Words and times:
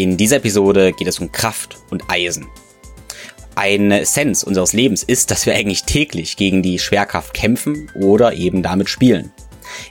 In 0.00 0.16
dieser 0.16 0.36
Episode 0.36 0.94
geht 0.94 1.08
es 1.08 1.18
um 1.18 1.30
Kraft 1.30 1.76
und 1.90 2.04
Eisen. 2.08 2.46
Eine 3.54 4.00
Essenz 4.00 4.42
unseres 4.42 4.72
Lebens 4.72 5.02
ist, 5.02 5.30
dass 5.30 5.44
wir 5.44 5.54
eigentlich 5.54 5.82
täglich 5.82 6.38
gegen 6.38 6.62
die 6.62 6.78
Schwerkraft 6.78 7.34
kämpfen 7.34 7.90
oder 7.94 8.32
eben 8.32 8.62
damit 8.62 8.88
spielen. 8.88 9.30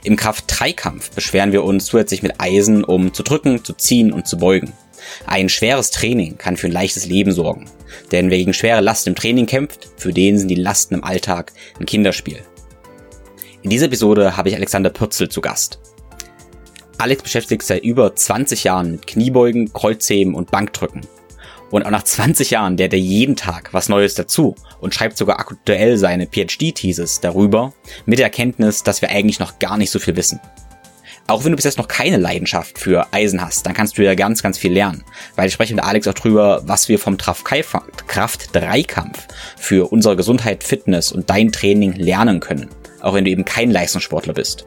Im 0.02 0.16
Kraft-3-Kampf 0.16 1.12
beschweren 1.12 1.52
wir 1.52 1.62
uns 1.62 1.84
zusätzlich 1.84 2.24
mit 2.24 2.40
Eisen, 2.40 2.82
um 2.82 3.14
zu 3.14 3.22
drücken, 3.22 3.64
zu 3.64 3.72
ziehen 3.72 4.12
und 4.12 4.26
zu 4.26 4.38
beugen. 4.38 4.72
Ein 5.26 5.48
schweres 5.48 5.92
Training 5.92 6.38
kann 6.38 6.56
für 6.56 6.66
ein 6.66 6.72
leichtes 6.72 7.06
Leben 7.06 7.30
sorgen. 7.30 7.70
Denn 8.10 8.30
wer 8.30 8.38
gegen 8.38 8.52
schwere 8.52 8.80
Lasten 8.80 9.10
im 9.10 9.14
Training 9.14 9.46
kämpft, 9.46 9.90
für 9.96 10.12
den 10.12 10.36
sind 10.38 10.48
die 10.48 10.56
Lasten 10.56 10.94
im 10.94 11.04
Alltag 11.04 11.52
ein 11.78 11.86
Kinderspiel. 11.86 12.40
In 13.62 13.70
dieser 13.70 13.86
Episode 13.86 14.36
habe 14.36 14.48
ich 14.48 14.56
Alexander 14.56 14.90
Pürzel 14.90 15.28
zu 15.28 15.40
Gast. 15.40 15.78
Alex 17.00 17.22
beschäftigt 17.22 17.62
sich 17.62 17.68
seit 17.68 17.82
über 17.82 18.14
20 18.14 18.64
Jahren 18.64 18.92
mit 18.92 19.06
Kniebeugen, 19.06 19.72
Kreuzheben 19.72 20.34
und 20.34 20.50
Bankdrücken. 20.50 21.00
Und 21.70 21.86
auch 21.86 21.90
nach 21.90 22.02
20 22.02 22.50
Jahren 22.50 22.76
lernt 22.76 22.92
er 22.92 22.98
jeden 22.98 23.36
Tag 23.36 23.72
was 23.72 23.88
Neues 23.88 24.14
dazu 24.14 24.54
und 24.80 24.94
schreibt 24.94 25.16
sogar 25.16 25.40
aktuell 25.40 25.96
seine 25.96 26.26
PhD-Thesis 26.26 27.20
darüber 27.20 27.72
mit 28.04 28.18
der 28.18 28.26
Erkenntnis, 28.26 28.82
dass 28.82 29.00
wir 29.00 29.08
eigentlich 29.08 29.38
noch 29.38 29.58
gar 29.58 29.78
nicht 29.78 29.90
so 29.90 29.98
viel 29.98 30.14
wissen. 30.16 30.40
Auch 31.26 31.42
wenn 31.44 31.52
du 31.52 31.56
bis 31.56 31.64
jetzt 31.64 31.78
noch 31.78 31.88
keine 31.88 32.18
Leidenschaft 32.18 32.78
für 32.78 33.10
Eisen 33.14 33.40
hast, 33.40 33.64
dann 33.64 33.72
kannst 33.72 33.96
du 33.96 34.04
ja 34.04 34.14
ganz, 34.14 34.42
ganz 34.42 34.58
viel 34.58 34.72
lernen. 34.72 35.02
Weil 35.36 35.46
ich 35.46 35.54
spreche 35.54 35.74
mit 35.74 35.84
Alex 35.84 36.06
auch 36.06 36.12
drüber, 36.12 36.60
was 36.66 36.90
wir 36.90 36.98
vom 36.98 37.16
Kraft-3-Kampf 37.16 39.26
für 39.56 39.90
unsere 39.90 40.16
Gesundheit, 40.16 40.64
Fitness 40.64 41.12
und 41.12 41.30
dein 41.30 41.50
Training 41.50 41.94
lernen 41.94 42.40
können. 42.40 42.68
Auch 43.00 43.14
wenn 43.14 43.24
du 43.24 43.30
eben 43.30 43.46
kein 43.46 43.70
Leistungssportler 43.70 44.34
bist. 44.34 44.66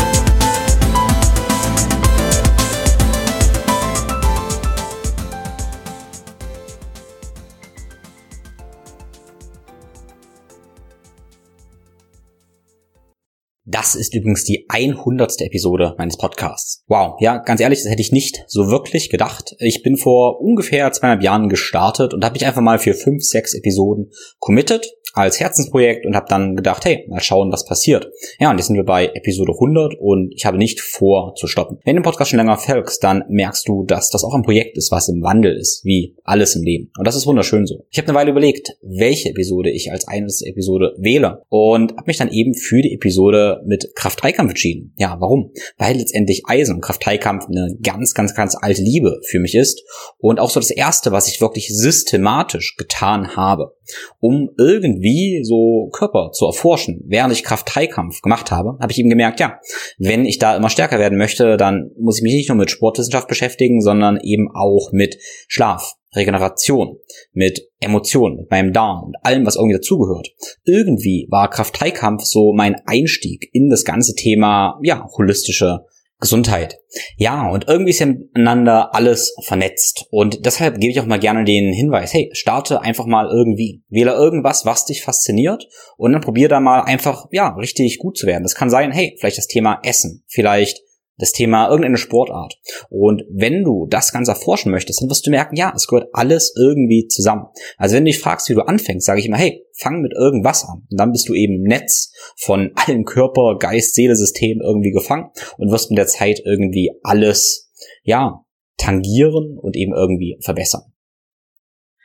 Das 13.81 13.95
ist 13.95 14.13
übrigens 14.13 14.43
die 14.43 14.67
100. 14.69 15.41
Episode 15.41 15.95
meines 15.97 16.15
Podcasts. 16.15 16.83
Wow, 16.85 17.15
ja, 17.19 17.37
ganz 17.37 17.59
ehrlich, 17.61 17.79
das 17.81 17.89
hätte 17.91 18.03
ich 18.03 18.11
nicht 18.11 18.43
so 18.45 18.69
wirklich 18.69 19.09
gedacht. 19.09 19.55
Ich 19.57 19.81
bin 19.81 19.97
vor 19.97 20.39
ungefähr 20.39 20.91
zweieinhalb 20.91 21.23
Jahren 21.23 21.49
gestartet 21.49 22.13
und 22.13 22.23
habe 22.23 22.33
mich 22.33 22.45
einfach 22.45 22.61
mal 22.61 22.77
für 22.77 22.93
fünf, 22.93 23.23
sechs 23.23 23.55
Episoden 23.55 24.11
committed 24.37 24.85
als 25.13 25.39
Herzensprojekt 25.39 26.05
und 26.05 26.15
habe 26.15 26.27
dann 26.29 26.55
gedacht, 26.55 26.85
hey, 26.85 27.05
mal 27.09 27.21
schauen, 27.21 27.51
was 27.51 27.65
passiert. 27.65 28.09
Ja, 28.39 28.49
und 28.51 28.57
jetzt 28.57 28.67
sind 28.67 28.75
wir 28.75 28.85
bei 28.85 29.07
Episode 29.13 29.53
100 29.53 29.95
und 29.99 30.33
ich 30.35 30.45
habe 30.45 30.57
nicht 30.57 30.79
vor 30.79 31.33
zu 31.35 31.47
stoppen. 31.47 31.79
Wenn 31.83 31.95
du 31.95 32.01
den 32.01 32.05
Podcast 32.05 32.31
schon 32.31 32.37
länger 32.37 32.57
folgst, 32.57 33.03
dann 33.03 33.23
merkst 33.29 33.67
du, 33.67 33.83
dass 33.85 34.09
das 34.09 34.23
auch 34.23 34.33
ein 34.33 34.43
Projekt 34.43 34.77
ist, 34.77 34.91
was 34.91 35.09
im 35.09 35.21
Wandel 35.21 35.57
ist, 35.57 35.83
wie 35.83 36.15
alles 36.23 36.55
im 36.55 36.63
Leben. 36.63 36.91
Und 36.97 37.05
das 37.05 37.15
ist 37.15 37.25
wunderschön 37.25 37.65
so. 37.65 37.85
Ich 37.89 37.97
habe 37.97 38.07
eine 38.07 38.17
Weile 38.17 38.31
überlegt, 38.31 38.77
welche 38.81 39.29
Episode 39.29 39.69
ich 39.71 39.91
als 39.91 40.07
eine 40.07 40.27
Episode 40.45 40.93
wähle 40.97 41.43
und 41.49 41.91
habe 41.91 42.07
mich 42.07 42.17
dann 42.17 42.31
eben 42.31 42.53
für 42.53 42.81
die 42.81 42.93
Episode 42.93 43.61
mit 43.71 43.95
Kraft-3-Kampf 43.95 44.49
entschieden. 44.49 44.93
Ja, 44.97 45.15
warum? 45.19 45.53
Weil 45.77 45.95
letztendlich 45.95 46.43
Eisen 46.45 46.75
und 46.75 46.81
Kraft-3-Kampf 46.81 47.45
eine 47.47 47.75
ganz, 47.81 48.13
ganz, 48.13 48.35
ganz 48.35 48.55
alte 48.59 48.81
Liebe 48.81 49.19
für 49.27 49.39
mich 49.39 49.55
ist 49.55 49.81
und 50.17 50.39
auch 50.39 50.49
so 50.49 50.59
das 50.59 50.71
erste, 50.71 51.13
was 51.13 51.29
ich 51.29 51.39
wirklich 51.39 51.69
systematisch 51.69 52.75
getan 52.75 53.37
habe, 53.37 53.77
um 54.19 54.49
irgendwie 54.57 55.41
so 55.43 55.89
Körper 55.93 56.31
zu 56.33 56.45
erforschen. 56.45 57.01
Während 57.07 57.33
ich 57.33 57.43
Kraft-3-Kampf 57.43 58.21
gemacht 58.21 58.51
habe, 58.51 58.77
habe 58.81 58.91
ich 58.91 58.99
eben 58.99 59.09
gemerkt, 59.09 59.39
ja, 59.39 59.59
wenn 59.97 60.25
ich 60.25 60.37
da 60.37 60.57
immer 60.57 60.69
stärker 60.69 60.99
werden 60.99 61.17
möchte, 61.17 61.55
dann 61.55 61.91
muss 61.97 62.17
ich 62.17 62.23
mich 62.23 62.33
nicht 62.33 62.49
nur 62.49 62.57
mit 62.57 62.69
Sportwissenschaft 62.69 63.29
beschäftigen, 63.29 63.81
sondern 63.81 64.19
eben 64.21 64.49
auch 64.53 64.91
mit 64.91 65.17
Schlaf, 65.47 65.95
Regeneration, 66.15 66.97
mit 67.33 67.61
Emotionen, 67.79 68.37
mit 68.37 68.51
meinem 68.51 68.73
Darm 68.73 69.03
und 69.05 69.15
allem, 69.23 69.45
was 69.45 69.55
irgendwie 69.55 69.77
dazugehört. 69.77 70.29
Irgendwie 70.65 71.27
war 71.29 71.49
Kraft-3-Kampf 71.49 72.23
so 72.23 72.53
mein 72.53 72.75
Einstieg 72.85 73.49
in 73.53 73.69
das 73.69 73.85
ganze 73.85 74.13
Thema, 74.15 74.79
ja, 74.83 75.07
holistische 75.17 75.85
Gesundheit. 76.21 76.79
Ja, 77.17 77.49
und 77.49 77.67
irgendwie 77.67 77.89
ist 77.89 77.99
ja 77.99 78.05
miteinander 78.05 78.93
alles 78.93 79.33
vernetzt. 79.43 80.05
Und 80.11 80.45
deshalb 80.45 80.79
gebe 80.79 80.91
ich 80.91 80.99
auch 80.99 81.07
mal 81.07 81.19
gerne 81.19 81.43
den 81.43 81.73
Hinweis, 81.73 82.13
hey, 82.13 82.29
starte 82.33 82.81
einfach 82.81 83.07
mal 83.07 83.27
irgendwie. 83.27 83.83
Wähle 83.89 84.11
irgendwas, 84.11 84.65
was 84.65 84.85
dich 84.85 85.03
fasziniert 85.03 85.67
und 85.97 86.13
dann 86.13 86.21
probier 86.21 86.47
da 86.47 86.59
mal 86.59 86.81
einfach, 86.81 87.25
ja, 87.31 87.49
richtig 87.55 87.97
gut 87.97 88.17
zu 88.17 88.27
werden. 88.27 88.43
Das 88.43 88.55
kann 88.55 88.69
sein, 88.69 88.91
hey, 88.91 89.17
vielleicht 89.19 89.39
das 89.39 89.47
Thema 89.47 89.79
Essen, 89.83 90.23
vielleicht 90.27 90.81
das 91.17 91.31
Thema 91.31 91.67
irgendeine 91.67 91.97
Sportart. 91.97 92.59
Und 92.89 93.23
wenn 93.29 93.63
du 93.63 93.87
das 93.89 94.11
Ganze 94.11 94.31
erforschen 94.31 94.71
möchtest, 94.71 95.01
dann 95.01 95.09
wirst 95.09 95.25
du 95.25 95.31
merken, 95.31 95.55
ja, 95.55 95.71
es 95.75 95.87
gehört 95.87 96.09
alles 96.13 96.53
irgendwie 96.57 97.07
zusammen. 97.07 97.45
Also 97.77 97.95
wenn 97.95 98.05
du 98.05 98.11
dich 98.11 98.19
fragst, 98.19 98.49
wie 98.49 98.55
du 98.55 98.61
anfängst, 98.61 99.05
sage 99.05 99.19
ich 99.19 99.27
immer, 99.27 99.37
hey, 99.37 99.65
fang 99.77 100.01
mit 100.01 100.13
irgendwas 100.13 100.63
an. 100.63 100.87
Und 100.89 100.99
dann 100.99 101.11
bist 101.11 101.29
du 101.29 101.33
eben 101.33 101.55
im 101.55 101.63
Netz 101.63 102.11
von 102.37 102.71
allen 102.75 103.05
Körper, 103.05 103.57
Geist, 103.59 103.95
Seele, 103.95 104.15
System 104.15 104.61
irgendwie 104.61 104.91
gefangen 104.91 105.29
und 105.57 105.71
wirst 105.71 105.91
mit 105.91 105.97
der 105.97 106.07
Zeit 106.07 106.41
irgendwie 106.43 106.91
alles, 107.03 107.71
ja, 108.03 108.45
tangieren 108.77 109.57
und 109.59 109.75
eben 109.75 109.93
irgendwie 109.93 110.37
verbessern. 110.41 110.90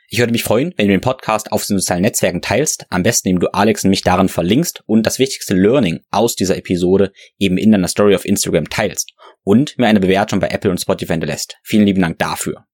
Ich 0.09 0.19
würde 0.19 0.31
mich 0.31 0.43
freuen, 0.43 0.73
wenn 0.77 0.87
du 0.87 0.93
den 0.93 1.01
Podcast 1.01 1.51
auf 1.51 1.65
den 1.65 1.77
sozialen 1.77 2.03
Netzwerken 2.03 2.41
teilst, 2.41 2.85
am 2.89 3.03
besten 3.03 3.27
indem 3.27 3.41
du 3.41 3.53
Alex 3.53 3.83
und 3.83 3.89
mich 3.89 4.03
darin 4.03 4.29
verlinkst 4.29 4.81
und 4.85 5.05
das 5.05 5.19
wichtigste 5.19 5.53
Learning 5.53 5.99
aus 6.11 6.35
dieser 6.35 6.55
Episode 6.55 7.11
eben 7.39 7.57
in 7.57 7.73
deiner 7.73 7.89
Story 7.89 8.15
auf 8.15 8.23
Instagram 8.23 8.69
teilst 8.69 9.11
und 9.43 9.77
mir 9.77 9.87
eine 9.87 9.99
Bewertung 9.99 10.39
bei 10.39 10.47
Apple 10.47 10.71
und 10.71 10.79
Spotify 10.79 11.11
hinterlässt. 11.11 11.57
Vielen 11.61 11.85
lieben 11.85 12.01
Dank 12.01 12.19
dafür. 12.19 12.65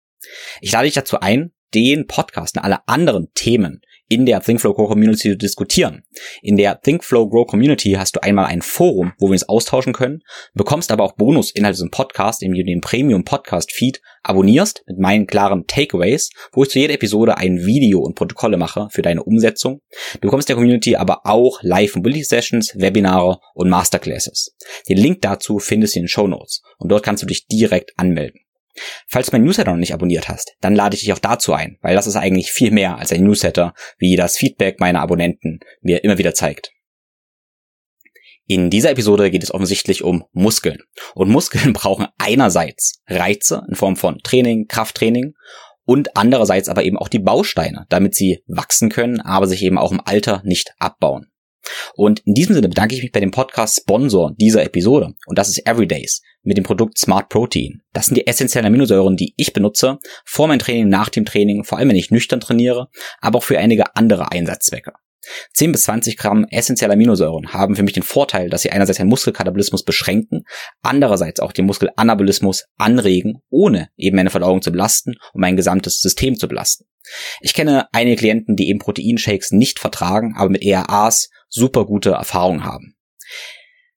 Ich 0.62 0.72
lade 0.72 0.86
dich 0.86 0.94
dazu 0.94 1.22
ein, 1.22 1.54
den 1.74 2.06
Podcast 2.06 2.56
und 2.56 2.64
alle 2.64 2.88
anderen 2.88 3.30
Themen 3.34 3.82
in 4.10 4.26
der 4.26 4.42
ThinkFlow 4.42 4.74
Grow 4.74 4.88
Community 4.88 5.32
zu 5.32 5.38
diskutieren. 5.38 6.04
In 6.42 6.58
der 6.58 6.80
ThinkFlow 6.82 7.30
Grow 7.30 7.48
Community 7.48 7.94
hast 7.94 8.16
du 8.16 8.24
einmal 8.24 8.46
ein 8.46 8.62
Forum, 8.62 9.14
wo 9.18 9.28
wir 9.28 9.34
uns 9.34 9.48
austauschen 9.48 9.94
können, 9.94 10.22
bekommst 10.54 10.92
aber 10.92 11.04
auch 11.04 11.14
Bonusinhalte 11.14 11.80
zum 11.80 11.90
Podcast, 11.90 12.44
indem 12.44 12.66
du 12.66 12.72
den 12.72 12.82
Premium 12.82 13.24
Podcast 13.24 13.72
Feed 13.72 14.02
abonnierst 14.24 14.84
mit 14.88 15.00
meinen 15.00 15.28
klaren 15.28 15.66
Takeaways, 15.68 16.30
wo 16.52 16.64
ich 16.64 16.70
zu 16.70 16.80
jeder 16.80 16.94
Episode 16.94 17.38
ein 17.38 17.66
Video 17.66 18.00
und 18.00 18.16
Protokolle 18.16 18.58
mache 18.58 18.88
für 18.92 19.02
deine 19.02 19.24
Umsetzung. 19.24 19.82
Du 20.14 20.22
bekommst 20.22 20.50
der 20.50 20.56
Community 20.56 20.96
aber 20.96 21.22
auch 21.26 21.60
Live 21.62 21.96
Mobility 21.96 22.24
Sessions, 22.24 22.74
Webinare 22.76 23.40
und 23.54 23.70
Masterclasses. 23.70 24.56
Den 24.88 24.98
Link 24.98 25.22
dazu 25.22 25.60
findest 25.60 25.96
du 25.96 26.00
in 26.00 26.04
den 26.04 26.10
Show 26.10 26.28
Notes 26.28 26.62
und 26.78 26.92
dort 26.92 27.04
kannst 27.04 27.24
du 27.24 27.28
dich 27.28 27.48
direkt 27.48 27.92
anmelden. 27.98 28.40
Falls 29.08 29.28
du 29.28 29.34
mein 29.34 29.44
Newsletter 29.44 29.72
noch 29.72 29.78
nicht 29.78 29.94
abonniert 29.94 30.30
hast, 30.30 30.56
dann 30.62 30.76
lade 30.76 30.96
ich 30.96 31.02
dich 31.02 31.14
auch 31.14 31.20
dazu 31.20 31.54
ein, 31.54 31.78
weil 31.82 31.96
das 31.96 32.08
ist 32.08 32.16
eigentlich 32.16 32.52
viel 32.52 32.72
mehr 32.72 32.98
als 32.98 33.12
ein 33.12 33.24
Newsletter, 33.24 33.74
wie 33.98 34.16
das 34.16 34.38
Feedback 34.38 34.80
meiner 34.80 35.02
Abonnenten 35.02 35.60
mir 35.82 36.04
immer 36.04 36.18
wieder 36.18 36.34
zeigt. 36.34 36.72
In 38.46 38.70
dieser 38.70 38.92
Episode 38.92 39.32
geht 39.32 39.44
es 39.44 39.54
offensichtlich 39.54 40.04
um 40.04 40.26
Muskeln. 40.34 40.80
Und 41.16 41.30
Muskeln 41.30 41.74
brauchen 41.74 42.08
einerseits 42.18 43.02
Reize 43.08 43.64
in 43.70 43.76
Form 43.76 43.96
von 43.96 44.20
Training, 44.24 44.68
Krafttraining 44.68 45.34
und 45.86 46.16
andererseits 46.16 46.70
aber 46.70 46.84
eben 46.84 46.98
auch 46.98 47.10
die 47.10 47.20
Bausteine, 47.20 47.86
damit 47.90 48.16
sie 48.16 48.44
wachsen 48.48 48.90
können, 48.90 49.22
aber 49.22 49.48
sich 49.48 49.64
eben 49.64 49.78
auch 49.78 49.92
im 49.92 50.02
Alter 50.04 50.42
nicht 50.46 50.74
abbauen. 50.80 51.33
Und 51.96 52.22
in 52.26 52.34
diesem 52.34 52.56
Sinne 52.56 52.70
bedanke 52.70 52.96
ich 52.96 53.04
mich 53.04 53.12
bei 53.12 53.20
dem 53.20 53.32
Podcast-Sponsor 53.32 54.34
dieser 54.38 54.64
Episode. 54.64 55.14
Und 55.26 55.38
das 55.38 55.50
ist 55.50 55.66
Everydays 55.66 56.22
mit 56.44 56.58
dem 56.58 56.64
Produkt 56.64 56.98
Smart 56.98 57.30
Protein. 57.30 57.82
Das 57.94 58.08
sind 58.08 58.16
die 58.16 58.28
essentiellen 58.28 58.68
Aminosäuren, 58.68 59.16
die 59.16 59.34
ich 59.38 59.54
benutze 59.54 60.00
vor 60.26 60.48
meinem 60.48 60.60
Training, 60.60 60.90
nach 60.90 61.10
dem 61.10 61.26
Training, 61.26 61.64
vor 61.64 61.78
allem 61.78 61.90
wenn 61.90 61.96
ich 61.96 62.12
nüchtern 62.12 62.42
trainiere, 62.42 62.90
aber 63.22 63.40
auch 63.40 63.44
für 63.44 63.58
einige 63.58 63.96
andere 63.96 64.32
Einsatzzwecke. 64.32 64.94
10 65.54 65.72
bis 65.72 65.84
20 65.84 66.18
Gramm 66.18 66.46
essentielle 66.50 66.94
Aminosäuren 66.94 67.54
haben 67.54 67.76
für 67.76 67.84
mich 67.84 67.94
den 67.94 68.04
Vorteil, 68.04 68.50
dass 68.50 68.64
sie 68.64 68.72
einerseits 68.72 68.98
den 68.98 69.08
Muskelkatabolismus 69.08 69.84
beschränken, 69.84 70.44
andererseits 70.82 71.40
auch 71.40 71.54
den 71.54 71.66
Muskelanabolismus 71.66 72.66
anregen, 72.78 73.42
ohne 73.50 73.90
eben 73.98 74.18
meine 74.18 74.30
Verdauung 74.30 74.62
zu 74.62 74.72
belasten 74.72 75.16
und 75.34 75.42
mein 75.42 75.56
gesamtes 75.56 76.02
System 76.02 76.38
zu 76.38 76.48
belasten. 76.48 76.86
Ich 77.42 77.54
kenne 77.54 77.88
einige 77.92 78.18
Klienten, 78.18 78.56
die 78.56 78.70
eben 78.70 78.80
Proteinshakes 78.80 79.52
nicht 79.52 79.80
vertragen, 79.80 80.36
aber 80.38 80.50
mit 80.50 80.64
ERAs 80.64 81.30
super 81.54 81.86
gute 81.86 82.12
Erfahrungen 82.12 82.64
haben. 82.64 82.96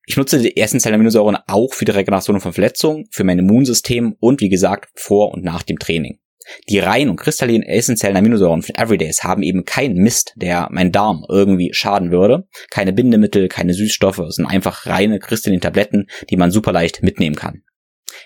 Ich 0.07 0.17
nutze 0.17 0.39
die 0.39 0.57
essentiellen 0.57 0.95
Aminosäuren 0.95 1.37
auch 1.49 1.75
für 1.75 1.85
die 1.85 1.91
Regeneration 1.91 2.41
von 2.41 2.53
Verletzungen, 2.53 3.07
für 3.11 3.25
mein 3.25 3.41
Immunsystem 3.41 4.15
und 4.21 4.41
wie 4.41 4.49
gesagt 4.49 4.91
vor 4.95 5.33
und 5.33 5.43
nach 5.43 5.65
dem 5.65 5.79
Training. 5.79 6.21
Die 6.69 6.79
reinen 6.79 7.11
und 7.11 7.17
kristallinen 7.17 7.67
essentiellen 7.67 8.17
Aminosäuren 8.17 8.63
von 8.63 8.77
Everydays 8.77 9.25
haben 9.25 9.43
eben 9.43 9.65
keinen 9.65 9.97
Mist, 9.97 10.33
der 10.37 10.69
mein 10.71 10.93
Darm 10.93 11.25
irgendwie 11.29 11.71
schaden 11.73 12.13
würde. 12.13 12.47
Keine 12.71 12.93
Bindemittel, 12.93 13.49
keine 13.49 13.75
Süßstoffe, 13.75 14.21
es 14.21 14.37
sind 14.37 14.47
einfach 14.47 14.87
reine 14.87 15.19
kristallinen 15.19 15.61
Tabletten, 15.61 16.07
die 16.31 16.37
man 16.37 16.53
super 16.53 16.71
leicht 16.71 17.03
mitnehmen 17.03 17.35
kann. 17.35 17.65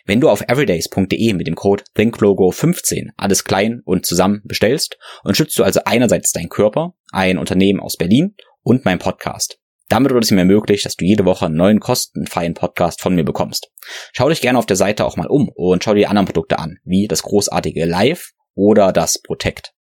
Wenn 0.05 0.21
du 0.21 0.29
auf 0.29 0.43
everydays.de 0.47 1.33
mit 1.33 1.47
dem 1.47 1.55
Code 1.55 1.85
ThinkLogo15 1.97 3.11
alles 3.17 3.45
klein 3.45 3.81
und 3.85 4.05
zusammen 4.05 4.43
bestellst, 4.45 4.99
unterstützt 5.23 5.59
du 5.59 5.65
also 5.65 5.81
einerseits 5.85 6.33
deinen 6.33 6.51
Körper, 6.51 6.95
ein 7.13 7.39
Unternehmen 7.39 7.81
aus 7.81 7.97
Berlin 7.97 8.35
und 8.63 8.85
mein 8.85 8.99
Podcast. 8.99 9.59
Damit 9.89 10.13
wird 10.13 10.23
es 10.23 10.31
mir 10.31 10.45
möglich, 10.45 10.85
dass 10.85 10.95
du 10.95 11.05
jede 11.05 11.25
Woche 11.25 11.47
einen 11.47 11.57
neuen 11.57 11.81
kostenfreien 11.81 12.55
Podcast 12.55 13.01
von 13.01 13.15
mir 13.15 13.25
bekommst. 13.25 13.71
Schau 14.13 14.29
dich 14.29 14.41
gerne 14.41 14.59
auf 14.59 14.67
der 14.67 14.77
Seite 14.77 15.05
auch 15.05 15.17
mal 15.17 15.27
um 15.27 15.49
und 15.49 15.83
schau 15.83 15.95
dir 15.95 16.01
die 16.01 16.07
anderen 16.07 16.27
Produkte 16.27 16.61
an, 16.61 16.79
wie 16.85 17.09
das 17.09 17.23
großartige 17.23 17.85
Live 17.87 18.31
oder 18.55 18.93
das 18.93 19.21
Protect. 19.21 19.75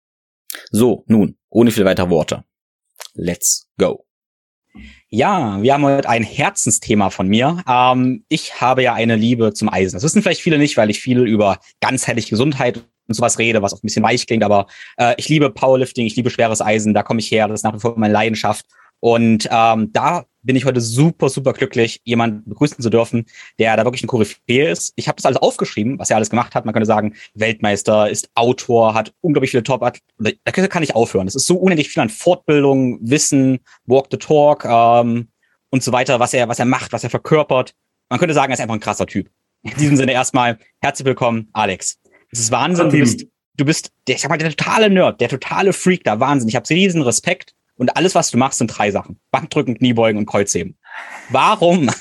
So, 0.71 1.05
nun, 1.07 1.37
ohne 1.51 1.71
viel 1.71 1.85
weitere 1.85 2.09
Worte. 2.09 2.45
Let's 3.13 3.69
go. 3.79 4.07
Ja, 5.09 5.61
wir 5.63 5.75
haben 5.75 5.85
heute 5.85 6.09
ein 6.09 6.23
Herzensthema 6.23 7.11
von 7.11 7.29
mir. 7.29 7.63
Ähm, 7.69 8.25
ich 8.29 8.61
habe 8.61 8.83
ja 8.83 8.95
eine 8.95 9.17
Liebe 9.17 9.53
zum 9.53 9.69
Eisen. 9.69 9.97
Das 9.97 10.05
wissen 10.05 10.23
vielleicht 10.23 10.41
viele 10.41 10.59
nicht, 10.59 10.77
weil 10.77 10.91
ich 10.91 11.01
viel 11.01 11.21
über 11.27 11.61
ganzheitliche 11.81 12.31
Gesundheit 12.31 12.79
und 12.79 12.87
sowas 13.15 13.39
rede, 13.39 13.63
was 13.63 13.73
auch 13.73 13.79
ein 13.79 13.87
bisschen 13.87 14.03
weich 14.03 14.27
klingt, 14.27 14.45
aber 14.45 14.67
äh, 14.97 15.15
ich 15.17 15.29
liebe 15.29 15.51
Powerlifting, 15.51 16.07
ich 16.07 16.17
liebe 16.17 16.31
schweres 16.31 16.61
Eisen, 16.61 16.95
da 16.95 17.03
komme 17.03 17.21
ich 17.21 17.31
her, 17.31 17.49
das 17.49 17.61
ist 17.61 17.65
nach 17.65 17.75
wie 17.75 17.81
vor 17.81 17.99
meine 17.99 18.13
Leidenschaft. 18.13 18.67
Und 19.01 19.49
ähm, 19.51 19.93
da 19.93 20.25
bin 20.43 20.57
ich 20.57 20.65
heute 20.65 20.81
super, 20.81 21.29
super 21.29 21.53
glücklich, 21.53 22.01
jemanden 22.05 22.49
begrüßen 22.49 22.83
zu 22.83 22.91
dürfen, 22.91 23.27
der 23.59 23.77
da 23.77 23.85
wirklich 23.85 24.03
ein 24.03 24.09
Koryphäe 24.09 24.71
ist. 24.71 24.93
Ich 24.97 25.07
habe 25.09 25.17
das 25.17 25.27
alles 25.27 25.39
aufgeschrieben, 25.39 25.99
was 25.99 26.11
er 26.11 26.17
alles 26.17 26.31
gemacht 26.31 26.55
hat. 26.55 26.65
Man 26.65 26.73
könnte 26.73 26.87
sagen, 26.87 27.15
Weltmeister, 27.35 28.09
ist 28.09 28.31
Autor, 28.35 28.95
hat 28.95 29.13
unglaublich 29.21 29.51
viele 29.51 29.63
top 29.63 29.81
Da 30.19 30.53
kann 30.53 30.83
ich 30.83 30.95
aufhören. 30.95 31.29
Es 31.29 31.35
ist 31.35 31.47
so 31.47 31.57
unendlich 31.57 31.91
viel 31.91 32.03
an 32.03 32.09
Fortbildung, 32.09 32.99
Wissen, 33.03 33.61
Walk 33.85 34.09
the 34.11 34.17
Talk 34.17 34.65
ähm, 34.65 35.29
und 35.71 35.83
so 35.83 35.93
weiter, 35.93 36.19
was 36.19 36.35
er, 36.35 36.49
was 36.49 36.59
er 36.59 36.65
macht, 36.65 36.93
was 36.93 37.05
er 37.05 37.11
verkörpert. 37.11 37.75
Man 38.09 38.19
könnte 38.19 38.35
sagen, 38.35 38.51
er 38.51 38.55
ist 38.55 38.61
einfach 38.61 38.75
ein 38.75 38.81
krasser 38.81 39.07
Typ. 39.07 39.31
In 39.63 39.77
diesem 39.77 39.97
Sinne 39.97 40.13
erstmal 40.13 40.59
herzlich 40.81 41.05
willkommen, 41.05 41.49
Alex. 41.53 41.99
Es 42.31 42.41
ist 42.41 42.51
Wahnsinn. 42.51 42.91
Du 42.91 42.99
bist, 42.99 43.27
du 43.57 43.65
bist 43.65 43.93
der, 44.07 44.17
ich 44.17 44.23
sag 44.23 44.29
mal, 44.31 44.39
der 44.39 44.51
totale 44.51 44.91
Nerd, 44.91 45.21
der 45.21 45.29
totale 45.29 45.73
Freak 45.73 46.05
da. 46.05 46.21
Wahnsinn. 46.21 46.49
Ich 46.49 46.57
habe 46.57 46.69
riesen 46.69 47.03
Respekt 47.03 47.55
und 47.77 47.97
alles, 47.97 48.15
was 48.15 48.31
du 48.31 48.39
machst, 48.39 48.59
sind 48.59 48.69
drei 48.69 48.91
Sachen. 48.91 49.19
Bankdrücken, 49.31 49.77
Kniebeugen 49.77 50.19
und 50.19 50.27
Kreuzheben. 50.27 50.77
Warum? 51.31 51.91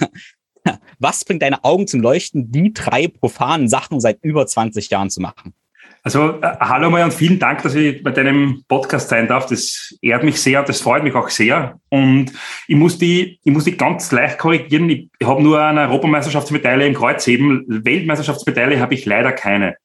Was 1.00 1.24
bringt 1.24 1.44
deine 1.44 1.64
Augen 1.64 1.88
zum 1.88 2.02
Leuchten, 2.02 2.52
die 2.52 2.74
drei 2.74 3.08
profanen 3.08 3.70
Sachen 3.70 4.02
seit 4.02 4.22
über 4.22 4.46
20 4.46 4.90
Jahren 4.90 5.10
zu 5.10 5.22
machen? 5.22 5.54
Also 6.04 6.42
äh, 6.42 6.58
hallo 6.60 6.90
mal 6.90 7.04
und 7.04 7.14
vielen 7.14 7.40
Dank, 7.40 7.64
dass 7.64 7.76
ich 7.76 8.02
bei 8.04 8.12
deinem 8.12 8.64
Podcast 8.68 9.10
sein 9.10 9.28
darf. 9.28 9.46
Das 9.48 9.98
ehrt 10.02 10.24
mich 10.24 10.42
sehr, 10.42 10.64
das 10.64 10.82
freut 10.82 11.04
mich 11.04 11.14
auch 11.16 11.30
sehr. 11.30 11.80
Und 11.90 12.32
ich 12.68 12.76
muss 12.76 12.98
die, 12.98 13.40
ich 13.44 13.52
muss 13.52 13.66
die 13.66 13.78
ganz 13.78 14.12
leicht 14.12 14.38
korrigieren. 14.38 14.90
Ich, 14.90 15.10
ich 15.20 15.28
habe 15.28 15.44
nur 15.44 15.62
eine 15.62 15.82
Europameisterschaftsmedaille 15.82 16.88
im 16.88 16.94
Kreuzheben. 16.94 17.66
Weltmeisterschaftsmedaille 17.68 18.80
habe 18.80 18.94
ich 18.94 19.06
leider 19.06 19.32
keine. 19.32 19.76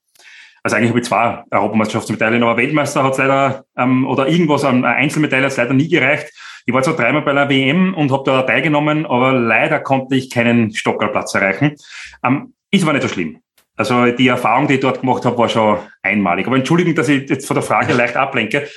Also 0.63 0.77
eigentlich 0.77 0.89
habe 0.91 0.99
ich 0.99 1.05
zwei 1.05 1.43
Europameisterschaftsmedaillen, 1.51 2.41
aber 2.41 2.55
Weltmeister 2.55 3.03
hat 3.03 3.11
es 3.11 3.17
leider, 3.17 3.65
ähm, 3.77 4.07
oder 4.07 4.27
irgendwas 4.27 4.63
an 4.63 4.85
Einzelmedaille 4.85 5.43
hat 5.43 5.51
es 5.51 5.57
leider 5.57 5.73
nie 5.73 5.89
gereicht. 5.89 6.31
Ich 6.65 6.73
war 6.73 6.81
zwar 6.81 6.95
dreimal 6.95 7.21
bei 7.21 7.33
der 7.33 7.49
WM 7.49 7.93
und 7.93 8.13
habe 8.13 8.23
da 8.25 8.43
teilgenommen, 8.43 9.05
aber 9.05 9.33
leider 9.33 9.81
konnte 9.81 10.15
ich 10.15 10.29
keinen 10.29 10.73
Stockerplatz 10.73 11.35
erreichen. 11.35 11.75
Ähm, 12.23 12.53
ist 12.71 12.83
aber 12.83 12.93
nicht 12.93 13.01
so 13.01 13.09
schlimm. 13.09 13.39
Also 13.75 14.05
die 14.11 14.27
Erfahrung, 14.27 14.67
die 14.67 14.75
ich 14.75 14.79
dort 14.79 15.01
gemacht 15.01 15.25
habe, 15.25 15.37
war 15.37 15.49
schon 15.49 15.79
einmalig. 16.01 16.47
Aber 16.47 16.55
entschuldigen, 16.55 16.95
dass 16.95 17.09
ich 17.09 17.29
jetzt 17.29 17.45
von 17.45 17.55
der 17.55 17.63
Frage 17.63 17.91
leicht 17.93 18.15
ablenke. 18.15 18.69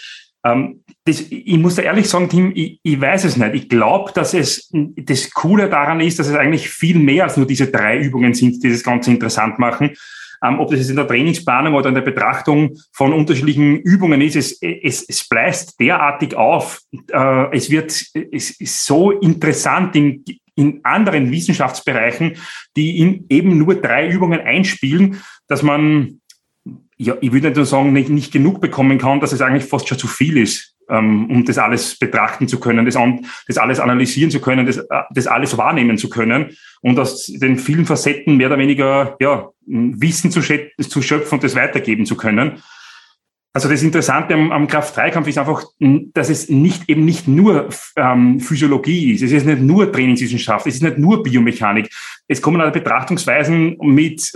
Ähm, 0.45 0.83
das, 1.05 1.21
ich 1.21 1.59
muss 1.59 1.77
da 1.77 1.83
ehrlich 1.83 2.09
sagen, 2.09 2.29
Tim, 2.29 2.51
ich, 2.53 2.81
ich 2.83 3.01
weiß 3.01 3.25
es 3.25 3.37
nicht. 3.37 3.55
Ich 3.55 3.69
glaube, 3.69 4.11
dass 4.13 4.35
es 4.35 4.69
das 4.73 5.31
Coole 5.31 5.69
daran 5.69 6.01
ist, 6.01 6.19
dass 6.19 6.27
es 6.27 6.35
eigentlich 6.35 6.69
viel 6.69 6.99
mehr 6.99 7.25
als 7.25 7.37
nur 7.37 7.47
diese 7.47 7.71
drei 7.71 7.99
Übungen 7.99 8.35
sind, 8.35 8.61
die 8.65 8.71
das 8.71 8.83
Ganze 8.83 9.13
interessant 9.13 9.61
machen 9.61 9.95
ähm, 10.47 10.61
ob 10.61 10.71
das 10.71 10.81
jetzt 10.81 10.91
in 10.91 10.97
der 10.97 11.09
Trainingsplanung 11.09 11.75
oder 11.75 11.89
in 11.89 11.95
der 11.95 12.03
Betrachtung 12.03 12.77
von 12.93 13.13
unterschiedlichen 13.13 13.79
Übungen 13.79 14.21
ist, 14.21 14.37
es, 14.37 14.61
es, 14.61 15.05
es 15.09 15.29
bleibt 15.29 15.81
derartig 15.81 16.35
auf. 16.35 16.81
Äh, 17.11 17.57
es 17.57 17.71
wird 17.71 17.91
es 17.91 18.51
ist 18.51 18.85
so 18.85 19.11
interessant 19.11 19.97
in, 19.97 20.25
in 20.55 20.81
anderen 20.85 21.31
Wissenschaftsbereichen, 21.31 22.37
die 22.77 22.99
in 22.99 23.27
eben 23.29 23.59
nur 23.59 23.75
drei 23.77 24.09
Übungen 24.09 24.41
einspielen, 24.41 25.21
dass 25.47 25.63
man, 25.63 26.21
ja, 26.97 27.17
ich 27.21 27.33
würde 27.33 27.49
nicht 27.49 27.57
nur 27.57 27.67
sagen, 27.67 27.93
nicht, 27.93 28.09
nicht 28.09 28.33
genug 28.33 28.61
bekommen 28.61 28.99
kann, 28.99 29.21
dass 29.21 29.33
es 29.33 29.41
eigentlich 29.41 29.65
fast 29.65 29.89
schon 29.89 29.99
zu 29.99 30.07
viel 30.09 30.39
ist 30.39 30.76
um 30.89 31.45
das 31.45 31.59
alles 31.59 31.99
betrachten 31.99 32.49
zu 32.49 32.61
können, 32.61 32.87
das, 32.87 32.97
das 33.47 33.59
alles 33.59 33.81
analysieren 33.81 34.31
zu 34.31 34.41
können, 34.41 34.67
das, 34.67 34.79
äh, 34.79 34.85
das 35.11 35.27
alles 35.27 35.57
wahrnehmen 35.57 35.99
zu 35.99 36.09
können 36.09 36.57
und 36.81 36.99
aus 36.99 37.27
den 37.27 37.59
vielen 37.59 37.87
Facetten 37.87 38.37
mehr 38.37 38.49
oder 38.49 38.59
weniger 38.59 39.17
ja, 39.21 39.49
Wissen 39.67 40.31
zu, 40.31 40.41
zu 40.41 41.03
schöpfen 41.03 41.37
und 41.37 41.45
das 41.45 41.57
weitergeben 41.57 42.07
zu 42.07 42.17
können. 42.17 42.63
Also 43.57 43.71
das 43.71 43.83
Interessante 43.83 44.35
am, 44.35 44.53
am 44.53 44.67
Kraft-3-Kampf 44.67 45.29
ist 45.29 45.39
einfach, 45.39 45.65
dass 45.81 46.29
es 46.29 46.51
nicht 46.51 46.91
eben 46.91 47.07
nicht 47.07 47.27
nur 47.27 47.71
ähm, 47.97 48.39
Physiologie 48.39 49.13
ist, 49.15 49.23
es 49.23 49.33
ist 49.33 49.47
nicht 49.47 49.63
nur 49.63 49.91
Trainingswissenschaft, 49.91 50.67
es 50.67 50.75
ist 50.75 50.83
nicht 50.83 50.99
nur 50.99 51.23
Biomechanik. 51.23 51.91
Es 52.29 52.43
kommen 52.43 52.61
alle 52.61 52.71
Betrachtungsweisen 52.71 53.79
mit 53.81 54.31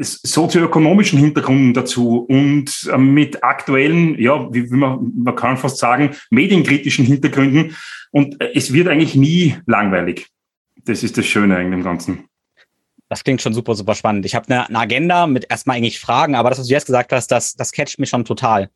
sozioökonomischen 0.00 1.18
Hintergründen 1.18 1.74
dazu 1.74 2.26
und 2.28 2.90
ähm, 2.92 3.14
mit 3.14 3.42
aktuellen, 3.44 4.18
ja, 4.18 4.52
wie, 4.52 4.62
man, 4.62 5.12
man 5.16 5.34
kann 5.34 5.56
fast 5.56 5.78
sagen, 5.78 6.10
medienkritischen 6.30 7.04
Hintergründen. 7.04 7.76
Und 8.10 8.40
äh, 8.40 8.52
es 8.54 8.72
wird 8.72 8.88
eigentlich 8.88 9.14
nie 9.14 9.56
langweilig. 9.66 10.26
Das 10.84 11.02
ist 11.02 11.18
das 11.18 11.26
Schöne 11.26 11.60
in 11.62 11.70
dem 11.70 11.82
Ganzen. 11.82 12.28
Das 13.10 13.24
klingt 13.24 13.40
schon 13.40 13.54
super, 13.54 13.74
super 13.74 13.94
spannend. 13.94 14.26
Ich 14.26 14.34
habe 14.34 14.46
eine, 14.48 14.68
eine 14.68 14.78
Agenda 14.80 15.26
mit 15.26 15.46
erstmal 15.48 15.78
eigentlich 15.78 15.98
Fragen, 15.98 16.34
aber 16.34 16.50
das, 16.50 16.58
was 16.58 16.66
du 16.66 16.74
jetzt 16.74 16.86
gesagt 16.86 17.10
hast, 17.12 17.28
das, 17.28 17.54
das 17.54 17.72
catcht 17.72 17.98
mich 17.98 18.10
schon 18.10 18.24
total. 18.24 18.70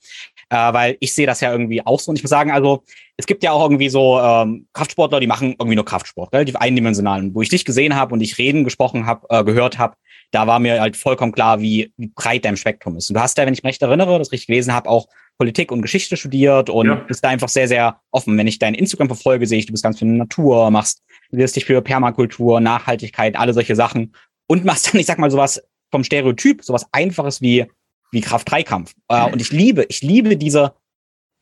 Äh, 0.48 0.72
weil 0.72 0.96
ich 1.00 1.14
sehe 1.14 1.26
das 1.26 1.40
ja 1.40 1.52
irgendwie 1.52 1.84
auch 1.84 2.00
so. 2.00 2.10
Und 2.10 2.16
ich 2.16 2.22
muss 2.22 2.30
sagen, 2.30 2.50
also 2.50 2.82
es 3.18 3.26
gibt 3.26 3.42
ja 3.42 3.52
auch 3.52 3.62
irgendwie 3.62 3.90
so 3.90 4.18
ähm, 4.20 4.66
Kraftsportler, 4.72 5.20
die 5.20 5.26
machen 5.26 5.54
irgendwie 5.58 5.76
nur 5.76 5.84
Kraftsport, 5.84 6.32
relativ 6.32 6.56
eindimensional. 6.56 7.28
Wo 7.34 7.42
ich 7.42 7.50
dich 7.50 7.66
gesehen 7.66 7.94
habe 7.94 8.14
und 8.14 8.22
ich 8.22 8.38
reden 8.38 8.64
gesprochen 8.64 9.04
habe, 9.04 9.26
äh, 9.28 9.44
gehört 9.44 9.78
habe, 9.78 9.96
da 10.32 10.46
war 10.46 10.58
mir 10.58 10.80
halt 10.80 10.96
vollkommen 10.96 11.32
klar, 11.32 11.60
wie, 11.60 11.92
wie 11.96 12.08
breit 12.08 12.44
dein 12.44 12.56
Spektrum 12.56 12.96
ist. 12.96 13.10
Und 13.10 13.14
du 13.14 13.20
hast 13.20 13.38
ja, 13.38 13.46
wenn 13.46 13.52
ich 13.52 13.62
mich 13.62 13.70
recht 13.70 13.82
erinnere, 13.82 14.18
das 14.18 14.32
richtig 14.32 14.48
gelesen 14.48 14.72
habe, 14.74 14.88
auch 14.88 15.06
Politik 15.38 15.70
und 15.70 15.82
Geschichte 15.82 16.16
studiert 16.16 16.70
und 16.70 16.86
ja. 16.86 16.94
bist 16.94 17.22
da 17.22 17.28
einfach 17.28 17.48
sehr, 17.48 17.68
sehr 17.68 18.00
offen. 18.10 18.36
Wenn 18.36 18.46
ich 18.46 18.58
dein 18.58 18.74
Instagram 18.74 19.08
verfolge, 19.08 19.46
sehe 19.46 19.58
ich, 19.58 19.66
du 19.66 19.72
bist 19.72 19.84
ganz 19.84 19.98
für 19.98 20.06
Natur, 20.06 20.70
machst, 20.70 21.02
du 21.30 21.36
wirst 21.36 21.56
dich 21.56 21.64
für 21.64 21.82
Permakultur, 21.82 22.60
Nachhaltigkeit, 22.60 23.36
alle 23.36 23.52
solche 23.52 23.76
Sachen 23.76 24.14
und 24.46 24.64
machst 24.64 24.92
dann, 24.92 25.00
ich 25.00 25.06
sag 25.06 25.18
mal, 25.18 25.30
sowas 25.30 25.62
vom 25.90 26.02
Stereotyp, 26.02 26.64
sowas 26.64 26.86
Einfaches 26.92 27.42
wie, 27.42 27.66
wie 28.10 28.20
Kraft-3-Kampf. 28.20 28.94
Äh, 29.08 29.30
und 29.30 29.40
ich 29.40 29.52
liebe, 29.52 29.84
ich 29.88 30.02
liebe 30.02 30.36
diese 30.36 30.74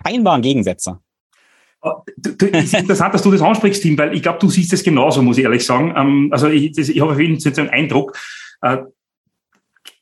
scheinbaren 0.04 0.42
Gegensätze. 0.42 0.98
Oh, 1.82 2.02
es 2.52 2.64
ist 2.64 2.74
interessant, 2.74 3.14
dass 3.14 3.22
du 3.22 3.30
das 3.30 3.40
ansprichst, 3.40 3.82
Tim, 3.82 3.96
weil 3.96 4.14
ich 4.14 4.22
glaube, 4.22 4.38
du 4.38 4.50
siehst 4.50 4.72
es 4.72 4.82
genauso, 4.82 5.22
muss 5.22 5.38
ich 5.38 5.44
ehrlich 5.44 5.64
sagen. 5.64 5.94
Ähm, 5.96 6.28
also 6.30 6.48
ich, 6.48 6.76
ich 6.76 7.00
habe 7.00 7.12
auf 7.12 7.20
jeden 7.20 7.40
Fall 7.40 7.52
einen 7.58 7.70
Eindruck, 7.70 8.16
äh, 8.16 8.39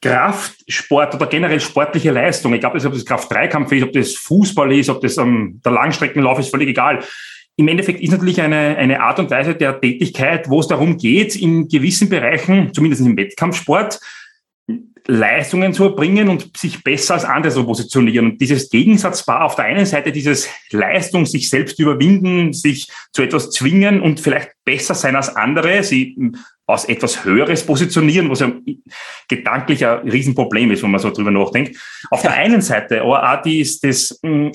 Kraftsport 0.00 1.14
oder 1.14 1.26
generell 1.26 1.60
sportliche 1.60 2.10
Leistung, 2.10 2.54
ich 2.54 2.60
glaube, 2.60 2.84
ob 2.84 2.92
das 2.92 3.04
Kraft-3-Kampf 3.04 3.72
ist, 3.72 3.82
ob 3.82 3.92
das 3.92 4.14
Fußball 4.14 4.72
ist, 4.72 4.90
ob 4.90 5.00
das 5.00 5.16
ähm, 5.16 5.60
der 5.64 5.72
Langstreckenlauf 5.72 6.38
ist, 6.38 6.50
völlig 6.50 6.68
egal. 6.68 7.02
Im 7.56 7.66
Endeffekt 7.66 8.00
ist 8.00 8.12
natürlich 8.12 8.40
eine, 8.40 8.76
eine 8.76 9.00
Art 9.00 9.18
und 9.18 9.30
Weise 9.30 9.56
der 9.56 9.80
Tätigkeit, 9.80 10.48
wo 10.48 10.60
es 10.60 10.68
darum 10.68 10.96
geht, 10.96 11.34
in 11.34 11.66
gewissen 11.68 12.08
Bereichen, 12.08 12.72
zumindest 12.72 13.04
im 13.04 13.16
Wettkampfsport, 13.16 13.98
Leistungen 15.10 15.72
zu 15.72 15.84
erbringen 15.84 16.28
und 16.28 16.54
sich 16.56 16.84
besser 16.84 17.14
als 17.14 17.24
andere 17.24 17.52
zu 17.52 17.64
positionieren. 17.64 18.26
Und 18.26 18.40
dieses 18.42 18.68
Gegensatzpaar 18.68 19.42
auf 19.44 19.56
der 19.56 19.64
einen 19.64 19.86
Seite 19.86 20.12
dieses 20.12 20.48
Leistung, 20.70 21.24
sich 21.24 21.48
selbst 21.48 21.78
überwinden, 21.80 22.52
sich 22.52 22.88
zu 23.12 23.22
etwas 23.22 23.50
zwingen 23.50 24.02
und 24.02 24.20
vielleicht 24.20 24.50
besser 24.64 24.94
sein 24.94 25.16
als 25.16 25.34
andere, 25.34 25.82
sie 25.82 26.14
aus 26.66 26.84
etwas 26.84 27.24
Höheres 27.24 27.64
positionieren, 27.64 28.28
was 28.28 28.40
ja 28.40 28.52
gedanklich 29.28 29.86
ein 29.86 30.06
Riesenproblem 30.06 30.70
ist, 30.72 30.82
wenn 30.82 30.90
man 30.90 31.00
so 31.00 31.10
drüber 31.10 31.30
nachdenkt. 31.30 31.78
Auf 32.10 32.20
der 32.20 32.34
einen 32.34 32.60
Seite 32.60 33.00
aber 33.00 33.32
auch 33.32 33.40
die 33.40 33.60
ist 33.60 33.82
das, 33.84 34.20
hm, 34.22 34.52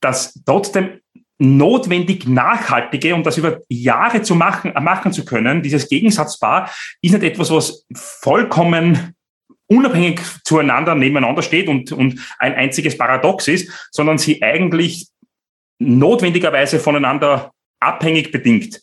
das 0.00 0.42
trotzdem 0.44 0.98
notwendig 1.38 2.26
nachhaltige, 2.26 3.14
um 3.14 3.22
das 3.22 3.38
über 3.38 3.60
Jahre 3.68 4.22
zu 4.22 4.34
machen, 4.34 4.72
machen 4.80 5.12
zu 5.12 5.24
können, 5.24 5.62
dieses 5.62 5.88
Gegensatzpaar, 5.88 6.70
ist 7.00 7.12
nicht 7.12 7.22
etwas, 7.22 7.52
was 7.52 7.86
vollkommen 7.94 9.14
unabhängig 9.66 10.20
zueinander 10.44 10.94
nebeneinander 10.94 11.42
steht 11.42 11.68
und, 11.68 11.92
und 11.92 12.20
ein 12.38 12.54
einziges 12.54 12.96
Paradox 12.98 13.48
ist, 13.48 13.88
sondern 13.90 14.18
sie 14.18 14.42
eigentlich 14.42 15.08
notwendigerweise 15.78 16.78
voneinander 16.78 17.52
abhängig 17.80 18.30
bedingt. 18.32 18.80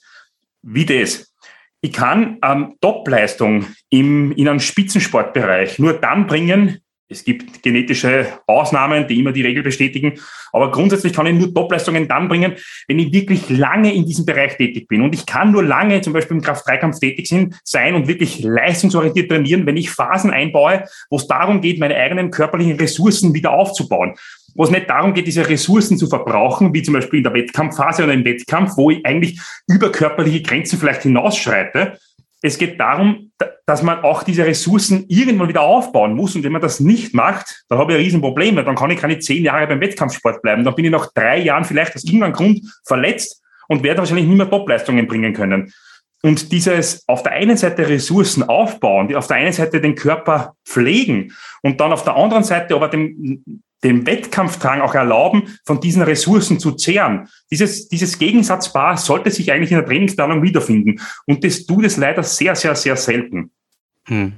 Wie 0.62 0.86
das? 0.86 1.34
Ich 1.82 1.94
kann 1.94 2.38
ähm, 2.44 2.76
Topleistung 2.82 3.66
im, 3.90 4.34
in 4.34 4.50
einem 4.50 4.60
Spitzensportbereich 4.60 5.80
nur 5.80 5.94
dann 5.94 6.28
bringen, 6.28 6.82
es 7.12 7.24
gibt 7.24 7.64
genetische 7.64 8.28
Ausnahmen, 8.46 9.08
die 9.08 9.20
immer 9.20 9.32
die 9.32 9.42
Regel 9.42 9.64
bestätigen. 9.64 10.20
Aber 10.54 10.70
grundsätzlich 10.70 11.12
kann 11.12 11.26
ich 11.26 11.34
nur 11.34 11.52
Topleistungen 11.52 12.08
dann 12.08 12.28
bringen, 12.28 12.54
wenn 12.88 13.00
ich 13.00 13.12
wirklich 13.12 13.50
lange 13.50 13.94
in 13.94 14.06
diesem 14.06 14.26
Bereich 14.26 14.58
tätig 14.58 14.88
bin. 14.88 15.02
Und 15.02 15.16
ich 15.16 15.26
kann 15.26 15.52
nur 15.52 15.64
lange 15.64 16.02
zum 16.02 16.14
Beispiel 16.14 16.38
im 16.38 16.44
Kraft-3-Kampf 16.44 17.00
tätig 17.00 17.34
sein 17.64 17.96
und 17.96 18.08
wirklich 18.08 18.42
leistungsorientiert 18.42 19.32
trainieren, 19.32 19.66
wenn 19.66 19.78
ich 19.78 19.90
Phasen 19.90 20.30
einbaue, 20.30 20.86
wo 21.10 21.18
es 21.18 21.28
darum 21.28 21.62
geht, 21.62 21.80
meine 21.80 21.96
eigenen 21.96 22.30
körperlichen 22.30 22.80
Ressourcen 22.80 23.34
wieder 23.34 23.52
aufzubauen. 23.52 24.14
Wo 24.54 24.64
es 24.64 24.72
nicht 24.72 24.90
darum 24.90 25.14
geht, 25.14 25.26
diese 25.26 25.48
Ressourcen 25.48 25.98
zu 25.98 26.08
verbrauchen, 26.08 26.74
wie 26.74 26.84
zum 26.84 26.94
Beispiel 26.94 27.18
in 27.18 27.24
der 27.24 27.34
Wettkampfphase 27.34 28.04
oder 28.04 28.14
im 28.14 28.26
Wettkampf, 28.26 28.78
wo 28.78 28.92
ich 28.92 29.04
eigentlich 29.06 29.40
über 29.68 29.92
körperliche 29.92 30.42
Grenzen 30.42 30.78
vielleicht 30.78 31.04
hinausschreite, 31.04 31.98
es 32.42 32.58
geht 32.58 32.80
darum, 32.80 33.32
dass 33.66 33.84
man 33.84 34.04
auch 34.04 34.24
diese 34.24 34.46
Ressourcen 34.46 35.06
irgendwann 35.10 35.50
wieder 35.50 35.62
aufbauen 35.62 36.16
muss. 36.16 36.36
Und 36.36 36.44
wenn 36.44 36.52
man 36.52 36.62
das 36.62 36.80
nicht 36.80 37.14
macht, 37.14 37.66
dann 37.68 37.78
habe 37.78 37.92
ich 37.92 37.98
ein 37.98 38.04
Riesenproblem. 38.04 38.56
Dann 38.56 38.76
kann 38.76 38.92
ich 38.92 39.00
keine 39.00 39.20
zehn 39.20 39.44
Jahre 39.44 39.68
beim 39.68 39.82
Wettkampfsport 39.82 40.42
bleiben. 40.42 40.64
Dann 40.64 40.76
bin 40.76 40.86
ich 40.86 40.92
nach 40.92 41.12
drei 41.14 41.40
Jahren 41.40 41.66
vielleicht 41.66 41.96
aus 41.96 42.04
irgendeinem 42.04 42.34
Grund 42.34 42.62
verletzt 42.86 43.42
und 43.68 43.84
werde 43.84 44.00
wahrscheinlich 44.00 44.28
nicht 44.28 44.38
mehr 44.38 44.50
Topleistungen 44.50 45.08
bringen 45.08 45.34
können. 45.34 45.74
Und 46.22 46.52
dieses 46.52 47.08
auf 47.08 47.24
der 47.24 47.32
einen 47.32 47.58
Seite 47.58 47.88
Ressourcen 47.88 48.44
aufbauen, 48.44 49.14
auf 49.16 49.28
der 49.28 49.38
einen 49.38 49.54
Seite 49.54 49.80
den 49.80 49.96
Körper 49.96 50.56
pflegen 50.66 51.34
und 51.62 51.80
dann 51.80 51.94
auf 51.94 52.04
der 52.04 52.16
anderen 52.16 52.44
Seite 52.44 52.76
aber 52.76 52.90
dem, 52.90 53.44
dem 53.84 54.06
Wettkampfdrang 54.06 54.82
auch 54.82 54.96
erlauben, 54.96 55.58
von 55.66 55.80
diesen 55.80 56.02
Ressourcen 56.02 56.60
zu 56.60 56.74
zehren. 56.74 57.30
Dieses, 57.52 57.88
dieses 57.88 58.20
Gegensatzpaar 58.20 58.98
sollte 58.98 59.32
sich 59.32 59.52
eigentlich 59.52 59.72
in 59.72 59.78
der 59.78 59.86
Trainingsplanung 59.86 60.44
wiederfinden. 60.44 61.00
Und 61.26 61.44
das 61.44 61.66
tut 61.66 61.86
es 61.86 61.96
leider 61.96 62.24
sehr, 62.24 62.56
sehr, 62.56 62.76
sehr 62.76 62.98
selten. 62.98 63.52
Hm. 64.06 64.34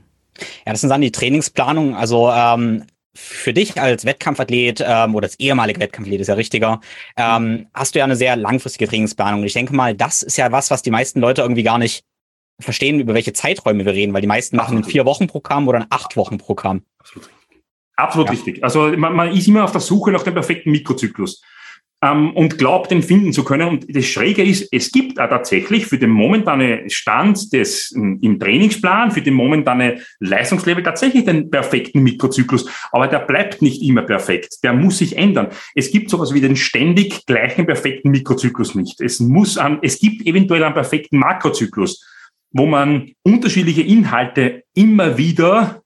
Ja, 0.66 0.72
das 0.72 0.82
sind 0.82 0.90
dann 0.90 1.02
die 1.02 1.12
Trainingsplanung. 1.12 1.96
Also 1.96 2.30
ähm, 2.30 2.84
für 3.14 3.54
dich 3.54 3.80
als 3.82 4.06
Wettkampfathlet 4.06 4.84
ähm, 4.86 5.16
oder 5.16 5.26
als 5.26 5.40
ehemaliger 5.40 5.82
Wettkampfathlet 5.82 6.22
ist 6.22 6.28
ja 6.28 6.36
richtiger, 6.36 6.80
ähm, 7.18 7.68
hast 7.74 7.94
du 7.94 8.00
ja 8.00 8.06
eine 8.06 8.16
sehr 8.16 8.36
langfristige 8.36 8.88
Trainingsplanung. 8.88 9.42
Und 9.42 9.48
ich 9.48 9.54
denke 9.54 9.76
mal, 9.76 9.96
das 9.96 10.24
ist 10.24 10.38
ja 10.38 10.52
was, 10.52 10.72
was 10.72 10.82
die 10.82 10.92
meisten 10.92 11.20
Leute 11.20 11.42
irgendwie 11.42 11.64
gar 11.64 11.78
nicht 11.78 12.06
verstehen, 12.60 13.00
über 13.00 13.14
welche 13.14 13.34
Zeiträume 13.34 13.86
wir 13.86 13.94
reden, 13.94 14.14
weil 14.14 14.22
die 14.22 14.28
meisten 14.28 14.56
machen 14.56 14.78
ein 14.78 14.84
vier 14.84 15.06
Wochen 15.06 15.28
Programm 15.28 15.68
oder 15.68 15.80
ein 15.80 15.88
acht 15.90 16.16
Wochen 16.16 16.38
Programm. 16.38 16.84
Absolut. 17.00 17.30
Absolut 17.98 18.28
ja. 18.28 18.34
richtig. 18.34 18.64
Also 18.64 18.88
man, 18.98 19.14
man, 19.14 19.32
ist 19.32 19.48
immer 19.48 19.64
auf 19.64 19.72
der 19.72 19.82
Suche 19.82 20.12
nach 20.12 20.24
dem 20.24 20.34
perfekten 20.34 20.72
Mikrozyklus 20.72 21.42
ähm, 22.04 22.32
und 22.32 22.58
glaubt, 22.58 22.92
den 22.92 23.04
finden 23.04 23.32
zu 23.34 23.44
können. 23.44 23.68
Und 23.68 23.96
das 23.96 24.06
Schräge 24.06 24.44
ist, 24.44 24.68
es 24.72 24.92
gibt 24.92 25.20
auch 25.20 25.30
tatsächlich 25.30 25.86
für 25.86 25.98
den 25.98 26.10
momentanen 26.10 26.90
Stand 26.90 27.54
des 27.54 27.92
im 27.92 28.40
Trainingsplan, 28.40 29.12
für 29.12 29.22
den 29.22 29.34
momentanen 29.34 30.02
Leistungslevel 30.20 30.84
tatsächlich 30.84 31.26
den 31.26 31.50
perfekten 31.50 32.02
Mikrozyklus. 32.02 32.68
Aber 32.92 33.08
der 33.08 33.20
bleibt 33.20 33.62
nicht 33.62 33.82
immer 33.82 34.02
perfekt. 34.02 34.64
Der 34.64 34.74
muss 34.74 34.98
sich 34.98 35.18
ändern. 35.18 35.48
Es 35.76 35.92
gibt 35.92 36.10
sowas 36.10 36.34
wie 36.34 36.42
den 36.42 36.56
ständig 36.56 37.26
gleichen 37.26 37.66
perfekten 37.66 38.10
Mikrozyklus 38.12 38.76
nicht. 38.76 39.00
Es 39.02 39.20
muss 39.20 39.58
an, 39.58 39.80
es 39.82 40.00
gibt 40.00 40.26
eventuell 40.26 40.64
einen 40.64 40.74
perfekten 40.74 41.18
Makrozyklus 41.18 42.08
wo 42.54 42.66
man 42.66 43.14
unterschiedliche 43.24 43.82
Inhalte 43.82 44.66
immer 44.74 45.18
wieder 45.18 45.82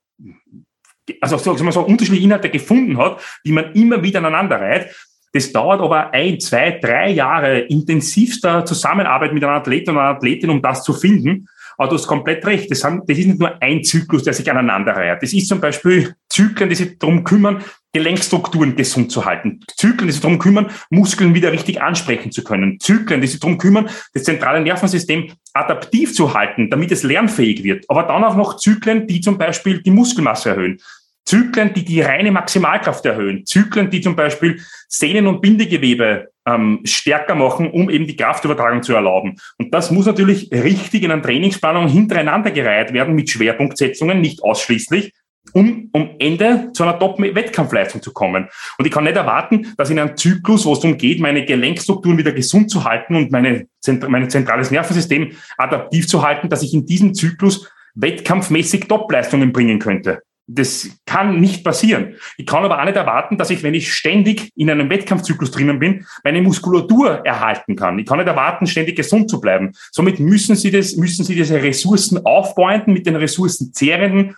also 1.22 1.38
sagen 1.38 1.64
wir 1.64 1.72
so, 1.72 1.82
unterschiedliche 1.82 2.24
Inhalte 2.24 2.50
gefunden 2.50 2.98
hat, 2.98 3.22
die 3.46 3.52
man 3.52 3.74
immer 3.74 4.02
wieder 4.02 4.20
aneinander 4.20 4.60
reiht. 4.60 4.88
Das 5.36 5.52
dauert 5.52 5.82
aber 5.82 6.14
ein, 6.14 6.40
zwei, 6.40 6.80
drei 6.82 7.12
Jahre 7.12 7.60
intensivster 7.60 8.64
Zusammenarbeit 8.64 9.34
mit 9.34 9.44
einem 9.44 9.52
Athleten 9.52 9.90
und 9.90 9.98
einer 9.98 10.16
Athletin, 10.16 10.50
um 10.50 10.62
das 10.62 10.82
zu 10.82 10.94
finden. 10.94 11.50
Aber 11.78 11.90
du 11.90 11.96
hast 11.96 12.08
komplett 12.08 12.46
recht. 12.46 12.72
Das, 12.72 12.86
haben, 12.86 13.02
das 13.06 13.18
ist 13.18 13.28
nicht 13.28 13.40
nur 13.40 13.62
ein 13.62 13.84
Zyklus, 13.84 14.24
der 14.24 14.32
sich 14.32 14.50
aneinander 14.50 14.94
reiht. 14.96 15.22
Das 15.22 15.34
ist 15.34 15.50
zum 15.50 15.60
Beispiel 15.60 16.16
Zyklen, 16.30 16.70
die 16.70 16.76
sich 16.76 16.98
darum 17.00 17.26
kümmern, 17.26 17.62
Gelenkstrukturen 17.92 18.78
gesund 18.78 19.12
zu 19.12 19.26
halten. 19.26 19.60
Zyklen, 19.76 20.08
die 20.08 20.14
sich 20.14 20.22
darum 20.22 20.40
kümmern, 20.40 20.68
Muskeln 20.90 21.36
wieder 21.36 21.52
richtig 21.52 21.82
ansprechen 21.82 22.32
zu 22.32 22.42
können. 22.42 22.80
Zyklen, 22.80 23.20
die 23.20 23.28
sich 23.28 23.42
darum 23.42 23.58
kümmern, 23.58 23.90
das 24.14 24.24
zentrale 24.24 24.62
Nervensystem 24.62 25.34
adaptiv 25.54 26.14
zu 26.14 26.34
halten, 26.34 26.70
damit 26.70 26.94
es 26.94 27.04
lernfähig 27.04 27.62
wird. 27.62 27.84
Aber 27.90 28.04
dann 28.04 28.24
auch 28.24 28.38
noch 28.38 28.56
Zyklen, 28.56 29.06
die 29.06 29.20
zum 29.20 29.38
Beispiel 29.38 29.82
die 29.82 29.92
Muskelmasse 29.92 30.52
erhöhen. 30.52 30.78
Zyklen, 31.26 31.74
die 31.74 31.84
die 31.84 32.02
reine 32.02 32.32
Maximalkraft 32.32 33.06
erhöhen. 33.06 33.46
Zyklen, 33.46 33.90
die 33.90 34.02
zum 34.02 34.16
Beispiel 34.16 34.62
Sehnen- 34.88 35.28
und 35.28 35.42
Bindegewebe 35.42 36.30
ähm, 36.48 36.82
stärker 36.84 37.36
machen, 37.36 37.72
um 37.72 37.90
eben 37.90 38.06
die 38.06 38.16
Kraftübertragung 38.16 38.84
zu 38.84 38.94
erlauben. 38.94 39.38
Und 39.58 39.74
das 39.74 39.92
muss 39.92 40.06
natürlich 40.06 40.52
richtig 40.52 41.04
in 41.04 41.12
einer 41.12 41.22
Trainingsplanung 41.22 41.88
hintereinander 41.88 42.52
gereiht 42.52 42.94
werden 42.94 43.16
mit 43.16 43.30
Schwerpunktsetzungen, 43.30 44.22
nicht 44.22 44.44
ausschließlich, 44.44 45.14
um 45.54 45.90
am 45.94 46.12
Ende 46.20 46.72
zu 46.74 46.84
einer 46.84 47.00
Top-Wettkampfleistung 47.00 48.02
zu 48.02 48.14
kommen. 48.14 48.48
Und 48.78 48.86
ich 48.86 48.92
kann 48.92 49.06
nicht 49.06 49.16
erwarten, 49.16 49.74
dass 49.78 49.90
in 49.90 50.00
einem 50.00 50.18
Zyklus, 50.18 50.66
wo 50.66 50.74
es 50.74 50.80
darum 50.80 50.98
geht, 50.98 51.20
meine 51.20 51.46
Gelenkstrukturen 51.46 52.18
wieder 52.18 52.34
gesund 52.34 52.70
zu 52.70 52.84
halten 52.84 53.16
und 53.16 53.32
meine, 53.32 53.68
mein 54.08 54.30
zentrales 54.30 54.70
Nervensystem 54.70 55.32
adaptiv 55.58 56.08
zu 56.08 56.22
halten, 56.22 56.50
dass 56.50 56.62
ich 56.62 56.74
in 56.74 56.86
diesem 56.86 57.14
Zyklus 57.14 57.72
wettkampfmäßig 57.96 58.88
Topleistungen 58.88 59.54
bringen 59.54 59.80
könnte. 59.80 60.22
Das 60.48 60.90
kann 61.08 61.40
nicht 61.40 61.64
passieren. 61.64 62.16
Ich 62.38 62.46
kann 62.46 62.64
aber 62.64 62.80
auch 62.80 62.86
nicht 62.86 62.96
erwarten, 62.96 63.38
dass 63.38 63.50
ich, 63.50 63.64
wenn 63.64 63.74
ich 63.74 63.92
ständig 63.92 64.52
in 64.56 64.70
einem 64.70 64.90
Wettkampfzyklus 64.92 65.50
drinnen 65.50 65.80
bin, 65.80 66.06
meine 66.24 66.42
Muskulatur 66.42 67.26
erhalten 67.26 67.76
kann. 67.76 67.98
Ich 67.98 68.06
kann 68.06 68.20
nicht 68.20 68.28
erwarten, 68.28 68.68
ständig 68.68 68.96
gesund 68.96 69.30
zu 69.30 69.42
bleiben. 69.42 69.72
Somit 69.92 70.20
müssen 70.20 70.56
Sie 70.56 70.70
das, 70.70 70.96
müssen 70.98 71.26
Sie 71.26 71.34
diese 71.34 71.64
Ressourcen 71.64 72.24
aufbauenden, 72.26 72.94
mit 72.94 73.08
den 73.08 73.16
Ressourcen 73.16 73.74
zehrenden 73.74 74.36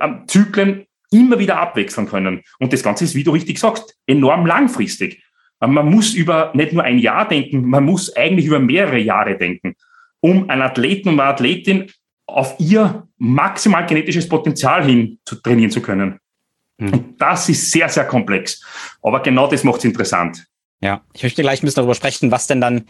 ähm, 0.00 0.24
Zyklen 0.26 0.86
immer 1.10 1.38
wieder 1.38 1.58
abwechseln 1.58 2.08
können. 2.08 2.42
Und 2.58 2.72
das 2.72 2.82
Ganze 2.82 3.04
ist, 3.04 3.14
wie 3.14 3.24
du 3.24 3.32
richtig 3.32 3.58
sagst, 3.58 3.96
enorm 4.06 4.46
langfristig. 4.46 5.22
Ähm, 5.60 5.74
man 5.74 5.90
muss 5.90 6.14
über 6.14 6.52
nicht 6.54 6.72
nur 6.72 6.82
ein 6.82 6.98
Jahr 6.98 7.28
denken, 7.28 7.68
man 7.68 7.84
muss 7.84 8.14
eigentlich 8.16 8.46
über 8.46 8.58
mehrere 8.58 8.98
Jahre 8.98 9.36
denken, 9.36 9.74
um 10.20 10.48
einen 10.50 10.62
Athleten 10.62 11.10
und 11.10 11.20
eine 11.20 11.30
Athletin 11.30 11.90
auf 12.26 12.56
ihr 12.58 13.06
maximal 13.18 13.86
genetisches 13.86 14.28
Potenzial 14.28 14.84
hin 14.84 15.18
zu 15.24 15.36
trainieren 15.36 15.70
zu 15.70 15.80
können. 15.80 16.18
Mhm. 16.78 16.92
Und 16.92 17.20
das 17.20 17.48
ist 17.48 17.70
sehr, 17.70 17.88
sehr 17.88 18.04
komplex. 18.04 18.62
Aber 19.02 19.20
genau 19.20 19.46
das 19.46 19.64
macht 19.64 19.78
es 19.78 19.84
interessant. 19.84 20.46
Ja, 20.82 21.00
ich 21.14 21.22
möchte 21.22 21.40
gleich 21.40 21.62
ein 21.62 21.64
bisschen 21.64 21.80
darüber 21.80 21.94
sprechen, 21.94 22.30
was 22.30 22.48
denn 22.48 22.60
dann, 22.60 22.84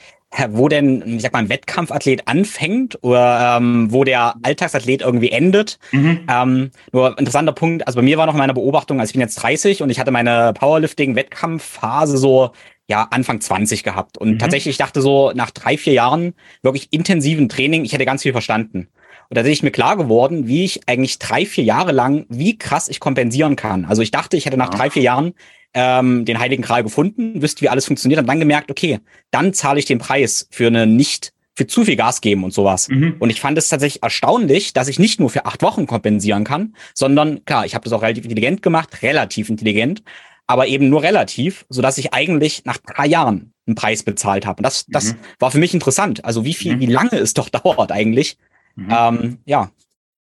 wo 0.49 0.69
denn, 0.69 1.03
ich 1.07 1.23
sag 1.23 1.33
mal, 1.33 1.39
ein 1.39 1.49
Wettkampfathlet 1.49 2.27
anfängt 2.27 2.99
oder 3.03 3.59
ähm, 3.59 3.93
wo 3.93 4.03
der 4.03 4.35
Alltagsathlet 4.43 5.03
irgendwie 5.03 5.31
endet. 5.31 5.79
Mhm. 5.93 6.27
Ähm, 6.29 6.71
nur 6.93 7.17
interessanter 7.17 7.53
Punkt, 7.53 7.87
also 7.87 7.97
bei 7.97 8.03
mir 8.03 8.19
war 8.19 8.27
noch 8.27 8.35
in 8.35 8.39
meiner 8.39 8.55
Beobachtung, 8.55 8.99
also 8.99 9.11
ich 9.11 9.15
bin 9.15 9.21
jetzt 9.21 9.37
30 9.37 9.83
und 9.83 9.91
ich 9.91 10.01
hatte 10.01 10.11
meine 10.11 10.53
Powerlifting-Wettkampfphase 10.55 12.19
so 12.19 12.51
ja, 12.89 13.07
Anfang 13.11 13.41
20 13.41 13.85
gehabt. 13.85 14.19
Und 14.19 14.33
mhm. 14.33 14.39
tatsächlich, 14.39 14.73
ich 14.73 14.79
dachte 14.79 15.01
so, 15.01 15.33
nach 15.35 15.51
drei, 15.51 15.77
vier 15.77 15.93
Jahren 15.93 16.35
wirklich 16.63 16.93
intensiven 16.93 17.49
Training, 17.49 17.85
ich 17.85 17.93
hätte 17.93 18.05
ganz 18.05 18.23
viel 18.23 18.33
verstanden. 18.33 18.89
Und 19.29 19.37
da 19.37 19.43
ist 19.43 19.63
mir 19.63 19.71
klar 19.71 19.97
geworden, 19.97 20.47
wie 20.47 20.65
ich 20.65 20.89
eigentlich 20.89 21.19
drei, 21.19 21.47
vier 21.47 21.65
Jahre 21.65 21.93
lang, 21.93 22.27
wie 22.29 22.59
krass 22.59 22.89
ich 22.89 23.01
kompensieren 23.01 23.57
kann. 23.57 23.85
Also 23.85 24.03
ich 24.03 24.11
dachte, 24.11 24.37
ich 24.37 24.47
hätte 24.47 24.57
nach 24.57 24.71
drei, 24.71 24.91
vier 24.91 25.03
Jahren 25.03 25.35
ähm, 25.75 26.25
den 26.25 26.39
Heiligen 26.39 26.63
Gral 26.63 26.83
gefunden, 26.83 27.43
wüsste, 27.43 27.63
wie 27.63 27.69
alles 27.69 27.87
funktioniert, 27.87 28.21
und 28.21 28.27
dann 28.27 28.41
gemerkt, 28.41 28.71
okay, 28.71 29.01
dann 29.31 29.53
zahle 29.53 29.79
ich 29.79 29.85
den 29.85 29.99
Preis 29.99 30.49
für 30.51 30.69
eine 30.69 30.87
nicht 30.87 31.33
für 31.57 31.67
zu 31.67 31.85
viel 31.85 31.97
Gas 31.97 32.21
geben 32.21 32.45
und 32.45 32.53
sowas. 32.53 32.89
Mhm. 32.89 33.17
Und 33.19 33.31
ich 33.31 33.41
fand 33.41 33.57
es 33.57 33.71
tatsächlich 33.71 34.03
erstaunlich, 34.03 34.75
dass 34.75 34.89
ich 34.89 34.99
nicht 34.99 35.19
nur 35.19 35.31
für 35.31 35.47
acht 35.47 35.63
Wochen 35.63 35.87
kompensieren 35.87 36.45
kann, 36.45 36.75
sondern 36.95 37.45
klar, 37.47 37.65
ich 37.65 37.75
habe 37.75 37.85
das 37.85 37.95
auch 37.95 38.03
relativ 38.03 38.25
intelligent 38.25 38.63
gemacht, 38.63 39.03
relativ 39.03 39.49
intelligent, 39.49 40.03
aber 40.47 40.67
eben 40.67 40.89
nur 40.91 41.03
relativ, 41.03 41.65
so 41.69 41.81
dass 41.83 41.99
ich 41.99 42.13
eigentlich 42.13 42.65
nach 42.67 42.77
drei 42.77 43.07
Jahren 43.07 43.53
einen 43.67 43.75
Preis 43.75 44.03
bezahlt 44.03 44.47
habe. 44.47 44.59
Und 44.59 44.65
das, 44.65 44.85
das 44.89 45.15
mhm. 45.15 45.19
war 45.39 45.51
für 45.51 45.59
mich 45.59 45.75
interessant. 45.75 46.25
Also 46.25 46.45
wie 46.45 46.55
viel, 46.55 46.77
mhm. 46.77 46.81
wie 46.81 46.87
lange 46.87 47.17
es 47.17 47.35
doch 47.35 47.49
dauert 47.51 47.91
eigentlich, 47.91 48.37
Mhm. 48.77 48.89
Ähm, 48.91 49.39
ja. 49.45 49.71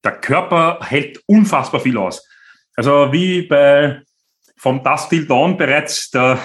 Der 0.04 0.12
Körper 0.12 0.80
hält 0.82 1.20
unfassbar 1.26 1.80
viel 1.80 1.96
aus. 1.96 2.26
Also 2.74 3.12
wie 3.12 3.42
bei 3.42 4.02
vom 4.56 4.82
Dust 4.84 5.10
Till 5.10 5.26
Dawn 5.26 5.56
bereits 5.56 6.10
der, 6.10 6.38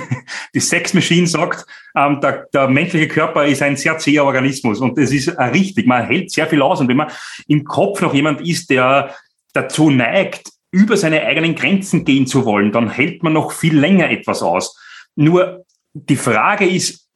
die 0.54 0.60
Sex 0.60 0.94
Machine 0.94 1.26
sagt, 1.26 1.66
ähm, 1.94 2.18
der, 2.22 2.46
der 2.52 2.66
menschliche 2.66 3.08
Körper 3.08 3.44
ist 3.44 3.60
ein 3.60 3.76
sehr 3.76 3.98
zäher 3.98 4.24
Organismus 4.24 4.80
und 4.80 4.96
das 4.96 5.12
ist 5.12 5.28
äh, 5.28 5.42
richtig. 5.44 5.86
Man 5.86 6.06
hält 6.06 6.30
sehr 6.30 6.46
viel 6.46 6.62
aus 6.62 6.80
und 6.80 6.88
wenn 6.88 6.96
man 6.96 7.12
im 7.46 7.64
Kopf 7.64 8.00
noch 8.00 8.14
jemand 8.14 8.40
ist, 8.40 8.70
der 8.70 9.14
dazu 9.52 9.90
neigt, 9.90 10.50
über 10.70 10.96
seine 10.96 11.22
eigenen 11.22 11.54
Grenzen 11.54 12.06
gehen 12.06 12.26
zu 12.26 12.46
wollen, 12.46 12.72
dann 12.72 12.88
hält 12.88 13.22
man 13.22 13.34
noch 13.34 13.52
viel 13.52 13.78
länger 13.78 14.10
etwas 14.10 14.42
aus. 14.42 14.78
Nur 15.14 15.66
die 15.92 16.16
Frage 16.16 16.66
ist, 16.66 17.07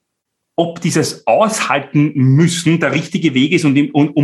ob 0.57 0.81
dieses 0.81 1.27
Aushalten 1.27 2.13
müssen 2.15 2.79
der 2.81 2.93
richtige 2.93 3.35
Weg 3.35 3.53
ist, 3.53 3.65
um, 3.65 3.75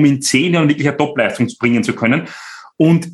in 0.05 0.23
zehn 0.23 0.55
Jahren 0.55 0.69
wirklich 0.69 0.89
eine 0.89 0.97
Topleistung 0.97 1.49
bringen 1.59 1.83
zu 1.83 1.95
können. 1.95 2.29
Und 2.77 3.09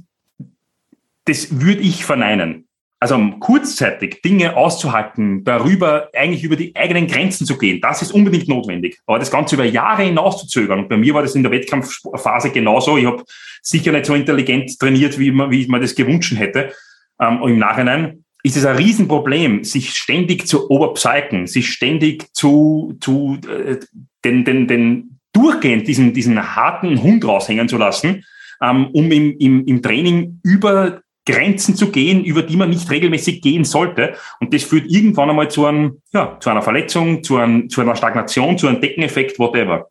das 1.25 1.61
würde 1.61 1.81
ich 1.81 2.05
verneinen. 2.05 2.67
Also 3.01 3.19
kurzzeitig 3.39 4.23
Dinge 4.23 4.57
auszuhalten, 4.57 5.45
darüber 5.45 6.09
eigentlich 6.15 6.43
über 6.43 6.57
die 6.57 6.75
eigenen 6.75 7.07
Grenzen 7.07 7.47
zu 7.47 7.59
gehen, 7.59 7.81
das 7.83 8.01
ist 8.01 8.13
unbedingt 8.13 8.49
notwendig. 8.49 8.99
Aber 9.07 9.19
das 9.19 9.31
Ganze 9.31 9.57
über 9.57 9.65
Jahre 9.65 10.05
hinaus 10.05 10.41
zu 10.41 10.47
zögern, 10.47 10.79
und 10.81 10.89
bei 10.89 10.97
mir 10.97 11.13
war 11.13 11.21
das 11.21 11.35
in 11.35 11.43
der 11.43 11.53
Wettkampfphase 11.53 12.51
genauso, 12.51 12.97
ich 12.97 13.05
habe 13.05 13.23
sicher 13.61 13.93
nicht 13.93 14.07
so 14.07 14.15
intelligent 14.15 14.79
trainiert, 14.79 15.19
wie 15.19 15.33
man, 15.33 15.51
wie 15.51 15.67
man 15.67 15.83
das 15.83 15.95
gewünscht 15.95 16.35
hätte, 16.37 16.73
ähm, 17.21 17.41
im 17.43 17.59
Nachhinein, 17.59 18.24
ist 18.45 18.59
es 18.59 18.67
ein 18.67 18.77
Riesenproblem, 18.77 19.65
sich 19.65 19.95
ständig 19.95 20.47
zu 20.47 20.71
overpsychen, 20.71 21.47
sich 21.47 21.71
ständig 21.71 22.33
zu, 22.35 22.97
zu 23.01 23.39
äh, 23.49 23.79
den, 24.23 24.45
den, 24.45 24.69
den 24.69 25.19
durchgehend 25.33 25.89
diesen, 25.89 26.13
diesen 26.13 26.55
harten 26.55 27.03
Hund 27.03 27.27
raushängen 27.27 27.69
zu 27.69 27.79
lassen, 27.79 28.25
ähm, 28.63 28.89
um 28.93 29.11
im, 29.11 29.37
im, 29.39 29.65
im 29.65 29.83
Training 29.83 30.41
über 30.43 31.01
Grenzen 31.27 31.75
zu 31.75 31.91
gehen, 31.91 32.23
über 32.23 32.43
die 32.43 32.57
man 32.57 32.69
nicht 32.69 32.91
regelmäßig 32.91 33.41
gehen 33.41 33.65
sollte. 33.65 34.15
Und 34.41 34.53
das 34.53 34.63
führt 34.63 34.91
irgendwann 34.91 35.31
einmal 35.31 35.51
zu, 35.51 35.65
einem, 35.65 36.03
ja, 36.13 36.37
zu 36.39 36.51
einer 36.51 36.61
Verletzung, 36.61 37.25
zu, 37.25 37.39
einem, 37.39 37.71
zu 37.71 37.81
einer 37.81 37.97
Stagnation, 37.97 38.59
zu 38.59 38.69
einem 38.69 38.83
Deckeneffekt, 38.83 39.39
whatever. 39.39 39.89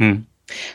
Hm. 0.00 0.26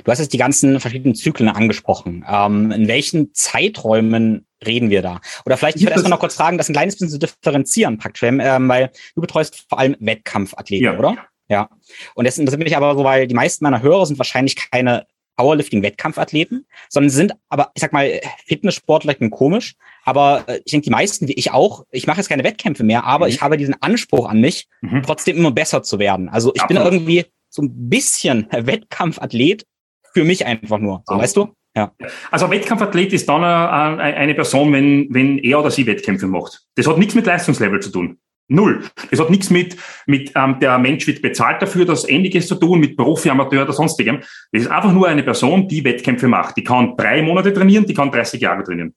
Du 0.05 0.11
hast 0.11 0.19
jetzt 0.19 0.31
die 0.31 0.37
ganzen 0.37 0.79
verschiedenen 0.79 1.15
Zyklen 1.15 1.49
angesprochen. 1.49 2.25
Ähm, 2.27 2.71
in 2.71 2.87
welchen 2.87 3.33
Zeiträumen 3.33 4.45
reden 4.65 4.89
wir 4.89 5.01
da? 5.01 5.21
Oder 5.45 5.57
vielleicht, 5.57 5.77
ich 5.77 5.83
würde 5.83 5.93
erstmal 5.93 6.11
noch 6.11 6.19
kurz 6.19 6.35
fragen, 6.35 6.57
das 6.57 6.69
ein 6.69 6.73
kleines 6.73 6.95
bisschen 6.95 7.09
zu 7.09 7.19
differenzieren 7.19 7.97
praktisch, 7.97 8.23
ähm, 8.23 8.69
weil 8.69 8.91
du 9.15 9.21
betreust 9.21 9.65
vor 9.69 9.79
allem 9.79 9.95
Wettkampfathleten, 9.99 10.85
ja. 10.85 10.97
oder? 10.97 11.17
Ja. 11.47 11.69
Und 12.15 12.25
das 12.25 12.37
interessiert 12.37 12.63
mich 12.63 12.77
aber 12.77 12.95
so, 12.95 13.03
weil 13.03 13.27
die 13.27 13.35
meisten 13.35 13.63
meiner 13.63 13.81
Hörer 13.81 14.05
sind 14.05 14.19
wahrscheinlich 14.19 14.55
keine 14.55 15.05
Powerlifting-Wettkampfathleten, 15.39 16.65
sondern 16.89 17.09
sind 17.09 17.33
aber, 17.47 17.71
ich 17.73 17.81
sag 17.81 17.93
mal, 17.93 18.19
Fitnesssportler, 18.45 19.13
ich 19.13 19.19
bin 19.19 19.29
komisch, 19.29 19.75
aber 20.03 20.43
äh, 20.47 20.59
ich 20.65 20.71
denke, 20.71 20.85
die 20.85 20.89
meisten, 20.89 21.27
wie 21.27 21.33
ich 21.33 21.51
auch, 21.51 21.85
ich 21.91 22.07
mache 22.07 22.17
jetzt 22.17 22.27
keine 22.27 22.43
Wettkämpfe 22.43 22.83
mehr, 22.83 23.05
aber 23.05 23.25
mhm. 23.25 23.31
ich 23.31 23.41
habe 23.41 23.55
diesen 23.55 23.81
Anspruch 23.81 24.27
an 24.27 24.41
mich, 24.41 24.67
mhm. 24.81 25.01
trotzdem 25.01 25.37
immer 25.37 25.51
besser 25.51 25.81
zu 25.81 25.97
werden. 25.97 26.27
Also 26.29 26.53
ich 26.53 26.61
Absolut. 26.61 26.83
bin 26.83 26.93
irgendwie 26.93 27.25
so 27.49 27.61
ein 27.61 27.89
bisschen 27.89 28.47
Wettkampfathlet 28.51 29.65
für 30.13 30.25
mich 30.25 30.45
einfach 30.45 30.79
nur. 30.79 31.03
So, 31.07 31.17
weißt 31.17 31.37
du? 31.37 31.55
Ja. 31.75 31.93
Also 32.31 32.49
Wettkampfathlet 32.49 33.13
ist 33.13 33.29
dann 33.29 33.43
eine 33.43 34.33
Person, 34.33 34.73
wenn, 34.73 35.07
wenn 35.11 35.37
er 35.39 35.59
oder 35.59 35.71
sie 35.71 35.85
Wettkämpfe 35.85 36.27
macht. 36.27 36.61
Das 36.75 36.87
hat 36.87 36.97
nichts 36.97 37.15
mit 37.15 37.25
Leistungslevel 37.25 37.79
zu 37.79 37.91
tun. 37.91 38.17
Null. 38.51 38.83
Das 39.11 39.19
hat 39.19 39.29
nichts 39.29 39.51
mit, 39.51 39.77
mit 40.07 40.31
ähm, 40.35 40.59
der 40.59 40.79
Mensch 40.79 41.05
wird 41.05 41.21
bezahlt 41.21 41.61
dafür, 41.61 41.85
das 41.85 42.09
Ähnliches 42.09 42.47
zu 42.47 42.55
tun, 42.55 42.79
mit 42.79 42.97
Profi, 42.97 43.29
Amateur 43.29 43.63
oder 43.63 43.73
sonstigem. 43.73 44.21
Das 44.51 44.63
ist 44.63 44.67
einfach 44.67 44.91
nur 44.91 45.07
eine 45.07 45.21
Person, 45.21 45.67
die 45.67 45.83
Wettkämpfe 45.83 46.27
macht. 46.27 46.57
Die 46.57 46.63
kann 46.63 46.97
drei 46.97 47.21
Monate 47.21 47.53
trainieren, 47.53 47.85
die 47.85 47.93
kann 47.93 48.11
30 48.11 48.41
Jahre 48.41 48.63
trainieren. 48.63 48.95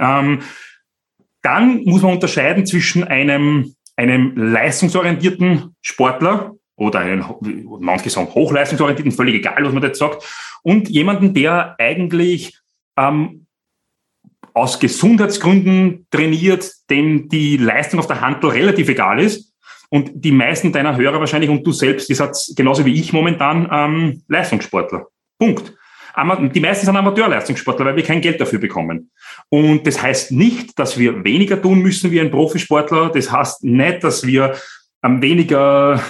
Ähm, 0.00 0.40
dann 1.42 1.84
muss 1.84 2.02
man 2.02 2.14
unterscheiden 2.14 2.66
zwischen 2.66 3.04
einem, 3.04 3.72
einem 3.96 4.36
leistungsorientierten 4.36 5.76
Sportler 5.80 6.57
oder 6.78 7.00
einen, 7.00 7.24
manche 7.80 8.08
sagen 8.08 8.32
hochleistungsorientierten, 8.32 9.12
völlig 9.12 9.34
egal, 9.34 9.64
was 9.64 9.72
man 9.72 9.82
jetzt 9.82 9.98
sagt, 9.98 10.24
und 10.62 10.88
jemanden, 10.88 11.34
der 11.34 11.74
eigentlich 11.78 12.58
ähm, 12.96 13.46
aus 14.54 14.78
Gesundheitsgründen 14.78 16.06
trainiert, 16.10 16.70
dem 16.90 17.28
die 17.28 17.56
Leistung 17.56 18.00
auf 18.00 18.06
der 18.06 18.20
Handel 18.20 18.50
relativ 18.50 18.88
egal 18.88 19.20
ist. 19.20 19.54
Und 19.90 20.10
die 20.14 20.32
meisten 20.32 20.72
deiner 20.72 20.96
Hörer 20.96 21.18
wahrscheinlich 21.18 21.48
und 21.48 21.66
du 21.66 21.72
selbst, 21.72 22.08
die 22.08 22.14
seid 22.14 22.36
genauso 22.56 22.84
wie 22.84 23.00
ich 23.00 23.12
momentan 23.12 23.68
ähm, 23.72 24.22
Leistungssportler. 24.28 25.06
Punkt. 25.38 25.74
Die 26.52 26.60
meisten 26.60 26.84
sind 26.84 26.96
Amateurleistungssportler, 26.96 27.86
weil 27.86 27.96
wir 27.96 28.02
kein 28.02 28.20
Geld 28.20 28.40
dafür 28.40 28.58
bekommen. 28.58 29.10
Und 29.50 29.86
das 29.86 30.02
heißt 30.02 30.32
nicht, 30.32 30.76
dass 30.78 30.98
wir 30.98 31.24
weniger 31.24 31.62
tun 31.62 31.78
müssen 31.78 32.10
wie 32.10 32.20
ein 32.20 32.32
Profisportler. 32.32 33.10
Das 33.10 33.30
heißt 33.30 33.62
nicht, 33.62 34.02
dass 34.02 34.26
wir 34.26 34.56
ähm, 35.04 35.22
weniger 35.22 36.02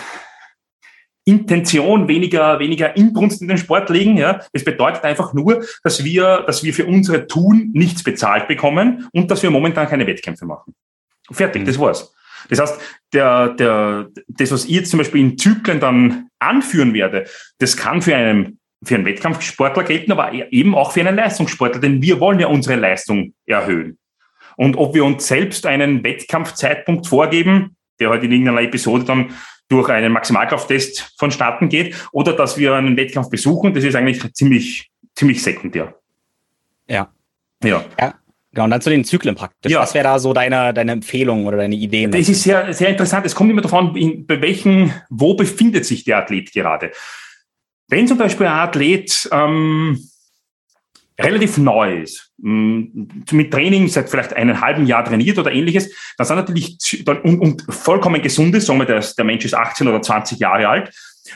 Intention, 1.28 2.08
weniger, 2.08 2.58
weniger 2.58 2.96
Inbrunst 2.96 3.42
in 3.42 3.48
den 3.48 3.58
Sport 3.58 3.90
legen. 3.90 4.16
Ja. 4.16 4.40
Es 4.52 4.64
bedeutet 4.64 5.04
einfach 5.04 5.34
nur, 5.34 5.62
dass 5.82 6.02
wir, 6.02 6.44
dass 6.46 6.64
wir 6.64 6.72
für 6.72 6.86
unsere 6.86 7.26
Tun 7.26 7.70
nichts 7.74 8.02
bezahlt 8.02 8.48
bekommen 8.48 9.08
und 9.12 9.30
dass 9.30 9.42
wir 9.42 9.50
momentan 9.50 9.86
keine 9.86 10.06
Wettkämpfe 10.06 10.46
machen. 10.46 10.74
Fertig, 11.30 11.66
das 11.66 11.78
war's. 11.78 12.14
Das 12.48 12.60
heißt, 12.60 12.80
der, 13.12 13.48
der, 13.50 14.08
das, 14.28 14.50
was 14.52 14.64
ich 14.64 14.70
jetzt 14.70 14.90
zum 14.90 14.98
Beispiel 14.98 15.20
in 15.20 15.36
Zyklen 15.36 15.80
dann 15.80 16.28
anführen 16.38 16.94
werde, 16.94 17.26
das 17.58 17.76
kann 17.76 18.00
für 18.00 18.16
einen, 18.16 18.58
für 18.82 18.94
einen 18.94 19.04
Wettkampfsportler 19.04 19.84
gelten, 19.84 20.12
aber 20.12 20.32
eben 20.32 20.74
auch 20.74 20.92
für 20.92 21.00
einen 21.00 21.16
Leistungssportler, 21.16 21.80
denn 21.80 22.00
wir 22.00 22.20
wollen 22.20 22.40
ja 22.40 22.46
unsere 22.46 22.76
Leistung 22.76 23.34
erhöhen. 23.44 23.98
Und 24.56 24.76
ob 24.76 24.94
wir 24.94 25.04
uns 25.04 25.26
selbst 25.26 25.66
einen 25.66 26.02
Wettkampfzeitpunkt 26.02 27.06
vorgeben, 27.06 27.76
der 28.00 28.08
heute 28.08 28.22
halt 28.22 28.24
in 28.24 28.32
irgendeiner 28.32 28.62
Episode 28.62 29.04
dann 29.04 29.30
durch 29.68 29.88
einen 29.90 30.12
Maximalkrafttest 30.12 31.14
vonstatten 31.18 31.68
geht 31.68 31.94
oder 32.12 32.32
dass 32.32 32.56
wir 32.56 32.74
einen 32.74 32.96
Wettkampf 32.96 33.30
besuchen, 33.30 33.74
das 33.74 33.84
ist 33.84 33.94
eigentlich 33.94 34.32
ziemlich, 34.32 34.90
ziemlich 35.14 35.42
sekundär. 35.42 35.94
Ja. 36.88 37.12
Ja. 37.62 37.84
ja. 37.98 38.14
Genau, 38.52 38.64
und 38.64 38.70
dann 38.70 38.80
zu 38.80 38.90
den 38.90 39.04
Zyklen 39.04 39.34
praktisch. 39.34 39.70
Ja. 39.70 39.80
Was 39.80 39.92
wäre 39.92 40.04
da 40.04 40.18
so 40.18 40.32
deine, 40.32 40.72
deine 40.72 40.92
Empfehlung 40.92 41.46
oder 41.46 41.58
deine 41.58 41.74
Ideen? 41.74 42.10
Das 42.10 42.28
ist 42.28 42.42
sehr, 42.42 42.72
sehr 42.72 42.88
interessant. 42.88 43.26
Es 43.26 43.34
kommt 43.34 43.50
immer 43.50 43.60
davon, 43.60 43.94
in, 43.94 44.26
bei 44.26 44.40
welchen, 44.40 44.92
wo 45.10 45.34
befindet 45.34 45.84
sich 45.84 46.04
der 46.04 46.18
Athlet 46.18 46.52
gerade. 46.52 46.92
Wenn 47.88 48.08
zum 48.08 48.18
Beispiel 48.18 48.46
ein 48.46 48.52
Athlet 48.52 49.28
ähm, 49.32 49.98
relativ 51.18 51.58
neu 51.58 52.02
ist, 52.02 52.27
mit 52.40 53.50
Training 53.50 53.88
seit 53.88 54.08
vielleicht 54.08 54.34
einem 54.34 54.60
halben 54.60 54.86
Jahr 54.86 55.04
trainiert 55.04 55.38
oder 55.38 55.52
ähnliches, 55.52 55.90
dann 56.16 56.26
sind 56.26 56.36
natürlich, 56.36 56.78
und, 57.06 57.40
und 57.40 57.62
vollkommen 57.68 58.22
gesund 58.22 58.54
ist, 58.54 58.66
sagen 58.66 58.78
wir, 58.78 58.86
der, 58.86 59.04
der 59.16 59.24
Mensch 59.24 59.44
ist 59.44 59.54
18 59.54 59.88
oder 59.88 60.00
20 60.00 60.38
Jahre 60.38 60.68
alt, 60.68 60.92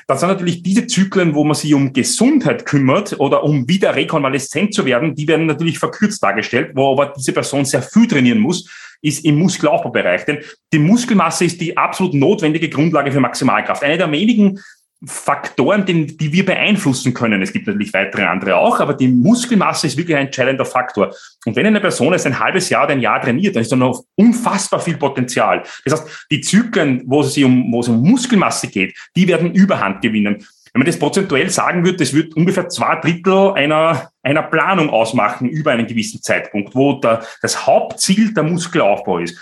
dann 0.06 0.18
sind 0.18 0.28
natürlich 0.28 0.62
diese 0.62 0.86
Zyklen, 0.86 1.34
wo 1.34 1.44
man 1.44 1.54
sich 1.54 1.74
um 1.74 1.92
Gesundheit 1.92 2.64
kümmert 2.66 3.18
oder 3.18 3.44
um 3.44 3.68
wieder 3.68 3.94
rekonvaleszent 3.94 4.74
zu 4.74 4.86
werden, 4.86 5.14
die 5.14 5.28
werden 5.28 5.46
natürlich 5.46 5.78
verkürzt 5.78 6.22
dargestellt, 6.22 6.72
wo 6.74 6.92
aber 6.92 7.12
diese 7.16 7.32
Person 7.32 7.64
sehr 7.64 7.82
viel 7.82 8.06
trainieren 8.06 8.38
muss, 8.38 8.68
ist 9.02 9.24
im 9.24 9.36
Muskelaufbaubereich. 9.36 10.24
Denn 10.24 10.38
die 10.72 10.78
Muskelmasse 10.78 11.44
ist 11.44 11.60
die 11.60 11.76
absolut 11.76 12.14
notwendige 12.14 12.68
Grundlage 12.68 13.10
für 13.10 13.20
Maximalkraft. 13.20 13.82
Eine 13.82 13.98
der 13.98 14.10
wenigen 14.10 14.60
Faktoren, 15.04 15.84
die, 15.84 16.16
die 16.16 16.32
wir 16.32 16.44
beeinflussen 16.44 17.12
können. 17.12 17.42
Es 17.42 17.52
gibt 17.52 17.66
natürlich 17.66 17.92
weitere 17.92 18.22
andere 18.24 18.56
auch, 18.56 18.78
aber 18.78 18.94
die 18.94 19.08
Muskelmasse 19.08 19.88
ist 19.88 19.96
wirklich 19.96 20.16
ein 20.16 20.26
entscheidender 20.26 20.64
Faktor. 20.64 21.12
Und 21.44 21.56
wenn 21.56 21.66
eine 21.66 21.80
Person 21.80 22.14
es 22.14 22.24
ein 22.24 22.38
halbes 22.38 22.68
Jahr 22.68 22.84
oder 22.84 22.92
ein 22.92 23.00
Jahr 23.00 23.20
trainiert, 23.20 23.56
dann 23.56 23.62
ist 23.62 23.72
da 23.72 23.76
noch 23.76 24.04
unfassbar 24.14 24.80
viel 24.80 24.96
Potenzial. 24.96 25.64
Das 25.84 26.00
heißt, 26.00 26.26
die 26.30 26.40
Zyklen, 26.40 27.02
wo 27.06 27.22
es 27.22 27.36
um, 27.38 27.72
wo 27.72 27.80
es 27.80 27.88
um 27.88 28.00
Muskelmasse 28.02 28.68
geht, 28.68 28.96
die 29.16 29.26
werden 29.26 29.52
Überhand 29.52 30.02
gewinnen. 30.02 30.46
Wenn 30.72 30.80
man 30.80 30.86
das 30.86 30.98
prozentuell 30.98 31.50
sagen 31.50 31.84
würde, 31.84 31.98
das 31.98 32.14
wird 32.14 32.34
ungefähr 32.34 32.68
zwei 32.68 32.96
Drittel 32.96 33.52
einer, 33.52 34.10
einer 34.22 34.42
Planung 34.42 34.88
ausmachen 34.88 35.48
über 35.48 35.72
einen 35.72 35.86
gewissen 35.86 36.22
Zeitpunkt, 36.22 36.74
wo 36.74 36.94
der, 36.94 37.26
das 37.42 37.66
Hauptziel 37.66 38.32
der 38.32 38.44
Muskelaufbau 38.44 39.18
ist. 39.18 39.36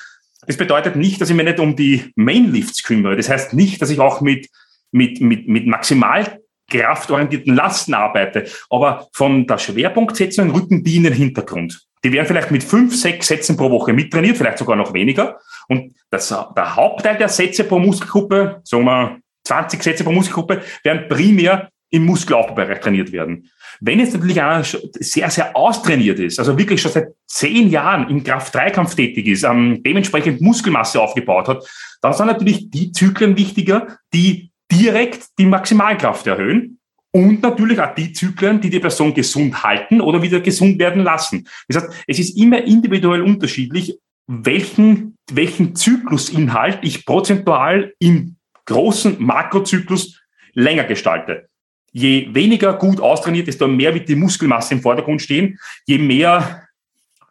Das 0.46 0.56
bedeutet 0.56 0.96
nicht, 0.96 1.20
dass 1.20 1.30
ich 1.30 1.36
mich 1.36 1.44
nicht 1.44 1.60
um 1.60 1.76
die 1.76 2.12
Mainlifts 2.16 2.82
kümmere. 2.82 3.16
Das 3.16 3.28
heißt 3.28 3.52
nicht, 3.52 3.80
dass 3.80 3.90
ich 3.90 4.00
auch 4.00 4.20
mit 4.20 4.48
mit, 4.92 5.20
mit, 5.20 5.48
mit 5.48 5.66
maximalkraftorientierten 5.66 7.54
Lasten 7.54 7.94
arbeite, 7.94 8.46
aber 8.68 9.08
von 9.12 9.46
der 9.46 9.58
Schwerpunktsetzung 9.58 10.50
rücken 10.50 10.84
die 10.84 10.96
in 10.96 11.04
den 11.04 11.12
Hintergrund. 11.12 11.86
Die 12.02 12.12
werden 12.12 12.26
vielleicht 12.26 12.50
mit 12.50 12.64
fünf, 12.64 12.96
sechs 12.96 13.26
Sätzen 13.26 13.56
pro 13.56 13.70
Woche 13.70 13.92
mittrainiert, 13.92 14.36
vielleicht 14.36 14.58
sogar 14.58 14.76
noch 14.76 14.94
weniger. 14.94 15.38
Und 15.68 15.94
das, 16.10 16.28
der 16.28 16.76
Hauptteil 16.76 17.18
der 17.18 17.28
Sätze 17.28 17.64
pro 17.64 17.78
Muskelgruppe, 17.78 18.60
sagen 18.64 18.84
wir 18.84 19.18
20 19.44 19.82
Sätze 19.82 20.04
pro 20.04 20.12
Muskelgruppe, 20.12 20.62
werden 20.82 21.08
primär 21.08 21.68
im 21.90 22.06
Muskelaufbaubereich 22.06 22.80
trainiert 22.80 23.12
werden. 23.12 23.50
Wenn 23.80 23.98
jetzt 23.98 24.14
natürlich 24.14 24.40
einer 24.40 24.62
sehr, 24.62 25.30
sehr 25.30 25.56
austrainiert 25.56 26.18
ist, 26.18 26.38
also 26.38 26.56
wirklich 26.56 26.80
schon 26.80 26.92
seit 26.92 27.08
zehn 27.26 27.68
Jahren 27.70 28.08
im 28.08 28.22
Kraft-3-Kampf 28.22 28.94
tätig 28.94 29.26
ist, 29.26 29.42
ähm, 29.42 29.82
dementsprechend 29.82 30.40
Muskelmasse 30.40 31.00
aufgebaut 31.00 31.48
hat, 31.48 31.68
dann 32.00 32.12
sind 32.12 32.26
natürlich 32.26 32.70
die 32.70 32.92
Zyklen 32.92 33.36
wichtiger, 33.36 33.98
die 34.12 34.49
direkt 34.70 35.28
die 35.38 35.46
Maximalkraft 35.46 36.26
erhöhen 36.26 36.78
und 37.12 37.42
natürlich 37.42 37.80
auch 37.80 37.94
die 37.94 38.12
Zyklen, 38.12 38.60
die 38.60 38.70
die 38.70 38.80
Person 38.80 39.14
gesund 39.14 39.62
halten 39.62 40.00
oder 40.00 40.22
wieder 40.22 40.40
gesund 40.40 40.78
werden 40.78 41.02
lassen. 41.02 41.48
Das 41.68 41.82
heißt, 41.82 42.04
es 42.06 42.18
ist 42.18 42.38
immer 42.38 42.62
individuell 42.62 43.22
unterschiedlich, 43.22 43.98
welchen, 44.26 45.16
welchen 45.32 45.74
Zyklusinhalt 45.74 46.78
ich 46.82 47.04
prozentual 47.04 47.92
im 47.98 48.36
großen 48.66 49.16
Makrozyklus 49.18 50.20
länger 50.54 50.84
gestalte. 50.84 51.48
Je 51.92 52.28
weniger 52.32 52.74
gut 52.74 53.00
austrainiert, 53.00 53.48
desto 53.48 53.66
mehr 53.66 53.92
wird 53.92 54.08
die 54.08 54.14
Muskelmasse 54.14 54.74
im 54.74 54.80
Vordergrund 54.80 55.20
stehen. 55.20 55.58
Je 55.86 55.98
mehr 55.98 56.68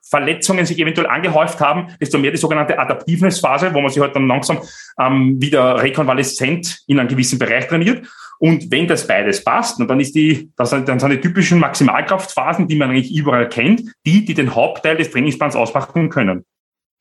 Verletzungen 0.10 0.66
sich 0.66 0.80
eventuell 0.80 1.08
angehäuft 1.08 1.60
haben, 1.60 1.88
desto 2.02 2.18
mehr 2.18 2.32
die 2.32 2.38
sogenannte 2.38 2.80
Adaptiveness-Phase, 2.80 3.74
wo 3.74 3.82
man 3.82 3.92
sich 3.92 4.02
halt 4.02 4.16
dann 4.16 4.28
langsam 4.28 4.60
ähm, 5.00 5.42
wieder 5.42 5.82
rekonvaleszent 5.82 6.84
in 6.88 7.00
einem 7.00 7.10
gewissen 7.10 7.40
Bereich 7.40 7.68
trainiert. 7.68 8.08
Und 8.40 8.72
wenn 8.72 8.88
das 8.88 9.06
beides 9.06 9.44
passt, 9.44 9.80
dann 9.80 10.00
ist 10.00 10.16
die, 10.16 10.50
das 10.56 10.70
sind, 10.70 10.88
dann 10.88 11.00
sind 11.00 11.12
die 11.12 11.20
typischen 11.20 11.60
Maximalkraftphasen, 11.60 12.68
die 12.68 12.76
man 12.76 12.90
eigentlich 12.90 13.14
überall 13.14 13.50
kennt, 13.50 13.84
die, 14.06 14.24
die 14.24 14.34
den 14.34 14.56
Hauptteil 14.56 14.96
des 14.96 15.12
Trainingsplans 15.12 15.56
ausmachen 15.56 16.10
können. 16.10 16.46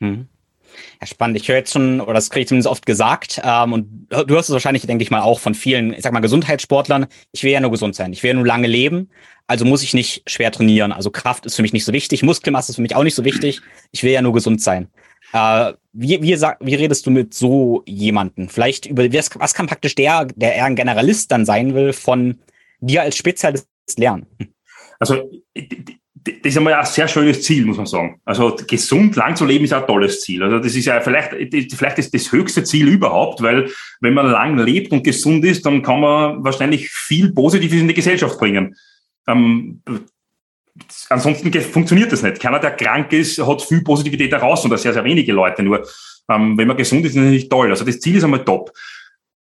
Mhm. 0.01 0.29
Ja, 1.01 1.07
spannend. 1.07 1.37
Ich 1.37 1.49
höre 1.49 1.57
jetzt 1.57 1.73
schon, 1.73 2.01
oder 2.01 2.15
das 2.15 2.29
kriege 2.29 2.43
ich 2.43 2.49
zumindest 2.49 2.69
oft 2.69 2.85
gesagt, 2.85 3.41
ähm, 3.45 3.73
und 3.73 4.09
du 4.11 4.35
hörst 4.35 4.49
es 4.49 4.53
wahrscheinlich, 4.53 4.85
denke 4.85 5.03
ich 5.03 5.11
mal, 5.11 5.21
auch 5.21 5.39
von 5.39 5.55
vielen, 5.55 5.93
ich 5.93 6.03
sag 6.03 6.13
mal, 6.13 6.21
Gesundheitssportlern, 6.21 7.07
ich 7.31 7.45
will 7.45 7.53
ja 7.53 7.61
nur 7.61 7.71
gesund 7.71 7.95
sein, 7.95 8.13
ich 8.13 8.23
will 8.23 8.31
ja 8.31 8.35
nur 8.35 8.47
lange 8.47 8.67
leben, 8.67 9.11
also 9.47 9.65
muss 9.65 9.85
ich 9.85 9.95
nicht 9.95 10.29
schwer 10.29 10.51
trainieren. 10.51 10.91
Also 10.91 11.11
Kraft 11.11 11.47
ist 11.47 11.55
für 11.55 11.63
mich 11.63 11.73
nicht 11.73 11.85
so 11.85 11.93
wichtig, 11.93 12.23
Muskelmasse 12.25 12.73
ist 12.73 12.77
für 12.77 12.83
mich 12.83 12.97
auch 12.97 13.05
nicht 13.05 13.15
so 13.15 13.25
wichtig, 13.25 13.61
ich 13.93 14.03
will 14.03 14.11
ja 14.11 14.23
nur 14.23 14.33
gesund 14.33 14.61
sein. 14.61 14.89
Äh, 15.33 15.75
wie, 15.93 16.21
wie, 16.23 16.35
sag, 16.35 16.59
wie 16.61 16.75
redest 16.75 17.07
du 17.07 17.11
mit 17.11 17.33
so 17.33 17.83
jemanden? 17.87 18.49
Vielleicht 18.49 18.87
über 18.87 19.13
was, 19.13 19.31
was 19.35 19.55
kann 19.55 19.69
praktisch 19.69 19.95
der, 19.95 20.25
der 20.25 20.55
eher 20.57 20.65
ein 20.65 20.77
Generalist 20.77 21.31
dann 21.31 21.45
sein 21.45 21.75
will, 21.75 21.93
von 21.93 22.39
dir 22.81 23.03
als 23.03 23.17
Spezialist 23.17 23.69
lernen? 23.97 24.27
Also 24.99 25.31
das 26.25 26.35
ist 26.43 26.57
einmal 26.57 26.75
ein 26.75 26.87
sehr 26.87 27.09
schönes 27.09 27.43
Ziel, 27.43 27.65
muss 27.67 27.77
man 27.77 27.87
sagen. 27.87 28.21
Also 28.25 28.57
gesund 28.67 29.15
lang 29.17 29.37
zu 29.37 29.45
leben 29.45 29.65
ist 29.65 29.73
ein 29.73 29.87
tolles 29.87 30.21
Ziel. 30.21 30.43
Also 30.43 30.59
das 30.59 30.75
ist 30.75 30.87
ja 30.87 31.01
vielleicht, 31.01 31.31
vielleicht 31.75 31.99
ist 31.99 32.15
das 32.15 32.33
höchste 32.33 32.65
Ziel 32.65 32.89
überhaupt, 32.89 33.43
weil 33.43 33.71
wenn 34.01 34.15
man 34.15 34.31
lang 34.31 34.59
lebt 34.59 34.93
und 34.93 35.05
gesund 35.05 35.45
ist, 35.45 35.67
dann 35.67 35.83
kann 35.83 36.01
man 36.01 36.43
wahrscheinlich 36.43 36.91
viel 36.91 37.33
Positives 37.33 37.81
in 37.81 37.89
die 37.89 37.95
Gesellschaft 37.95 38.39
bringen. 38.39 38.75
Ähm, 39.27 39.83
ansonsten 41.09 41.53
funktioniert 41.61 42.13
das 42.13 42.23
nicht. 42.23 42.41
Keiner, 42.41 42.59
der 42.59 42.73
krank 42.73 43.13
ist, 43.13 43.39
hat 43.45 43.63
viel 43.63 43.83
Positivität 43.83 44.33
heraus 44.33 44.65
und 44.65 44.77
sehr, 44.79 44.93
sehr 44.93 45.05
wenige 45.05 45.33
Leute. 45.33 45.63
Nur 45.63 45.87
ähm, 46.31 46.57
wenn 46.57 46.69
man 46.69 46.77
gesund 46.77 47.05
ist, 47.05 47.11
ist 47.11 47.17
das 47.17 47.25
natürlich 47.25 47.49
toll. 47.49 47.71
Also 47.71 47.85
das 47.85 48.01
Ziel 48.01 48.17
ist 48.17 48.25
einmal 48.25 48.45
top. 48.45 48.73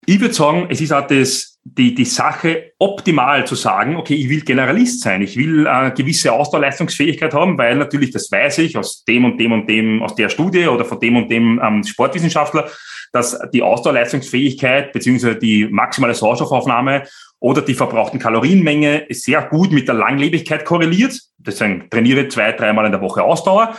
Ich 0.06 0.20
würde 0.20 0.34
sagen, 0.34 0.68
es 0.70 0.80
ist 0.82 0.92
auch 0.92 1.06
das, 1.06 1.57
die, 1.76 1.94
die 1.94 2.06
Sache 2.06 2.72
optimal 2.80 3.46
zu 3.46 3.56
sagen, 3.56 3.98
okay, 3.98 4.16
ich 4.16 4.30
will 4.30 4.42
Generalist 4.42 5.02
sein, 5.02 5.22
ich 5.22 5.36
will 5.36 5.68
eine 5.68 5.94
gewisse 5.94 6.32
Ausdauerleistungsfähigkeit 6.32 7.34
haben, 7.34 7.58
weil 7.58 7.76
natürlich, 7.76 8.12
das 8.12 8.32
weiß 8.32 8.60
ich 8.60 8.78
aus 8.78 9.04
dem 9.04 9.26
und 9.26 9.38
dem 9.38 9.52
und 9.52 9.70
dem, 9.70 10.02
aus 10.02 10.16
der 10.16 10.30
Studie 10.30 10.68
oder 10.68 10.86
von 10.86 11.00
dem 11.00 11.18
und 11.18 11.30
dem 11.30 11.60
ähm, 11.62 11.84
Sportwissenschaftler, 11.84 12.70
dass 13.12 13.38
die 13.54 13.62
Ausdauerleistungsfähigkeit 13.62 14.94
beziehungsweise 14.94 15.36
die 15.36 15.66
maximale 15.66 16.14
Sauerstoffaufnahme 16.14 17.04
oder 17.40 17.62
die 17.62 17.74
verbrauchten 17.74 18.20
Kalorienmenge 18.20 19.06
sehr 19.10 19.42
gut 19.44 19.72
mit 19.72 19.88
der 19.88 19.96
Langlebigkeit 19.96 20.64
korreliert. 20.64 21.20
Deswegen 21.38 21.90
trainiere 21.90 22.28
zwei, 22.30 22.52
dreimal 22.54 22.86
in 22.86 22.92
der 22.92 23.02
Woche 23.02 23.24
Ausdauer 23.24 23.76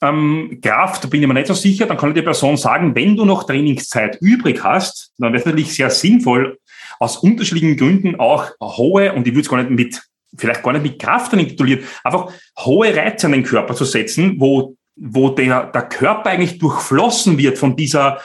ähm, 0.00 0.60
Kraft, 0.62 1.04
da 1.04 1.08
bin 1.08 1.22
ich 1.22 1.28
mir 1.28 1.34
nicht 1.34 1.48
so 1.48 1.54
sicher, 1.54 1.86
dann 1.86 1.96
kann 1.96 2.14
die 2.14 2.22
Person 2.22 2.56
sagen, 2.56 2.94
wenn 2.94 3.16
du 3.16 3.24
noch 3.24 3.44
Trainingszeit 3.44 4.18
übrig 4.20 4.62
hast, 4.62 5.12
dann 5.18 5.32
wäre 5.32 5.40
es 5.40 5.46
natürlich 5.46 5.74
sehr 5.74 5.90
sinnvoll, 5.90 6.58
aus 6.98 7.18
unterschiedlichen 7.18 7.76
Gründen 7.76 8.18
auch 8.18 8.50
hohe, 8.62 9.12
und 9.12 9.26
ich 9.26 9.32
würde 9.32 9.42
es 9.42 9.48
gar 9.48 9.62
nicht 9.62 9.70
mit, 9.70 10.02
vielleicht 10.36 10.62
gar 10.62 10.72
nicht 10.72 10.82
mit 10.82 10.98
Kraft 11.00 11.32
titulieren, 11.32 11.84
einfach 12.04 12.32
hohe 12.58 12.94
Reize 12.94 13.26
an 13.26 13.32
den 13.32 13.44
Körper 13.44 13.74
zu 13.74 13.84
setzen, 13.84 14.36
wo, 14.38 14.76
wo 14.96 15.30
der, 15.30 15.66
der 15.66 15.82
Körper 15.82 16.30
eigentlich 16.30 16.58
durchflossen 16.58 17.38
wird 17.38 17.58
von 17.58 17.76
dieser, 17.76 18.20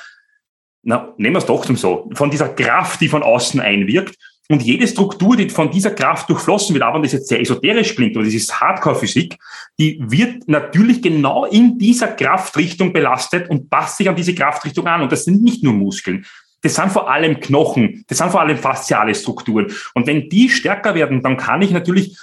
na, 0.83 1.13
nehmen 1.17 1.35
wir 1.35 1.39
es 1.39 1.45
doch 1.45 1.65
so, 1.75 2.09
von 2.13 2.29
dieser 2.29 2.49
Kraft, 2.49 3.01
die 3.01 3.09
von 3.09 3.23
außen 3.23 3.59
einwirkt 3.59 4.17
und 4.49 4.61
jede 4.61 4.87
Struktur, 4.87 5.37
die 5.37 5.49
von 5.49 5.71
dieser 5.71 5.91
Kraft 5.91 6.29
durchflossen 6.29 6.73
wird, 6.73 6.83
wenn 6.83 7.01
das 7.01 7.13
jetzt 7.13 7.29
sehr 7.29 7.39
esoterisch 7.39 7.95
klingt, 7.95 8.15
aber 8.15 8.25
das 8.25 8.33
ist 8.33 8.59
Hardcore-Physik, 8.59 9.37
die 9.79 9.97
wird 10.01 10.47
natürlich 10.47 11.01
genau 11.01 11.45
in 11.45 11.79
dieser 11.79 12.09
Kraftrichtung 12.09 12.91
belastet 12.91 13.49
und 13.49 13.69
passt 13.69 13.97
sich 13.97 14.09
an 14.09 14.15
diese 14.15 14.35
Kraftrichtung 14.35 14.85
an. 14.85 15.01
Und 15.01 15.11
das 15.11 15.23
sind 15.23 15.43
nicht 15.43 15.63
nur 15.63 15.73
Muskeln. 15.73 16.25
Das 16.63 16.75
sind 16.75 16.91
vor 16.91 17.11
allem 17.11 17.39
Knochen, 17.39 18.05
das 18.07 18.17
sind 18.17 18.31
vor 18.31 18.41
allem 18.41 18.57
fasziale 18.57 19.13
Strukturen. 19.13 19.71
Und 19.93 20.07
wenn 20.07 20.29
die 20.29 20.49
stärker 20.49 20.95
werden, 20.95 21.21
dann 21.21 21.37
kann 21.37 21.61
ich 21.61 21.71
natürlich 21.71 22.17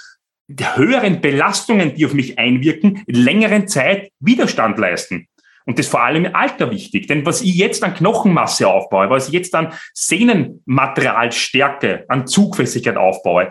die 0.47 0.65
höheren 0.75 1.21
Belastungen, 1.21 1.95
die 1.95 2.05
auf 2.05 2.13
mich 2.13 2.37
einwirken, 2.37 3.03
längeren 3.07 3.67
Zeit 3.67 4.11
Widerstand 4.19 4.77
leisten. 4.77 5.27
Und 5.65 5.77
das 5.77 5.85
ist 5.85 5.91
vor 5.91 6.03
allem 6.03 6.25
im 6.25 6.35
Alter 6.35 6.71
wichtig. 6.71 7.07
Denn 7.07 7.25
was 7.25 7.41
ich 7.41 7.55
jetzt 7.55 7.83
an 7.83 7.93
Knochenmasse 7.93 8.67
aufbaue, 8.67 9.09
was 9.09 9.27
ich 9.27 9.33
jetzt 9.33 9.53
an 9.55 9.73
Sehnenmaterialstärke, 9.93 12.05
an 12.07 12.27
Zugfestigkeit 12.27 12.97
aufbaue, 12.97 13.49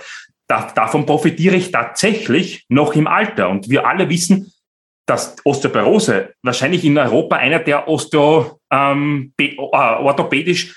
da, 0.49 0.73
davon 0.75 1.07
profitiere 1.07 1.55
ich 1.55 1.71
tatsächlich 1.71 2.67
noch 2.69 2.95
im 2.95 3.07
Alter. 3.07 3.49
Und 3.49 3.71
wir 3.71 3.87
alle 3.87 4.09
wissen, 4.09 4.53
dass 5.11 5.35
Osteoporose 5.45 6.35
wahrscheinlich 6.43 6.85
in 6.85 6.97
Europa 6.97 7.35
einer 7.35 7.59
der 7.59 7.89
Osteo, 7.89 8.61
ähm, 8.71 9.33
äh, 9.39 9.57
orthopädisch 9.59 10.77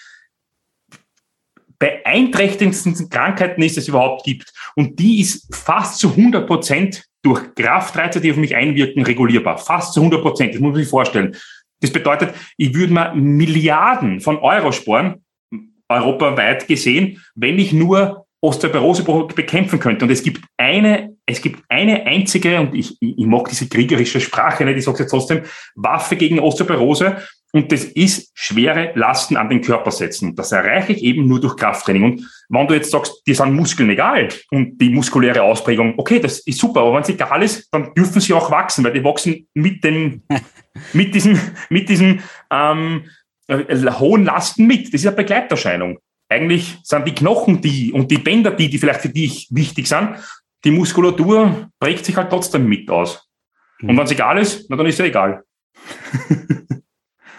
beeinträchtigendsten 1.77 3.09
Krankheiten 3.09 3.61
ist, 3.61 3.77
es 3.77 3.87
überhaupt 3.87 4.23
gibt. 4.23 4.51
Und 4.75 4.97
die 4.97 5.21
ist 5.21 5.55
fast 5.55 5.99
zu 5.99 6.09
100 6.09 6.47
Prozent 6.47 7.05
durch 7.21 7.53
Kraftreize, 7.53 8.21
die 8.21 8.31
auf 8.31 8.37
mich 8.37 8.55
einwirken, 8.55 9.03
regulierbar. 9.03 9.59
Fast 9.59 9.93
zu 9.93 9.99
100 9.99 10.23
Prozent. 10.23 10.55
Das 10.55 10.61
muss 10.61 10.71
man 10.71 10.81
sich 10.81 10.89
vorstellen. 10.89 11.35
Das 11.81 11.91
bedeutet, 11.91 12.33
ich 12.57 12.73
würde 12.73 12.91
mal 12.91 13.13
Milliarden 13.13 14.19
von 14.19 14.37
Euro 14.37 14.71
sparen, 14.71 15.23
europaweit 15.89 16.67
gesehen, 16.67 17.23
wenn 17.35 17.59
ich 17.59 17.71
nur 17.71 18.22
Osteoporose 18.43 19.03
bekämpfen 19.35 19.79
könnte. 19.79 20.03
Und 20.03 20.11
es 20.11 20.21
gibt 20.21 20.43
eine, 20.57 21.15
es 21.25 21.41
gibt 21.41 21.63
eine 21.69 22.05
einzige, 22.05 22.59
und 22.59 22.75
ich, 22.75 22.97
ich 22.99 23.25
mag 23.25 23.47
diese 23.47 23.69
kriegerische 23.69 24.19
Sprache 24.19 24.65
nicht, 24.65 24.77
ich 24.77 24.83
sage 24.83 24.99
jetzt 24.99 25.11
trotzdem, 25.11 25.43
Waffe 25.75 26.17
gegen 26.17 26.39
Osteoporose. 26.39 27.17
Und 27.53 27.71
das 27.71 27.85
ist 27.85 28.31
schwere 28.33 28.91
Lasten 28.95 29.37
an 29.37 29.47
den 29.47 29.61
Körper 29.61 29.91
setzen. 29.91 30.35
Das 30.35 30.51
erreiche 30.51 30.91
ich 30.91 31.03
eben 31.03 31.25
nur 31.27 31.39
durch 31.39 31.55
Krafttraining. 31.55 32.03
Und 32.03 32.27
wenn 32.49 32.67
du 32.67 32.73
jetzt 32.73 32.91
sagst, 32.91 33.21
die 33.25 33.33
sind 33.33 33.53
Muskeln 33.53 33.89
egal 33.91 34.27
und 34.51 34.77
die 34.79 34.89
muskuläre 34.89 35.43
Ausprägung, 35.43 35.93
okay, 35.97 36.19
das 36.19 36.39
ist 36.39 36.59
super, 36.59 36.81
aber 36.81 36.95
wenn 36.95 37.03
es 37.03 37.09
egal 37.09 37.43
ist, 37.43 37.69
dann 37.71 37.93
dürfen 37.93 38.19
sie 38.19 38.33
auch 38.33 38.51
wachsen, 38.51 38.83
weil 38.83 38.93
die 38.93 39.03
wachsen 39.03 39.47
mit 39.53 39.83
dem, 39.83 40.23
mit 40.93 41.15
diesem, 41.15 41.39
mit 41.69 41.87
diesem 41.87 42.19
ähm, 42.51 43.05
äh, 43.47 43.91
hohen 43.91 44.25
Lasten 44.25 44.67
mit. 44.67 44.87
Das 44.87 45.01
ist 45.01 45.07
eine 45.07 45.15
Begleiterscheinung. 45.15 45.99
Eigentlich 46.33 46.77
sind 46.83 47.07
die 47.07 47.13
Knochen 47.13 47.61
die 47.61 47.93
und 47.93 48.09
die 48.09 48.17
Bänder 48.17 48.51
die, 48.51 48.69
die 48.69 48.79
vielleicht 48.79 49.01
für 49.01 49.09
dich 49.09 49.47
wichtig 49.51 49.87
sind. 49.87 50.15
Die 50.63 50.71
Muskulatur 50.71 51.69
prägt 51.79 52.05
sich 52.05 52.15
halt 52.15 52.29
trotzdem 52.29 52.67
mit 52.67 52.89
aus. 52.89 53.27
Und 53.81 53.93
mhm. 53.93 53.97
wenn 53.97 54.05
es 54.05 54.11
egal 54.11 54.37
ist, 54.39 54.65
na, 54.69 54.75
dann 54.75 54.85
ist 54.87 54.99
ja 54.99 55.05
egal. 55.05 55.43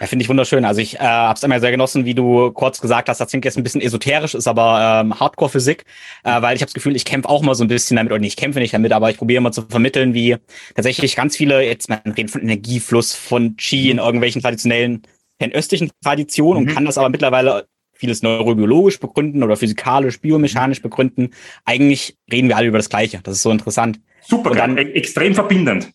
Ja, 0.00 0.08
finde 0.08 0.24
ich 0.24 0.28
wunderschön. 0.28 0.64
Also 0.64 0.80
ich 0.80 0.96
äh, 0.96 0.98
habe 0.98 1.36
es 1.36 1.42
immer 1.44 1.60
sehr 1.60 1.70
genossen, 1.70 2.04
wie 2.04 2.14
du 2.14 2.50
kurz 2.50 2.80
gesagt 2.80 3.08
hast, 3.08 3.20
das 3.20 3.30
klingt 3.30 3.44
jetzt 3.44 3.56
ein 3.56 3.62
bisschen 3.62 3.80
esoterisch, 3.80 4.34
ist 4.34 4.48
aber 4.48 5.00
ähm, 5.02 5.18
Hardcore-Physik, 5.18 5.84
äh, 6.24 6.42
weil 6.42 6.56
ich 6.56 6.62
habe 6.62 6.66
das 6.66 6.74
Gefühl, 6.74 6.96
ich 6.96 7.04
kämpfe 7.04 7.28
auch 7.28 7.42
mal 7.42 7.54
so 7.54 7.64
ein 7.64 7.68
bisschen 7.68 7.96
damit, 7.96 8.12
oder 8.12 8.20
nicht, 8.20 8.32
ich 8.32 8.36
kämpfe 8.36 8.58
nicht 8.58 8.74
damit, 8.74 8.92
aber 8.92 9.10
ich 9.10 9.16
probiere 9.16 9.40
mal 9.40 9.52
zu 9.52 9.62
vermitteln, 9.62 10.12
wie 10.12 10.36
tatsächlich 10.74 11.14
ganz 11.14 11.36
viele, 11.36 11.64
jetzt 11.64 11.88
man 11.88 12.00
redet 12.04 12.32
von 12.32 12.42
Energiefluss, 12.42 13.14
von 13.14 13.56
Qi 13.56 13.90
in 13.90 13.98
irgendwelchen 13.98 14.42
traditionellen, 14.42 15.02
fernöstlichen 15.38 15.90
Traditionen 16.02 16.64
mhm. 16.64 16.68
und 16.68 16.74
kann 16.74 16.84
das 16.84 16.98
aber 16.98 17.08
mittlerweile 17.08 17.68
vieles 18.04 18.22
neurobiologisch 18.22 19.00
begründen 19.00 19.42
oder 19.42 19.56
physikalisch, 19.56 20.20
biomechanisch 20.20 20.82
begründen. 20.82 21.30
Eigentlich 21.64 22.18
reden 22.30 22.48
wir 22.48 22.58
alle 22.58 22.66
über 22.66 22.76
das 22.76 22.90
Gleiche. 22.90 23.20
Das 23.22 23.36
ist 23.36 23.42
so 23.42 23.50
interessant. 23.50 23.98
Super, 24.20 24.50
dann, 24.50 24.76
e-, 24.76 24.92
extrem 24.92 25.34
verbindend. 25.34 25.90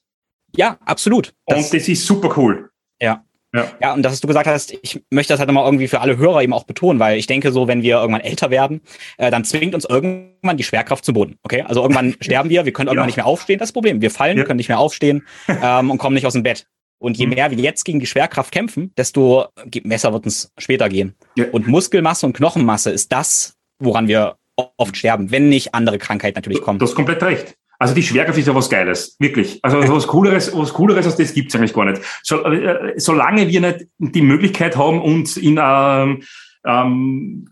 Ja, 0.55 0.79
absolut. 0.85 1.35
Das, 1.45 1.65
und 1.65 1.73
das 1.75 1.87
ist 1.87 2.03
super 2.03 2.33
cool. 2.35 2.71
Ja. 2.99 3.23
Ja. 3.53 3.65
ja, 3.79 3.93
und 3.93 4.01
das, 4.03 4.13
was 4.13 4.21
du 4.21 4.27
gesagt 4.27 4.47
hast, 4.47 4.73
ich 4.81 5.03
möchte 5.11 5.33
das 5.33 5.39
halt 5.39 5.47
nochmal 5.47 5.65
irgendwie 5.65 5.87
für 5.87 6.01
alle 6.01 6.17
Hörer 6.17 6.41
eben 6.41 6.53
auch 6.53 6.65
betonen, 6.65 6.99
weil 6.99 7.17
ich 7.17 7.27
denke 7.27 7.51
so, 7.51 7.67
wenn 7.67 7.83
wir 7.83 7.97
irgendwann 7.97 8.21
älter 8.21 8.51
werden, 8.51 8.81
äh, 9.17 9.31
dann 9.31 9.43
zwingt 9.43 9.73
uns 9.75 9.85
irgendwann 9.85 10.57
die 10.57 10.63
Schwerkraft 10.63 11.05
zum 11.05 11.13
Boden. 11.13 11.37
Okay, 11.43 11.63
also 11.63 11.81
irgendwann 11.81 12.15
sterben 12.21 12.49
wir, 12.49 12.65
wir 12.65 12.73
können 12.73 12.87
irgendwann 12.87 13.05
ja. 13.05 13.07
nicht 13.07 13.17
mehr 13.17 13.25
aufstehen. 13.27 13.59
Das 13.59 13.71
Problem. 13.71 14.01
Wir 14.01 14.11
fallen, 14.11 14.37
ja. 14.37 14.45
können 14.45 14.57
nicht 14.57 14.69
mehr 14.69 14.79
aufstehen 14.79 15.27
ähm, 15.63 15.91
und 15.91 15.99
kommen 15.99 16.15
nicht 16.15 16.25
aus 16.25 16.33
dem 16.33 16.43
Bett. 16.43 16.65
Und 16.99 17.17
je 17.17 17.25
mhm. 17.25 17.33
mehr 17.33 17.51
wir 17.51 17.57
jetzt 17.57 17.85
gegen 17.85 17.99
die 17.99 18.05
Schwerkraft 18.05 18.51
kämpfen, 18.51 18.93
desto 18.97 19.47
besser 19.83 20.13
wird 20.13 20.25
uns 20.25 20.51
später 20.57 20.89
gehen. 20.89 21.15
Ja. 21.35 21.45
Und 21.51 21.67
Muskelmasse 21.67 22.25
und 22.25 22.33
Knochenmasse 22.33 22.91
ist 22.91 23.11
das, 23.11 23.55
woran 23.79 24.07
wir 24.07 24.35
oft 24.77 24.97
sterben, 24.97 25.31
wenn 25.31 25.49
nicht 25.49 25.73
andere 25.73 25.97
Krankheiten 25.97 26.35
natürlich 26.35 26.61
kommen. 26.61 26.79
Du 26.79 26.85
hast 26.85 26.95
komplett 26.95 27.23
recht. 27.23 27.55
Also 27.81 27.95
die 27.95 28.03
Schwerkraft 28.03 28.37
ist 28.37 28.47
ja 28.47 28.53
was 28.53 28.69
Geiles, 28.69 29.15
wirklich. 29.19 29.59
Also 29.63 29.79
was 29.79 30.05
Cooleres, 30.07 30.51
was 30.53 30.73
Cooleres 30.73 31.05
als 31.05 31.15
das 31.15 31.33
gibt's 31.33 31.55
eigentlich 31.55 31.73
gar 31.73 31.85
nicht. 31.85 32.01
So, 32.23 32.43
äh, 32.43 32.93
solange 32.97 33.47
wir 33.47 33.61
nicht 33.61 33.87
die 33.99 34.21
Möglichkeit 34.21 34.75
haben, 34.75 35.01
uns 35.01 35.37
in, 35.37 35.57
ähm, 35.61 36.23
ähm, 36.65 37.47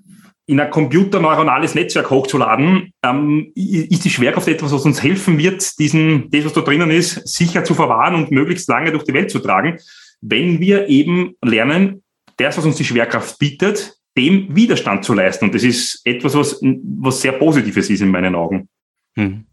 in 0.47 0.59
ein 0.61 0.71
computerneuronales 0.71 1.75
Netzwerk 1.75 2.09
hochzuladen, 2.09 2.93
ähm, 3.03 3.51
ist 3.53 4.05
die 4.05 4.09
Schwerkraft 4.09 4.47
etwas, 4.47 4.71
was 4.71 4.85
uns 4.85 5.03
helfen 5.03 5.37
wird, 5.37 5.77
diesen, 5.77 6.31
das, 6.31 6.45
was 6.45 6.53
da 6.53 6.61
drinnen 6.61 6.89
ist, 6.89 7.27
sicher 7.27 7.65
zu 7.65 7.75
verwahren 7.75 8.15
und 8.15 8.31
möglichst 8.31 8.69
lange 8.69 8.91
durch 8.91 9.03
die 9.03 9.13
Welt 9.13 9.29
zu 9.29 9.39
tragen, 9.39 9.77
wenn 10.21 10.59
wir 10.61 10.87
eben 10.87 11.35
lernen, 11.43 12.01
das, 12.37 12.57
was 12.57 12.65
uns 12.65 12.77
die 12.77 12.85
Schwerkraft 12.85 13.37
bietet, 13.39 13.97
dem 14.17 14.55
Widerstand 14.55 15.03
zu 15.03 15.13
leisten. 15.13 15.45
Und 15.45 15.55
das 15.55 15.63
ist 15.63 16.01
etwas, 16.05 16.33
was, 16.33 16.61
was 16.61 17.21
sehr 17.21 17.33
Positives 17.33 17.89
ist 17.89 18.01
in 18.01 18.09
meinen 18.09 18.33
Augen. 18.33 18.69
Hm. 19.15 19.45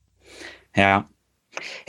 Ja. 0.76 1.06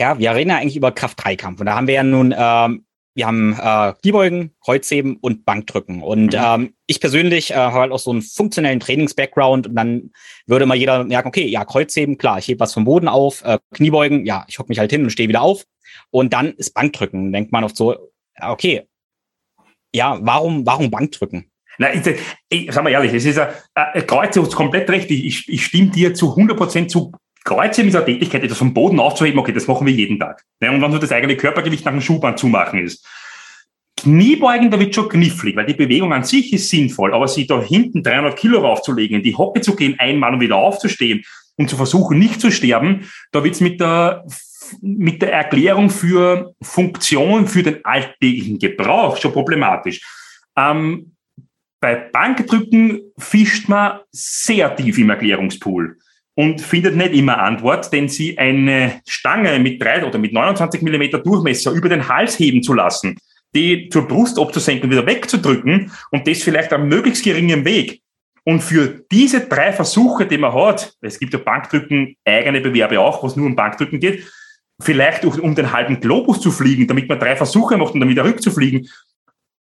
Ja, 0.00 0.18
wir 0.18 0.34
reden 0.34 0.50
ja 0.50 0.56
eigentlich 0.56 0.76
über 0.76 0.92
Kraft-3-Kampf. 0.92 1.60
Und 1.60 1.66
da 1.66 1.76
haben 1.76 1.86
wir 1.86 1.94
ja 1.94 2.02
nun, 2.02 2.34
ähm, 2.36 2.85
wir 3.16 3.26
haben 3.26 3.56
äh, 3.58 3.94
Kniebeugen, 4.02 4.54
Kreuzheben 4.62 5.16
und 5.16 5.46
Bankdrücken. 5.46 6.02
Und 6.02 6.34
mhm. 6.34 6.38
ähm, 6.38 6.74
ich 6.86 7.00
persönlich 7.00 7.50
äh, 7.50 7.54
habe 7.54 7.80
halt 7.80 7.92
auch 7.92 7.98
so 7.98 8.10
einen 8.10 8.20
funktionellen 8.20 8.78
Trainings-Background 8.78 9.66
und 9.66 9.74
dann 9.74 10.10
würde 10.46 10.66
mal 10.66 10.76
jeder 10.76 11.02
merken, 11.02 11.28
okay, 11.28 11.46
ja, 11.46 11.64
Kreuzheben, 11.64 12.18
klar, 12.18 12.38
ich 12.38 12.46
hebe 12.46 12.60
was 12.60 12.74
vom 12.74 12.84
Boden 12.84 13.08
auf, 13.08 13.42
äh, 13.42 13.58
Kniebeugen, 13.74 14.26
ja, 14.26 14.44
ich 14.48 14.58
hocke 14.58 14.68
mich 14.68 14.78
halt 14.78 14.90
hin 14.90 15.02
und 15.02 15.10
stehe 15.10 15.30
wieder 15.30 15.40
auf. 15.40 15.64
Und 16.10 16.34
dann 16.34 16.52
ist 16.52 16.74
Bankdrücken. 16.74 17.32
Denkt 17.32 17.52
man 17.52 17.64
oft 17.64 17.76
so, 17.76 17.96
okay, 18.38 18.86
ja, 19.94 20.18
warum, 20.20 20.66
warum 20.66 20.90
Bankdrücken? 20.90 21.50
Na, 21.78 21.94
ich, 21.94 22.02
ich, 22.50 22.70
sag 22.70 22.84
mal 22.84 22.90
ehrlich, 22.90 23.14
es 23.14 23.24
ist 23.24 23.38
ein, 23.38 23.48
ein 23.74 24.06
Kreuz, 24.06 24.36
komplett 24.54 24.90
recht. 24.90 25.10
Ich, 25.10 25.48
ich 25.48 25.64
stimme 25.64 25.90
dir 25.90 26.12
zu 26.12 26.30
100 26.30 26.54
Prozent 26.54 26.90
zu. 26.90 27.12
Kreuzheben 27.46 27.88
ist 27.88 27.94
eine 27.94 28.04
Tätigkeit, 28.04 28.42
etwas 28.42 28.58
vom 28.58 28.74
Boden 28.74 28.98
aufzuheben, 28.98 29.38
okay, 29.38 29.52
das 29.52 29.68
machen 29.68 29.86
wir 29.86 29.94
jeden 29.94 30.18
Tag. 30.18 30.42
Und 30.60 30.82
wenn 30.82 30.90
nur 30.90 30.98
das 30.98 31.12
eigene 31.12 31.36
Körpergewicht 31.36 31.84
nach 31.84 31.92
dem 31.92 32.00
Schuhband 32.00 32.38
zumachen 32.38 32.80
ist. 32.80 33.06
Kniebeugen, 33.96 34.70
da 34.70 34.78
wird 34.78 34.94
schon 34.94 35.08
knifflig, 35.08 35.56
weil 35.56 35.64
die 35.64 35.74
Bewegung 35.74 36.12
an 36.12 36.24
sich 36.24 36.52
ist 36.52 36.68
sinnvoll, 36.68 37.14
aber 37.14 37.28
sie 37.28 37.46
da 37.46 37.62
hinten 37.62 38.02
300 38.02 38.36
Kilo 38.36 38.60
raufzulegen, 38.60 39.18
in 39.18 39.22
die 39.22 39.34
Hocke 39.34 39.60
zu 39.60 39.74
gehen, 39.74 39.94
einmal 39.98 40.34
und 40.34 40.40
wieder 40.40 40.56
aufzustehen 40.56 41.22
und 41.56 41.70
zu 41.70 41.76
versuchen, 41.76 42.18
nicht 42.18 42.40
zu 42.40 42.50
sterben, 42.50 43.08
da 43.32 43.42
wird's 43.42 43.60
mit 43.60 43.80
der 43.80 44.26
mit 44.82 45.22
der 45.22 45.32
Erklärung 45.32 45.90
für 45.90 46.52
Funktion 46.60 47.46
für 47.46 47.62
den 47.62 47.84
alltäglichen 47.84 48.58
Gebrauch 48.58 49.16
schon 49.16 49.32
problematisch. 49.32 50.00
Ähm, 50.56 51.12
bei 51.78 51.94
Bankdrücken 51.94 53.12
fischt 53.16 53.68
man 53.68 54.00
sehr 54.10 54.74
tief 54.74 54.98
im 54.98 55.10
Erklärungspool 55.10 55.96
und 56.36 56.60
findet 56.60 56.94
nicht 56.94 57.14
immer 57.14 57.38
Antwort, 57.38 57.92
denn 57.92 58.08
sie 58.08 58.38
eine 58.38 59.00
Stange 59.08 59.58
mit 59.58 59.82
drei 59.82 60.04
oder 60.04 60.18
mit 60.18 60.32
29 60.32 60.82
Millimeter 60.82 61.18
Durchmesser 61.18 61.72
über 61.72 61.88
den 61.88 62.08
Hals 62.08 62.38
heben 62.38 62.62
zu 62.62 62.74
lassen, 62.74 63.16
die 63.54 63.88
zur 63.88 64.06
Brust 64.06 64.38
abzusenken, 64.38 64.90
wieder 64.90 65.06
wegzudrücken 65.06 65.90
und 66.10 66.28
das 66.28 66.42
vielleicht 66.42 66.72
am 66.72 66.88
möglichst 66.88 67.24
geringen 67.24 67.64
Weg. 67.64 68.02
Und 68.44 68.60
für 68.60 69.02
diese 69.10 69.40
drei 69.40 69.72
Versuche, 69.72 70.26
die 70.26 70.38
man 70.38 70.52
hat, 70.52 70.94
es 71.00 71.18
gibt 71.18 71.32
ja 71.32 71.40
Bankdrücken 71.40 72.16
eigene 72.24 72.60
Bewerbe 72.60 73.00
auch, 73.00 73.22
wo 73.22 73.26
es 73.26 73.34
nur 73.34 73.46
um 73.46 73.56
Bankdrücken 73.56 73.98
geht, 73.98 74.24
vielleicht 74.80 75.24
um 75.24 75.54
den 75.54 75.72
halben 75.72 76.00
Globus 76.00 76.40
zu 76.40 76.50
fliegen, 76.50 76.86
damit 76.86 77.08
man 77.08 77.18
drei 77.18 77.34
Versuche 77.34 77.78
macht 77.78 77.94
und 77.94 78.00
dann 78.00 78.10
wieder 78.10 78.24
rückzufliegen, 78.24 78.88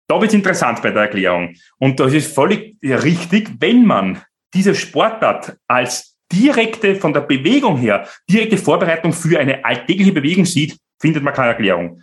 da 0.08 0.22
wird 0.22 0.30
es 0.30 0.36
interessant 0.36 0.82
bei 0.82 0.92
der 0.92 1.04
Erklärung. 1.04 1.56
Und 1.80 2.00
das 2.00 2.14
ist 2.14 2.34
völlig 2.34 2.78
richtig, 2.84 3.50
wenn 3.60 3.86
man 3.86 4.22
diese 4.54 4.76
Sportart 4.76 5.58
als 5.68 6.11
direkte, 6.32 6.96
von 6.96 7.14
der 7.14 7.22
Bewegung 7.22 7.78
her, 7.78 8.08
direkte 8.30 8.58
Vorbereitung 8.58 9.14
für 9.14 9.40
eine 9.40 9.64
alltägliche 9.66 10.12
Bewegung 10.12 10.46
sieht, 10.46 10.78
findet 11.00 11.24
man 11.24 11.34
keine 11.34 11.50
Erklärung. 11.50 12.02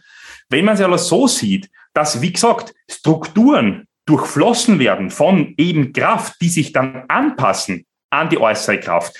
Wenn 0.48 0.64
man 0.64 0.76
sie 0.76 0.84
aber 0.84 0.98
so 0.98 1.26
sieht, 1.26 1.70
dass, 1.94 2.20
wie 2.20 2.32
gesagt, 2.32 2.74
Strukturen 2.90 3.86
durchflossen 4.06 4.78
werden 4.78 5.10
von 5.10 5.54
eben 5.58 5.92
Kraft, 5.92 6.40
die 6.40 6.48
sich 6.48 6.72
dann 6.72 7.04
anpassen 7.08 7.84
an 8.10 8.28
die 8.30 8.38
äußere 8.38 8.80
Kraft 8.80 9.14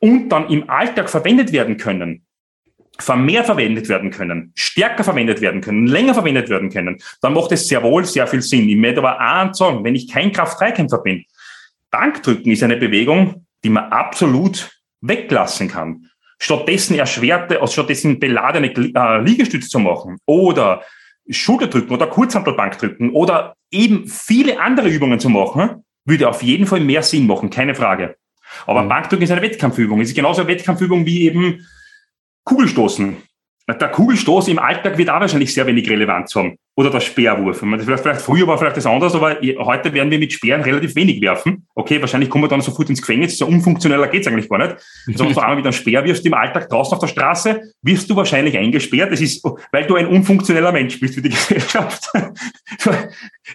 und 0.00 0.28
dann 0.30 0.48
im 0.48 0.68
Alltag 0.68 1.08
verwendet 1.08 1.52
werden 1.52 1.76
können, 1.76 2.24
vermehrt 2.98 3.46
verwendet 3.46 3.88
werden 3.88 4.10
können, 4.10 4.52
stärker 4.56 5.04
verwendet 5.04 5.40
werden 5.40 5.60
können, 5.60 5.86
länger 5.86 6.14
verwendet 6.14 6.48
werden 6.48 6.70
können, 6.70 7.00
dann 7.20 7.34
macht 7.34 7.52
es 7.52 7.68
sehr 7.68 7.82
wohl 7.82 8.04
sehr 8.04 8.26
viel 8.26 8.42
Sinn. 8.42 8.68
Ich 8.68 8.76
möchte 8.76 8.98
aber 8.98 9.18
auch 9.20 9.54
sagen, 9.54 9.84
wenn 9.84 9.94
ich 9.94 10.10
kein 10.10 10.32
Kraft-3-Kämpfer 10.32 10.98
bin, 10.98 11.24
Bankdrücken 11.90 12.52
ist 12.52 12.62
eine 12.62 12.76
Bewegung, 12.76 13.46
die 13.64 13.70
man 13.70 13.90
absolut 13.90 14.70
weglassen 15.00 15.68
kann. 15.68 16.06
Stattdessen 16.38 16.96
erschwerte, 16.96 17.60
also 17.60 17.72
stattdessen 17.72 18.18
beladene 18.18 18.72
äh, 18.74 19.22
Liegestütze 19.22 19.68
zu 19.68 19.78
machen 19.78 20.16
oder 20.26 20.82
Schulterdrücken 21.28 21.94
oder 21.94 22.06
Kurzhantelbankdrücken 22.06 23.10
oder 23.10 23.54
eben 23.70 24.06
viele 24.08 24.60
andere 24.60 24.88
Übungen 24.88 25.20
zu 25.20 25.28
machen, 25.28 25.84
würde 26.04 26.28
auf 26.28 26.42
jeden 26.42 26.66
Fall 26.66 26.80
mehr 26.80 27.02
Sinn 27.02 27.26
machen, 27.26 27.50
keine 27.50 27.74
Frage. 27.74 28.16
Aber 28.66 28.82
mhm. 28.82 28.88
Bankdrücken 28.88 29.24
ist 29.24 29.30
eine 29.30 29.42
Wettkampfübung. 29.42 30.00
Es 30.00 30.08
ist 30.08 30.14
genauso 30.14 30.40
eine 30.40 30.50
Wettkampfübung 30.50 31.06
wie 31.06 31.22
eben 31.26 31.66
Kugelstoßen. 32.44 33.16
Der 33.68 33.88
Kugelstoß 33.88 34.48
im 34.48 34.58
Alltag 34.58 34.98
wird 34.98 35.10
auch 35.10 35.20
wahrscheinlich 35.20 35.54
sehr 35.54 35.66
wenig 35.66 35.88
Relevanz 35.88 36.34
haben. 36.34 36.56
Oder 36.80 36.88
der 36.88 37.00
Speerwurf. 37.00 37.58
Vielleicht, 37.58 38.22
früher 38.22 38.46
war 38.46 38.56
vielleicht 38.56 38.78
das 38.78 38.86
anders, 38.86 39.14
aber 39.14 39.36
heute 39.58 39.92
werden 39.92 40.10
wir 40.10 40.18
mit 40.18 40.32
Speeren 40.32 40.62
relativ 40.62 40.96
wenig 40.96 41.20
werfen. 41.20 41.66
Okay, 41.74 42.00
wahrscheinlich 42.00 42.30
kommen 42.30 42.44
wir 42.44 42.48
dann 42.48 42.62
sofort 42.62 42.88
ins 42.88 43.02
Gefängnis. 43.02 43.36
So 43.36 43.46
unfunktioneller 43.46 44.08
geht's 44.08 44.26
eigentlich 44.26 44.48
gar 44.48 44.56
nicht. 44.56 44.76
Also, 45.06 45.26
wenn 45.26 45.34
du 45.34 45.40
einmal 45.40 45.56
mit 45.56 45.66
einem 45.66 45.74
Speer 45.74 46.02
wirfst 46.04 46.24
im 46.24 46.32
Alltag 46.32 46.70
draußen 46.70 46.94
auf 46.94 47.00
der 47.00 47.08
Straße, 47.08 47.74
wirst 47.82 48.08
du 48.08 48.16
wahrscheinlich 48.16 48.56
eingesperrt. 48.56 49.12
Das 49.12 49.20
ist, 49.20 49.44
weil 49.72 49.86
du 49.86 49.96
ein 49.96 50.06
unfunktioneller 50.06 50.72
Mensch 50.72 50.98
bist 50.98 51.16
für 51.16 51.20
die 51.20 51.28
Gesellschaft. 51.28 52.10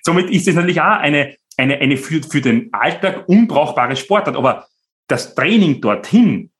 Somit 0.03 0.29
ist 0.29 0.47
es 0.47 0.53
natürlich 0.53 0.79
auch 0.79 0.99
eine, 0.99 1.33
eine, 1.57 1.79
eine 1.79 1.97
für, 1.97 2.21
für 2.21 2.41
den 2.41 2.71
Alltag 2.73 3.27
unbrauchbare 3.27 3.95
Sportart. 3.95 4.35
Aber 4.35 4.67
das 5.07 5.33
Training 5.33 5.81
dorthin, 5.81 6.51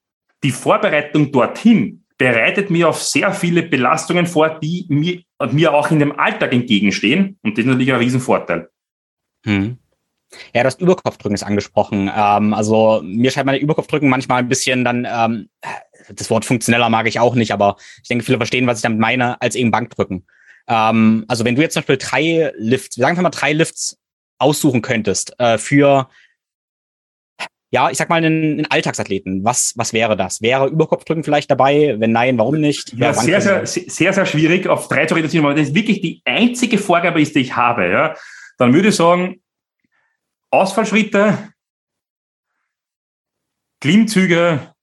die 0.41 0.49
Vorbereitung 0.49 1.32
dorthin, 1.32 2.05
bereitet 2.17 2.69
mir 2.69 2.89
auf 2.89 3.01
sehr 3.01 3.34
viele 3.34 3.63
Belastungen 3.63 4.25
vor, 4.25 4.60
die 4.60 4.86
mir, 4.89 5.21
mir 5.51 5.73
auch 5.73 5.91
in 5.91 5.99
dem 5.99 6.17
Alltag 6.17 6.54
entgegenstehen. 6.54 7.38
Und 7.41 7.58
das 7.58 7.65
ist 7.65 7.69
natürlich 7.69 7.93
ein 7.93 7.99
Riesenvorteil. 7.99 8.69
Hm. 9.45 9.78
Ja, 10.54 10.63
das 10.63 10.75
Überkopfdrücken 10.75 11.36
ist 11.36 11.43
angesprochen. 11.43 12.10
Ähm, 12.15 12.54
also 12.54 13.01
mir 13.04 13.32
scheint 13.32 13.45
meine 13.45 13.60
Überkopfdrücken 13.60 14.10
manchmal 14.10 14.39
ein 14.39 14.49
bisschen 14.49 14.84
dann, 14.84 15.08
ähm, 15.10 15.49
das 16.13 16.30
Wort 16.30 16.45
funktioneller 16.45 16.89
mag 16.89 17.08
ich 17.08 17.19
auch 17.19 17.36
nicht, 17.36 17.51
aber 17.51 17.78
ich 18.01 18.08
denke, 18.08 18.23
viele 18.23 18.38
verstehen, 18.38 18.67
was 18.67 18.80
ich 18.80 18.84
damit 18.84 18.99
meine, 18.99 19.41
als 19.41 19.56
eben 19.56 19.71
Bankdrücken. 19.71 20.25
Ähm, 20.67 21.25
also 21.28 21.45
wenn 21.45 21.56
du 21.56 21.62
jetzt 21.62 21.73
zum 21.73 21.82
Beispiel 21.82 21.97
drei 21.97 22.51
Lifts, 22.58 22.97
wir 22.97 23.04
sagen 23.04 23.12
einfach 23.12 23.23
mal 23.23 23.30
drei 23.30 23.54
Lifts 23.54 23.97
aussuchen 24.38 24.82
könntest 24.82 25.39
äh, 25.39 25.58
für 25.58 26.10
ja, 27.76 27.90
ich 27.90 27.98
sag 27.98 28.08
mal, 28.08 28.16
einen, 28.16 28.54
einen 28.54 28.66
Alltagsathleten. 28.68 29.44
Was, 29.44 29.74
was 29.76 29.92
wäre 29.92 30.16
das? 30.16 30.42
Wäre 30.42 30.70
Überkopfdrücken 30.70 31.26
vielleicht 31.26 31.52
dabei? 31.52 31.96
Wenn 32.00 32.14
nein, 32.14 32.38
warum 32.38 32.62
nicht? 32.62 32.94
Ja, 32.94 33.14
sehr, 33.14 33.42
sehr, 33.42 33.68
sehr, 33.68 34.14
sehr 34.14 34.26
schwierig, 34.26 34.68
auf 34.68 34.88
drei 34.88 35.06
zu 35.06 35.14
reduzieren, 35.14 35.46
weil 35.46 35.56
das 35.56 35.74
wirklich 35.74 36.00
die 36.00 36.22
einzige 36.24 36.78
Vorgabe 36.78 37.22
ist, 37.22 37.36
die 37.36 37.42
ich 37.42 37.58
habe. 37.58 37.90
Ja. 37.90 38.16
Dann 38.58 38.74
würde 38.74 38.88
ich 38.88 38.96
sagen, 38.96 39.42
Ausfallschritte, 40.52 41.50
Klimmzüge 43.82 44.74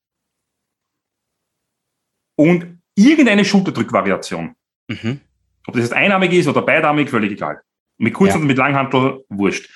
und 2.36 2.78
irgendeine 2.94 3.46
Schulterdrückvariation. 3.46 4.54
Mhm. 4.88 5.20
Ob 5.66 5.74
das 5.74 5.84
jetzt 5.84 5.94
einarmig 5.94 6.30
ist 6.34 6.46
oder 6.46 6.60
beidarmig, 6.60 7.08
völlig 7.08 7.32
egal. 7.32 7.62
Mit 7.96 8.12
Kurz- 8.12 8.34
ja. 8.34 8.36
und 8.38 8.46
mit 8.46 8.58
Langhantel, 8.58 9.24
wurscht. 9.30 9.70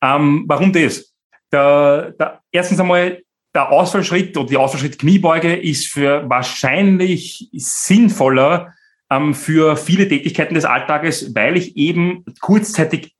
Ähm, 0.00 0.44
warum 0.46 0.72
das? 0.72 1.13
Der, 1.54 2.14
der, 2.18 2.40
erstens 2.50 2.80
einmal 2.80 3.22
der 3.54 3.70
Ausfallschritt 3.70 4.36
oder 4.36 4.48
die 4.48 4.56
Ausfallschritt 4.56 4.98
Kniebeuge 4.98 5.54
ist 5.54 5.86
für 5.86 6.28
wahrscheinlich 6.28 7.48
sinnvoller 7.52 8.74
ähm, 9.10 9.34
für 9.34 9.76
viele 9.76 10.08
Tätigkeiten 10.08 10.54
des 10.54 10.64
Alltages, 10.64 11.34
weil 11.34 11.56
ich 11.56 11.76
eben 11.76 12.24
kurzzeitig 12.40 13.14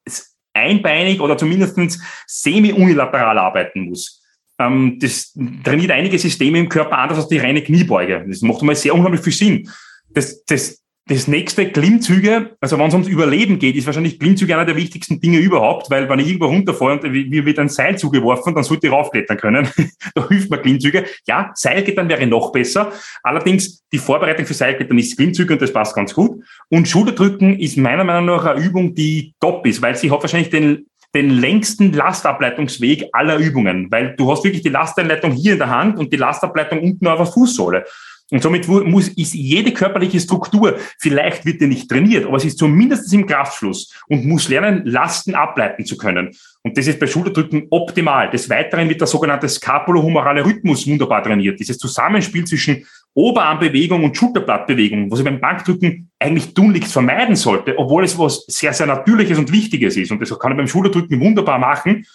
einbeinig 0.52 1.20
oder 1.20 1.38
zumindest 1.38 2.00
semi-unilateral 2.26 3.38
arbeiten 3.38 3.82
muss. 3.88 4.22
Ähm, 4.58 4.98
das 5.00 5.36
trainiert 5.62 5.92
einige 5.92 6.18
Systeme 6.18 6.58
im 6.58 6.68
Körper 6.68 6.98
anders 6.98 7.18
als 7.18 7.28
die 7.28 7.38
reine 7.38 7.62
Kniebeuge. 7.62 8.24
Das 8.26 8.42
macht 8.42 8.62
mal 8.62 8.74
sehr 8.74 8.94
unheimlich 8.94 9.20
viel 9.20 9.32
Sinn. 9.32 9.70
Das, 10.10 10.44
das 10.44 10.83
das 11.06 11.28
nächste 11.28 11.70
Klimmzüge, 11.70 12.56
also 12.60 12.78
wenn 12.78 12.88
es 12.88 12.94
ums 12.94 13.08
Überleben 13.08 13.58
geht, 13.58 13.76
ist 13.76 13.84
wahrscheinlich 13.84 14.18
Klimmzüge 14.18 14.54
einer 14.54 14.64
der 14.64 14.76
wichtigsten 14.76 15.20
Dinge 15.20 15.38
überhaupt, 15.38 15.90
weil 15.90 16.08
wenn 16.08 16.18
ich 16.18 16.28
irgendwo 16.28 16.46
runterfahre 16.46 16.92
und 16.92 17.02
mir 17.02 17.44
wird 17.44 17.58
ein 17.58 17.68
Seil 17.68 17.98
zugeworfen, 17.98 18.54
dann 18.54 18.64
sollte 18.64 18.86
ich 18.86 18.92
raufklettern 18.92 19.36
können. 19.36 19.68
da 20.14 20.26
hilft 20.28 20.50
mir 20.50 20.58
Klimmzüge. 20.58 21.04
Ja, 21.26 21.50
Seilklettern 21.54 22.08
wäre 22.08 22.26
noch 22.26 22.52
besser. 22.52 22.90
Allerdings 23.22 23.82
die 23.92 23.98
Vorbereitung 23.98 24.46
für 24.46 24.54
Seilklettern 24.54 24.96
ist 24.98 25.16
Klimmzüge 25.16 25.52
und 25.52 25.60
das 25.60 25.74
passt 25.74 25.94
ganz 25.94 26.14
gut. 26.14 26.42
Und 26.70 26.88
Schulterdrücken 26.88 27.58
ist 27.58 27.76
meiner 27.76 28.04
Meinung 28.04 28.24
nach 28.24 28.46
eine 28.46 28.64
Übung, 28.64 28.94
die 28.94 29.34
top 29.40 29.66
ist, 29.66 29.82
weil 29.82 29.96
sie 29.96 30.10
hat 30.10 30.22
wahrscheinlich 30.22 30.50
den 30.50 30.86
den 31.14 31.30
längsten 31.30 31.92
Lastableitungsweg 31.92 33.08
aller 33.12 33.36
Übungen, 33.36 33.86
weil 33.90 34.16
du 34.16 34.30
hast 34.30 34.42
wirklich 34.42 34.62
die 34.62 34.68
Lasteinleitung 34.68 35.30
hier 35.30 35.52
in 35.52 35.58
der 35.58 35.70
Hand 35.70 35.96
und 35.96 36.12
die 36.12 36.16
Lastableitung 36.16 36.82
unten 36.82 37.06
auf 37.06 37.18
der 37.18 37.26
Fußsohle. 37.26 37.84
Und 38.30 38.42
somit 38.42 38.66
muss, 38.66 39.08
ist 39.08 39.34
jede 39.34 39.72
körperliche 39.72 40.18
Struktur, 40.18 40.78
vielleicht 40.98 41.44
wird 41.44 41.60
die 41.60 41.66
nicht 41.66 41.90
trainiert, 41.90 42.24
aber 42.24 42.40
sie 42.40 42.48
ist 42.48 42.58
zumindest 42.58 43.12
im 43.12 43.26
Kraftfluss 43.26 43.92
und 44.08 44.24
muss 44.24 44.48
lernen, 44.48 44.82
Lasten 44.86 45.34
ableiten 45.34 45.84
zu 45.84 45.98
können. 45.98 46.34
Und 46.62 46.78
das 46.78 46.86
ist 46.86 46.98
bei 46.98 47.06
Schulterdrücken 47.06 47.66
optimal. 47.68 48.30
Des 48.30 48.48
Weiteren 48.48 48.88
wird 48.88 49.00
der 49.00 49.06
sogenannte 49.06 49.46
scapulohumerale 49.48 50.44
Rhythmus 50.44 50.86
wunderbar 50.86 51.22
trainiert. 51.22 51.60
Dieses 51.60 51.76
Zusammenspiel 51.76 52.44
zwischen 52.44 52.86
Oberarmbewegung 53.12 54.02
und 54.02 54.16
Schulterblattbewegung, 54.16 55.10
was 55.10 55.18
ich 55.18 55.24
beim 55.26 55.40
Bankdrücken 55.40 56.10
eigentlich 56.18 56.54
tunlichst 56.54 56.92
vermeiden 56.92 57.36
sollte, 57.36 57.78
obwohl 57.78 58.04
es 58.04 58.18
was 58.18 58.46
sehr, 58.48 58.72
sehr 58.72 58.86
Natürliches 58.86 59.38
und 59.38 59.52
Wichtiges 59.52 59.98
ist. 59.98 60.10
Und 60.10 60.22
das 60.22 60.36
kann 60.38 60.52
ich 60.52 60.56
beim 60.56 60.66
Schulterdrücken 60.66 61.20
wunderbar 61.20 61.58
machen. 61.58 62.06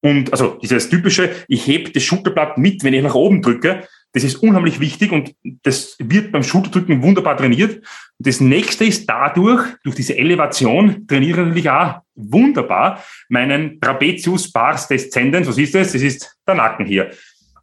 Und 0.00 0.32
also 0.32 0.58
dieses 0.62 0.88
typische, 0.88 1.30
ich 1.48 1.66
hebe 1.66 1.90
das 1.90 2.02
Schulterblatt 2.02 2.56
mit, 2.56 2.82
wenn 2.84 2.94
ich 2.94 3.02
nach 3.02 3.14
oben 3.14 3.42
drücke, 3.42 3.86
das 4.12 4.24
ist 4.24 4.36
unheimlich 4.36 4.80
wichtig 4.80 5.12
und 5.12 5.34
das 5.62 5.96
wird 5.98 6.32
beim 6.32 6.42
Schulterdrücken 6.42 7.02
wunderbar 7.02 7.36
trainiert. 7.36 7.84
das 8.18 8.40
nächste 8.40 8.84
ist 8.84 9.08
dadurch, 9.08 9.62
durch 9.84 9.96
diese 9.96 10.16
Elevation, 10.16 11.06
trainiere 11.06 11.40
ich 11.40 11.46
natürlich 11.46 11.70
auch 11.70 12.00
wunderbar 12.14 13.02
meinen 13.28 13.80
Trapezius 13.80 14.50
pars 14.50 14.88
descendens. 14.88 15.46
Was 15.46 15.58
ist 15.58 15.74
das? 15.74 15.92
Das 15.92 16.02
ist 16.02 16.36
der 16.46 16.54
Nacken 16.54 16.86
hier. 16.86 17.10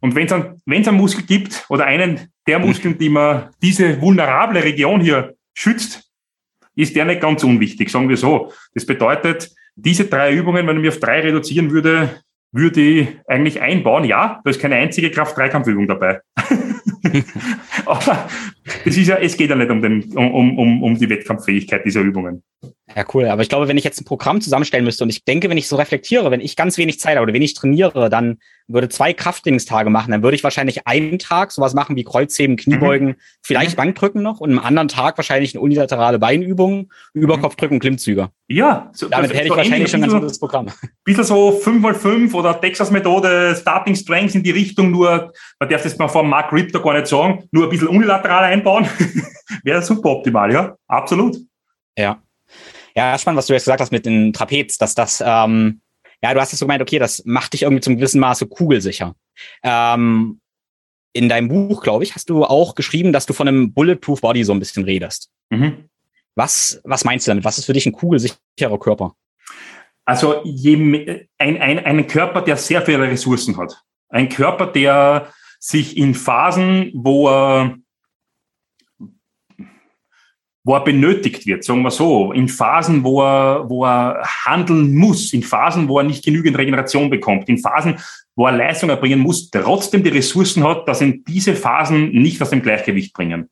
Und 0.00 0.14
wenn 0.14 0.26
es 0.26 0.32
einen, 0.32 0.62
einen 0.66 0.96
Muskel 0.96 1.24
gibt 1.24 1.64
oder 1.68 1.86
einen 1.86 2.28
der 2.46 2.58
Muskeln, 2.58 2.96
die 2.96 3.08
man 3.08 3.50
diese 3.60 4.00
vulnerable 4.00 4.62
Region 4.62 5.00
hier 5.00 5.34
schützt, 5.52 6.10
ist 6.76 6.94
der 6.94 7.06
nicht 7.06 7.20
ganz 7.20 7.42
unwichtig, 7.42 7.90
sagen 7.90 8.08
wir 8.08 8.16
so. 8.16 8.52
Das 8.74 8.86
bedeutet, 8.86 9.50
diese 9.74 10.04
drei 10.04 10.32
Übungen, 10.32 10.66
wenn 10.66 10.76
ich 10.76 10.82
mich 10.82 10.92
auf 10.92 11.00
drei 11.00 11.20
reduzieren 11.20 11.70
würde, 11.70 12.22
würde 12.56 12.80
ich 12.80 13.08
eigentlich 13.26 13.60
einbauen. 13.60 14.04
Ja, 14.04 14.40
da 14.42 14.50
ist 14.50 14.60
keine 14.60 14.76
einzige 14.76 15.10
Kraft-Dreikampfübung 15.10 15.86
dabei. 15.86 16.20
Aber 17.86 18.28
es, 18.84 18.96
ist 18.96 19.08
ja, 19.08 19.16
es 19.16 19.36
geht 19.36 19.50
ja 19.50 19.56
nicht 19.56 19.70
um, 19.70 19.82
den, 19.82 20.04
um, 20.16 20.58
um, 20.58 20.82
um 20.82 20.98
die 20.98 21.08
Wettkampffähigkeit 21.08 21.84
dieser 21.84 22.00
Übungen. 22.00 22.42
Ja, 22.94 23.04
cool. 23.14 23.26
Aber 23.26 23.42
ich 23.42 23.48
glaube, 23.48 23.66
wenn 23.66 23.76
ich 23.76 23.84
jetzt 23.84 24.00
ein 24.00 24.04
Programm 24.04 24.40
zusammenstellen 24.40 24.84
müsste 24.84 25.02
und 25.02 25.10
ich 25.10 25.24
denke, 25.24 25.50
wenn 25.50 25.58
ich 25.58 25.66
so 25.66 25.74
reflektiere, 25.74 26.30
wenn 26.30 26.40
ich 26.40 26.54
ganz 26.54 26.78
wenig 26.78 27.00
Zeit 27.00 27.16
habe 27.16 27.24
oder 27.24 27.34
wenig 27.34 27.54
trainiere, 27.54 28.08
dann 28.08 28.38
würde 28.68 28.88
zwei 28.88 29.12
Krafttrainingstage 29.12 29.90
machen, 29.90 30.12
dann 30.12 30.22
würde 30.22 30.36
ich 30.36 30.44
wahrscheinlich 30.44 30.86
einen 30.86 31.18
Tag 31.18 31.50
sowas 31.50 31.74
machen 31.74 31.96
wie 31.96 32.04
Kreuzheben, 32.04 32.56
Kniebeugen, 32.56 33.08
mhm. 33.08 33.16
vielleicht 33.42 33.72
mhm. 33.72 33.76
Bankdrücken 33.76 34.22
noch 34.22 34.40
und 34.40 34.52
am 34.52 34.64
anderen 34.64 34.88
Tag 34.88 35.18
wahrscheinlich 35.18 35.54
eine 35.54 35.62
unilaterale 35.62 36.20
Beinübung, 36.20 36.92
Überkopfdrücken, 37.12 37.80
Klimmzüge. 37.80 38.30
Ja, 38.46 38.90
so, 38.92 39.08
damit 39.08 39.34
hätte 39.34 39.44
ich 39.44 39.48
so 39.50 39.56
wahrscheinlich 39.56 39.90
schon 39.90 40.04
ein 40.04 40.10
ganz 40.10 40.22
gutes 40.22 40.38
Programm. 40.38 40.68
Bisschen 41.04 41.24
so 41.24 41.60
5x5 41.64 42.32
oder 42.34 42.60
Texas-Methode, 42.60 43.56
Starting 43.60 43.96
Strengths 43.96 44.36
in 44.36 44.44
die 44.44 44.52
Richtung, 44.52 44.92
nur, 44.92 45.32
man 45.58 45.68
darf 45.68 45.82
das 45.82 45.98
mal 45.98 46.08
vor 46.08 46.22
Mark 46.22 46.52
Ritter 46.52 46.80
gar 46.80 46.94
nicht 46.94 47.08
sagen, 47.08 47.48
nur 47.50 47.64
ein 47.64 47.70
bisschen 47.70 47.88
unilateral 47.88 48.44
einbauen. 48.44 48.86
Wäre 49.64 49.82
super 49.82 50.10
optimal, 50.10 50.52
ja, 50.52 50.76
absolut. 50.86 51.36
Ja. 51.98 52.20
Ja, 52.96 53.18
spannend, 53.18 53.36
was 53.38 53.46
du 53.46 53.52
jetzt 53.52 53.64
gesagt 53.64 53.80
hast 53.80 53.92
mit 53.92 54.06
den 54.06 54.32
Trapez, 54.32 54.78
dass 54.78 54.94
das, 54.94 55.22
ähm, 55.24 55.82
ja, 56.22 56.32
du 56.32 56.40
hast 56.40 56.52
es 56.54 56.58
so 56.58 56.66
gemeint, 56.66 56.80
okay, 56.80 56.98
das 56.98 57.24
macht 57.26 57.52
dich 57.52 57.62
irgendwie 57.62 57.82
zum 57.82 57.96
gewissen 57.96 58.20
Maße 58.20 58.46
kugelsicher. 58.46 59.14
Ähm, 59.62 60.40
in 61.12 61.28
deinem 61.28 61.48
Buch, 61.48 61.82
glaube 61.82 62.04
ich, 62.04 62.14
hast 62.14 62.30
du 62.30 62.44
auch 62.44 62.74
geschrieben, 62.74 63.12
dass 63.12 63.26
du 63.26 63.34
von 63.34 63.48
einem 63.48 63.72
Bulletproof 63.72 64.22
Body 64.22 64.44
so 64.44 64.52
ein 64.52 64.58
bisschen 64.58 64.84
redest. 64.84 65.30
Mhm. 65.50 65.88
Was, 66.34 66.80
was 66.84 67.04
meinst 67.04 67.26
du 67.26 67.30
damit? 67.30 67.44
Was 67.44 67.58
ist 67.58 67.66
für 67.66 67.72
dich 67.74 67.86
ein 67.86 67.92
kugelsicherer 67.92 68.78
Körper? 68.78 69.14
Also 70.06 70.42
je, 70.44 71.26
ein, 71.38 71.60
ein, 71.60 71.78
ein 71.78 72.06
Körper, 72.06 72.42
der 72.42 72.56
sehr 72.56 72.80
viele 72.82 73.02
Ressourcen 73.02 73.56
hat. 73.58 73.82
Ein 74.08 74.28
Körper, 74.28 74.66
der 74.66 75.32
sich 75.58 75.96
in 75.96 76.14
Phasen, 76.14 76.92
wo 76.94 77.28
er 77.28 77.76
wo 80.66 80.74
er 80.74 80.80
benötigt 80.80 81.46
wird, 81.46 81.62
sagen 81.62 81.82
wir 81.82 81.92
so, 81.92 82.32
in 82.32 82.48
Phasen, 82.48 83.04
wo 83.04 83.22
er, 83.22 83.70
wo 83.70 83.84
er 83.84 84.20
handeln 84.44 84.96
muss, 84.96 85.32
in 85.32 85.44
Phasen, 85.44 85.88
wo 85.88 85.98
er 85.98 86.04
nicht 86.04 86.24
genügend 86.24 86.58
Regeneration 86.58 87.08
bekommt, 87.08 87.48
in 87.48 87.58
Phasen, 87.58 88.00
wo 88.34 88.46
er 88.46 88.52
Leistung 88.52 88.90
erbringen 88.90 89.20
muss, 89.20 89.48
trotzdem 89.48 90.02
die 90.02 90.10
Ressourcen 90.10 90.64
hat, 90.64 90.88
dass 90.88 91.02
ihn 91.02 91.22
diese 91.24 91.54
Phasen 91.54 92.10
nicht 92.10 92.42
aus 92.42 92.50
dem 92.50 92.62
Gleichgewicht 92.62 93.14
bringen. 93.14 93.48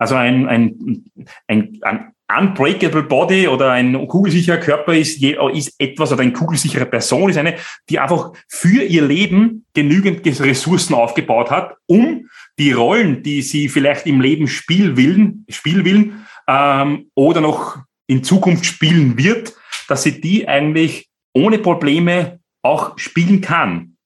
Also 0.00 0.16
ein, 0.16 0.48
ein, 0.48 1.04
ein, 1.46 1.78
ein 1.82 2.12
unbreakable 2.40 3.04
Body 3.04 3.46
oder 3.46 3.70
ein 3.70 4.08
kugelsicherer 4.08 4.58
Körper 4.58 4.94
ist, 4.94 5.22
ist 5.22 5.74
etwas 5.78 6.12
oder 6.12 6.22
eine 6.22 6.32
kugelsichere 6.32 6.86
Person 6.86 7.30
ist 7.30 7.36
eine, 7.36 7.54
die 7.88 8.00
einfach 8.00 8.32
für 8.48 8.82
ihr 8.82 9.02
Leben 9.02 9.64
genügend 9.74 10.26
Ressourcen 10.40 10.94
aufgebaut 10.94 11.52
hat, 11.52 11.76
um 11.86 12.28
die 12.58 12.72
Rollen, 12.72 13.22
die 13.22 13.42
sie 13.42 13.68
vielleicht 13.68 14.06
im 14.06 14.20
Leben 14.20 14.48
spielen 14.48 14.96
will, 14.96 15.34
spielen 15.48 15.84
will, 15.84 16.12
ähm, 16.52 17.10
oder 17.14 17.40
noch 17.40 17.78
in 18.06 18.22
Zukunft 18.22 18.66
spielen 18.66 19.16
wird, 19.16 19.54
dass 19.88 20.02
sie 20.02 20.20
die 20.20 20.46
eigentlich 20.46 21.08
ohne 21.34 21.58
Probleme 21.58 22.40
auch 22.62 22.98
spielen 22.98 23.40
kann. 23.40 23.96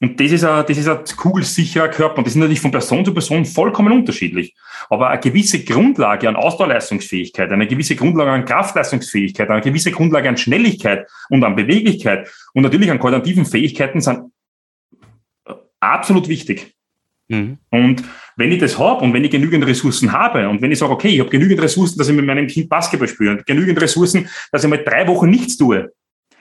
Und 0.00 0.18
das 0.18 0.32
ist 0.32 0.42
ein, 0.42 0.66
das 0.66 0.76
ist 0.76 0.88
ein 0.88 1.04
kugelsicherer 1.16 1.88
Körper. 1.88 2.18
Und 2.18 2.26
das 2.26 2.34
ist 2.34 2.40
natürlich 2.40 2.60
von 2.60 2.72
Person 2.72 3.04
zu 3.04 3.14
Person 3.14 3.44
vollkommen 3.44 3.92
unterschiedlich. 3.92 4.52
Aber 4.90 5.10
eine 5.10 5.20
gewisse 5.20 5.62
Grundlage 5.62 6.28
an 6.28 6.34
Ausdauerleistungsfähigkeit, 6.34 7.52
eine 7.52 7.68
gewisse 7.68 7.94
Grundlage 7.94 8.32
an 8.32 8.44
Kraftleistungsfähigkeit, 8.44 9.48
eine 9.48 9.60
gewisse 9.60 9.92
Grundlage 9.92 10.28
an 10.28 10.36
Schnelligkeit 10.36 11.08
und 11.30 11.44
an 11.44 11.54
Beweglichkeit 11.54 12.28
und 12.52 12.64
natürlich 12.64 12.90
an 12.90 12.98
koordinativen 12.98 13.46
Fähigkeiten 13.46 14.00
sind 14.00 14.32
absolut 15.78 16.26
wichtig. 16.26 16.74
Mhm. 17.32 17.58
Und 17.70 18.04
wenn 18.36 18.52
ich 18.52 18.58
das 18.58 18.78
habe 18.78 19.02
und 19.04 19.14
wenn 19.14 19.24
ich 19.24 19.30
genügend 19.30 19.66
Ressourcen 19.66 20.12
habe 20.12 20.48
und 20.48 20.60
wenn 20.60 20.70
ich 20.70 20.78
sage, 20.78 20.92
okay, 20.92 21.08
ich 21.08 21.20
habe 21.20 21.30
genügend 21.30 21.62
Ressourcen, 21.62 21.96
dass 21.98 22.08
ich 22.08 22.14
mit 22.14 22.26
meinem 22.26 22.46
Kind 22.46 22.68
Basketball 22.68 23.08
spiele, 23.08 23.42
genügend 23.46 23.80
Ressourcen, 23.80 24.28
dass 24.52 24.64
ich 24.64 24.70
mal 24.70 24.82
drei 24.84 25.08
Wochen 25.08 25.30
nichts 25.30 25.56
tue. 25.56 25.92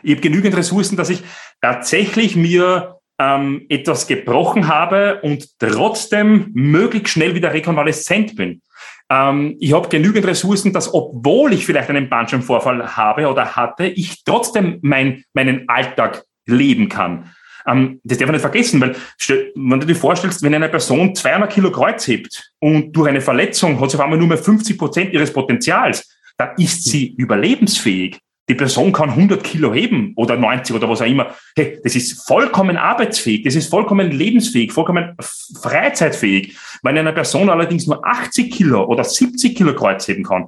Ich 0.04 0.12
habe 0.12 0.21
genügend 0.21 0.56
Ressourcen, 0.58 0.97
dass 0.97 1.10
ich 1.10 1.23
tatsächlich 1.62 2.36
mir 2.36 2.97
ähm, 3.19 3.65
etwas 3.69 4.08
gebrochen 4.08 4.67
habe 4.67 5.21
und 5.21 5.47
trotzdem 5.60 6.49
möglichst 6.54 7.13
schnell 7.13 7.36
wieder 7.36 7.54
rekonvaleszent 7.54 8.36
bin. 8.36 8.62
Ähm, 9.10 9.56
ich 9.60 9.73
habe 9.73 9.88
genügend 9.88 10.25
Ressourcen, 10.25 10.73
dass 10.73 10.93
obwohl 10.93 11.54
ich 11.54 11.65
vielleicht 11.65 11.89
einen 11.89 12.10
Bandscheibenvorfall 12.10 12.97
habe 12.97 13.30
oder 13.30 13.56
hatte, 13.56 13.86
ich 13.86 14.23
trotzdem 14.25 14.80
mein, 14.82 15.23
meinen 15.34 15.69
Alltag 15.69 16.25
leben 16.45 16.89
kann. 16.89 17.32
Ähm, 17.67 18.00
das 18.04 18.17
darf 18.17 18.28
man 18.28 18.34
nicht 18.34 18.41
vergessen, 18.41 18.82
weil 18.82 18.95
wenn 19.56 19.80
du 19.80 19.86
dir 19.86 19.95
vorstellst, 19.95 20.41
wenn 20.43 20.56
eine 20.56 20.69
Person 20.69 21.15
200 21.15 21.52
Kilo 21.52 21.71
Kreuz 21.71 22.08
hebt 22.08 22.52
und 22.60 22.91
durch 22.93 23.10
eine 23.10 23.21
Verletzung 23.21 23.80
hat 23.80 23.91
sie 23.91 23.97
auf 23.97 24.04
einmal 24.04 24.19
nur 24.19 24.28
mehr 24.28 24.38
50 24.38 24.78
Prozent 24.78 25.13
ihres 25.13 25.32
Potenzials, 25.32 26.10
dann 26.38 26.52
ist 26.58 26.86
sie 26.86 27.13
überlebensfähig. 27.15 28.19
Die 28.50 28.56
Person 28.56 28.91
kann 28.91 29.12
100 29.12 29.43
Kilo 29.43 29.74
heben 29.74 30.13
oder 30.15 30.36
90 30.36 30.76
oder 30.76 30.89
was 30.89 31.02
auch 31.02 31.06
immer. 31.06 31.34
Hey, 31.56 31.80
das 31.84 31.95
ist 31.95 32.28
vollkommen 32.28 32.76
arbeitsfähig, 32.76 33.43
das 33.43 33.56
ist 33.56 33.69
vollkommen 33.69 34.12
lebensfähig, 34.12 34.74
vollkommen 34.74 35.15
freizeitfähig. 35.62 36.58
Wenn 36.84 36.97
eine 36.97 37.13
Person 37.13 37.50
allerdings 37.50 37.88
nur 37.88 38.06
80 38.06 38.52
Kilo 38.52 38.84
oder 38.86 39.04
70 39.04 39.56
Kilo 39.56 39.74
Kreuz 39.74 40.08
heben 40.08 40.24
kann 40.24 40.47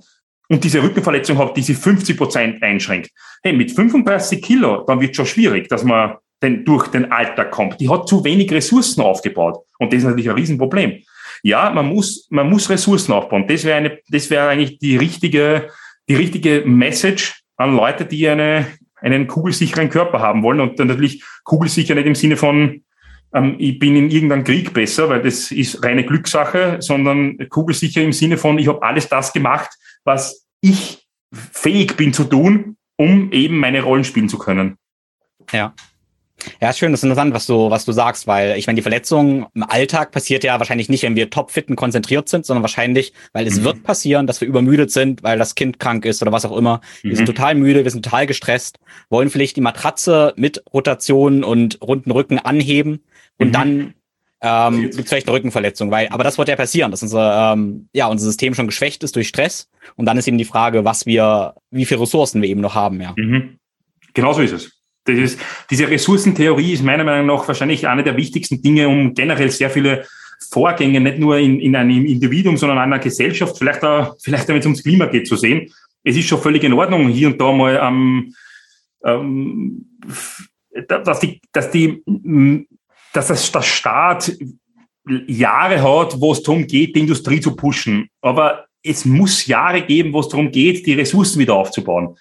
und 0.49 0.63
diese 0.63 0.83
Rückenverletzung 0.83 1.37
hat, 1.37 1.55
die 1.55 1.61
sie 1.61 1.75
50 1.75 2.17
Prozent 2.17 2.63
einschränkt, 2.63 3.09
hey, 3.41 3.53
mit 3.53 3.71
35 3.71 4.41
Kilo, 4.41 4.83
dann 4.85 4.99
wird 4.99 5.15
schon 5.15 5.25
schwierig, 5.25 5.69
dass 5.69 5.83
man 5.83 6.15
den, 6.43 6.65
durch 6.65 6.87
den 6.87 7.11
Alltag 7.11 7.51
kommt. 7.51 7.79
Die 7.79 7.89
hat 7.89 8.07
zu 8.07 8.23
wenig 8.23 8.51
Ressourcen 8.51 9.01
aufgebaut. 9.01 9.59
Und 9.79 9.91
das 9.91 9.99
ist 9.99 10.03
natürlich 10.03 10.29
ein 10.29 10.35
Riesenproblem. 10.35 11.01
Ja, 11.41 11.71
man 11.71 11.87
muss, 11.87 12.27
man 12.29 12.49
muss 12.49 12.69
Ressourcen 12.69 13.13
aufbauen. 13.13 13.47
Das 13.47 13.63
wäre 13.63 13.77
eine, 13.77 13.99
das 14.09 14.29
wäre 14.29 14.49
eigentlich 14.49 14.79
die 14.79 14.97
richtige, 14.97 15.69
die 16.07 16.15
richtige 16.15 16.63
Message 16.65 17.41
an 17.57 17.75
Leute, 17.75 18.05
die 18.05 18.27
eine, 18.27 18.67
einen 18.97 19.27
kugelsicheren 19.27 19.89
Körper 19.89 20.19
haben 20.19 20.43
wollen. 20.43 20.59
Und 20.59 20.79
dann 20.79 20.87
natürlich 20.87 21.23
kugelsicher 21.43 21.95
nicht 21.95 22.07
im 22.07 22.15
Sinne 22.15 22.37
von, 22.37 22.83
ähm, 23.33 23.55
ich 23.57 23.79
bin 23.79 23.95
in 23.95 24.09
irgendeinem 24.09 24.43
Krieg 24.43 24.73
besser, 24.73 25.09
weil 25.09 25.21
das 25.21 25.51
ist 25.51 25.83
reine 25.83 26.05
Glückssache, 26.05 26.77
sondern 26.79 27.37
kugelsicher 27.49 28.01
im 28.01 28.13
Sinne 28.13 28.37
von, 28.37 28.57
ich 28.59 28.67
habe 28.67 28.83
alles 28.83 29.09
das 29.09 29.33
gemacht, 29.33 29.71
was 30.03 30.45
ich 30.61 31.07
fähig 31.33 31.97
bin 31.97 32.13
zu 32.13 32.25
tun, 32.25 32.77
um 32.95 33.31
eben 33.31 33.57
meine 33.57 33.81
Rollen 33.81 34.03
spielen 34.03 34.29
zu 34.29 34.37
können. 34.37 34.77
Ja. 35.51 35.73
Ja, 36.61 36.69
ist 36.69 36.79
schön, 36.79 36.91
das 36.91 37.01
ist 37.01 37.03
interessant, 37.03 37.33
was 37.33 37.45
du, 37.45 37.69
was 37.69 37.85
du 37.85 37.91
sagst, 37.91 38.27
weil 38.27 38.57
ich 38.57 38.67
meine, 38.67 38.77
die 38.77 38.81
Verletzung 38.81 39.47
im 39.53 39.63
Alltag 39.63 40.11
passiert 40.11 40.43
ja 40.43 40.59
wahrscheinlich 40.59 40.89
nicht, 40.89 41.03
wenn 41.03 41.15
wir 41.15 41.29
topfit 41.29 41.69
und 41.69 41.75
konzentriert 41.75 42.29
sind, 42.29 42.45
sondern 42.45 42.63
wahrscheinlich, 42.63 43.13
weil 43.33 43.47
es 43.47 43.59
mhm. 43.59 43.63
wird 43.65 43.83
passieren, 43.83 44.27
dass 44.27 44.41
wir 44.41 44.47
übermüdet 44.47 44.91
sind, 44.91 45.23
weil 45.23 45.37
das 45.37 45.55
Kind 45.55 45.79
krank 45.79 46.05
ist 46.05 46.21
oder 46.21 46.31
was 46.31 46.45
auch 46.45 46.55
immer. 46.55 46.81
Mhm. 47.03 47.09
Wir 47.09 47.15
sind 47.15 47.27
mhm. 47.27 47.33
total 47.35 47.55
müde, 47.55 47.83
wir 47.83 47.91
sind 47.91 48.03
total 48.05 48.27
gestresst, 48.27 48.79
wollen 49.09 49.29
vielleicht 49.29 49.55
die 49.55 49.61
Matratze 49.61 50.33
mit 50.35 50.63
Rotation 50.73 51.43
und 51.43 51.81
runden 51.81 52.11
Rücken 52.11 52.39
anheben 52.39 53.03
und 53.37 53.49
mhm. 53.49 53.51
dann 53.51 53.93
ähm, 54.43 54.81
gibt 54.81 54.99
es 54.99 55.09
vielleicht 55.09 55.27
eine 55.27 55.37
Rückenverletzung, 55.37 55.89
weil, 55.89 56.09
aber 56.09 56.25
das 56.25 56.37
wird 56.37 56.49
ja 56.49 56.57
passieren, 56.57 56.91
dass 56.91 57.01
unser, 57.01 57.53
ähm, 57.53 57.87
ja, 57.93 58.07
unser 58.07 58.25
System 58.25 58.53
schon 58.53 58.67
geschwächt 58.67 59.01
ist 59.03 59.15
durch 59.15 59.29
Stress 59.29 59.69
und 59.95 60.05
dann 60.05 60.17
ist 60.17 60.27
eben 60.27 60.37
die 60.37 60.43
Frage, 60.43 60.83
was 60.83 61.05
wir, 61.05 61.55
wie 61.71 61.85
viele 61.85 62.01
Ressourcen 62.01 62.41
wir 62.41 62.49
eben 62.49 62.59
noch 62.59 62.75
haben, 62.75 62.99
ja. 63.01 63.13
Mhm. 63.17 63.57
Genau 64.13 64.33
so 64.33 64.41
ist 64.41 64.51
es. 64.51 64.82
Das 65.05 65.17
ist, 65.17 65.39
diese 65.69 65.89
Ressourcentheorie 65.89 66.73
ist 66.73 66.83
meiner 66.83 67.03
Meinung 67.03 67.27
nach 67.27 67.47
wahrscheinlich 67.47 67.87
eine 67.87 68.03
der 68.03 68.15
wichtigsten 68.15 68.61
Dinge, 68.61 68.87
um 68.87 69.13
generell 69.13 69.51
sehr 69.51 69.69
viele 69.69 70.05
Vorgänge 70.49 70.99
nicht 71.01 71.19
nur 71.19 71.37
in, 71.37 71.59
in 71.59 71.75
einem 71.75 72.05
Individuum, 72.05 72.57
sondern 72.57 72.77
in 72.77 72.83
einer 72.83 72.99
Gesellschaft, 72.99 73.57
vielleicht 73.57 73.83
auch, 73.83 74.15
vielleicht 74.21 74.47
wenn 74.47 74.57
es 74.57 74.65
ums 74.65 74.83
Klima 74.83 75.05
geht, 75.07 75.27
zu 75.27 75.35
sehen. 75.35 75.71
Es 76.03 76.15
ist 76.15 76.27
schon 76.27 76.41
völlig 76.41 76.63
in 76.63 76.73
Ordnung, 76.73 77.09
hier 77.09 77.27
und 77.27 77.39
da 77.39 77.51
mal, 77.51 77.79
ähm, 77.81 78.33
ähm, 79.03 79.85
dass 80.87 81.19
die, 81.19 81.41
dass 81.51 81.69
die, 81.71 82.03
dass 83.13 83.27
das, 83.27 83.51
der 83.51 83.61
Staat 83.61 84.35
Jahre 85.27 85.81
hat, 85.81 86.19
wo 86.19 86.31
es 86.31 86.41
darum 86.41 86.65
geht, 86.65 86.95
die 86.95 87.01
Industrie 87.01 87.41
zu 87.41 87.55
pushen. 87.55 88.07
Aber 88.21 88.65
es 88.81 89.05
muss 89.05 89.45
Jahre 89.47 89.81
geben, 89.81 90.13
wo 90.13 90.21
es 90.21 90.29
darum 90.29 90.51
geht, 90.51 90.85
die 90.85 90.93
Ressourcen 90.93 91.39
wieder 91.39 91.55
aufzubauen 91.55 92.15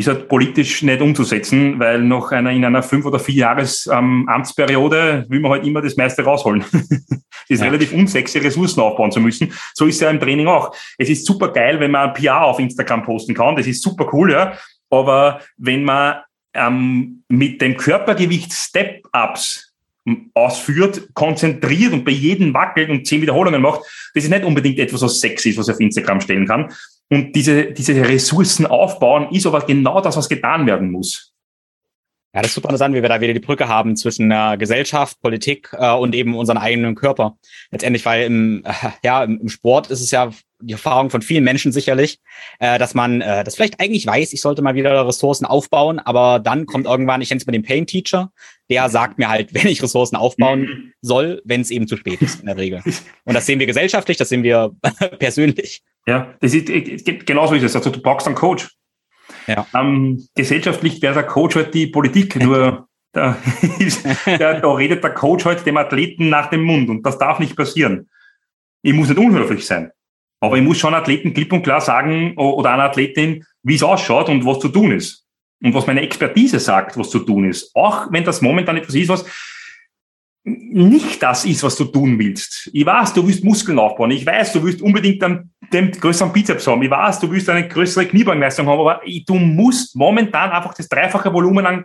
ist 0.00 0.08
halt 0.08 0.28
politisch 0.28 0.82
nicht 0.82 1.00
umzusetzen, 1.00 1.78
weil 1.78 2.02
noch 2.02 2.32
einer 2.32 2.50
in 2.50 2.64
einer 2.64 2.82
fünf 2.82 3.04
oder 3.06 3.18
vier 3.18 3.34
Jahres 3.34 3.88
ähm, 3.92 4.28
Amtsperiode 4.28 5.26
will 5.28 5.40
man 5.40 5.52
halt 5.52 5.66
immer 5.66 5.80
das 5.80 5.96
meiste 5.96 6.22
rausholen. 6.22 6.64
Es 7.44 7.54
ist 7.54 7.62
ja. 7.62 7.66
relativ 7.66 7.92
unsexy, 7.92 8.38
Ressourcen 8.38 8.80
aufbauen 8.80 9.10
zu 9.10 9.18
müssen. 9.18 9.52
So 9.74 9.86
ist 9.86 9.96
es 9.96 10.02
ja 10.02 10.10
im 10.10 10.20
Training 10.20 10.46
auch. 10.46 10.72
Es 10.96 11.08
ist 11.08 11.26
super 11.26 11.48
geil, 11.48 11.80
wenn 11.80 11.90
man 11.90 12.10
ein 12.10 12.14
PR 12.14 12.42
auf 12.42 12.60
Instagram 12.60 13.02
posten 13.02 13.34
kann. 13.34 13.56
Das 13.56 13.66
ist 13.66 13.82
super 13.82 14.08
cool, 14.12 14.30
ja. 14.30 14.56
Aber 14.88 15.40
wenn 15.56 15.82
man 15.82 16.20
ähm, 16.54 17.24
mit 17.28 17.60
dem 17.60 17.76
Körpergewicht 17.76 18.52
Step-Ups 18.52 19.69
ausführt, 20.34 21.08
konzentriert 21.14 21.92
und 21.92 22.04
bei 22.04 22.12
jedem 22.12 22.54
wackelt 22.54 22.90
und 22.90 23.06
zehn 23.06 23.22
Wiederholungen 23.22 23.62
macht, 23.62 23.80
das 24.14 24.24
ist 24.24 24.30
nicht 24.30 24.44
unbedingt 24.44 24.78
etwas, 24.78 25.02
was 25.02 25.20
sexy 25.20 25.50
ist, 25.50 25.58
was 25.58 25.68
ich 25.68 25.74
auf 25.74 25.80
Instagram 25.80 26.20
stellen 26.20 26.46
kann. 26.46 26.72
Und 27.10 27.34
diese, 27.34 27.72
diese 27.72 27.94
Ressourcen 28.08 28.66
aufbauen, 28.66 29.28
ist 29.32 29.46
aber 29.46 29.60
genau 29.62 30.00
das, 30.00 30.16
was 30.16 30.28
getan 30.28 30.66
werden 30.66 30.90
muss. 30.90 31.30
Ja, 32.32 32.42
das 32.42 32.50
ist 32.50 32.54
super 32.54 32.68
interessant, 32.68 32.94
wie 32.94 33.02
wir 33.02 33.08
da 33.08 33.20
wieder 33.20 33.34
die 33.34 33.40
Brücke 33.40 33.66
haben 33.66 33.96
zwischen 33.96 34.30
äh, 34.30 34.56
Gesellschaft, 34.56 35.20
Politik 35.20 35.70
äh, 35.72 35.92
und 35.92 36.14
eben 36.14 36.36
unseren 36.36 36.58
eigenen 36.58 36.94
Körper. 36.94 37.36
Letztendlich, 37.72 38.06
weil 38.06 38.24
im, 38.24 38.64
äh, 38.64 38.72
ja, 39.02 39.24
im, 39.24 39.48
Sport 39.48 39.90
ist 39.90 40.00
es 40.00 40.12
ja 40.12 40.30
die 40.60 40.72
Erfahrung 40.72 41.10
von 41.10 41.22
vielen 41.22 41.44
Menschen 41.44 41.72
sicherlich, 41.72 42.18
äh, 42.58 42.78
dass 42.78 42.94
man 42.94 43.20
äh, 43.20 43.44
das 43.44 43.54
vielleicht 43.54 43.80
eigentlich 43.80 44.06
weiß, 44.06 44.32
ich 44.32 44.40
sollte 44.40 44.62
mal 44.62 44.74
wieder 44.74 45.06
Ressourcen 45.06 45.44
aufbauen, 45.44 45.98
aber 45.98 46.38
dann 46.38 46.66
kommt 46.66 46.86
irgendwann, 46.86 47.20
ich 47.20 47.30
nenne 47.30 47.40
es 47.40 47.46
mal 47.46 47.52
den 47.52 47.62
Pain 47.62 47.86
Teacher, 47.86 48.30
der 48.68 48.88
sagt 48.88 49.18
mir 49.18 49.28
halt, 49.28 49.54
wenn 49.54 49.66
ich 49.66 49.82
Ressourcen 49.82 50.16
aufbauen 50.16 50.60
mhm. 50.60 50.92
soll, 51.00 51.42
wenn 51.44 51.60
es 51.60 51.70
eben 51.70 51.86
zu 51.86 51.96
spät 51.96 52.22
ist 52.22 52.40
in 52.40 52.46
der 52.46 52.56
Regel. 52.56 52.82
Und 53.24 53.34
das 53.34 53.46
sehen 53.46 53.58
wir 53.58 53.66
gesellschaftlich, 53.66 54.16
das 54.16 54.28
sehen 54.28 54.42
wir 54.42 54.72
persönlich. 55.18 55.82
Ja, 56.06 56.34
das 56.40 56.54
ist 56.54 57.26
genauso 57.26 57.54
ist 57.54 57.62
es. 57.62 57.76
Also 57.76 57.90
du 57.90 58.00
brauchst 58.00 58.26
einen 58.26 58.36
Coach. 58.36 58.68
Ja. 59.46 59.66
Ähm, 59.74 60.26
gesellschaftlich 60.34 61.02
wäre 61.02 61.14
der 61.14 61.22
Coach 61.24 61.56
halt 61.56 61.74
die 61.74 61.86
Politik, 61.86 62.36
nur 62.36 62.88
da, 63.12 63.36
ist, 63.78 64.04
da, 64.24 64.60
da 64.60 64.72
redet 64.72 65.02
der 65.02 65.14
Coach 65.14 65.44
halt 65.44 65.66
dem 65.66 65.76
Athleten 65.76 66.28
nach 66.28 66.50
dem 66.50 66.62
Mund 66.62 66.88
und 66.88 67.04
das 67.04 67.18
darf 67.18 67.38
nicht 67.38 67.56
passieren. 67.56 68.08
Ich 68.82 68.92
muss 68.92 69.08
nicht 69.08 69.18
unhöflich 69.18 69.66
sein, 69.66 69.90
aber 70.40 70.56
ich 70.56 70.62
muss 70.62 70.78
schon 70.78 70.94
Athleten 70.94 71.34
klipp 71.34 71.52
und 71.52 71.62
klar 71.62 71.80
sagen 71.80 72.34
oder 72.36 72.72
einer 72.72 72.84
Athletin, 72.84 73.44
wie 73.62 73.74
es 73.74 73.82
ausschaut 73.82 74.28
und 74.28 74.44
was 74.44 74.58
zu 74.58 74.68
tun 74.68 74.92
ist. 74.92 75.26
Und 75.62 75.74
was 75.74 75.86
meine 75.86 76.00
Expertise 76.00 76.58
sagt, 76.58 76.96
was 76.96 77.10
zu 77.10 77.18
tun 77.18 77.48
ist. 77.48 77.70
Auch 77.74 78.10
wenn 78.10 78.24
das 78.24 78.40
momentan 78.40 78.78
etwas 78.78 78.94
ist, 78.94 79.10
was 79.10 79.26
nicht 80.42 81.22
das 81.22 81.44
ist, 81.44 81.62
was 81.62 81.76
du 81.76 81.84
tun 81.84 82.18
willst. 82.18 82.70
Ich 82.72 82.86
weiß, 82.86 83.12
du 83.12 83.26
willst 83.26 83.44
Muskeln 83.44 83.78
aufbauen. 83.78 84.10
Ich 84.10 84.24
weiß, 84.24 84.54
du 84.54 84.62
willst 84.64 84.80
unbedingt 84.80 85.22
einen, 85.22 85.52
den 85.70 85.90
größeren 85.90 86.32
Bizeps 86.32 86.66
haben. 86.66 86.82
Ich 86.82 86.90
weiß, 86.90 87.20
du 87.20 87.30
willst 87.30 87.50
eine 87.50 87.68
größere 87.68 88.06
Kniebeugenleistung 88.06 88.66
haben, 88.66 88.80
aber 88.80 89.02
du 89.26 89.34
musst 89.34 89.94
momentan 89.94 90.50
einfach 90.50 90.72
das 90.72 90.88
dreifache 90.88 91.30
Volumen 91.30 91.66
an 91.66 91.84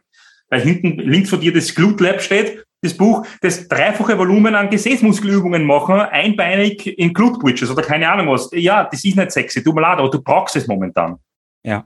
weil 0.49 0.61
hinten 0.61 0.99
links 0.99 1.29
von 1.29 1.39
dir 1.39 1.53
das 1.53 1.73
Glute 1.73 2.03
Lab 2.03 2.21
steht, 2.21 2.64
das 2.81 2.93
Buch, 2.95 3.25
das 3.41 3.67
dreifache 3.67 4.17
Volumen 4.17 4.55
an 4.55 4.69
Gesäßmuskelübungen 4.69 5.65
machen, 5.65 5.99
einbeinig 5.99 6.85
in 6.99 7.13
Glute 7.13 7.39
Bridges 7.39 7.69
oder 7.69 7.81
keine 7.81 8.09
Ahnung 8.09 8.29
was. 8.29 8.49
Ja, 8.53 8.83
das 8.83 9.03
ist 9.03 9.15
nicht 9.15 9.31
sexy, 9.31 9.63
tut 9.63 9.75
mir 9.75 9.81
leid, 9.81 9.99
aber 9.99 10.09
du 10.09 10.21
brauchst 10.21 10.55
es 10.55 10.67
momentan. 10.67 11.17
Ja. 11.63 11.85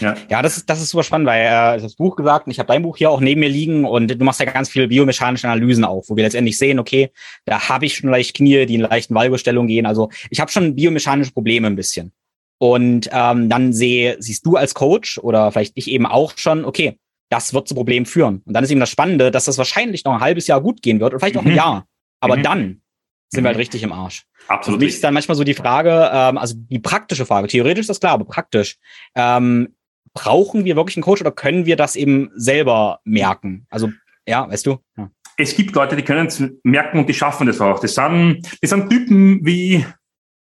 Ja, 0.00 0.16
ja 0.28 0.42
das, 0.42 0.56
ist, 0.56 0.68
das 0.68 0.80
ist 0.80 0.90
super 0.90 1.04
spannend, 1.04 1.28
weil 1.28 1.42
äh, 1.42 1.80
das 1.80 1.94
Buch 1.94 2.16
gesagt 2.16 2.46
und 2.46 2.50
ich 2.50 2.58
habe 2.58 2.66
dein 2.66 2.82
Buch 2.82 2.96
hier 2.96 3.10
auch 3.10 3.20
neben 3.20 3.40
mir 3.40 3.48
liegen 3.48 3.84
und 3.84 4.08
du 4.08 4.24
machst 4.24 4.40
ja 4.40 4.46
ganz 4.46 4.68
viele 4.68 4.88
biomechanische 4.88 5.48
Analysen 5.48 5.84
auch, 5.84 6.04
wo 6.08 6.16
wir 6.16 6.24
letztendlich 6.24 6.58
sehen, 6.58 6.78
okay, 6.78 7.12
da 7.44 7.68
habe 7.68 7.86
ich 7.86 7.96
schon 7.96 8.10
leicht 8.10 8.36
Knie, 8.36 8.66
die 8.66 8.74
in 8.74 8.80
leichten 8.80 9.14
Valgostellungen 9.14 9.68
gehen. 9.68 9.86
Also 9.86 10.10
ich 10.30 10.40
habe 10.40 10.50
schon 10.50 10.74
biomechanische 10.74 11.32
Probleme 11.32 11.68
ein 11.68 11.76
bisschen. 11.76 12.12
Und 12.58 13.08
ähm, 13.12 13.48
dann 13.48 13.72
sehe, 13.72 14.16
siehst 14.18 14.44
du 14.46 14.56
als 14.56 14.74
Coach 14.74 15.18
oder 15.18 15.52
vielleicht 15.52 15.72
ich 15.76 15.88
eben 15.88 16.06
auch 16.06 16.32
schon, 16.36 16.64
okay, 16.64 16.98
das 17.28 17.54
wird 17.54 17.68
zu 17.68 17.74
Problemen 17.74 18.06
führen. 18.06 18.42
Und 18.44 18.54
dann 18.54 18.64
ist 18.64 18.70
eben 18.70 18.80
das 18.80 18.90
Spannende, 18.90 19.30
dass 19.30 19.46
das 19.46 19.58
wahrscheinlich 19.58 20.04
noch 20.04 20.14
ein 20.14 20.20
halbes 20.20 20.46
Jahr 20.46 20.60
gut 20.60 20.82
gehen 20.82 21.00
wird 21.00 21.12
oder 21.12 21.20
vielleicht 21.20 21.36
auch 21.36 21.44
ein 21.44 21.50
mhm. 21.50 21.56
Jahr. 21.56 21.86
Aber 22.20 22.36
mhm. 22.36 22.42
dann 22.42 22.82
sind 23.28 23.42
wir 23.44 23.48
halt 23.48 23.56
mhm. 23.56 23.60
richtig 23.60 23.82
im 23.82 23.92
Arsch. 23.92 24.24
Absolut. 24.48 24.80
Für 24.80 24.84
mich 24.84 24.94
ist 24.94 25.04
dann 25.04 25.14
manchmal 25.14 25.36
so 25.36 25.44
die 25.44 25.54
Frage, 25.54 26.10
ähm, 26.12 26.38
also 26.38 26.54
die 26.56 26.78
praktische 26.78 27.26
Frage, 27.26 27.48
theoretisch 27.48 27.82
ist 27.82 27.90
das 27.90 28.00
klar, 28.00 28.12
aber 28.12 28.24
praktisch, 28.24 28.78
ähm, 29.14 29.74
brauchen 30.14 30.64
wir 30.64 30.76
wirklich 30.76 30.96
einen 30.96 31.02
Coach 31.02 31.20
oder 31.20 31.32
können 31.32 31.66
wir 31.66 31.76
das 31.76 31.94
eben 31.96 32.30
selber 32.34 33.00
merken? 33.04 33.66
Also, 33.68 33.90
ja, 34.26 34.48
weißt 34.48 34.66
du? 34.66 34.78
Ja. 34.96 35.10
Es 35.36 35.54
gibt 35.54 35.74
Leute, 35.74 35.96
die 35.96 36.02
können 36.02 36.28
es 36.28 36.42
merken 36.62 37.00
und 37.00 37.08
die 37.08 37.14
schaffen 37.14 37.46
das 37.46 37.60
auch. 37.60 37.80
Das 37.80 37.94
sind, 37.94 38.40
das 38.62 38.70
sind 38.70 38.88
Typen 38.88 39.44
wie, 39.44 39.84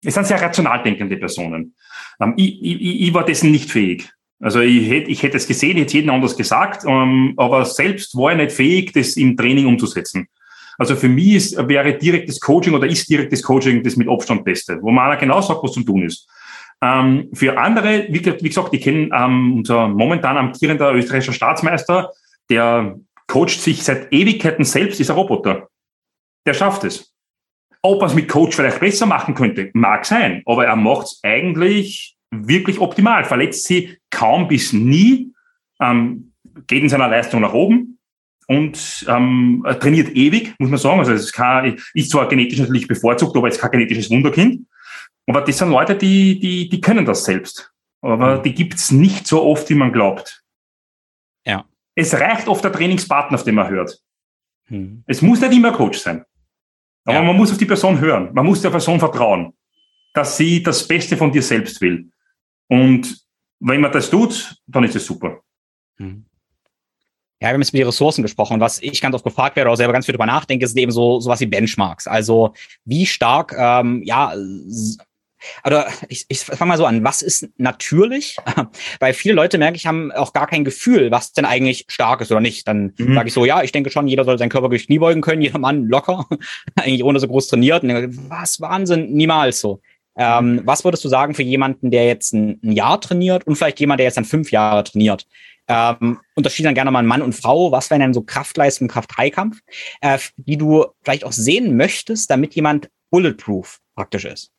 es 0.04 0.14
sind 0.14 0.26
sehr 0.26 0.40
rational 0.40 0.82
denkende 0.82 1.16
Personen. 1.16 1.74
Ähm, 2.20 2.34
ich, 2.36 2.62
ich, 2.62 3.00
ich 3.00 3.14
war 3.14 3.24
dessen 3.24 3.50
nicht 3.50 3.70
fähig. 3.70 4.08
Also 4.40 4.60
ich 4.60 4.88
hätte, 4.88 5.10
ich 5.10 5.22
hätte 5.22 5.36
es 5.36 5.46
gesehen, 5.46 5.76
hätte 5.76 5.94
jedem 5.94 6.10
anders 6.10 6.36
gesagt, 6.36 6.84
ähm, 6.86 7.34
aber 7.36 7.64
selbst 7.64 8.16
war 8.16 8.32
ich 8.32 8.38
nicht 8.38 8.52
fähig, 8.52 8.92
das 8.92 9.16
im 9.16 9.36
Training 9.36 9.66
umzusetzen. 9.66 10.28
Also 10.76 10.96
für 10.96 11.08
mich 11.08 11.34
ist, 11.34 11.68
wäre 11.68 11.96
direktes 11.96 12.40
Coaching 12.40 12.74
oder 12.74 12.86
ist 12.86 13.08
direktes 13.08 13.42
Coaching 13.42 13.82
das 13.82 13.96
mit 13.96 14.08
Abstand 14.08 14.44
Beste, 14.44 14.78
wo 14.82 14.90
man 14.90 15.18
genau 15.18 15.40
sagt, 15.40 15.62
was 15.62 15.72
zu 15.72 15.82
tun 15.82 16.02
ist. 16.02 16.28
Ähm, 16.82 17.30
für 17.32 17.56
andere, 17.56 18.06
wie, 18.10 18.24
wie 18.24 18.48
gesagt, 18.48 18.74
ich 18.74 18.82
kenne 18.82 19.08
ähm, 19.14 19.58
unser 19.58 19.88
momentan 19.88 20.36
amtierender 20.36 20.92
österreichischer 20.92 21.32
Staatsmeister, 21.32 22.10
der 22.50 22.96
coacht 23.26 23.60
sich 23.60 23.82
seit 23.82 24.12
Ewigkeiten 24.12 24.64
selbst, 24.64 25.00
ist 25.00 25.10
ein 25.10 25.16
Roboter. 25.16 25.68
Der 26.46 26.54
schafft 26.54 26.84
es. 26.84 27.14
Ob 27.80 28.02
er 28.02 28.08
es 28.08 28.14
mit 28.14 28.28
Coach 28.28 28.56
vielleicht 28.56 28.80
besser 28.80 29.06
machen 29.06 29.34
könnte, 29.34 29.70
mag 29.74 30.04
sein, 30.04 30.42
aber 30.46 30.66
er 30.66 30.76
macht 30.76 31.06
es 31.06 31.20
eigentlich 31.22 32.16
wirklich 32.42 32.80
optimal, 32.80 33.24
verletzt 33.24 33.64
sie 33.64 33.98
kaum 34.10 34.48
bis 34.48 34.72
nie, 34.72 35.32
ähm, 35.80 36.32
geht 36.66 36.82
in 36.82 36.88
seiner 36.88 37.08
Leistung 37.08 37.40
nach 37.40 37.52
oben 37.52 37.98
und 38.46 39.06
ähm, 39.08 39.64
trainiert 39.80 40.14
ewig, 40.14 40.54
muss 40.58 40.70
man 40.70 40.78
sagen. 40.78 40.98
Also 40.98 41.12
es 41.12 41.24
ist, 41.24 41.32
kein, 41.32 41.80
ist 41.94 42.10
zwar 42.10 42.28
genetisch 42.28 42.58
natürlich 42.58 42.88
bevorzugt, 42.88 43.36
aber 43.36 43.48
es 43.48 43.56
ist 43.56 43.60
kein 43.60 43.72
genetisches 43.72 44.10
Wunderkind. 44.10 44.66
Aber 45.26 45.40
das 45.40 45.58
sind 45.58 45.70
Leute, 45.70 45.96
die, 45.96 46.38
die, 46.38 46.68
die 46.68 46.80
können 46.80 47.06
das 47.06 47.24
selbst. 47.24 47.72
Aber 48.02 48.38
mhm. 48.38 48.42
die 48.42 48.54
gibt's 48.54 48.90
nicht 48.90 49.26
so 49.26 49.42
oft, 49.42 49.68
wie 49.70 49.74
man 49.74 49.92
glaubt. 49.92 50.42
Ja. 51.46 51.64
Es 51.94 52.12
reicht 52.14 52.48
oft 52.48 52.62
der 52.62 52.72
Trainingspartner, 52.72 53.36
auf 53.36 53.44
den 53.44 53.54
man 53.54 53.68
hört. 53.68 53.98
Mhm. 54.68 55.04
Es 55.06 55.22
muss 55.22 55.40
nicht 55.40 55.54
immer 55.54 55.72
Coach 55.72 55.98
sein. 55.98 56.24
Aber 57.04 57.16
ja. 57.16 57.22
man 57.22 57.36
muss 57.36 57.52
auf 57.52 57.58
die 57.58 57.66
Person 57.66 57.98
hören. 58.00 58.30
Man 58.32 58.46
muss 58.46 58.62
der 58.62 58.70
Person 58.70 58.98
vertrauen, 58.98 59.54
dass 60.12 60.36
sie 60.36 60.62
das 60.62 60.86
Beste 60.86 61.16
von 61.16 61.32
dir 61.32 61.42
selbst 61.42 61.80
will. 61.80 62.10
Und 62.74 63.24
wenn 63.60 63.80
man 63.80 63.92
das 63.92 64.10
tut, 64.10 64.56
dann 64.66 64.84
ist 64.84 64.96
es 64.96 65.06
super. 65.06 65.40
Mhm. 65.98 66.24
Ja, 67.40 67.48
wir 67.48 67.54
haben 67.54 67.60
jetzt 67.60 67.70
über 67.70 67.78
die 67.78 67.84
Ressourcen 67.84 68.22
gesprochen. 68.22 68.60
Was 68.60 68.82
ich 68.82 69.00
ganz 69.00 69.14
oft 69.14 69.24
gefragt 69.24 69.56
werde 69.56 69.68
oder 69.68 69.76
selber 69.76 69.92
ganz 69.92 70.06
viel 70.06 70.12
drüber 70.12 70.26
nachdenke, 70.26 70.66
sind 70.66 70.78
eben 70.78 70.92
so 70.92 71.20
sowas 71.20 71.40
wie 71.40 71.46
Benchmarks. 71.46 72.06
Also 72.06 72.54
wie 72.84 73.06
stark, 73.06 73.54
ähm, 73.56 74.02
ja, 74.04 74.34
oder 75.64 75.88
ich, 76.08 76.24
ich 76.28 76.40
fange 76.40 76.70
mal 76.70 76.78
so 76.78 76.86
an, 76.86 77.04
was 77.04 77.22
ist 77.22 77.48
natürlich? 77.58 78.36
Weil 79.00 79.14
viele 79.14 79.34
Leute, 79.34 79.58
merke 79.58 79.76
ich, 79.76 79.86
haben 79.86 80.10
auch 80.12 80.32
gar 80.32 80.46
kein 80.46 80.64
Gefühl, 80.64 81.10
was 81.10 81.32
denn 81.32 81.44
eigentlich 81.44 81.84
stark 81.88 82.20
ist 82.20 82.30
oder 82.30 82.40
nicht. 82.40 82.66
Dann 82.66 82.94
mhm. 82.96 83.14
sage 83.14 83.28
ich 83.28 83.34
so, 83.34 83.44
ja, 83.44 83.62
ich 83.62 83.72
denke 83.72 83.90
schon, 83.90 84.08
jeder 84.08 84.24
soll 84.24 84.38
seinen 84.38 84.48
Körper 84.48 84.68
durch 84.68 84.86
Knie 84.86 84.98
beugen 84.98 85.20
können, 85.20 85.42
jeder 85.42 85.58
Mann 85.58 85.86
locker, 85.88 86.26
eigentlich 86.76 87.04
ohne 87.04 87.20
so 87.20 87.28
groß 87.28 87.48
trainiert. 87.48 87.82
Und 87.82 87.90
denke, 87.90 88.16
was 88.28 88.60
Wahnsinn, 88.60 89.12
niemals 89.12 89.60
so. 89.60 89.80
Ähm, 90.16 90.62
was 90.64 90.84
würdest 90.84 91.04
du 91.04 91.08
sagen 91.08 91.34
für 91.34 91.42
jemanden, 91.42 91.90
der 91.90 92.06
jetzt 92.06 92.32
ein, 92.32 92.60
ein, 92.62 92.72
Jahr 92.72 93.00
trainiert 93.00 93.46
und 93.46 93.56
vielleicht 93.56 93.80
jemand, 93.80 93.98
der 93.98 94.04
jetzt 94.06 94.16
dann 94.16 94.24
fünf 94.24 94.50
Jahre 94.50 94.84
trainiert? 94.84 95.26
Ähm, 95.66 96.20
unterschieden 96.34 96.66
dann 96.66 96.74
gerne 96.74 96.90
mal 96.90 97.02
Mann 97.02 97.22
und 97.22 97.34
Frau. 97.34 97.72
Was 97.72 97.90
wären 97.90 98.00
denn 98.00 98.14
so 98.14 98.22
Kraftleistung, 98.22 98.86
Kraft-Dreikampf, 98.88 99.60
äh, 100.02 100.18
die 100.36 100.56
du 100.56 100.86
vielleicht 101.02 101.24
auch 101.24 101.32
sehen 101.32 101.76
möchtest, 101.76 102.30
damit 102.30 102.54
jemand 102.54 102.90
bulletproof 103.10 103.80
praktisch 103.94 104.24
ist? 104.24 104.50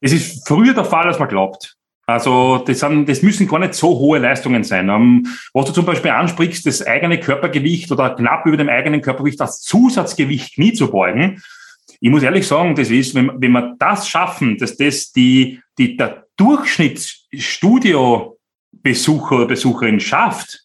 Es 0.00 0.12
ist 0.12 0.46
früher 0.46 0.74
der 0.74 0.84
Fall, 0.84 1.06
als 1.06 1.18
man 1.18 1.28
glaubt. 1.28 1.76
Also 2.08 2.58
das, 2.66 2.78
sind, 2.78 3.06
das 3.06 3.22
müssen 3.22 3.46
gar 3.46 3.58
nicht 3.58 3.74
so 3.74 3.98
hohe 3.98 4.18
Leistungen 4.18 4.64
sein. 4.64 4.88
Ähm, 4.88 5.26
was 5.52 5.66
du 5.66 5.72
zum 5.72 5.84
Beispiel 5.84 6.10
ansprichst, 6.10 6.64
das 6.64 6.86
eigene 6.86 7.20
Körpergewicht 7.20 7.92
oder 7.92 8.16
knapp 8.16 8.46
über 8.46 8.56
dem 8.56 8.70
eigenen 8.70 9.02
Körpergewicht 9.02 9.40
als 9.42 9.60
Zusatzgewicht 9.60 10.56
nie 10.56 10.72
zu 10.72 10.90
beugen, 10.90 11.42
ich 12.00 12.10
muss 12.10 12.22
ehrlich 12.22 12.46
sagen, 12.46 12.74
das 12.74 12.90
ist, 12.90 13.14
wenn, 13.14 13.30
wenn 13.40 13.52
wir 13.52 13.74
das 13.78 14.06
schaffen, 14.08 14.58
dass 14.58 14.76
das 14.76 15.12
die, 15.12 15.60
die, 15.78 15.96
der 15.96 16.26
Durchschnittsstudio-Besucher 16.36 19.36
oder 19.36 19.46
Besucherin 19.46 20.00
schafft, 20.00 20.64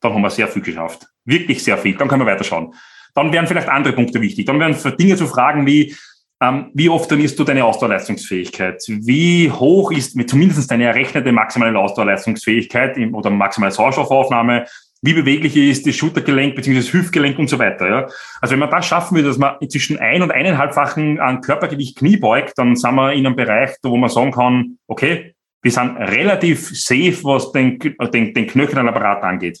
dann 0.00 0.14
haben 0.14 0.22
wir 0.22 0.30
sehr 0.30 0.48
viel 0.48 0.62
geschafft. 0.62 1.06
Wirklich 1.24 1.62
sehr 1.62 1.76
viel. 1.78 1.96
Dann 1.96 2.08
können 2.08 2.22
wir 2.22 2.32
weiterschauen. 2.32 2.74
Dann 3.14 3.32
wären 3.32 3.46
vielleicht 3.46 3.68
andere 3.68 3.94
Punkte 3.94 4.20
wichtig. 4.20 4.46
Dann 4.46 4.58
wären 4.58 4.76
Dinge 4.96 5.16
zu 5.16 5.26
fragen 5.26 5.66
wie, 5.66 5.94
ähm, 6.42 6.70
wie 6.74 6.88
oft 6.88 7.08
trainierst 7.08 7.38
du 7.38 7.44
deine 7.44 7.64
Ausdauerleistungsfähigkeit? 7.64 8.82
Wie 8.88 9.50
hoch 9.50 9.92
ist 9.92 10.18
zumindest 10.28 10.70
deine 10.70 10.84
errechnete 10.84 11.32
maximale 11.32 11.78
Ausdauerleistungsfähigkeit 11.78 12.98
oder 13.12 13.30
maximale 13.30 13.72
Sauerstoffaufnahme? 13.72 14.66
Wie 15.04 15.12
beweglich 15.12 15.54
ist 15.54 15.86
das 15.86 15.96
Schultergelenk 15.96 16.54
bzw. 16.54 16.76
das 16.76 16.92
Hüftgelenk 16.92 17.38
und 17.38 17.50
so 17.50 17.58
weiter. 17.58 17.88
Ja? 17.88 18.08
Also 18.40 18.52
wenn 18.52 18.60
man 18.60 18.70
das 18.70 18.86
schaffen 18.86 19.16
würde, 19.16 19.28
dass 19.28 19.36
man 19.36 19.56
zwischen 19.68 19.98
ein- 19.98 20.22
und 20.22 20.30
eineinhalbfachen 20.30 21.20
an 21.20 21.42
Körpergewicht 21.42 21.98
Knie 21.98 22.16
beugt, 22.16 22.54
dann 22.56 22.74
sind 22.74 22.94
wir 22.94 23.12
in 23.12 23.26
einem 23.26 23.36
Bereich, 23.36 23.72
wo 23.82 23.98
man 23.98 24.08
sagen 24.08 24.32
kann, 24.32 24.78
okay, 24.86 25.34
wir 25.60 25.70
sind 25.70 25.96
relativ 25.98 26.70
safe, 26.70 27.22
was 27.22 27.52
den, 27.52 27.78
den, 27.78 28.32
den 28.32 28.46
knöchernen 28.46 28.88
Apparat 28.88 29.22
angeht. 29.22 29.60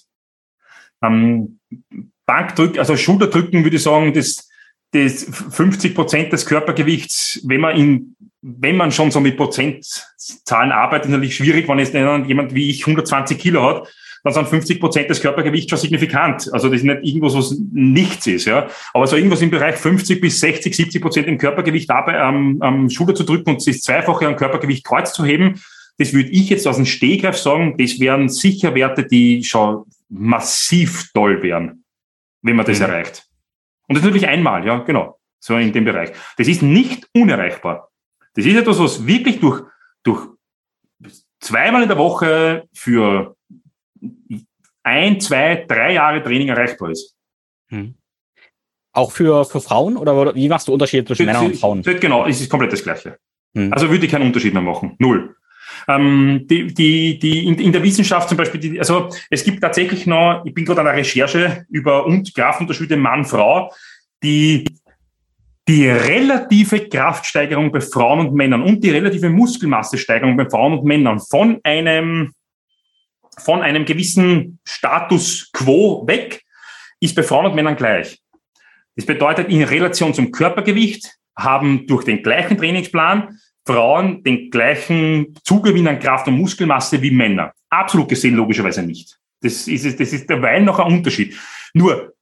Ähm, 1.02 1.58
Bankdrücken, 2.24 2.78
also 2.78 2.96
Schulterdrücken 2.96 3.64
würde 3.64 3.76
ich 3.76 3.82
sagen, 3.82 4.14
das, 4.14 4.48
das 4.92 5.24
50 5.24 5.94
Prozent 5.94 6.32
des 6.32 6.46
Körpergewichts, 6.46 7.42
wenn 7.44 7.60
man 7.60 7.76
in, 7.76 8.16
wenn 8.40 8.78
man 8.78 8.92
schon 8.92 9.10
so 9.10 9.20
mit 9.20 9.36
Prozentzahlen 9.36 10.72
arbeitet, 10.72 11.06
ist 11.06 11.10
natürlich 11.10 11.36
schwierig, 11.36 11.68
wenn 11.68 11.78
jetzt 11.78 11.92
jemand 11.92 12.54
wie 12.54 12.70
ich 12.70 12.80
120 12.80 13.38
Kilo 13.38 13.62
hat, 13.62 13.92
dann 14.24 14.32
sind 14.32 14.48
50 14.48 14.80
Prozent 14.80 15.10
des 15.10 15.20
Körpergewichts 15.20 15.68
schon 15.68 15.78
signifikant. 15.78 16.50
Also 16.52 16.68
das 16.68 16.78
ist 16.78 16.84
nicht 16.84 17.04
irgendwas, 17.04 17.34
was 17.34 17.56
nichts 17.72 18.26
ist. 18.26 18.46
Ja. 18.46 18.68
Aber 18.94 19.06
so 19.06 19.16
irgendwas 19.16 19.42
im 19.42 19.50
Bereich 19.50 19.76
50 19.76 20.18
bis 20.20 20.40
60, 20.40 20.74
70 20.74 21.02
Prozent 21.02 21.28
im 21.28 21.36
Körpergewicht 21.36 21.90
am, 21.90 22.60
am 22.62 22.90
Schulter 22.90 23.14
zu 23.14 23.24
drücken 23.24 23.50
und 23.50 23.66
das 23.66 23.82
Zweifache 23.82 24.26
an 24.26 24.36
Körpergewicht 24.36 24.84
Kreuz 24.84 25.12
zu 25.12 25.26
heben, 25.26 25.60
das 25.98 26.14
würde 26.14 26.30
ich 26.30 26.48
jetzt 26.48 26.66
aus 26.66 26.76
dem 26.76 26.86
Stehgreif 26.86 27.36
sagen, 27.36 27.76
das 27.78 28.00
wären 28.00 28.30
sicher 28.30 28.74
Werte, 28.74 29.04
die 29.04 29.44
schon 29.44 29.84
massiv 30.08 31.12
toll 31.12 31.42
wären, 31.42 31.84
wenn 32.42 32.56
man 32.56 32.66
das 32.66 32.78
mhm. 32.78 32.86
erreicht. 32.86 33.26
Und 33.86 33.96
das 33.96 33.98
ist 33.98 34.06
natürlich 34.06 34.28
einmal, 34.28 34.66
ja, 34.66 34.78
genau, 34.78 35.18
so 35.38 35.56
in 35.56 35.72
dem 35.72 35.84
Bereich. 35.84 36.12
Das 36.38 36.48
ist 36.48 36.62
nicht 36.62 37.06
unerreichbar. 37.12 37.90
Das 38.34 38.46
ist 38.46 38.56
etwas, 38.56 38.78
was 38.78 39.06
wirklich 39.06 39.38
durch, 39.38 39.62
durch 40.02 40.26
zweimal 41.40 41.82
in 41.82 41.88
der 41.88 41.98
Woche 41.98 42.66
für 42.72 43.33
ein, 44.82 45.20
zwei, 45.20 45.64
drei 45.66 45.94
Jahre 45.94 46.22
Training 46.22 46.48
erreichbar 46.48 46.90
ist. 46.90 47.16
Hm. 47.70 47.94
Auch 48.92 49.10
für, 49.10 49.44
für 49.44 49.60
Frauen 49.60 49.96
oder 49.96 50.34
wie 50.34 50.48
machst 50.48 50.68
du 50.68 50.72
Unterschiede 50.72 51.04
zwischen 51.04 51.26
Männern 51.26 51.46
und 51.46 51.56
Frauen? 51.56 51.82
Genau, 51.82 52.26
es 52.26 52.40
ist 52.40 52.50
komplett 52.50 52.72
das 52.72 52.82
Gleiche. 52.82 53.18
Hm. 53.54 53.72
Also 53.72 53.90
würde 53.90 54.06
ich 54.06 54.12
keinen 54.12 54.26
Unterschied 54.26 54.52
mehr 54.52 54.62
machen. 54.62 54.94
Null. 54.98 55.34
Ähm, 55.88 56.46
die, 56.48 56.72
die, 56.72 57.18
die 57.18 57.46
in, 57.46 57.58
in, 57.58 57.72
der 57.72 57.82
Wissenschaft 57.82 58.28
zum 58.28 58.38
Beispiel, 58.38 58.60
die, 58.60 58.78
also 58.78 59.10
es 59.30 59.42
gibt 59.44 59.60
tatsächlich 59.60 60.06
noch, 60.06 60.42
ich 60.44 60.54
bin 60.54 60.64
gerade 60.64 60.80
an 60.80 60.86
der 60.86 60.96
Recherche 60.96 61.66
über 61.68 62.06
und 62.06 62.34
Kraftunterschiede 62.34 62.96
Mann-Frau, 62.96 63.72
die 64.22 64.64
die 65.66 65.88
relative 65.88 66.88
Kraftsteigerung 66.88 67.72
bei 67.72 67.80
Frauen 67.80 68.26
und 68.26 68.34
Männern 68.34 68.62
und 68.62 68.84
die 68.84 68.90
relative 68.90 69.30
Muskelmassesteigerung 69.30 70.36
bei 70.36 70.48
Frauen 70.48 70.78
und 70.78 70.84
Männern 70.84 71.20
von 71.20 71.58
einem, 71.62 72.32
von 73.38 73.62
einem 73.62 73.84
gewissen 73.84 74.58
Status 74.64 75.50
quo 75.52 76.06
weg 76.06 76.44
ist 77.00 77.14
bei 77.14 77.22
Frauen 77.22 77.46
und 77.46 77.54
Männern 77.54 77.76
gleich. 77.76 78.18
Das 78.96 79.06
bedeutet, 79.06 79.48
in 79.48 79.62
Relation 79.62 80.14
zum 80.14 80.30
Körpergewicht 80.30 81.14
haben 81.36 81.86
durch 81.86 82.04
den 82.04 82.22
gleichen 82.22 82.56
Trainingsplan 82.56 83.38
Frauen 83.66 84.22
den 84.22 84.50
gleichen 84.50 85.34
Zugewinn 85.42 85.88
an 85.88 85.98
Kraft 85.98 86.28
und 86.28 86.38
Muskelmasse 86.38 87.00
wie 87.00 87.10
Männer. 87.10 87.52
Absolut 87.70 88.08
gesehen 88.08 88.36
logischerweise 88.36 88.82
nicht. 88.82 89.18
Das 89.40 89.66
ist, 89.66 89.98
das 89.98 90.12
ist 90.12 90.28
derweil 90.28 90.62
noch 90.62 90.78
ein 90.78 90.92
Unterschied. 90.92 91.36
Nur 91.72 92.14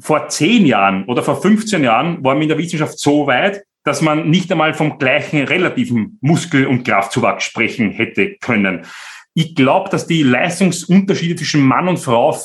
vor 0.00 0.28
zehn 0.28 0.66
Jahren 0.66 1.04
oder 1.06 1.22
vor 1.22 1.40
15 1.40 1.82
Jahren 1.84 2.24
war 2.24 2.34
man 2.34 2.42
in 2.42 2.48
der 2.48 2.58
Wissenschaft 2.58 2.98
so 2.98 3.26
weit, 3.26 3.64
dass 3.84 4.00
man 4.00 4.30
nicht 4.30 4.50
einmal 4.50 4.74
vom 4.74 4.98
gleichen 4.98 5.44
relativen 5.44 6.18
Muskel- 6.20 6.66
und 6.66 6.84
Kraftzuwachs 6.84 7.44
sprechen 7.44 7.90
hätte 7.90 8.36
können. 8.36 8.86
Ich 9.34 9.54
glaube, 9.54 9.90
dass 9.90 10.06
die 10.06 10.22
Leistungsunterschiede 10.22 11.36
zwischen 11.36 11.62
Mann 11.62 11.88
und 11.88 11.98
Frau 11.98 12.36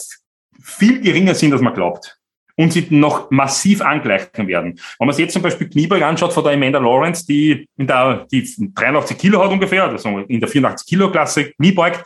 viel 0.61 1.01
geringer 1.01 1.35
sind, 1.35 1.53
als 1.53 1.61
man 1.61 1.73
glaubt. 1.73 2.17
Und 2.55 2.73
sie 2.73 2.87
noch 2.89 3.31
massiv 3.31 3.81
angleichen 3.81 4.47
werden. 4.47 4.79
Wenn 4.97 5.07
man 5.07 5.15
sich 5.15 5.23
jetzt 5.23 5.33
zum 5.33 5.41
Beispiel 5.41 5.69
Kniebeug 5.69 6.01
anschaut 6.01 6.33
von 6.33 6.43
der 6.43 6.53
Amanda 6.53 6.79
Lawrence, 6.79 7.25
die 7.25 7.69
in 7.77 7.87
der, 7.87 8.27
die 8.31 8.45
83 8.73 9.17
Kilo 9.17 9.41
hat 9.41 9.51
ungefähr, 9.51 9.85
also 9.85 10.19
in 10.19 10.41
der 10.41 10.49
84 10.49 10.85
Kilo 10.85 11.09
Klasse 11.09 11.51
Kniebeugt, 11.53 12.03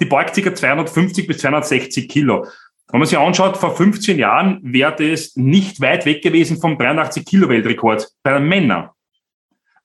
die 0.00 0.04
beugt 0.04 0.36
ca. 0.36 0.54
250 0.54 1.26
bis 1.26 1.38
260 1.38 2.08
Kilo. 2.08 2.46
Wenn 2.88 3.00
man 3.00 3.08
sich 3.08 3.18
anschaut, 3.18 3.56
vor 3.56 3.74
15 3.74 4.18
Jahren 4.18 4.60
wäre 4.62 4.94
das 4.94 5.34
nicht 5.34 5.80
weit 5.80 6.06
weg 6.06 6.22
gewesen 6.22 6.60
vom 6.60 6.78
83 6.78 7.24
Kilo 7.24 7.48
Weltrekord 7.48 8.08
bei 8.22 8.32
den 8.34 8.46
Männern. 8.46 8.90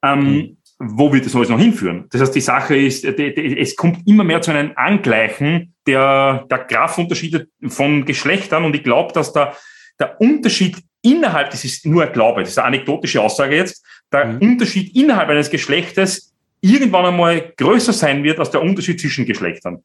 Ähm, 0.04 0.24
mhm. 0.24 0.58
Wo 0.84 1.14
wird 1.14 1.26
das 1.26 1.36
alles 1.36 1.50
noch 1.50 1.60
hinführen? 1.60 2.08
Das 2.10 2.22
heißt, 2.22 2.34
die 2.34 2.42
Sache 2.42 2.76
ist, 2.76 3.06
es 3.06 3.76
kommt 3.76 4.08
immer 4.08 4.24
mehr 4.24 4.42
zu 4.42 4.52
einem 4.52 4.72
Angleichen 4.76 5.76
der, 5.86 6.48
der 6.50 6.60
Kraftunterschiede 6.60 7.48
von 7.68 8.06
Geschlechtern 8.06 8.66
und 8.66 8.76
ich 8.76 8.84
glaube, 8.84 9.14
dass 9.14 9.32
da 9.32 9.56
der 10.00 10.20
Unterschied 10.20 10.78
innerhalb, 11.04 11.52
das 11.52 11.64
ist 11.64 11.86
nur 11.86 12.04
ein 12.04 12.14
Glaube, 12.14 12.42
das 12.42 12.52
ist 12.52 12.58
eine 12.58 12.68
anekdotische 12.68 13.22
Aussage 13.22 13.56
jetzt, 13.56 13.86
der 14.12 14.26
mhm. 14.26 14.42
Unterschied 14.42 14.96
innerhalb 14.96 15.30
eines 15.30 15.50
Geschlechtes 15.50 16.34
irgendwann 16.62 17.06
einmal 17.06 17.54
größer 17.58 17.94
sein 17.94 18.24
wird 18.24 18.40
als 18.40 18.52
der 18.52 18.62
Unterschied 18.62 19.00
zwischen 19.00 19.26
Geschlechtern. 19.26 19.84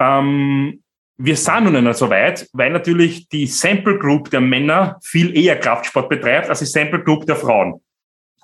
Ähm, 0.00 0.82
wir 1.16 1.36
sind 1.36 1.64
noch 1.64 1.80
nicht 1.80 1.96
so 1.96 2.10
weit, 2.10 2.48
weil 2.52 2.70
natürlich 2.70 3.28
die 3.28 3.46
Sample 3.46 3.98
Group 3.98 4.30
der 4.30 4.40
Männer 4.40 4.98
viel 5.02 5.36
eher 5.36 5.58
Kraftsport 5.58 6.08
betreibt 6.08 6.48
als 6.48 6.60
die 6.60 6.66
Sample 6.66 7.02
Group 7.02 7.26
der 7.26 7.36
Frauen. 7.36 7.80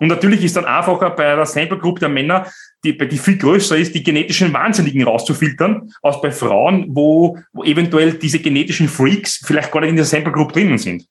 Und 0.01 0.09
natürlich 0.09 0.44
ist 0.44 0.57
dann 0.57 0.64
einfacher 0.64 1.11
bei 1.11 1.34
der 1.34 1.46
Sample 1.46 1.78
Group 1.78 1.99
der 2.01 2.09
Männer, 2.09 2.46
die, 2.84 2.96
die 2.96 3.18
viel 3.18 3.36
größer 3.36 3.76
ist, 3.76 3.94
die 3.94 4.03
genetischen 4.03 4.53
Wahnsinnigen 4.53 5.03
rauszufiltern, 5.03 5.90
als 6.03 6.20
bei 6.20 6.30
Frauen, 6.30 6.86
wo, 6.90 7.38
wo 7.53 7.64
eventuell 7.64 8.14
diese 8.14 8.38
genetischen 8.38 8.88
Freaks 8.88 9.40
vielleicht 9.44 9.72
gar 9.72 9.80
nicht 9.80 9.90
in 9.90 9.96
der 9.96 10.05
Sample 10.05 10.32
Group 10.32 10.53
drinnen 10.53 10.78
sind. 10.78 11.07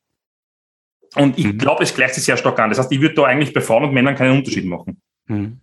Und 1.16 1.38
ich 1.38 1.46
mhm. 1.46 1.58
glaube, 1.58 1.84
es 1.84 1.94
gleicht 1.94 2.16
sich 2.16 2.24
sehr 2.24 2.38
stark 2.38 2.60
an. 2.60 2.70
Das 2.70 2.80
heißt, 2.80 2.92
ich 2.92 3.02
würde 3.02 3.16
da 3.16 3.24
eigentlich 3.24 3.54
bei 3.54 3.62
Frauen 3.62 3.86
und 3.86 3.94
Männern 3.94 4.16
keinen 4.16 4.38
Unterschied 4.38 4.66
machen. 4.66 5.02
Mhm. 5.28 5.60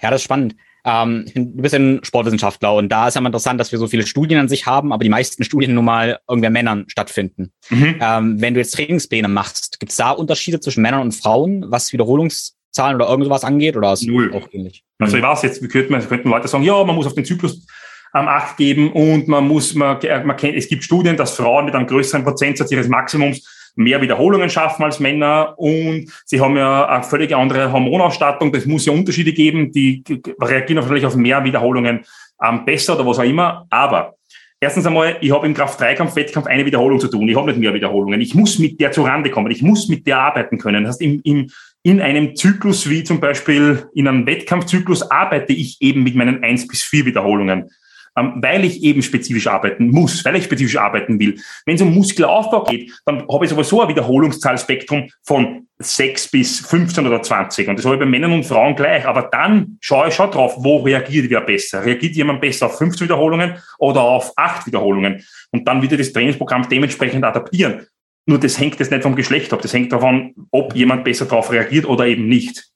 Ja, 0.00 0.10
das 0.10 0.20
ist 0.20 0.24
spannend. 0.24 0.56
Ähm, 0.86 1.24
du 1.34 1.62
bist 1.62 1.74
ein 1.74 2.00
Sportwissenschaftler 2.04 2.74
und 2.74 2.88
da 2.88 3.08
ist 3.08 3.14
ja 3.14 3.20
mal 3.20 3.28
interessant, 3.28 3.58
dass 3.58 3.72
wir 3.72 3.78
so 3.78 3.88
viele 3.88 4.06
Studien 4.06 4.38
an 4.38 4.48
sich 4.48 4.66
haben, 4.66 4.92
aber 4.92 5.02
die 5.02 5.10
meisten 5.10 5.42
Studien 5.42 5.74
nun 5.74 5.84
mal 5.84 6.20
irgendwer 6.28 6.50
Männern 6.50 6.84
stattfinden. 6.86 7.50
Mhm. 7.70 7.96
Ähm, 8.00 8.40
wenn 8.40 8.54
du 8.54 8.60
jetzt 8.60 8.74
Trainingspläne 8.74 9.26
machst, 9.26 9.80
gibt 9.80 9.90
es 9.90 9.96
da 9.96 10.12
Unterschiede 10.12 10.60
zwischen 10.60 10.82
Männern 10.82 11.00
und 11.00 11.12
Frauen, 11.12 11.64
was 11.68 11.92
Wiederholungszahlen 11.92 12.94
oder 12.94 13.08
irgendwas 13.08 13.42
angeht 13.42 13.76
oder 13.76 13.92
ist 13.92 14.06
Null. 14.06 14.32
auch 14.32 14.48
ähnlich? 14.52 14.84
Also 15.00 15.16
ich 15.16 15.22
weiß 15.24 15.42
jetzt, 15.42 15.60
wie 15.60 15.68
könnten, 15.68 15.98
könnten 16.08 16.30
Leute 16.30 16.46
sagen, 16.46 16.62
ja, 16.62 16.82
man 16.84 16.94
muss 16.94 17.06
auf 17.06 17.14
den 17.14 17.24
Zyklus 17.24 17.66
ähm, 18.14 18.28
Acht 18.28 18.56
geben 18.56 18.92
und 18.92 19.26
man 19.26 19.46
muss, 19.46 19.74
man, 19.74 19.98
man 20.24 20.36
kennt, 20.36 20.56
es 20.56 20.68
gibt 20.68 20.84
Studien, 20.84 21.16
dass 21.16 21.34
Frauen 21.34 21.64
mit 21.64 21.74
einem 21.74 21.88
größeren 21.88 22.22
Prozentsatz 22.22 22.70
ihres 22.70 22.88
Maximums 22.88 23.44
mehr 23.76 24.00
Wiederholungen 24.00 24.50
schaffen 24.50 24.84
als 24.84 24.98
Männer 24.98 25.54
und 25.56 26.10
sie 26.24 26.40
haben 26.40 26.56
ja 26.56 26.86
eine 26.88 27.04
völlig 27.04 27.34
andere 27.34 27.70
Hormonausstattung. 27.70 28.50
Das 28.52 28.66
muss 28.66 28.86
ja 28.86 28.92
Unterschiede 28.92 29.32
geben, 29.32 29.70
die 29.70 30.02
reagieren 30.40 30.82
natürlich 30.82 31.06
auf 31.06 31.14
mehr 31.14 31.44
Wiederholungen 31.44 32.04
ähm, 32.42 32.64
besser 32.64 32.94
oder 32.94 33.06
was 33.06 33.18
auch 33.18 33.24
immer. 33.24 33.66
Aber 33.70 34.16
erstens 34.60 34.86
einmal, 34.86 35.18
ich 35.20 35.30
habe 35.30 35.46
im 35.46 35.54
Kraft-3-Kampf, 35.54 36.16
Wettkampf 36.16 36.46
eine 36.46 36.64
Wiederholung 36.64 36.98
zu 36.98 37.08
tun. 37.08 37.28
Ich 37.28 37.36
habe 37.36 37.48
nicht 37.50 37.60
mehr 37.60 37.74
Wiederholungen. 37.74 38.20
Ich 38.20 38.34
muss 38.34 38.58
mit 38.58 38.80
der 38.80 38.92
zurande 38.92 39.30
kommen. 39.30 39.50
Ich 39.50 39.62
muss 39.62 39.88
mit 39.88 40.06
der 40.06 40.18
arbeiten 40.18 40.58
können. 40.58 40.84
Das 40.84 40.94
heißt, 40.94 41.02
im, 41.02 41.20
im, 41.24 41.50
in 41.82 42.00
einem 42.00 42.34
Zyklus 42.34 42.88
wie 42.88 43.04
zum 43.04 43.20
Beispiel 43.20 43.86
in 43.94 44.08
einem 44.08 44.26
Wettkampfzyklus 44.26 45.10
arbeite 45.10 45.52
ich 45.52 45.76
eben 45.80 46.02
mit 46.02 46.14
meinen 46.14 46.42
eins 46.42 46.66
bis 46.66 46.82
vier 46.82 47.04
Wiederholungen. 47.04 47.70
Ähm, 48.18 48.34
weil 48.36 48.64
ich 48.64 48.82
eben 48.82 49.02
spezifisch 49.02 49.46
arbeiten 49.46 49.90
muss, 49.90 50.24
weil 50.24 50.36
ich 50.36 50.44
spezifisch 50.44 50.76
arbeiten 50.76 51.20
will. 51.20 51.38
Wenn 51.66 51.74
es 51.74 51.82
um 51.82 51.94
Muskelaufbau 51.94 52.64
geht, 52.64 52.90
dann 53.04 53.26
habe 53.28 53.44
ich 53.44 53.50
sowieso 53.50 53.82
ein 53.82 53.88
Wiederholungszahlspektrum 53.88 55.10
von 55.22 55.66
6 55.78 56.30
bis 56.30 56.60
15 56.60 57.06
oder 57.06 57.20
20. 57.20 57.68
Und 57.68 57.78
das 57.78 57.84
habe 57.84 57.96
ich 57.96 58.00
bei 58.00 58.06
Männern 58.06 58.32
und 58.32 58.44
Frauen 58.44 58.74
gleich. 58.74 59.04
Aber 59.06 59.28
dann 59.30 59.76
schaue 59.80 60.08
ich 60.08 60.14
schon 60.14 60.30
drauf, 60.30 60.54
wo 60.56 60.78
reagiert 60.78 61.28
wer 61.28 61.42
besser. 61.42 61.84
Reagiert 61.84 62.16
jemand 62.16 62.40
besser 62.40 62.66
auf 62.66 62.78
15 62.78 63.06
Wiederholungen 63.06 63.56
oder 63.78 64.00
auf 64.00 64.32
8 64.36 64.66
Wiederholungen? 64.66 65.22
Und 65.50 65.68
dann 65.68 65.82
wieder 65.82 65.98
das 65.98 66.12
Trainingsprogramm 66.12 66.66
dementsprechend 66.68 67.22
adaptieren. 67.22 67.86
Nur 68.24 68.40
das 68.40 68.58
hängt 68.58 68.78
jetzt 68.80 68.90
nicht 68.90 69.02
vom 69.02 69.14
Geschlecht 69.14 69.52
ab. 69.52 69.60
Das 69.60 69.74
hängt 69.74 69.92
davon, 69.92 70.34
ob 70.50 70.74
jemand 70.74 71.04
besser 71.04 71.26
darauf 71.26 71.52
reagiert 71.52 71.86
oder 71.86 72.06
eben 72.06 72.28
nicht. 72.28 72.70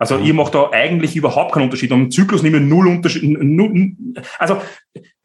Also 0.00 0.16
mhm. 0.16 0.24
ihr 0.24 0.34
macht 0.34 0.54
da 0.54 0.70
eigentlich 0.72 1.14
überhaupt 1.14 1.52
keinen 1.52 1.64
Unterschied. 1.64 1.92
Und 1.92 2.04
im 2.04 2.10
Zyklus 2.10 2.42
nehmen 2.42 2.54
wir 2.54 2.60
null 2.60 2.88
Unterschied. 2.88 3.22
Null, 3.22 3.92
also 4.38 4.60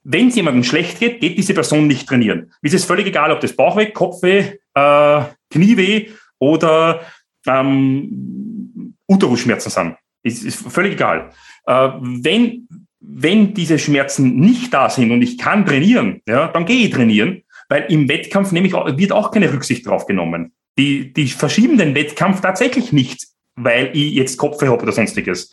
wenn 0.04 0.28
es 0.28 0.36
jemandem 0.36 0.64
schlecht 0.64 1.00
geht, 1.00 1.22
geht 1.22 1.38
diese 1.38 1.54
Person 1.54 1.88
nicht 1.88 2.08
trainieren. 2.08 2.52
Es 2.62 2.74
ist 2.74 2.86
völlig 2.86 3.08
egal, 3.08 3.32
ob 3.32 3.40
das 3.40 3.56
Bauchweh, 3.56 3.88
Kopfweh, 3.88 4.58
äh, 4.76 5.22
Knieweh 5.50 6.10
oder 6.40 7.02
ähm, 7.48 8.96
Uterusschmerzen 9.08 9.72
sind. 9.72 9.96
Ist, 10.24 10.44
ist 10.44 10.58
völlig 10.72 10.94
egal. 10.94 11.32
Äh, 11.66 11.90
wenn, 12.02 12.68
wenn 13.00 13.54
diese 13.54 13.80
Schmerzen 13.80 14.36
nicht 14.36 14.74
da 14.74 14.90
sind 14.90 15.12
und 15.12 15.22
ich 15.22 15.38
kann 15.38 15.66
trainieren, 15.66 16.22
ja, 16.28 16.50
dann 16.50 16.66
gehe 16.66 16.86
ich 16.86 16.92
trainieren, 16.92 17.44
weil 17.70 17.86
im 17.90 18.10
Wettkampf 18.10 18.52
nämlich 18.52 18.74
auch, 18.74 18.98
wird 18.98 19.14
auch 19.14 19.32
keine 19.32 19.52
Rücksicht 19.54 19.88
drauf 19.88 20.06
genommen. 20.06 20.52
Die, 20.78 21.14
die 21.14 21.28
verschieben 21.28 21.78
den 21.78 21.96
Wettkampf 21.96 22.42
tatsächlich 22.42 22.92
nicht 22.92 23.35
weil 23.56 23.96
ich 23.96 24.14
jetzt 24.14 24.38
Kopfweh 24.38 24.68
habe 24.68 24.82
oder 24.82 24.92
sonstiges. 24.92 25.52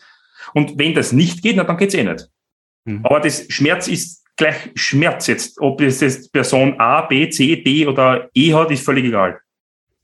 Und 0.53 0.77
wenn 0.77 0.93
das 0.93 1.11
nicht 1.11 1.41
geht, 1.41 1.55
na, 1.55 1.63
dann 1.63 1.77
geht's 1.77 1.93
eh 1.93 2.03
nicht. 2.03 2.29
Mhm. 2.85 3.05
Aber 3.05 3.19
das 3.19 3.45
Schmerz 3.49 3.87
ist 3.87 4.23
gleich 4.35 4.71
Schmerz 4.75 5.27
jetzt. 5.27 5.59
Ob 5.59 5.81
es 5.81 6.01
jetzt 6.01 6.31
Person 6.31 6.79
A, 6.79 7.01
B, 7.01 7.29
C, 7.29 7.55
D 7.55 7.87
oder 7.87 8.29
E 8.33 8.53
hat, 8.53 8.71
ist 8.71 8.85
völlig 8.85 9.05
egal. 9.05 9.39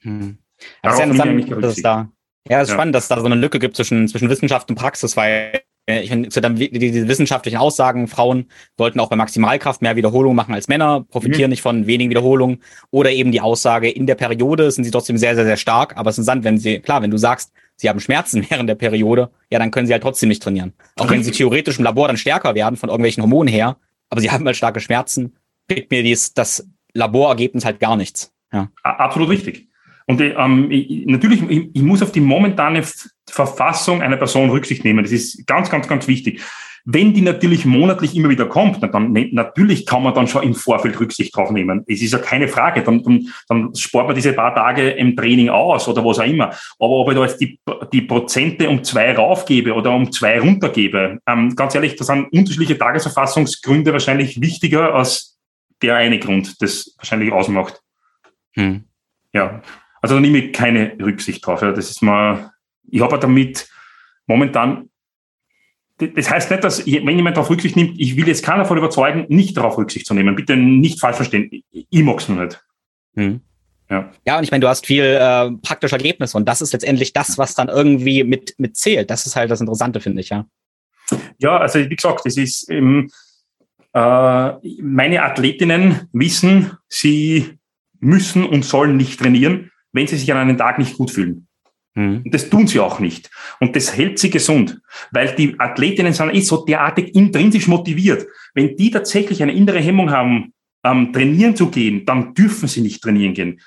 Mhm. 0.02 0.38
Das 0.82 0.94
ist 0.94 1.00
ja 1.00 1.06
interessant, 1.06 1.64
dass 1.64 1.76
da, 1.78 2.10
ja, 2.48 2.58
es 2.58 2.64
ist 2.64 2.70
ja. 2.70 2.76
spannend, 2.76 2.96
dass 2.96 3.04
es 3.04 3.10
da 3.10 3.20
so 3.20 3.26
eine 3.26 3.36
Lücke 3.36 3.60
gibt 3.60 3.76
zwischen, 3.76 4.08
zwischen 4.08 4.30
Wissenschaft 4.30 4.70
und 4.70 4.76
Praxis, 4.76 5.16
weil 5.16 5.62
ich 5.90 6.10
finde, 6.10 6.30
zu 6.30 6.42
die, 6.42 6.72
die 6.72 7.08
wissenschaftlichen 7.08 7.58
Aussagen, 7.58 8.08
Frauen 8.08 8.48
sollten 8.78 9.00
auch 9.00 9.10
bei 9.10 9.16
Maximalkraft 9.16 9.82
mehr 9.82 9.96
Wiederholungen 9.96 10.36
machen 10.36 10.54
als 10.54 10.68
Männer, 10.68 11.06
profitieren 11.10 11.50
mhm. 11.50 11.52
nicht 11.52 11.62
von 11.62 11.88
wenigen 11.88 12.10
Wiederholungen. 12.10 12.62
Oder 12.92 13.12
eben 13.12 13.32
die 13.32 13.42
Aussage, 13.42 13.90
in 13.90 14.06
der 14.06 14.16
Periode 14.16 14.72
sind 14.72 14.84
sie 14.84 14.92
trotzdem 14.92 15.18
sehr, 15.18 15.36
sehr, 15.36 15.46
sehr 15.46 15.58
stark. 15.58 15.98
Aber 15.98 16.10
es 16.10 16.18
ist 16.18 16.20
interessant, 16.20 16.44
wenn 16.44 16.58
sie, 16.58 16.80
klar, 16.80 17.02
wenn 17.02 17.12
du 17.12 17.18
sagst, 17.18 17.52
sie 17.76 17.90
haben 17.90 18.00
Schmerzen 18.00 18.46
während 18.50 18.70
der 18.70 18.76
Periode, 18.76 19.32
ja, 19.50 19.60
dann 19.60 19.72
können 19.72 19.88
sie 19.88 19.94
halt 19.94 20.04
trotzdem 20.04 20.30
nicht 20.30 20.44
trainieren. 20.44 20.74
Auch 20.98 21.10
wenn 21.10 21.24
sie 21.24 21.32
theoretisch 21.32 21.80
im 21.80 21.86
Labor 21.86 22.08
dann 22.08 22.18
stärker 22.18 22.56
werden 22.56 22.76
von 22.76 22.90
irgendwelchen 22.90 23.24
Hormonen 23.24 23.52
her, 23.52 23.78
aber 24.10 24.22
sie 24.22 24.32
haben 24.32 24.46
halt 24.46 24.58
starke 24.58 24.80
Schmerzen, 24.80 25.36
kriegt 25.68 25.92
mir 25.92 26.04
dies, 26.04 26.34
das 26.34 26.68
Laborergebnis 26.94 27.66
halt 27.66 27.80
gar 27.80 27.96
nichts. 27.96 28.34
Ja. 28.52 28.70
Absolut 28.84 29.30
richtig. 29.30 29.69
Und 30.10 30.22
ähm, 30.22 30.72
ich, 30.72 31.06
natürlich, 31.06 31.40
ich, 31.48 31.70
ich 31.72 31.82
muss 31.84 32.02
auf 32.02 32.12
die 32.12 32.20
momentane 32.20 32.82
Verfassung 33.30 34.02
einer 34.02 34.18
Person 34.18 34.50
Rücksicht 34.50 34.84
nehmen. 34.84 35.04
Das 35.04 35.12
ist 35.12 35.46
ganz, 35.46 35.70
ganz, 35.70 35.88
ganz 35.88 36.08
wichtig. 36.08 36.42
Wenn 36.84 37.14
die 37.14 37.22
natürlich 37.22 37.64
monatlich 37.64 38.16
immer 38.16 38.30
wieder 38.30 38.48
kommt, 38.48 38.82
dann 38.82 39.14
natürlich 39.32 39.86
kann 39.86 40.02
man 40.02 40.16
dann 40.16 40.28
schon 40.28 40.42
im 40.42 40.56
Vorfeld 40.56 41.00
Rücksicht 41.00 41.36
drauf 41.36 41.52
nehmen. 41.52 41.84
Es 41.86 42.02
ist 42.02 42.14
ja 42.14 42.18
keine 42.18 42.48
Frage. 42.48 42.82
Dann, 42.82 43.04
dann, 43.04 43.28
dann 43.48 43.76
spart 43.76 44.08
man 44.08 44.16
diese 44.16 44.34
paar 44.34 44.56
Tage 44.56 44.90
im 44.90 45.16
Training 45.16 45.50
aus 45.50 45.88
oder 45.88 46.04
was 46.04 46.18
auch 46.18 46.26
immer. 46.26 46.56
Aber 46.80 46.90
ob 46.90 47.10
ich 47.10 47.16
da 47.16 47.26
jetzt 47.26 47.40
die, 47.40 47.60
die 47.94 48.02
Prozente 48.02 48.68
um 48.68 48.84
zwei 48.84 49.14
raufgebe 49.14 49.76
oder 49.76 49.92
um 49.92 50.12
zwei 50.12 50.40
runtergebe, 50.40 51.20
ähm, 51.28 51.56
ganz 51.56 51.76
ehrlich, 51.76 51.96
das 51.98 52.08
sind 52.08 52.34
unterschiedliche 52.34 52.80
Tagesverfassungsgründe 52.80 53.94
wahrscheinlich 53.94 54.42
wichtiger 54.42 54.96
als 54.96 55.38
der 55.84 55.98
eine 55.98 56.18
Grund, 56.18 56.60
das 56.64 56.96
wahrscheinlich 56.98 57.32
ausmacht. 57.32 57.80
Hm. 58.56 58.86
Ja. 59.34 59.62
Also 60.02 60.16
da 60.16 60.22
nehme 60.22 60.38
ich 60.38 60.54
keine 60.54 60.98
Rücksicht 61.02 61.46
drauf. 61.46 61.62
Ja. 61.62 61.72
Das 61.72 61.90
ist 61.90 62.02
mal, 62.02 62.52
ich 62.90 63.02
habe 63.02 63.20
damit 63.20 63.70
momentan, 64.28 64.90
das 65.98 66.30
heißt 66.30 66.52
nicht, 66.52 66.64
dass 66.64 66.86
wenn 66.86 67.16
jemand 67.16 67.36
darauf 67.36 67.50
Rücksicht 67.50 67.76
nimmt, 67.76 68.00
ich 68.00 68.16
will 68.16 68.28
jetzt 68.28 68.44
keiner 68.44 68.60
davon 68.60 68.78
überzeugen, 68.78 69.26
nicht 69.28 69.58
darauf 69.58 69.78
Rücksicht 69.78 70.06
zu 70.06 70.14
nehmen. 70.14 70.36
Bitte 70.36 70.56
nicht 70.56 71.00
falsch 71.00 71.18
verstehen. 71.18 71.64
Ich 71.72 72.04
mag 72.04 72.20
es 72.20 72.30
nur 72.30 72.44
nicht. 72.44 72.64
Hm. 73.16 73.42
Ja. 73.90 74.12
ja, 74.24 74.38
und 74.38 74.44
ich 74.44 74.52
meine, 74.52 74.62
du 74.62 74.68
hast 74.68 74.86
viel 74.86 75.04
äh, 75.04 75.52
praktische 75.64 75.96
Ergebnisse 75.96 76.38
und 76.38 76.48
das 76.48 76.62
ist 76.62 76.74
letztendlich 76.74 77.12
das, 77.12 77.40
was 77.40 77.56
dann 77.56 77.70
irgendwie 77.70 78.24
mit, 78.24 78.54
mit 78.60 78.78
zählt. 78.78 79.10
Das 79.10 79.26
ist 79.26 79.36
halt 79.36 79.50
das 79.50 79.62
Interessante, 79.62 80.00
finde 80.00 80.22
ich, 80.22 80.30
ja. 80.30 80.46
Ja, 81.40 81.58
also 81.58 81.80
wie 81.80 81.96
gesagt, 81.96 82.22
es 82.26 82.38
ist 82.38 82.70
ähm, 82.70 83.10
äh, 83.94 84.52
meine 84.82 85.24
Athletinnen 85.24 86.08
wissen, 86.14 86.78
sie 86.88 87.58
müssen 88.00 88.46
und 88.46 88.64
sollen 88.64 88.96
nicht 88.96 89.20
trainieren, 89.20 89.72
wenn 89.92 90.08
sie 90.08 90.18
sich 90.18 90.32
an 90.32 90.38
einem 90.38 90.58
Tag 90.58 90.80
nicht 90.80 90.98
gut 90.98 91.12
fühlen. 91.12 91.48
Mhm. 91.96 92.22
Und 92.26 92.34
das 92.34 92.50
tun 92.50 92.68
sie 92.68 92.80
auch 92.80 93.00
nicht. 93.00 93.30
Und 93.60 93.76
das 93.76 93.96
hält 93.96 94.20
sie 94.20 94.30
gesund, 94.30 94.80
weil 95.12 95.36
die 95.36 95.60
Athletinnen 95.60 96.14
sind 96.14 96.34
eh 96.34 96.42
so 96.42 96.64
derartig 96.66 97.16
intrinsisch 97.16 97.68
motiviert. 97.68 98.28
Wenn 98.54 98.76
die 98.76 98.92
tatsächlich 98.92 99.42
eine 99.42 99.54
innere 99.54 99.80
Hemmung 99.80 100.12
haben, 100.12 100.54
ähm, 100.84 101.12
trainieren 101.12 101.56
zu 101.56 101.70
gehen, 101.70 102.06
dann 102.06 102.34
dürfen 102.34 102.68
sie 102.68 102.82
nicht 102.82 103.02
trainieren 103.02 103.34
gehen, 103.34 103.62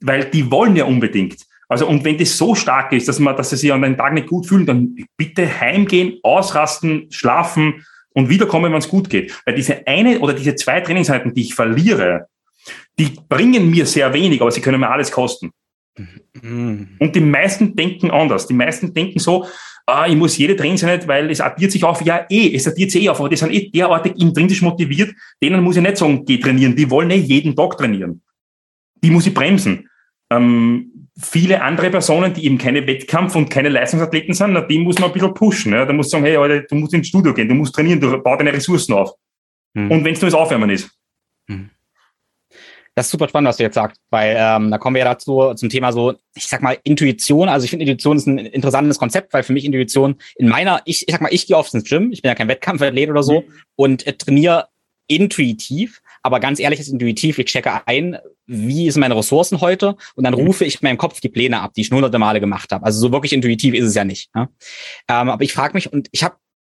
weil 0.00 0.24
die 0.24 0.50
wollen 0.50 0.76
ja 0.76 0.84
unbedingt. 0.84 1.46
Also, 1.68 1.86
und 1.88 2.04
wenn 2.04 2.16
das 2.16 2.38
so 2.38 2.54
stark 2.54 2.92
ist, 2.92 3.08
dass 3.08 3.18
man, 3.18 3.36
dass 3.36 3.50
sie 3.50 3.56
sich 3.56 3.72
an 3.72 3.82
einem 3.82 3.96
Tag 3.96 4.14
nicht 4.14 4.28
gut 4.28 4.46
fühlen, 4.46 4.66
dann 4.66 4.96
bitte 5.16 5.60
heimgehen, 5.60 6.18
ausrasten, 6.22 7.06
schlafen 7.10 7.84
und 8.10 8.28
wiederkommen, 8.28 8.72
wenn 8.72 8.78
es 8.78 8.88
gut 8.88 9.10
geht. 9.10 9.36
Weil 9.44 9.56
diese 9.56 9.86
eine 9.86 10.20
oder 10.20 10.32
diese 10.32 10.54
zwei 10.54 10.80
Trainingszeiten, 10.80 11.34
die 11.34 11.42
ich 11.42 11.54
verliere, 11.54 12.28
die 12.98 13.16
bringen 13.28 13.70
mir 13.70 13.84
sehr 13.86 14.12
wenig, 14.12 14.40
aber 14.40 14.50
sie 14.50 14.60
können 14.60 14.80
mir 14.80 14.90
alles 14.90 15.10
kosten. 15.10 15.50
Und 15.98 17.12
die 17.14 17.20
meisten 17.20 17.74
denken 17.74 18.10
anders. 18.10 18.46
Die 18.46 18.54
meisten 18.54 18.92
denken 18.92 19.18
so, 19.18 19.46
ah, 19.86 20.06
ich 20.06 20.16
muss 20.16 20.36
jede 20.36 20.56
Trainingseinheit, 20.56 21.08
weil 21.08 21.30
es 21.30 21.40
addiert 21.40 21.72
sich 21.72 21.82
auf. 21.84 22.02
Ja, 22.02 22.26
eh, 22.28 22.54
es 22.54 22.68
addiert 22.68 22.90
sich 22.90 23.04
eh 23.04 23.08
auf, 23.08 23.18
aber 23.18 23.28
die 23.28 23.36
sind 23.36 23.52
eh 23.52 23.70
derartig 23.70 24.14
intrinsisch 24.20 24.60
motiviert, 24.60 25.14
denen 25.42 25.62
muss 25.62 25.76
ich 25.76 25.82
nicht 25.82 25.96
sagen, 25.96 26.24
geh 26.24 26.38
trainieren. 26.38 26.76
Die 26.76 26.90
wollen 26.90 27.10
eh 27.10 27.16
jeden 27.16 27.56
Tag 27.56 27.78
trainieren. 27.78 28.22
Die 29.02 29.10
muss 29.10 29.26
ich 29.26 29.32
bremsen. 29.32 29.88
Ähm, 30.30 31.08
viele 31.18 31.62
andere 31.62 31.90
Personen, 31.90 32.34
die 32.34 32.44
eben 32.44 32.58
keine 32.58 32.86
Wettkampf- 32.86 33.36
und 33.36 33.48
keine 33.48 33.68
Leistungsathleten 33.68 34.34
sind, 34.34 34.52
na, 34.52 34.60
die 34.60 34.78
muss 34.78 34.98
man 34.98 35.10
ein 35.10 35.14
bisschen 35.14 35.32
pushen. 35.32 35.72
Ja. 35.72 35.86
Da 35.86 35.92
muss 35.92 36.10
sagen, 36.10 36.24
hey, 36.24 36.36
Alter, 36.36 36.62
du 36.62 36.74
musst 36.74 36.92
ins 36.92 37.08
Studio 37.08 37.32
gehen, 37.32 37.48
du 37.48 37.54
musst 37.54 37.74
trainieren, 37.74 38.00
du 38.00 38.18
baust 38.18 38.40
deine 38.40 38.52
Ressourcen 38.52 38.92
auf. 38.92 39.12
Mhm. 39.74 39.90
Und 39.90 40.04
wenn 40.04 40.12
es 40.12 40.20
nur 40.20 40.30
das 40.30 40.38
Aufwärmen 40.38 40.70
ist. 40.70 40.90
Mhm. 41.46 41.70
Das 42.96 43.08
ist 43.08 43.12
super 43.12 43.28
spannend, 43.28 43.48
was 43.48 43.58
du 43.58 43.62
jetzt 43.62 43.74
sagst, 43.74 44.00
weil 44.08 44.34
ähm, 44.38 44.70
da 44.70 44.78
kommen 44.78 44.94
wir 44.94 45.00
ja 45.00 45.12
dazu 45.12 45.52
zum 45.54 45.68
Thema 45.68 45.92
so, 45.92 46.14
ich 46.34 46.46
sag 46.46 46.62
mal, 46.62 46.78
Intuition. 46.82 47.46
Also 47.50 47.64
ich 47.64 47.70
finde, 47.70 47.84
Intuition 47.84 48.16
ist 48.16 48.26
ein 48.26 48.38
interessantes 48.38 48.98
Konzept, 48.98 49.34
weil 49.34 49.42
für 49.42 49.52
mich 49.52 49.66
Intuition 49.66 50.16
in 50.36 50.48
meiner, 50.48 50.80
ich, 50.86 51.06
ich 51.06 51.12
sag 51.12 51.20
mal, 51.20 51.28
ich 51.30 51.46
gehe 51.46 51.58
oft 51.58 51.74
ins 51.74 51.84
Gym, 51.84 52.10
ich 52.10 52.22
bin 52.22 52.30
ja 52.30 52.34
kein 52.34 52.48
Wettkampfathlet 52.48 53.10
oder 53.10 53.22
so 53.22 53.42
mhm. 53.42 53.52
und 53.76 54.06
äh, 54.06 54.14
trainiere 54.14 54.68
intuitiv, 55.08 56.00
aber 56.22 56.40
ganz 56.40 56.58
ehrlich 56.58 56.80
ist 56.80 56.88
intuitiv, 56.88 57.38
ich 57.38 57.44
checke 57.44 57.86
ein, 57.86 58.16
wie 58.46 58.86
ist 58.86 58.96
meine 58.96 59.14
Ressourcen 59.14 59.60
heute 59.60 59.96
und 60.14 60.24
dann 60.24 60.32
mhm. 60.32 60.46
rufe 60.46 60.64
ich 60.64 60.80
meinem 60.80 60.96
Kopf 60.96 61.20
die 61.20 61.28
Pläne 61.28 61.60
ab, 61.60 61.74
die 61.74 61.82
ich 61.82 61.90
hunderte 61.90 62.18
Male 62.18 62.40
gemacht 62.40 62.72
habe. 62.72 62.86
Also 62.86 62.98
so 62.98 63.12
wirklich 63.12 63.34
intuitiv 63.34 63.74
ist 63.74 63.84
es 63.84 63.94
ja 63.94 64.04
nicht. 64.04 64.34
Ne? 64.34 64.48
Ähm, 65.08 65.28
aber 65.28 65.44
ich 65.44 65.52
frage 65.52 65.74
mich 65.74 65.92
und 65.92 66.08
ich 66.12 66.24
habe, 66.24 66.36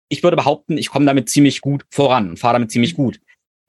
ich 0.09 0.23
würde 0.23 0.35
behaupten, 0.35 0.79
ich 0.79 0.89
komme 0.89 1.05
damit 1.05 1.29
ziemlich 1.29 1.61
gut 1.61 1.85
voran 1.91 2.31
und 2.31 2.39
fahre 2.39 2.55
damit 2.55 2.71
ziemlich 2.71 2.97
mhm. 2.97 3.03
gut. 3.03 3.19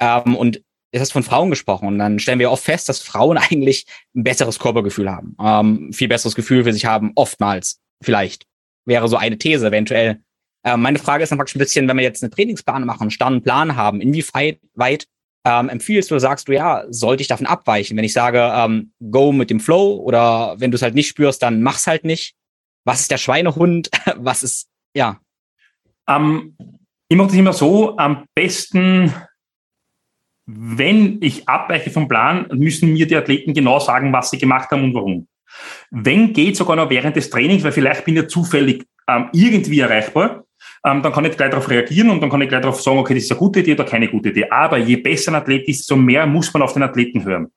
Ähm, 0.01 0.35
und 0.35 0.63
es 0.91 1.01
hast 1.01 1.13
von 1.13 1.23
Frauen 1.23 1.51
gesprochen 1.51 1.89
und 1.89 1.99
dann 1.99 2.19
stellen 2.19 2.39
wir 2.39 2.51
oft 2.51 2.65
fest, 2.65 2.89
dass 2.89 3.01
Frauen 3.01 3.39
eigentlich 3.51 3.87
ein 4.15 4.25
besseres 4.25 4.59
Körpergefühl 4.59 5.11
haben, 5.11 5.37
ähm, 5.41 5.93
viel 5.93 6.09
besseres 6.09 6.35
Gefühl 6.35 6.65
für 6.65 6.73
sich 6.73 6.87
haben, 6.87 7.13
oftmals 7.15 7.81
vielleicht. 8.03 8.47
Wäre 8.87 9.09
so 9.09 9.17
eine 9.17 9.37
These 9.37 9.67
eventuell. 9.67 10.23
Äh, 10.65 10.77
meine 10.77 10.99
Frage 10.99 11.23
ist 11.23 11.31
dann 11.31 11.39
praktisch 11.39 11.57
ein 11.57 11.61
bisschen, 11.61 11.89
wenn 11.89 11.97
wir 11.97 12.05
jetzt 12.05 12.23
eine 12.23 12.31
Trainingsplan 12.31 12.85
machen, 12.85 13.03
einen 13.03 13.11
starren 13.11 13.43
Plan 13.43 13.77
haben, 13.77 14.01
inwieweit 14.01 14.61
weit, 14.75 15.07
ähm, 15.45 15.69
empfiehlst 15.69 16.11
du 16.11 16.19
sagst 16.19 16.49
du, 16.49 16.53
ja, 16.53 16.85
sollte 16.91 17.23
ich 17.23 17.29
davon 17.29 17.47
abweichen? 17.47 17.97
Wenn 17.97 18.05
ich 18.05 18.13
sage, 18.13 18.41
ähm, 18.55 18.93
go 19.11 19.33
mit 19.33 19.51
dem 19.51 19.61
Flow 19.61 19.95
oder 19.97 20.57
wenn 20.59 20.71
du 20.71 20.77
es 20.77 20.83
halt 20.83 20.95
nicht 20.95 21.09
spürst, 21.09 21.43
dann 21.43 21.63
mach's 21.63 21.87
halt 21.87 22.05
nicht. 22.05 22.35
Was 22.85 23.01
ist 23.01 23.11
der 23.11 23.19
Schweinehund? 23.19 23.91
Was 24.17 24.43
ist, 24.43 24.69
ja. 24.95 25.21
Ähm, 26.09 26.57
ich 27.09 27.17
mache 27.17 27.29
das 27.29 27.37
immer 27.37 27.53
so, 27.53 27.97
am 27.97 28.25
besten 28.35 29.15
wenn 30.51 31.19
ich 31.21 31.47
abweiche 31.47 31.91
vom 31.91 32.09
Plan, 32.09 32.47
müssen 32.53 32.95
mir 32.95 33.07
die 33.07 33.17
Athleten 33.17 33.53
genau 33.53 33.79
sagen, 33.81 34.15
was 34.15 34.31
sie 34.31 34.39
gemacht 34.39 34.71
haben 34.71 34.83
und 34.83 34.95
warum. 34.95 35.29
Wenn 35.91 36.33
geht 36.33 36.57
sogar 36.57 36.75
noch 36.75 36.89
während 36.89 37.17
des 37.17 37.29
Trainings, 37.29 37.65
weil 37.65 37.73
vielleicht 37.73 38.07
bin 38.07 38.17
ich 38.17 38.29
zufällig 38.29 38.87
ähm, 39.07 39.29
irgendwie 39.35 39.81
erreichbar, 39.81 40.45
ähm, 40.87 41.03
dann 41.03 41.13
kann 41.13 41.27
ich 41.27 41.37
gleich 41.37 41.51
darauf 41.51 41.69
reagieren 41.69 42.09
und 42.09 42.23
dann 42.23 42.31
kann 42.31 42.41
ich 42.41 42.49
gleich 42.49 42.63
darauf 42.63 42.81
sagen, 42.81 42.97
okay, 42.97 43.13
das 43.13 43.25
ist 43.25 43.31
eine 43.31 43.39
gute 43.39 43.61
Idee 43.61 43.75
oder 43.75 43.85
keine 43.85 44.09
gute 44.09 44.31
Idee. 44.31 44.49
Aber 44.51 44.79
je 44.79 44.97
besser 44.97 45.33
ein 45.33 45.35
Athlet 45.35 45.69
ist, 45.69 45.87
so 45.87 45.97
mehr 45.97 46.27
muss 46.27 46.53
man 46.55 46.63
auf 46.63 46.73
den 46.73 46.83
Athleten 46.83 47.25
hören. 47.25 47.49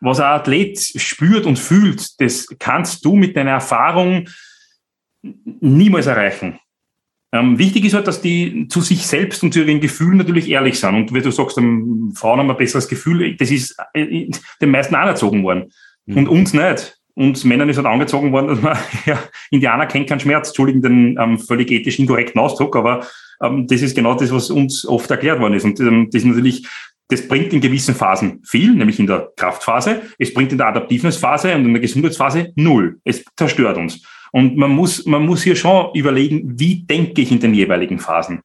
Was 0.00 0.20
ein 0.20 0.26
Athlet 0.26 0.78
spürt 0.78 1.46
und 1.46 1.58
fühlt, 1.58 2.20
das 2.20 2.46
kannst 2.60 3.04
du 3.04 3.16
mit 3.16 3.36
deiner 3.36 3.52
Erfahrung 3.52 4.28
niemals 5.22 6.06
erreichen. 6.06 6.60
Ähm, 7.34 7.58
wichtig 7.58 7.84
ist 7.84 7.94
halt, 7.94 8.06
dass 8.06 8.20
die 8.20 8.68
zu 8.68 8.80
sich 8.80 9.08
selbst 9.08 9.42
und 9.42 9.52
zu 9.52 9.64
ihren 9.64 9.80
Gefühlen 9.80 10.18
natürlich 10.18 10.48
ehrlich 10.48 10.78
sind. 10.78 10.94
Und 10.94 11.14
wie 11.14 11.20
du 11.20 11.32
sagst, 11.32 11.58
ähm, 11.58 12.12
Frauen 12.14 12.38
haben 12.38 12.48
ein 12.48 12.56
besseres 12.56 12.86
Gefühl, 12.86 13.36
das 13.36 13.50
ist 13.50 13.76
äh, 13.92 14.30
den 14.62 14.70
meisten 14.70 14.94
anerzogen 14.94 15.42
worden. 15.42 15.72
Mhm. 16.06 16.16
Und 16.16 16.28
uns 16.28 16.54
nicht. 16.54 16.96
Uns 17.16 17.42
Männern 17.42 17.68
ist 17.68 17.76
halt 17.76 17.88
angezogen 17.88 18.30
worden, 18.30 18.48
dass 18.48 18.62
man, 18.62 18.78
ja, 19.06 19.18
Indianer 19.50 19.86
kennt 19.86 20.08
keinen 20.08 20.20
Schmerz, 20.20 20.48
entschuldigen 20.48 20.82
den 20.82 21.18
ähm, 21.20 21.40
völlig 21.40 21.72
ethisch 21.72 21.98
inkorrekten 21.98 22.40
Ausdruck, 22.40 22.76
aber 22.76 23.04
ähm, 23.42 23.66
das 23.66 23.82
ist 23.82 23.96
genau 23.96 24.14
das, 24.14 24.32
was 24.32 24.50
uns 24.50 24.86
oft 24.86 25.10
erklärt 25.10 25.40
worden 25.40 25.54
ist. 25.54 25.64
Und 25.64 25.80
ähm, 25.80 26.08
das 26.12 26.22
ist 26.22 26.28
natürlich, 26.28 26.68
das 27.08 27.26
bringt 27.26 27.52
in 27.52 27.60
gewissen 27.60 27.96
Phasen 27.96 28.42
viel, 28.44 28.74
nämlich 28.74 29.00
in 29.00 29.08
der 29.08 29.32
Kraftphase. 29.34 30.02
Es 30.20 30.32
bringt 30.32 30.52
in 30.52 30.58
der 30.58 30.68
Adaptiveness-Phase 30.68 31.52
und 31.56 31.64
in 31.64 31.72
der 31.72 31.82
Gesundheitsphase 31.82 32.52
null. 32.54 33.00
Es 33.02 33.24
zerstört 33.36 33.76
uns. 33.76 34.04
Und 34.34 34.56
man 34.56 34.72
muss, 34.72 35.06
man 35.06 35.24
muss 35.24 35.44
hier 35.44 35.54
schon 35.54 35.94
überlegen, 35.94 36.58
wie 36.58 36.82
denke 36.82 37.20
ich 37.22 37.30
in 37.30 37.38
den 37.38 37.54
jeweiligen 37.54 38.00
Phasen. 38.00 38.40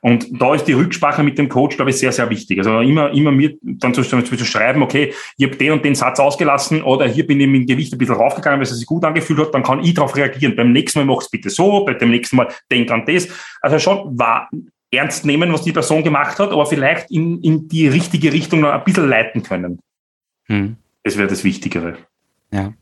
Und 0.00 0.26
da 0.32 0.52
ist 0.52 0.64
die 0.64 0.72
Rücksprache 0.72 1.22
mit 1.22 1.38
dem 1.38 1.48
Coach, 1.48 1.76
glaube 1.76 1.92
ich, 1.92 1.98
sehr, 1.98 2.10
sehr 2.10 2.28
wichtig. 2.28 2.58
Also 2.58 2.80
immer, 2.80 3.12
immer 3.12 3.30
mir 3.30 3.56
dann 3.62 3.94
zu, 3.94 4.02
zu 4.02 4.44
schreiben, 4.44 4.82
okay, 4.82 5.14
ich 5.36 5.46
habe 5.46 5.56
den 5.56 5.70
und 5.70 5.84
den 5.84 5.94
Satz 5.94 6.18
ausgelassen 6.18 6.82
oder 6.82 7.06
hier 7.06 7.24
bin 7.24 7.38
ich 7.38 7.46
mit 7.46 7.60
dem 7.60 7.66
Gewicht 7.68 7.92
ein 7.92 7.98
bisschen 7.98 8.16
raufgegangen, 8.16 8.58
weil 8.58 8.64
es 8.64 8.76
sich 8.76 8.84
gut 8.84 9.04
angefühlt 9.04 9.38
hat, 9.38 9.54
dann 9.54 9.62
kann 9.62 9.84
ich 9.84 9.94
darauf 9.94 10.16
reagieren. 10.16 10.56
Beim 10.56 10.72
nächsten 10.72 10.98
Mal 10.98 11.04
mach 11.04 11.22
es 11.22 11.30
bitte 11.30 11.50
so, 11.50 11.84
bei 11.84 11.94
dem 11.94 12.10
nächsten 12.10 12.34
Mal 12.34 12.48
denk 12.68 12.90
an 12.90 13.04
das. 13.06 13.28
Also 13.60 13.78
schon 13.78 14.18
war, 14.18 14.50
ernst 14.90 15.24
nehmen, 15.24 15.52
was 15.52 15.62
die 15.62 15.72
Person 15.72 16.02
gemacht 16.02 16.40
hat, 16.40 16.50
aber 16.50 16.66
vielleicht 16.66 17.12
in, 17.12 17.40
in 17.42 17.68
die 17.68 17.86
richtige 17.86 18.32
Richtung 18.32 18.58
noch 18.58 18.72
ein 18.72 18.82
bisschen 18.82 19.08
leiten 19.08 19.44
können. 19.44 19.78
Hm. 20.46 20.78
Das 21.04 21.16
wäre 21.16 21.28
das 21.28 21.44
Wichtigere. 21.44 21.96
Ja. 22.50 22.72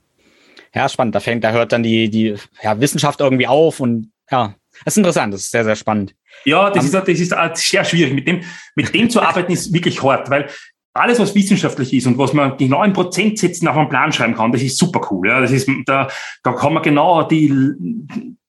Ja, 0.74 0.88
spannend. 0.88 1.14
Da 1.14 1.20
fängt, 1.20 1.44
da 1.44 1.52
hört 1.52 1.72
dann 1.72 1.82
die, 1.82 2.08
die 2.08 2.34
ja, 2.62 2.80
Wissenschaft 2.80 3.20
irgendwie 3.20 3.46
auf 3.46 3.80
und 3.80 4.12
ja, 4.30 4.54
das 4.84 4.94
ist 4.94 4.98
interessant, 4.98 5.34
das 5.34 5.42
ist 5.42 5.50
sehr, 5.50 5.64
sehr 5.64 5.76
spannend. 5.76 6.14
Ja, 6.44 6.70
das, 6.70 6.84
um, 6.84 6.86
ist, 6.86 7.32
das 7.32 7.54
ist 7.54 7.70
sehr 7.70 7.84
schwierig. 7.84 8.14
Mit 8.14 8.28
dem, 8.28 8.42
mit 8.76 8.94
dem 8.94 9.10
zu 9.10 9.20
arbeiten 9.20 9.52
ist 9.52 9.72
wirklich 9.72 10.02
hart, 10.02 10.30
weil 10.30 10.48
alles, 10.94 11.18
was 11.18 11.34
wissenschaftlich 11.34 11.92
ist 11.92 12.06
und 12.06 12.18
was 12.18 12.32
man 12.32 12.56
genau 12.56 12.82
in 12.82 12.92
Prozentsätzen 12.92 13.68
auf 13.68 13.76
einen 13.76 13.88
Plan 13.88 14.12
schreiben 14.12 14.34
kann, 14.34 14.52
das 14.52 14.62
ist 14.62 14.78
super 14.78 15.00
cool. 15.10 15.28
Ja, 15.28 15.40
das 15.40 15.50
ist, 15.50 15.68
da, 15.86 16.08
da 16.42 16.52
kann 16.52 16.72
man 16.72 16.82
genau 16.82 17.22
die, 17.22 17.52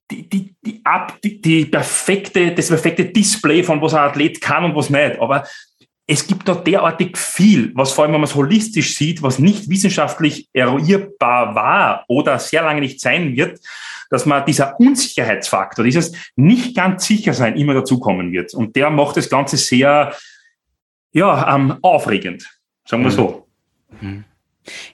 die, 0.10 0.30
die, 0.30 0.56
die, 0.62 0.82
ab, 0.84 1.20
die, 1.24 1.42
die 1.42 1.66
perfekte, 1.66 2.54
das 2.54 2.70
perfekte 2.70 3.06
Display 3.06 3.64
von 3.64 3.82
was 3.82 3.94
ein 3.94 4.00
Athlet 4.00 4.42
kann 4.42 4.66
und 4.66 4.76
was 4.76 4.90
nicht. 4.90 5.20
Aber 5.20 5.46
es 6.08 6.28
gibt 6.28 6.48
da 6.48 6.56
derartig 6.56 7.18
viel, 7.18 7.72
was 7.76 7.94
vor 7.94 8.04
allem, 8.04 8.14
wenn 8.14 8.22
man 8.22 8.30
es 8.30 8.36
holistisch 8.36 8.96
sieht, 8.96 9.24
was 9.24 9.40
nicht 9.40 9.70
wissenschaftlich 9.70 10.50
eruierbar 10.52 11.56
war 11.56 12.06
oder 12.08 12.38
sehr 12.40 12.64
lange 12.64 12.82
nicht 12.82 13.00
sein 13.00 13.36
wird, 13.36 13.60
dass 14.10 14.26
man 14.26 14.46
dieser 14.46 14.80
Unsicherheitsfaktor, 14.80 15.86
dieses 15.86 16.12
nicht 16.36 16.76
ganz 16.76 17.06
sicher 17.06 17.34
sein 17.34 17.56
immer 17.56 17.74
dazukommen 17.74 18.32
wird. 18.32 18.54
Und 18.54 18.76
der 18.76 18.90
macht 18.90 19.16
das 19.18 19.30
Ganze 19.30 19.58
sehr, 19.58 20.14
ja, 21.14 21.56
ähm, 21.56 21.78
aufregend, 21.82 22.50
sagen 22.86 23.04
wir 23.04 23.12
mhm. 23.12 23.16
so. 23.16 23.48
Mhm. 24.02 24.26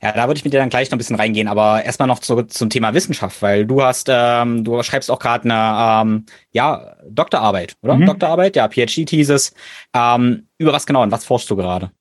Ja, 0.02 0.12
da 0.12 0.28
würde 0.28 0.38
ich 0.38 0.44
mit 0.44 0.54
dir 0.54 0.60
dann 0.60 0.70
gleich 0.70 0.90
noch 0.90 0.96
ein 0.96 0.98
bisschen 0.98 1.16
reingehen, 1.16 1.48
aber 1.48 1.84
erstmal 1.84 2.08
noch 2.08 2.20
zu, 2.20 2.44
zum 2.44 2.70
Thema 2.70 2.94
Wissenschaft, 2.94 3.42
weil 3.42 3.66
du 3.66 3.84
hast, 3.84 4.08
ähm, 4.10 4.64
du 4.64 4.82
schreibst 4.84 5.12
auch 5.12 5.20
gerade 5.20 5.46
eine 5.46 6.12
ähm, 6.12 6.26
ja, 6.52 6.96
Doktorarbeit, 7.10 7.76
oder? 7.82 7.96
Mhm. 7.96 8.06
Doktorarbeit, 8.06 8.56
ja, 8.56 8.68
PhD-Thesis. 8.68 9.54
Ähm, 9.94 10.48
über 10.58 10.74
was 10.74 10.86
genau 10.86 11.04
und 11.04 11.12
was 11.12 11.26
forschst 11.26 11.50
du 11.50 11.56
gerade? 11.56 11.92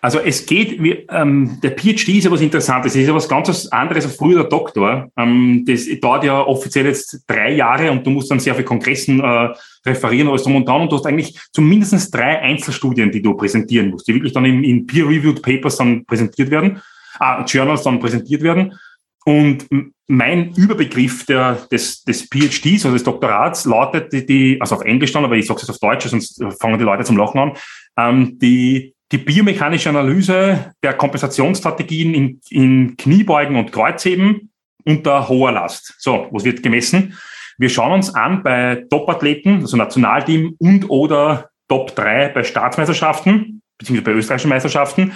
Also 0.00 0.18
es 0.18 0.46
geht, 0.46 0.82
wie, 0.82 1.06
ähm, 1.10 1.58
der 1.62 1.72
PhD 1.72 2.08
ist 2.16 2.24
ja 2.24 2.30
was 2.30 2.40
Interessantes, 2.40 2.92
es 2.92 3.02
ist 3.02 3.08
ja 3.08 3.14
was 3.14 3.28
ganz 3.28 3.66
anderes 3.66 4.04
als 4.04 4.16
früher 4.16 4.40
der 4.40 4.48
Doktor. 4.48 5.10
Ähm, 5.16 5.64
das 5.66 5.86
dauert 6.00 6.24
ja 6.24 6.40
offiziell 6.40 6.86
jetzt 6.86 7.22
drei 7.26 7.52
Jahre 7.52 7.90
und 7.90 8.06
du 8.06 8.10
musst 8.10 8.30
dann 8.30 8.40
sehr 8.40 8.54
viel 8.54 8.64
Kongressen 8.64 9.20
äh, 9.20 9.48
referieren, 9.86 10.28
alles 10.28 10.42
drum 10.42 10.56
und 10.56 10.66
dran 10.66 10.82
und 10.82 10.92
du 10.92 10.96
hast 10.96 11.06
eigentlich 11.06 11.38
zumindest 11.52 12.14
drei 12.14 12.40
Einzelstudien, 12.40 13.12
die 13.12 13.22
du 13.22 13.34
präsentieren 13.34 13.90
musst, 13.90 14.08
die 14.08 14.14
wirklich 14.14 14.32
dann 14.32 14.44
in, 14.44 14.64
in 14.64 14.86
Peer-Reviewed 14.86 15.42
Papers 15.42 15.76
dann 15.76 16.04
präsentiert 16.06 16.50
werden, 16.50 16.80
äh, 17.20 17.42
Journals 17.44 17.82
dann 17.82 18.00
präsentiert 18.00 18.42
werden. 18.42 18.78
Und 19.24 19.66
mein 20.08 20.54
Überbegriff 20.54 21.26
der, 21.26 21.54
des, 21.70 22.02
des 22.02 22.22
PhDs, 22.22 22.84
also 22.84 22.92
des 22.92 23.04
Doktorats, 23.04 23.64
lautet 23.66 24.12
die, 24.12 24.26
die 24.26 24.60
also 24.60 24.76
auf 24.76 24.82
Englisch 24.82 25.12
dann, 25.12 25.24
aber 25.24 25.36
ich 25.36 25.46
sage 25.46 25.60
es 25.62 25.70
auf 25.70 25.78
Deutsch, 25.78 26.06
sonst 26.06 26.42
fangen 26.58 26.78
die 26.78 26.84
Leute 26.84 27.04
zum 27.04 27.16
Lachen 27.16 27.38
an, 27.38 27.52
ähm, 27.98 28.38
die 28.38 28.94
die 29.12 29.18
biomechanische 29.18 29.88
Analyse 29.88 30.72
der 30.82 30.94
Kompensationsstrategien 30.94 32.14
in, 32.14 32.40
in 32.50 32.96
Kniebeugen 32.96 33.56
und 33.56 33.72
Kreuzheben 33.72 34.52
unter 34.84 35.28
hoher 35.28 35.52
Last. 35.52 35.94
So, 35.98 36.28
was 36.30 36.44
wird 36.44 36.62
gemessen? 36.62 37.18
Wir 37.58 37.68
schauen 37.68 37.92
uns 37.92 38.14
an 38.14 38.42
bei 38.42 38.86
Top-Athleten, 38.88 39.60
also 39.60 39.76
Nationalteam 39.76 40.54
und 40.58 40.88
oder 40.88 41.50
Top 41.68 41.94
3 41.94 42.28
bei 42.28 42.44
Staatsmeisterschaften, 42.44 43.62
beziehungsweise 43.78 44.04
bei 44.04 44.16
österreichischen 44.16 44.48
Meisterschaften, 44.48 45.12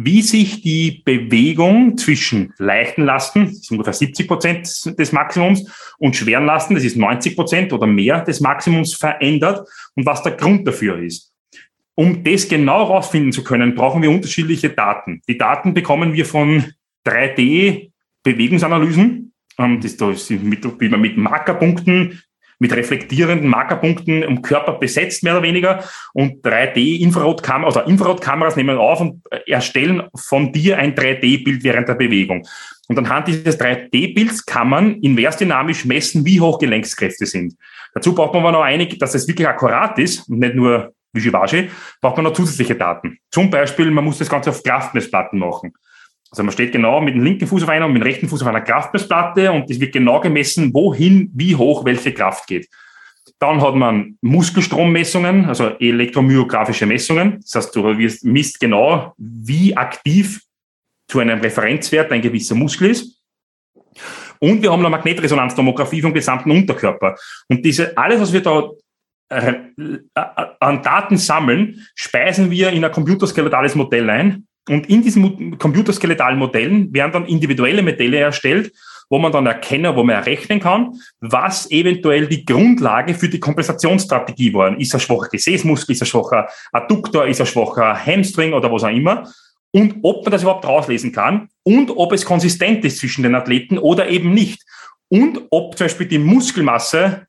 wie 0.00 0.22
sich 0.22 0.62
die 0.62 1.02
Bewegung 1.04 1.98
zwischen 1.98 2.54
leichten 2.58 3.04
Lasten, 3.04 3.46
das 3.46 3.54
ist 3.54 3.72
ungefähr 3.72 3.92
70 3.92 4.28
Prozent 4.28 4.96
des 4.96 5.10
Maximums, 5.10 5.68
und 5.98 6.14
schweren 6.14 6.46
Lasten, 6.46 6.76
das 6.76 6.84
ist 6.84 6.96
90 6.96 7.34
Prozent 7.34 7.72
oder 7.72 7.88
mehr 7.88 8.20
des 8.20 8.40
Maximums 8.40 8.94
verändert 8.94 9.68
und 9.96 10.06
was 10.06 10.22
der 10.22 10.30
Grund 10.32 10.68
dafür 10.68 11.00
ist. 11.00 11.32
Um 11.96 12.22
das 12.22 12.48
genau 12.48 12.86
herausfinden 12.86 13.32
zu 13.32 13.42
können, 13.42 13.74
brauchen 13.74 14.00
wir 14.00 14.12
unterschiedliche 14.12 14.70
Daten. 14.70 15.20
Die 15.28 15.36
Daten 15.36 15.74
bekommen 15.74 16.12
wir 16.12 16.26
von 16.26 16.62
3D-Bewegungsanalysen. 17.04 19.32
Ähm, 19.58 19.80
das, 19.80 19.96
das 19.96 20.30
mit, 20.30 20.64
wie 20.80 20.88
man 20.88 21.00
mit 21.00 21.16
Markerpunkten, 21.16 22.22
mit 22.58 22.72
reflektierenden 22.74 23.48
Markerpunkten 23.48 24.22
im 24.22 24.42
Körper 24.42 24.72
besetzt, 24.72 25.22
mehr 25.22 25.34
oder 25.34 25.42
weniger. 25.42 25.84
Und 26.12 26.44
3D-Infrarotkameras 26.44 27.76
oder 27.76 27.86
Infrarotkameras 27.86 28.56
nehmen 28.56 28.78
auf 28.78 29.00
und 29.00 29.22
erstellen 29.46 30.08
von 30.14 30.52
dir 30.52 30.78
ein 30.78 30.94
3D-Bild 30.94 31.62
während 31.62 31.88
der 31.88 31.94
Bewegung. 31.94 32.46
Und 32.88 32.98
anhand 32.98 33.28
dieses 33.28 33.60
3D-Bilds 33.60 34.44
kann 34.46 34.68
man 34.68 35.00
inversdynamisch 35.00 35.84
messen, 35.84 36.24
wie 36.24 36.40
hoch 36.40 36.58
Gelenkskräfte 36.58 37.26
sind. 37.26 37.54
Dazu 37.94 38.14
braucht 38.14 38.32
man 38.34 38.42
aber 38.42 38.52
noch 38.52 38.62
einig, 38.62 38.98
dass 38.98 39.14
es 39.14 39.28
wirklich 39.28 39.46
akkurat 39.46 39.98
ist 39.98 40.28
und 40.28 40.38
nicht 40.38 40.54
nur 40.54 40.92
Wischiwaschi, 41.12 41.70
braucht 42.00 42.16
man 42.16 42.24
noch 42.24 42.32
zusätzliche 42.32 42.74
Daten. 42.74 43.18
Zum 43.30 43.50
Beispiel, 43.50 43.90
man 43.90 44.04
muss 44.04 44.18
das 44.18 44.28
Ganze 44.28 44.50
auf 44.50 44.62
Kraftmessplatten 44.62 45.38
machen. 45.38 45.72
Also 46.30 46.42
man 46.42 46.52
steht 46.52 46.72
genau 46.72 47.00
mit 47.00 47.14
dem 47.14 47.22
linken 47.22 47.46
Fuß 47.46 47.62
auf 47.62 47.68
einer 47.68 47.86
und 47.86 47.92
mit 47.92 48.02
dem 48.02 48.06
rechten 48.06 48.28
Fuß 48.28 48.42
auf 48.42 48.48
einer 48.48 48.60
Kraftmessplatte 48.60 49.50
und 49.50 49.70
es 49.70 49.80
wird 49.80 49.92
genau 49.92 50.20
gemessen, 50.20 50.72
wohin, 50.74 51.30
wie 51.34 51.56
hoch 51.56 51.84
welche 51.84 52.12
Kraft 52.12 52.46
geht. 52.46 52.68
Dann 53.38 53.60
hat 53.62 53.76
man 53.76 54.18
Muskelstrommessungen, 54.20 55.46
also 55.46 55.68
elektromyographische 55.78 56.86
Messungen. 56.86 57.40
Das 57.40 57.54
heißt, 57.54 57.76
du 57.76 57.82
misst 58.22 58.58
genau, 58.58 59.14
wie 59.16 59.76
aktiv 59.76 60.42
zu 61.08 61.20
einem 61.20 61.40
Referenzwert 61.40 62.10
ein 62.12 62.20
gewisser 62.20 62.54
Muskel 62.54 62.90
ist. 62.90 63.22
Und 64.40 64.62
wir 64.62 64.70
haben 64.70 64.80
eine 64.80 64.90
Magnetresonanztomographie 64.90 66.02
vom 66.02 66.12
gesamten 66.12 66.50
Unterkörper. 66.50 67.16
Und 67.48 67.64
diese, 67.64 67.96
alles, 67.96 68.20
was 68.20 68.32
wir 68.32 68.42
da 68.42 68.70
äh, 69.30 69.54
äh, 70.14 70.46
an 70.60 70.82
Daten 70.82 71.16
sammeln, 71.16 71.86
speisen 71.94 72.50
wir 72.50 72.70
in 72.70 72.84
ein 72.84 72.92
computerskeletales 72.92 73.74
Modell 73.74 74.08
ein. 74.10 74.47
Und 74.68 74.88
in 74.88 75.02
diesen 75.02 75.58
computerskeletalen 75.58 76.38
Modellen 76.38 76.92
werden 76.92 77.12
dann 77.12 77.26
individuelle 77.26 77.82
Modelle 77.82 78.18
erstellt, 78.18 78.72
wo 79.10 79.18
man 79.18 79.32
dann 79.32 79.46
erkennen, 79.46 79.96
wo 79.96 80.04
man 80.04 80.16
errechnen 80.16 80.60
kann, 80.60 81.00
was 81.20 81.70
eventuell 81.70 82.26
die 82.26 82.44
Grundlage 82.44 83.14
für 83.14 83.28
die 83.28 83.40
Kompensationsstrategie 83.40 84.52
war. 84.52 84.78
Ist 84.78 84.92
er 84.92 85.00
schwacher 85.00 85.28
Gesäßmuskel, 85.30 85.94
ist 85.94 86.02
er 86.02 86.06
schwacher 86.06 86.48
Adduktor, 86.72 87.26
ist 87.26 87.40
er 87.40 87.46
schwacher 87.46 87.94
Hamstring 87.94 88.52
oder 88.52 88.70
was 88.70 88.84
auch 88.84 88.88
immer. 88.88 89.30
Und 89.70 89.96
ob 90.02 90.24
man 90.24 90.32
das 90.32 90.42
überhaupt 90.42 90.66
rauslesen 90.66 91.12
kann 91.12 91.48
und 91.62 91.90
ob 91.90 92.12
es 92.12 92.24
konsistent 92.24 92.84
ist 92.84 92.98
zwischen 92.98 93.22
den 93.22 93.34
Athleten 93.34 93.78
oder 93.78 94.08
eben 94.08 94.32
nicht. 94.32 94.62
Und 95.08 95.42
ob 95.50 95.76
zum 95.76 95.86
Beispiel 95.86 96.08
die 96.08 96.18
Muskelmasse 96.18 97.26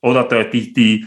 oder 0.00 0.24
die, 0.24 0.72
die, 0.72 1.06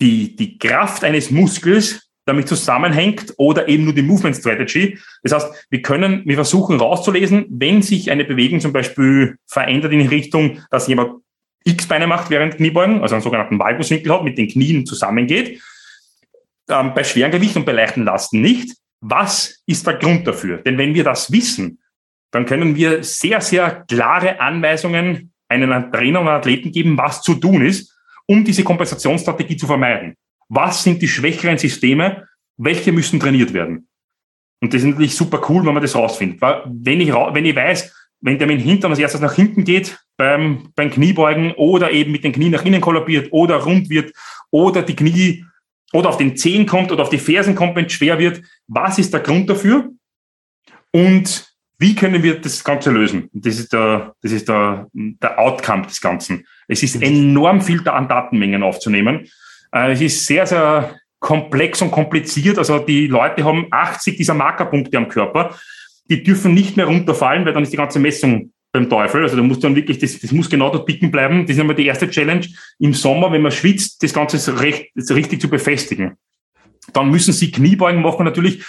die, 0.00 0.36
die 0.36 0.58
Kraft 0.58 1.04
eines 1.04 1.30
Muskels 1.30 2.09
damit 2.30 2.48
zusammenhängt 2.48 3.34
oder 3.36 3.68
eben 3.68 3.84
nur 3.84 3.94
die 3.94 4.02
Movement 4.02 4.36
Strategy. 4.36 4.98
Das 5.22 5.32
heißt, 5.32 5.66
wir 5.70 5.82
können, 5.82 6.22
wir 6.24 6.36
versuchen 6.36 6.78
rauszulesen, 6.78 7.46
wenn 7.50 7.82
sich 7.82 8.10
eine 8.10 8.24
Bewegung 8.24 8.60
zum 8.60 8.72
Beispiel 8.72 9.36
verändert 9.46 9.92
in 9.92 10.06
Richtung, 10.08 10.60
dass 10.70 10.88
jemand 10.88 11.22
X-Beine 11.64 12.06
macht 12.06 12.30
während 12.30 12.56
Kniebeugen, 12.56 13.02
also 13.02 13.14
einen 13.14 13.22
sogenannten 13.22 13.58
Valguswinkel 13.58 14.12
hat, 14.12 14.24
mit 14.24 14.38
den 14.38 14.48
Knien 14.48 14.86
zusammengeht, 14.86 15.60
ähm, 16.68 16.94
bei 16.94 17.04
schweren 17.04 17.30
Gewicht 17.30 17.56
und 17.56 17.66
bei 17.66 17.72
leichten 17.72 18.04
Lasten 18.04 18.40
nicht. 18.40 18.76
Was 19.00 19.62
ist 19.66 19.86
der 19.86 19.94
Grund 19.94 20.26
dafür? 20.26 20.58
Denn 20.58 20.78
wenn 20.78 20.94
wir 20.94 21.04
das 21.04 21.32
wissen, 21.32 21.80
dann 22.30 22.46
können 22.46 22.76
wir 22.76 23.02
sehr, 23.02 23.40
sehr 23.40 23.84
klare 23.88 24.40
Anweisungen 24.40 25.32
einen 25.48 25.92
Trainer 25.92 26.20
und 26.20 26.28
Athleten 26.28 26.70
geben, 26.70 26.96
was 26.96 27.22
zu 27.22 27.34
tun 27.34 27.64
ist 27.64 27.90
um 28.30 28.44
diese 28.44 28.62
Kompensationsstrategie 28.62 29.56
zu 29.56 29.66
vermeiden. 29.66 30.14
Was 30.50 30.82
sind 30.82 31.00
die 31.00 31.08
schwächeren 31.08 31.58
Systeme? 31.58 32.26
Welche 32.56 32.92
müssen 32.92 33.20
trainiert 33.20 33.54
werden? 33.54 33.88
Und 34.60 34.74
das 34.74 34.82
ist 34.82 34.88
natürlich 34.88 35.14
super 35.14 35.40
cool, 35.48 35.64
wenn 35.64 35.72
man 35.72 35.82
das 35.82 35.94
rausfindet. 35.94 36.40
Weil 36.42 36.62
wenn 36.66 37.00
ich, 37.00 37.12
wenn 37.12 37.46
ich 37.46 37.56
weiß, 37.56 37.94
wenn 38.20 38.38
der 38.38 38.46
mit 38.48 38.60
dem 38.60 38.66
Hintern 38.66 38.90
als 38.90 38.98
erstes 38.98 39.20
nach 39.20 39.32
hinten 39.32 39.64
geht 39.64 39.98
beim, 40.16 40.72
beim 40.74 40.90
Kniebeugen 40.90 41.52
oder 41.52 41.92
eben 41.92 42.12
mit 42.12 42.24
den 42.24 42.32
Knien 42.32 42.50
nach 42.50 42.64
innen 42.64 42.80
kollabiert 42.80 43.28
oder 43.30 43.56
rund 43.56 43.88
wird 43.88 44.12
oder 44.50 44.82
die 44.82 44.96
Knie 44.96 45.46
oder 45.92 46.10
auf 46.10 46.18
den 46.18 46.36
Zehen 46.36 46.66
kommt 46.66 46.92
oder 46.92 47.04
auf 47.04 47.10
die 47.10 47.18
Fersen 47.18 47.54
kommt, 47.54 47.76
wenn 47.76 47.86
es 47.86 47.92
schwer 47.92 48.18
wird, 48.18 48.42
was 48.66 48.98
ist 48.98 49.14
der 49.14 49.20
Grund 49.20 49.48
dafür? 49.48 49.88
Und 50.92 51.48
wie 51.78 51.94
können 51.94 52.22
wir 52.22 52.40
das 52.40 52.62
Ganze 52.62 52.90
lösen? 52.90 53.30
Das 53.32 53.58
ist 53.58 53.72
der, 53.72 54.14
das 54.20 54.32
ist 54.32 54.48
der, 54.48 54.88
der 54.92 55.38
Outcome 55.38 55.86
des 55.86 56.00
Ganzen. 56.00 56.44
Es 56.68 56.82
ist 56.82 57.00
enorm 57.00 57.62
viel 57.62 57.88
an 57.88 58.08
Datenmengen 58.08 58.62
aufzunehmen. 58.62 59.28
Äh, 59.72 59.92
es 59.92 60.00
ist 60.00 60.26
sehr, 60.26 60.46
sehr 60.46 60.96
komplex 61.18 61.82
und 61.82 61.90
kompliziert. 61.90 62.58
Also 62.58 62.78
die 62.78 63.06
Leute 63.06 63.44
haben 63.44 63.66
80 63.70 64.16
dieser 64.16 64.34
Markerpunkte 64.34 64.96
am 64.96 65.08
Körper. 65.08 65.54
Die 66.08 66.22
dürfen 66.22 66.54
nicht 66.54 66.76
mehr 66.76 66.86
runterfallen, 66.86 67.44
weil 67.44 67.52
dann 67.52 67.62
ist 67.62 67.72
die 67.72 67.76
ganze 67.76 68.00
Messung 68.00 68.52
beim 68.72 68.88
Teufel. 68.88 69.22
Also 69.22 69.36
da 69.36 69.42
muss 69.42 69.60
dann 69.60 69.76
wirklich, 69.76 69.98
das, 69.98 70.18
das 70.18 70.32
muss 70.32 70.48
genau 70.48 70.70
dort 70.70 70.86
picken 70.86 71.10
bleiben. 71.10 71.42
Das 71.46 71.56
ist 71.56 71.60
einmal 71.60 71.76
die 71.76 71.86
erste 71.86 72.08
Challenge. 72.08 72.46
Im 72.78 72.94
Sommer, 72.94 73.30
wenn 73.32 73.42
man 73.42 73.52
schwitzt, 73.52 74.02
das 74.02 74.12
Ganze 74.12 74.60
recht, 74.60 74.90
richtig 75.10 75.40
zu 75.40 75.48
befestigen. 75.48 76.16
Dann 76.92 77.10
müssen 77.10 77.32
sie 77.32 77.50
Kniebeugen 77.50 78.02
machen 78.02 78.24
natürlich 78.24 78.64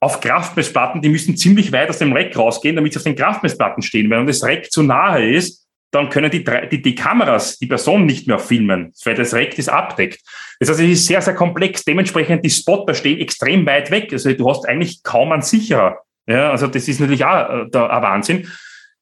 auf 0.00 0.20
Kraftmessplatten, 0.20 1.00
die 1.00 1.08
müssen 1.08 1.36
ziemlich 1.36 1.70
weit 1.70 1.88
aus 1.88 1.98
dem 1.98 2.12
Rack 2.12 2.36
rausgehen, 2.36 2.74
damit 2.74 2.92
sie 2.92 2.98
auf 2.98 3.04
den 3.04 3.14
Kraftmessplatten 3.14 3.84
stehen. 3.84 4.10
Wenn 4.10 4.26
das 4.26 4.42
Rack 4.42 4.72
zu 4.72 4.82
nahe 4.82 5.32
ist, 5.32 5.61
dann 5.92 6.08
können 6.08 6.30
die, 6.30 6.42
die, 6.70 6.82
die 6.82 6.94
Kameras 6.94 7.58
die 7.58 7.66
Person 7.66 8.06
nicht 8.06 8.26
mehr 8.26 8.38
filmen, 8.38 8.92
weil 9.04 9.14
das 9.14 9.34
Rack 9.34 9.54
das 9.56 9.68
abdeckt. 9.68 10.20
Das 10.58 10.70
heißt, 10.70 10.80
es 10.80 10.90
ist 10.90 11.06
sehr, 11.06 11.20
sehr 11.20 11.34
komplex. 11.34 11.84
Dementsprechend 11.84 12.44
die 12.44 12.50
Spotter 12.50 12.94
stehen 12.94 13.20
extrem 13.20 13.66
weit 13.66 13.90
weg. 13.90 14.10
Also 14.10 14.32
du 14.32 14.48
hast 14.48 14.66
eigentlich 14.66 15.02
kaum 15.02 15.32
einen 15.32 15.42
Sicherer. 15.42 15.98
Ja, 16.26 16.50
also 16.50 16.66
das 16.66 16.88
ist 16.88 16.98
natürlich 17.00 17.24
auch 17.24 17.66
äh, 17.66 17.70
der, 17.70 17.90
ein 17.90 18.02
Wahnsinn. 18.02 18.48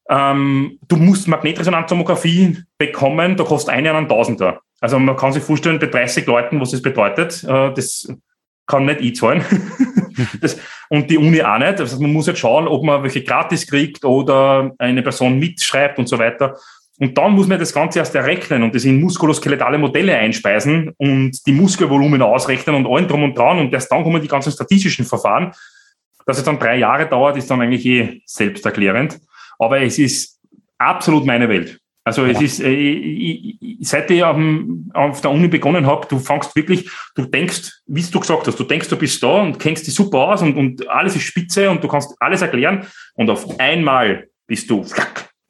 Ähm, 0.09 0.78
du 0.88 0.97
musst 0.97 1.28
Magnetresonanztomographie 1.28 2.59
bekommen, 2.76 3.36
da 3.36 3.45
kostet 3.45 3.72
eine 3.72 3.95
einen 3.95 4.09
Tausender. 4.09 4.61
Also 4.80 4.99
man 4.99 5.16
kann 5.16 5.32
sich 5.32 5.45
vorstellen, 5.45 5.78
bei 5.78 5.86
30 5.86 6.26
Leuten, 6.26 6.61
was 6.61 6.72
das 6.72 6.82
bedeutet, 6.82 7.45
äh, 7.45 7.72
das 7.72 8.12
kann 8.66 8.86
nicht 8.86 9.01
ich 9.01 9.16
zahlen. 9.16 9.45
das, 10.41 10.59
und 10.88 11.11
die 11.11 11.18
Uni 11.18 11.43
auch 11.43 11.59
nicht. 11.59 11.78
Also 11.80 12.01
man 12.01 12.12
muss 12.12 12.26
jetzt 12.26 12.41
schauen, 12.41 12.66
ob 12.66 12.82
man 12.82 13.03
welche 13.03 13.22
gratis 13.22 13.66
kriegt 13.66 14.05
oder 14.05 14.72
eine 14.78 15.03
Person 15.03 15.38
mitschreibt 15.38 15.99
und 15.99 16.09
so 16.09 16.18
weiter. 16.18 16.57
Und 17.01 17.16
dann 17.16 17.32
muss 17.32 17.48
man 17.48 17.59
das 17.59 17.72
Ganze 17.72 17.98
erst 17.98 18.14
errechnen 18.14 18.62
und 18.62 18.74
das 18.74 18.84
in 18.84 19.01
muskuloskeletale 19.01 19.78
Modelle 19.78 20.14
einspeisen 20.16 20.92
und 20.98 21.46
die 21.46 21.53
Muskelvolumen 21.53 22.20
ausrechnen 22.20 22.76
und 22.76 22.86
allen 22.86 23.09
drum 23.09 23.22
und 23.22 23.36
dran. 23.36 23.59
Und 23.59 23.72
erst 23.72 23.90
dann 23.90 24.03
kommen 24.03 24.20
die 24.20 24.28
ganzen 24.28 24.53
statistischen 24.53 25.07
Verfahren. 25.07 25.53
Dass 26.26 26.36
es 26.36 26.44
dann 26.44 26.59
drei 26.59 26.76
Jahre 26.76 27.09
dauert, 27.09 27.38
ist 27.38 27.51
dann 27.51 27.62
eigentlich 27.62 27.86
eh 27.86 28.20
selbsterklärend. 28.26 29.18
Aber 29.59 29.80
es 29.80 29.98
ist 29.98 30.38
absolut 30.76 31.24
meine 31.24 31.48
Welt. 31.48 31.80
Also 32.05 32.26
ja. 32.26 32.32
es 32.32 32.42
ist, 32.42 32.61
äh, 32.61 32.70
ich, 32.70 33.57
ich, 33.62 33.88
seit 33.88 34.11
ich 34.11 34.22
auf, 34.22 35.20
der 35.22 35.30
Uni 35.30 35.48
begonnen 35.48 35.86
habe, 35.86 36.07
du 36.07 36.18
fängst 36.18 36.55
wirklich, 36.55 36.90
du 37.14 37.24
denkst, 37.24 37.80
wie 37.86 38.03
du 38.03 38.20
gesagt 38.20 38.46
hast, 38.46 38.61
du 38.61 38.64
denkst, 38.64 38.88
du 38.88 38.96
bist 38.96 39.22
da 39.22 39.40
und 39.40 39.59
kennst 39.59 39.86
dich 39.86 39.94
super 39.94 40.18
aus 40.18 40.42
und, 40.42 40.55
und 40.55 40.86
alles 40.88 41.16
ist 41.16 41.22
spitze 41.22 41.70
und 41.70 41.82
du 41.82 41.88
kannst 41.88 42.14
alles 42.20 42.42
erklären 42.42 42.86
und 43.14 43.30
auf 43.30 43.59
einmal 43.59 44.28
bist 44.46 44.68
du 44.68 44.84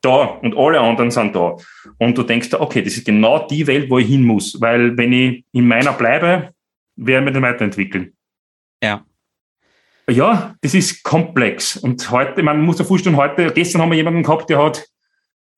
da 0.02 0.24
und 0.24 0.56
alle 0.56 0.80
anderen 0.80 1.10
sind 1.10 1.34
da. 1.34 1.56
Und 1.98 2.16
du 2.16 2.22
denkst, 2.22 2.54
okay, 2.54 2.82
das 2.82 2.96
ist 2.96 3.04
genau 3.04 3.46
die 3.46 3.66
Welt, 3.66 3.90
wo 3.90 3.98
ich 3.98 4.08
hin 4.08 4.24
muss, 4.24 4.60
weil 4.60 4.96
wenn 4.96 5.12
ich 5.12 5.44
in 5.52 5.68
meiner 5.68 5.92
bleibe, 5.92 6.52
werden 6.96 7.24
wir 7.24 7.32
dann 7.32 7.42
weiterentwickeln. 7.42 8.12
Ja. 8.82 9.04
Ja, 10.08 10.54
das 10.60 10.74
ist 10.74 11.02
komplex. 11.02 11.76
Und 11.76 12.10
heute, 12.10 12.42
man 12.42 12.62
muss 12.62 12.78
sich 12.78 12.86
vorstellen, 12.86 13.16
heute, 13.16 13.52
gestern 13.52 13.82
haben 13.82 13.90
wir 13.90 13.96
jemanden 13.96 14.22
gehabt, 14.22 14.50
der 14.50 14.62
hat 14.62 14.86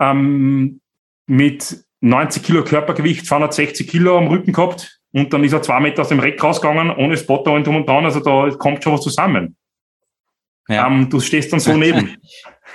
ähm, 0.00 0.80
mit 1.26 1.84
90 2.00 2.42
Kilo 2.42 2.64
Körpergewicht 2.64 3.24
260 3.26 3.88
Kilo 3.88 4.18
am 4.18 4.26
Rücken 4.26 4.52
gehabt 4.52 5.00
und 5.12 5.32
dann 5.32 5.44
ist 5.44 5.52
er 5.52 5.62
zwei 5.62 5.80
Meter 5.80 6.02
aus 6.02 6.08
dem 6.08 6.20
Reck 6.20 6.42
rausgegangen, 6.42 6.90
ohne 6.90 7.16
Spotter 7.16 7.52
und 7.52 7.66
drum 7.66 7.76
und 7.76 7.88
dran. 7.88 8.04
Also 8.04 8.20
da 8.20 8.50
kommt 8.56 8.82
schon 8.82 8.92
was 8.92 9.02
zusammen. 9.02 9.56
Ja. 10.68 10.86
Ähm, 10.86 11.08
du 11.08 11.20
stehst 11.20 11.52
dann 11.52 11.60
so 11.60 11.76
neben. 11.76 12.16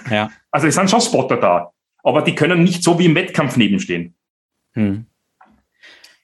Ja. 0.09 0.31
Also 0.51 0.67
es 0.67 0.75
sind 0.75 0.89
schon 0.89 1.01
Spotter 1.01 1.37
da, 1.37 1.71
aber 2.03 2.21
die 2.21 2.35
können 2.35 2.63
nicht 2.63 2.83
so 2.83 2.97
wie 2.99 3.05
im 3.05 3.15
Wettkampf 3.15 3.57
nebenstehen. 3.57 4.15
Hm. 4.73 5.05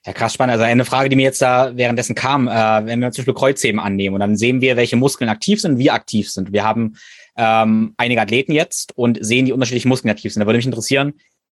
Ja, 0.06 0.12
krass 0.12 0.34
spannend. 0.34 0.52
Also 0.52 0.64
eine 0.64 0.84
Frage, 0.84 1.08
die 1.08 1.16
mir 1.16 1.22
jetzt 1.22 1.40
da 1.40 1.74
währenddessen 1.76 2.14
kam, 2.14 2.46
äh, 2.46 2.52
wenn 2.86 3.00
wir 3.00 3.10
zum 3.10 3.22
Beispiel 3.22 3.34
Kreuzheben 3.34 3.80
annehmen 3.80 4.14
und 4.14 4.20
dann 4.20 4.36
sehen 4.36 4.60
wir, 4.60 4.76
welche 4.76 4.96
Muskeln 4.96 5.30
aktiv 5.30 5.60
sind 5.60 5.72
und 5.72 5.78
wie 5.78 5.90
aktiv 5.90 6.30
sind. 6.30 6.52
Wir 6.52 6.62
haben 6.62 6.96
ähm, 7.36 7.94
einige 7.96 8.20
Athleten 8.20 8.52
jetzt 8.52 8.96
und 8.96 9.18
sehen, 9.24 9.46
die 9.46 9.52
unterschiedlichen 9.52 9.88
Muskeln 9.88 10.10
aktiv 10.10 10.32
sind. 10.32 10.40
Da 10.40 10.46
würde 10.46 10.58
mich 10.58 10.66
interessieren, 10.66 11.14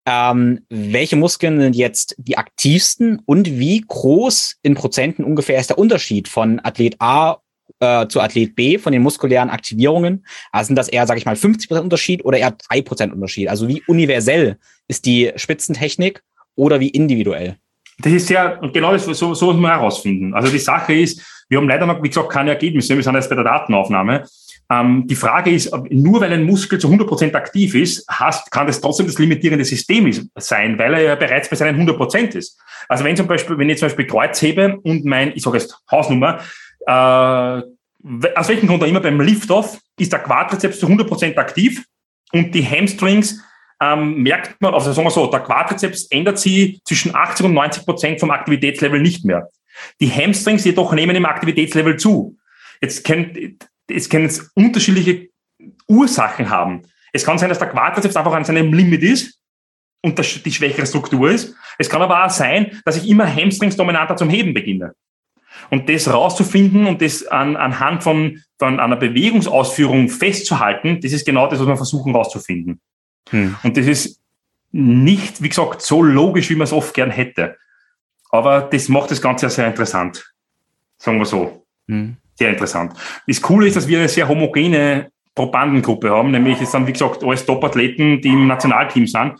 ähm, 0.07 0.64
welche 0.71 1.17
Muskeln 1.17 1.61
sind 1.61 1.75
jetzt 1.75 2.14
die 2.19 2.39
aktivsten 2.39 3.21
und 3.27 3.59
wie 3.59 3.85
groß 3.87 4.59
in 4.62 4.75
Prozenten 4.75 5.25
ungefähr 5.25 5.59
ist 5.59 5.71
der 5.71 5.79
Unterschied 5.79 6.29
von 6.29 6.61
Athlet 6.62 6.97
A 7.01 7.39
äh, 7.81 8.07
zu 8.09 8.20
Athlet 8.20 8.55
B 8.55 8.79
von 8.79 8.93
den 8.93 9.03
muskulären 9.03 9.51
Aktivierungen? 9.51 10.24
Also 10.53 10.68
sind 10.68 10.77
das 10.77 10.89
eher, 10.89 11.07
sage 11.07 11.18
ich 11.18 11.27
mal, 11.27 11.35
50% 11.35 11.81
Unterschied 11.81 12.24
oder 12.24 12.39
eher 12.39 12.57
3% 12.57 13.12
Unterschied? 13.12 13.49
Also 13.49 13.68
wie 13.68 13.83
universell 13.87 14.59
ist 14.89 15.07
die 15.07 15.33
Spitzentechnik 15.37 16.22
oder 16.55 16.81
wie 16.81 16.89
individuell? 16.89 17.57
Das 17.99 18.12
ist 18.12 18.29
ja, 18.29 18.57
genau 18.72 18.93
das, 18.93 19.05
so, 19.05 19.35
so 19.35 19.47
muss 19.47 19.57
man 19.57 19.70
herausfinden. 19.70 20.35
Also 20.35 20.51
die 20.51 20.59
Sache 20.59 20.95
ist, 20.95 21.45
wir 21.49 21.59
haben 21.59 21.68
leider 21.68 21.87
noch, 21.87 22.03
wie 22.03 22.09
gesagt, 22.09 22.31
keine 22.31 22.51
Ergebnisse. 22.51 22.95
Wir 22.95 23.03
sind 23.03 23.14
jetzt 23.14 23.31
bei 23.31 23.37
der 23.37 23.45
Datenaufnahme. 23.45 24.24
Ähm, 24.70 25.05
die 25.07 25.14
Frage 25.14 25.51
ist, 25.51 25.72
nur 25.91 26.20
weil 26.20 26.33
ein 26.33 26.45
Muskel 26.45 26.79
zu 26.79 26.89
100% 26.89 27.35
aktiv 27.35 27.74
ist, 27.74 28.05
hast, 28.09 28.51
kann 28.51 28.66
das 28.66 28.81
trotzdem 28.81 29.07
das 29.07 29.18
limitierende 29.18 29.64
System 29.64 30.11
sein, 30.37 30.79
weil 30.79 30.95
er 30.95 31.03
ja 31.03 31.14
bereits 31.14 31.49
bei 31.49 31.57
seinen 31.57 31.89
100% 31.89 32.37
ist. 32.37 32.59
Also 32.89 33.05
wenn 33.05 33.16
zum 33.16 33.29
Beispiel, 33.29 33.57
wenn 33.59 33.70
ich 33.70 33.79
zum 33.79 33.87
Beispiel 33.87 34.07
Kreuz 34.07 34.43
hebe 34.43 34.79
und 34.83 35.05
mein, 35.05 35.33
ich 35.35 35.43
sage 35.43 35.59
jetzt 35.59 35.79
Hausnummer, 35.91 36.41
äh, 36.87 37.62
aus 38.34 38.49
welchem 38.49 38.68
Grund 38.68 38.82
auch 38.82 38.87
immer 38.87 39.01
beim 39.01 39.20
Liftoff 39.20 39.78
ist 39.99 40.12
der 40.12 40.20
Quadrizeps 40.20 40.78
zu 40.80 40.87
100% 40.87 41.37
aktiv 41.37 41.84
und 42.32 42.55
die 42.55 42.66
Hamstrings 42.66 43.43
ähm, 43.80 44.22
merkt 44.22 44.61
man, 44.61 44.74
also 44.74 44.93
sagen 44.93 45.07
wir 45.07 45.11
so, 45.11 45.26
der 45.26 45.41
Quadrizeps 45.41 46.07
ändert 46.07 46.39
sich 46.39 46.80
zwischen 46.84 47.14
80 47.14 47.47
und 47.47 47.55
90 47.55 47.84
Prozent 47.84 48.20
vom 48.20 48.30
Aktivitätslevel 48.30 49.01
nicht 49.01 49.24
mehr. 49.24 49.51
Die 50.01 50.11
Hamstrings 50.11 50.64
jedoch 50.64 50.93
nehmen 50.93 51.16
im 51.16 51.26
Aktivitätslevel 51.26 51.97
zu. 51.99 52.37
Jetzt 52.80 53.05
kennt, 53.05 53.39
es 53.89 54.09
können 54.09 54.24
jetzt 54.24 54.51
unterschiedliche 54.55 55.28
Ursachen 55.89 56.49
haben. 56.49 56.82
Es 57.12 57.24
kann 57.24 57.39
sein, 57.39 57.49
dass 57.49 57.59
der 57.59 57.68
Quadrizeps 57.68 58.16
einfach 58.16 58.32
an 58.32 58.45
seinem 58.45 58.72
Limit 58.72 59.03
ist 59.03 59.39
und 60.03 60.18
das 60.18 60.43
die 60.43 60.53
schwächere 60.53 60.87
Struktur 60.87 61.30
ist. 61.30 61.55
Es 61.78 61.91
kann 61.91 62.03
aber 62.03 62.24
auch 62.24 62.30
sein, 62.30 62.80
dass 62.84 62.97
ich 62.97 63.09
immer 63.09 63.26
Hamstrings 63.26 63.76
dominanter 63.76 64.16
zum 64.16 64.30
Heben 64.30 64.55
beginne. 64.55 64.95
Und 65.70 65.88
das 65.88 66.12
rauszufinden 66.12 66.86
und 66.86 67.02
das 67.02 67.26
an, 67.26 67.57
anhand 67.57 68.02
von, 68.02 68.42
von 68.59 68.80
einer 68.80 68.96
Bewegungsausführung 68.96 70.09
festzuhalten, 70.09 71.00
das 71.00 71.12
ist 71.12 71.26
genau 71.26 71.48
das, 71.48 71.61
was 71.61 71.66
wir 71.66 71.76
versuchen 71.76 72.14
rauszufinden. 72.14 72.80
Hm. 73.30 73.57
Und 73.62 73.76
das 73.76 73.86
ist 73.86 74.20
nicht, 74.72 75.42
wie 75.42 75.48
gesagt, 75.48 75.82
so 75.82 76.02
logisch, 76.02 76.50
wie 76.50 76.57
man 76.57 76.64
es 76.64 76.72
oft 76.72 76.94
gern 76.94 77.11
hätte. 77.11 77.57
Aber 78.30 78.62
das 78.62 78.88
macht 78.88 79.11
das 79.11 79.22
Ganze 79.22 79.46
ja 79.46 79.50
sehr 79.50 79.66
interessant. 79.66 80.32
Sagen 80.98 81.18
wir 81.18 81.26
so. 81.26 81.66
Hm. 81.88 82.16
Sehr 82.34 82.50
interessant. 82.50 82.92
Das 83.26 83.40
Coole 83.40 83.66
ist, 83.66 83.76
dass 83.76 83.88
wir 83.88 83.98
eine 83.98 84.09
sehr 84.09 84.28
homogene 84.28 85.11
Probandengruppe 85.34 86.11
haben, 86.11 86.30
nämlich 86.30 86.61
es 86.61 86.72
sind, 86.72 86.86
wie 86.86 86.92
gesagt, 86.92 87.24
alles 87.24 87.46
Top-Athleten, 87.46 88.20
die 88.20 88.28
im 88.28 88.46
Nationalteam 88.46 89.07
sind. 89.07 89.34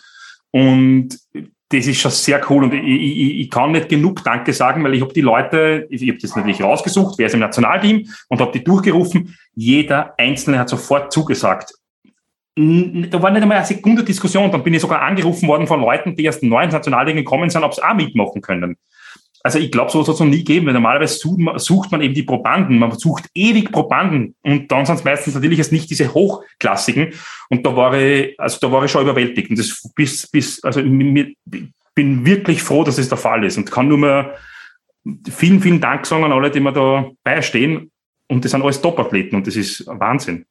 Und 0.51 1.19
das 1.69 1.87
ist 1.87 2.01
schon 2.01 2.13
sehr 2.13 2.41
cool 2.49 2.65
und 2.65 2.75
ich, 2.75 2.83
ich, 2.83 3.41
ich 3.41 3.51
kann 3.51 3.73
nicht 3.73 3.89
genug 3.89 4.23
Danke 4.23 4.53
sagen, 4.53 4.85
weil 4.85 4.95
ich 4.95 5.01
habe 5.01 5.13
die 5.13 5.21
Leute, 5.21 5.87
ich, 5.91 6.03
ich 6.03 6.11
habe 6.11 6.19
das 6.21 6.37
natürlich 6.37 6.63
rausgesucht, 6.63 7.19
wer 7.19 7.27
ist 7.27 7.35
im 7.35 7.41
Nationalteam 7.41 8.09
und 8.29 8.41
habe 8.41 8.53
die 8.53 8.63
durchgerufen. 8.63 9.37
Jeder 9.55 10.15
Einzelne 10.17 10.59
hat 10.59 10.69
sofort 10.69 11.13
zugesagt 11.13 11.73
da 12.59 13.23
war 13.23 13.31
nicht 13.31 13.43
einmal 13.43 13.59
eine 13.59 13.67
Sekunde 13.67 14.03
Diskussion. 14.03 14.51
Dann 14.51 14.63
bin 14.63 14.73
ich 14.73 14.81
sogar 14.81 15.03
angerufen 15.03 15.47
worden 15.47 15.67
von 15.67 15.81
Leuten, 15.81 16.17
die 16.17 16.25
erst 16.25 16.43
neu 16.43 16.65
ins 16.65 16.73
Nationalliga 16.73 17.19
gekommen 17.19 17.51
sind, 17.51 17.63
ob 17.63 17.75
sie 17.75 17.85
auch 17.85 17.95
mitmachen 17.95 18.41
können. 18.41 18.79
Also 19.47 19.61
ich 19.61 19.71
glaube, 19.71 19.93
so 19.93 20.03
soll 20.03 20.15
es 20.15 20.19
noch 20.19 20.27
nie 20.27 20.43
geben, 20.43 20.67
weil 20.67 20.75
normalerweise 20.75 21.21
sucht 21.59 21.93
man 21.93 22.01
eben 22.01 22.15
die 22.15 22.25
Probanden. 22.25 22.81
Man 22.81 22.91
sucht 22.99 23.31
ewig 23.33 23.71
Probanden 23.71 24.35
und 24.43 24.73
dann 24.73 24.85
sind 24.85 24.97
es 24.97 25.05
meistens 25.05 25.35
natürlich 25.37 25.59
jetzt 25.59 25.71
nicht 25.71 25.89
diese 25.89 26.13
hochklassigen. 26.13 27.13
Und 27.49 27.65
da 27.65 27.77
war 27.77 27.95
ich, 27.95 28.35
also 28.41 28.59
da 28.61 28.73
war 28.73 28.85
ich 28.85 28.91
schon 28.91 29.03
überwältigt. 29.03 29.51
Und 29.51 29.57
das 29.57 29.89
bis, 29.95 30.27
bis, 30.27 30.65
also 30.65 30.81
ich 30.81 31.37
bin 31.95 32.27
wirklich 32.27 32.61
froh, 32.61 32.83
dass 32.83 32.99
es 32.99 33.09
das 33.09 33.21
der 33.21 33.31
Fall 33.31 33.45
ist 33.45 33.57
und 33.57 33.71
kann 33.71 33.87
nur 33.87 33.99
mal 33.99 34.35
vielen, 35.31 35.61
vielen 35.61 35.81
Dank 35.81 36.07
sagen 36.07 36.25
an 36.25 36.33
alle, 36.33 36.51
die 36.51 36.59
mir 36.59 36.73
da 36.73 37.09
beistehen. 37.23 37.93
Und 38.27 38.45
das 38.45 38.51
sind 38.51 38.63
alles 38.63 38.83
Top-Athleten 38.83 39.37
und 39.37 39.47
das 39.47 39.55
ist 39.55 39.87
Wahnsinn. 39.87 40.45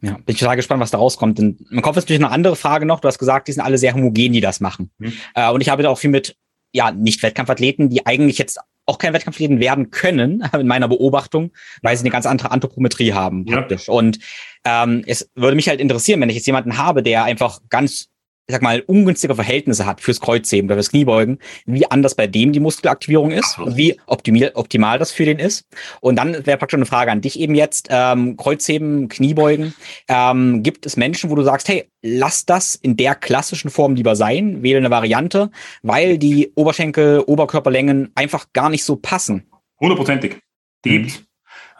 Ja, 0.00 0.12
bin 0.14 0.24
ich 0.28 0.38
total 0.38 0.56
gespannt, 0.56 0.80
was 0.80 0.92
da 0.92 0.96
rauskommt. 0.96 1.36
Denn 1.36 1.58
im 1.70 1.82
Kopf 1.82 1.98
ist 1.98 2.04
natürlich 2.04 2.24
eine 2.24 2.32
andere 2.32 2.56
Frage 2.56 2.86
noch. 2.86 3.00
Du 3.00 3.08
hast 3.08 3.18
gesagt, 3.18 3.48
die 3.48 3.52
sind 3.52 3.62
alle 3.62 3.76
sehr 3.76 3.92
homogen, 3.92 4.32
die 4.32 4.40
das 4.40 4.60
machen. 4.60 4.90
Mhm. 4.96 5.12
Äh, 5.34 5.50
und 5.50 5.60
ich 5.60 5.68
habe 5.68 5.82
da 5.82 5.90
auch 5.90 5.98
viel 5.98 6.08
mit, 6.08 6.38
ja, 6.72 6.90
nicht 6.92 7.22
Wettkampfathleten, 7.22 7.88
die 7.88 8.06
eigentlich 8.06 8.38
jetzt 8.38 8.58
auch 8.86 8.98
kein 8.98 9.12
Wettkampfathleten 9.12 9.60
werden 9.60 9.90
können, 9.90 10.42
in 10.58 10.66
meiner 10.66 10.88
Beobachtung, 10.88 11.52
weil 11.82 11.96
sie 11.96 12.02
eine 12.02 12.10
ganz 12.10 12.26
andere 12.26 12.50
Anthropometrie 12.50 13.12
haben, 13.12 13.44
praktisch. 13.46 13.86
Ja. 13.86 13.94
Und 13.94 14.18
ähm, 14.64 15.02
es 15.06 15.30
würde 15.34 15.56
mich 15.56 15.68
halt 15.68 15.80
interessieren, 15.80 16.20
wenn 16.20 16.28
ich 16.28 16.36
jetzt 16.36 16.46
jemanden 16.46 16.76
habe, 16.76 17.02
der 17.02 17.24
einfach 17.24 17.60
ganz 17.70 18.09
ich 18.50 18.52
sag 18.52 18.62
mal, 18.62 18.82
ungünstige 18.86 19.34
Verhältnisse 19.36 19.86
hat 19.86 20.00
fürs 20.00 20.20
Kreuzheben 20.20 20.68
oder 20.68 20.74
fürs 20.74 20.90
Kniebeugen, 20.90 21.38
wie 21.66 21.88
anders 21.88 22.16
bei 22.16 22.26
dem 22.26 22.52
die 22.52 22.58
Muskelaktivierung 22.58 23.30
ist 23.30 23.58
und 23.58 23.76
wie 23.76 23.98
optimal, 24.06 24.50
optimal 24.54 24.98
das 24.98 25.12
für 25.12 25.24
den 25.24 25.38
ist. 25.38 25.64
Und 26.00 26.16
dann 26.16 26.46
wäre 26.46 26.58
praktisch 26.58 26.76
eine 26.76 26.86
Frage 26.86 27.12
an 27.12 27.20
dich 27.20 27.38
eben 27.38 27.54
jetzt, 27.54 27.88
ähm, 27.90 28.36
Kreuzheben, 28.36 29.08
Kniebeugen. 29.08 29.72
Ähm, 30.08 30.64
gibt 30.64 30.84
es 30.84 30.96
Menschen, 30.96 31.30
wo 31.30 31.36
du 31.36 31.42
sagst, 31.42 31.68
hey, 31.68 31.88
lass 32.02 32.44
das 32.44 32.74
in 32.74 32.96
der 32.96 33.14
klassischen 33.14 33.70
Form 33.70 33.94
lieber 33.94 34.16
sein, 34.16 34.64
wähle 34.64 34.78
eine 34.78 34.90
Variante, 34.90 35.50
weil 35.82 36.18
die 36.18 36.50
Oberschenkel, 36.56 37.20
Oberkörperlängen 37.20 38.10
einfach 38.16 38.46
gar 38.52 38.68
nicht 38.68 38.84
so 38.84 38.96
passen? 38.96 39.44
Hundertprozentig. 39.80 40.38
Die 40.84 40.90
mhm. 40.90 41.02
gibt's. 41.04 41.29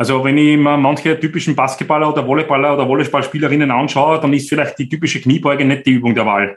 Also 0.01 0.25
wenn 0.25 0.39
ich 0.39 0.57
mir 0.57 0.79
manche 0.79 1.21
typischen 1.21 1.55
Basketballer 1.55 2.09
oder 2.09 2.27
Volleyballer 2.27 2.73
oder 2.73 2.89
Volleyballspielerinnen 2.89 3.71
anschaue, 3.71 4.19
dann 4.19 4.33
ist 4.33 4.49
vielleicht 4.49 4.79
die 4.79 4.89
typische 4.89 5.21
Kniebeuge 5.21 5.63
nicht 5.63 5.85
die 5.85 5.91
Übung 5.91 6.15
der 6.15 6.25
Wahl. 6.25 6.57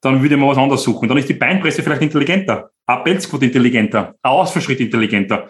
Dann 0.00 0.22
würde 0.22 0.36
man 0.36 0.50
was 0.50 0.56
anderes 0.56 0.84
suchen. 0.84 1.08
Dann 1.08 1.18
ist 1.18 1.28
die 1.28 1.34
Beinpresse 1.34 1.82
vielleicht 1.82 2.02
intelligenter, 2.02 2.70
Pelzquot 3.02 3.42
intelligenter, 3.42 4.14
Ausfallschritt 4.22 4.78
intelligenter. 4.78 5.48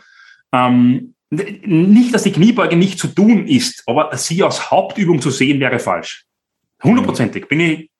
Ähm, 0.51 1.13
nicht, 1.29 2.15
dass 2.15 2.23
die 2.23 2.33
Kniebeuge 2.33 2.75
nicht 2.75 2.99
zu 2.99 3.09
tun 3.09 3.47
ist, 3.47 3.83
aber 3.87 4.17
sie 4.17 4.43
als 4.43 4.71
Hauptübung 4.71 5.21
zu 5.21 5.29
sehen 5.29 5.61
wäre 5.61 5.79
falsch. 5.79 6.25
Hundertprozentig 6.83 7.49
bin 7.49 7.61
ich 7.61 7.91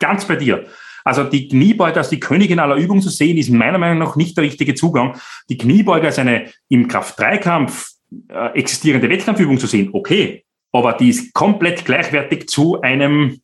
ganz 0.00 0.24
bei 0.24 0.34
dir. 0.34 0.66
Also 1.04 1.22
die 1.22 1.46
Kniebeuge 1.46 1.98
als 1.98 2.08
die 2.08 2.18
Königin 2.18 2.58
aller 2.58 2.74
Übungen 2.74 3.00
zu 3.00 3.10
sehen, 3.10 3.38
ist 3.38 3.48
meiner 3.50 3.78
Meinung 3.78 3.98
nach 3.98 4.16
nicht 4.16 4.36
der 4.36 4.42
richtige 4.42 4.74
Zugang. 4.74 5.20
Die 5.48 5.56
Kniebeuge 5.56 6.08
als 6.08 6.18
eine 6.18 6.50
im 6.68 6.88
Kraft-3-Kampf 6.88 7.99
äh, 8.28 8.58
existierende 8.58 9.08
Wettkampfübung 9.08 9.58
zu 9.58 9.66
sehen, 9.66 9.90
okay, 9.92 10.44
aber 10.72 10.92
die 10.94 11.10
ist 11.10 11.32
komplett 11.34 11.84
gleichwertig 11.84 12.48
zu 12.48 12.80
einem, 12.80 13.40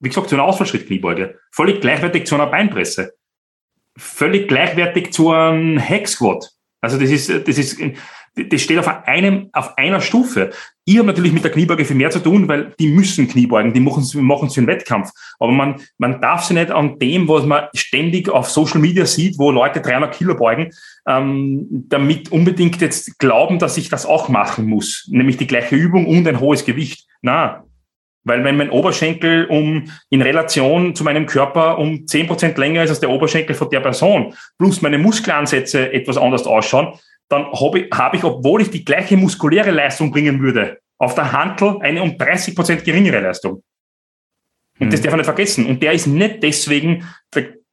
wie 0.00 0.08
gesagt, 0.08 0.28
zu 0.28 0.34
einer 0.34 0.44
Ausfallschritt-Kniebeuge, 0.44 1.38
völlig 1.50 1.80
gleichwertig 1.80 2.26
zu 2.26 2.34
einer 2.34 2.46
Beinpresse, 2.46 3.14
völlig 3.96 4.48
gleichwertig 4.48 5.12
zu 5.12 5.30
einem 5.30 5.78
Hack-Squat. 5.78 6.50
Also 6.80 6.98
das 6.98 7.10
ist, 7.10 7.28
das 7.28 7.58
ist, 7.58 7.80
das 8.34 8.62
steht 8.62 8.78
auf 8.78 8.88
einem, 9.06 9.50
auf 9.52 9.76
einer 9.76 10.00
Stufe. 10.00 10.50
Ich 10.84 10.96
habe 10.96 11.06
natürlich 11.06 11.32
mit 11.32 11.44
der 11.44 11.50
Kniebeuge 11.50 11.84
viel 11.84 11.96
mehr 11.96 12.10
zu 12.10 12.18
tun, 12.18 12.48
weil 12.48 12.72
die 12.78 12.88
müssen 12.88 13.28
Kniebeugen, 13.28 13.72
die 13.72 13.80
machen 13.80 14.04
machen 14.24 14.50
für 14.50 14.60
einen 14.60 14.66
Wettkampf. 14.66 15.10
Aber 15.38 15.52
man, 15.52 15.80
man 15.98 16.20
darf 16.20 16.44
sie 16.44 16.54
nicht 16.54 16.70
an 16.70 16.98
dem, 16.98 17.28
was 17.28 17.44
man 17.44 17.66
ständig 17.74 18.30
auf 18.30 18.48
Social 18.48 18.80
Media 18.80 19.04
sieht, 19.04 19.38
wo 19.38 19.50
Leute 19.50 19.80
300 19.80 20.14
Kilo 20.14 20.34
beugen, 20.34 20.70
ähm, 21.06 21.66
damit 21.88 22.32
unbedingt 22.32 22.80
jetzt 22.80 23.18
glauben, 23.18 23.58
dass 23.58 23.76
ich 23.76 23.90
das 23.90 24.06
auch 24.06 24.28
machen 24.28 24.66
muss. 24.66 25.06
Nämlich 25.10 25.36
die 25.36 25.46
gleiche 25.46 25.76
Übung 25.76 26.06
und 26.06 26.26
ein 26.26 26.40
hohes 26.40 26.64
Gewicht. 26.64 27.06
Na, 27.20 27.64
Weil 28.24 28.44
wenn 28.44 28.56
mein 28.56 28.70
Oberschenkel 28.70 29.44
um, 29.44 29.90
in 30.08 30.22
Relation 30.22 30.94
zu 30.94 31.04
meinem 31.04 31.26
Körper 31.26 31.78
um 31.78 32.06
zehn 32.06 32.26
Prozent 32.26 32.56
länger 32.56 32.82
ist 32.82 32.90
als 32.90 33.00
der 33.00 33.10
Oberschenkel 33.10 33.54
von 33.54 33.68
der 33.68 33.80
Person, 33.80 34.34
plus 34.58 34.80
meine 34.80 34.98
Muskelansätze 34.98 35.92
etwas 35.92 36.16
anders 36.16 36.46
ausschauen, 36.46 36.94
dann 37.32 37.46
habe 37.52 37.80
ich, 37.80 37.90
hab 37.92 38.14
ich, 38.14 38.24
obwohl 38.24 38.62
ich 38.62 38.70
die 38.70 38.84
gleiche 38.84 39.16
muskuläre 39.16 39.70
Leistung 39.70 40.10
bringen 40.10 40.40
würde, 40.40 40.78
auf 40.98 41.14
der 41.14 41.32
Hantel 41.32 41.78
eine 41.80 42.02
um 42.02 42.16
30 42.16 42.54
Prozent 42.54 42.84
geringere 42.84 43.20
Leistung. 43.20 43.62
Und 44.78 44.86
mhm. 44.86 44.90
das 44.90 45.00
darf 45.00 45.12
man 45.12 45.18
nicht 45.18 45.26
vergessen. 45.26 45.66
Und 45.66 45.82
der 45.82 45.92
ist 45.92 46.06
nicht 46.06 46.42
deswegen 46.42 47.08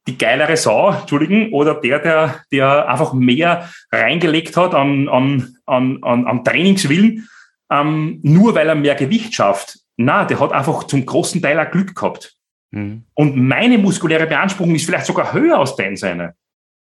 die 0.06 0.18
geilere 0.18 0.56
Sau, 0.56 0.90
Entschuldigen, 0.90 1.52
oder 1.52 1.74
der, 1.74 1.98
der, 2.00 2.42
der 2.50 2.88
einfach 2.88 3.12
mehr 3.12 3.70
reingelegt 3.92 4.56
hat 4.56 4.74
an, 4.74 5.08
an, 5.08 5.56
an, 5.66 6.02
an, 6.02 6.26
an 6.26 6.44
Trainingswillen, 6.44 7.28
ähm, 7.70 8.20
nur 8.22 8.54
weil 8.54 8.68
er 8.68 8.74
mehr 8.74 8.94
Gewicht 8.94 9.34
schafft. 9.34 9.78
Na, 9.96 10.24
der 10.24 10.40
hat 10.40 10.52
einfach 10.52 10.84
zum 10.84 11.04
großen 11.04 11.42
Teil 11.42 11.60
auch 11.60 11.70
Glück 11.70 11.94
gehabt. 11.94 12.34
Mhm. 12.70 13.04
Und 13.14 13.36
meine 13.36 13.78
muskuläre 13.78 14.26
Beanspruchung 14.26 14.74
ist 14.74 14.86
vielleicht 14.86 15.06
sogar 15.06 15.32
höher 15.32 15.58
als 15.58 15.76
dein 15.76 15.96
seine. 15.96 16.34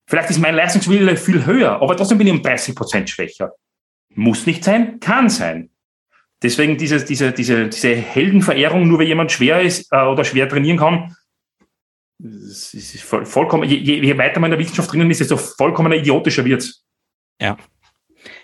Vielleicht 0.06 0.30
ist 0.30 0.38
mein 0.38 0.54
Leistungswille 0.54 1.16
viel 1.16 1.44
höher, 1.44 1.82
aber 1.82 1.96
trotzdem 1.96 2.18
bin 2.18 2.28
ich 2.28 2.32
um 2.32 2.42
30 2.42 2.74
Prozent 2.74 3.10
schwächer. 3.10 3.52
Muss 4.14 4.46
nicht 4.46 4.64
sein, 4.64 5.00
kann 5.00 5.28
sein. 5.28 5.70
Deswegen 6.42 6.76
diese, 6.76 7.04
diese, 7.04 7.32
diese, 7.32 7.68
diese 7.68 7.94
Heldenverehrung, 7.94 8.86
nur 8.86 8.98
weil 8.98 9.06
jemand 9.06 9.32
schwer 9.32 9.60
ist 9.62 9.90
äh, 9.90 10.02
oder 10.02 10.24
schwer 10.24 10.48
trainieren 10.48 10.78
kann, 10.78 11.16
das 12.18 12.72
ist 12.72 13.02
voll, 13.02 13.26
vollkommen, 13.26 13.68
je, 13.68 13.76
je, 13.76 14.18
weiter 14.18 14.40
man 14.40 14.50
in 14.50 14.58
der 14.58 14.64
Wissenschaft 14.64 14.90
drinnen 14.90 15.10
ist, 15.10 15.20
desto 15.20 15.36
vollkommen 15.36 15.92
idiotischer 15.92 16.44
wird's. 16.44 16.82
Ja. 17.40 17.56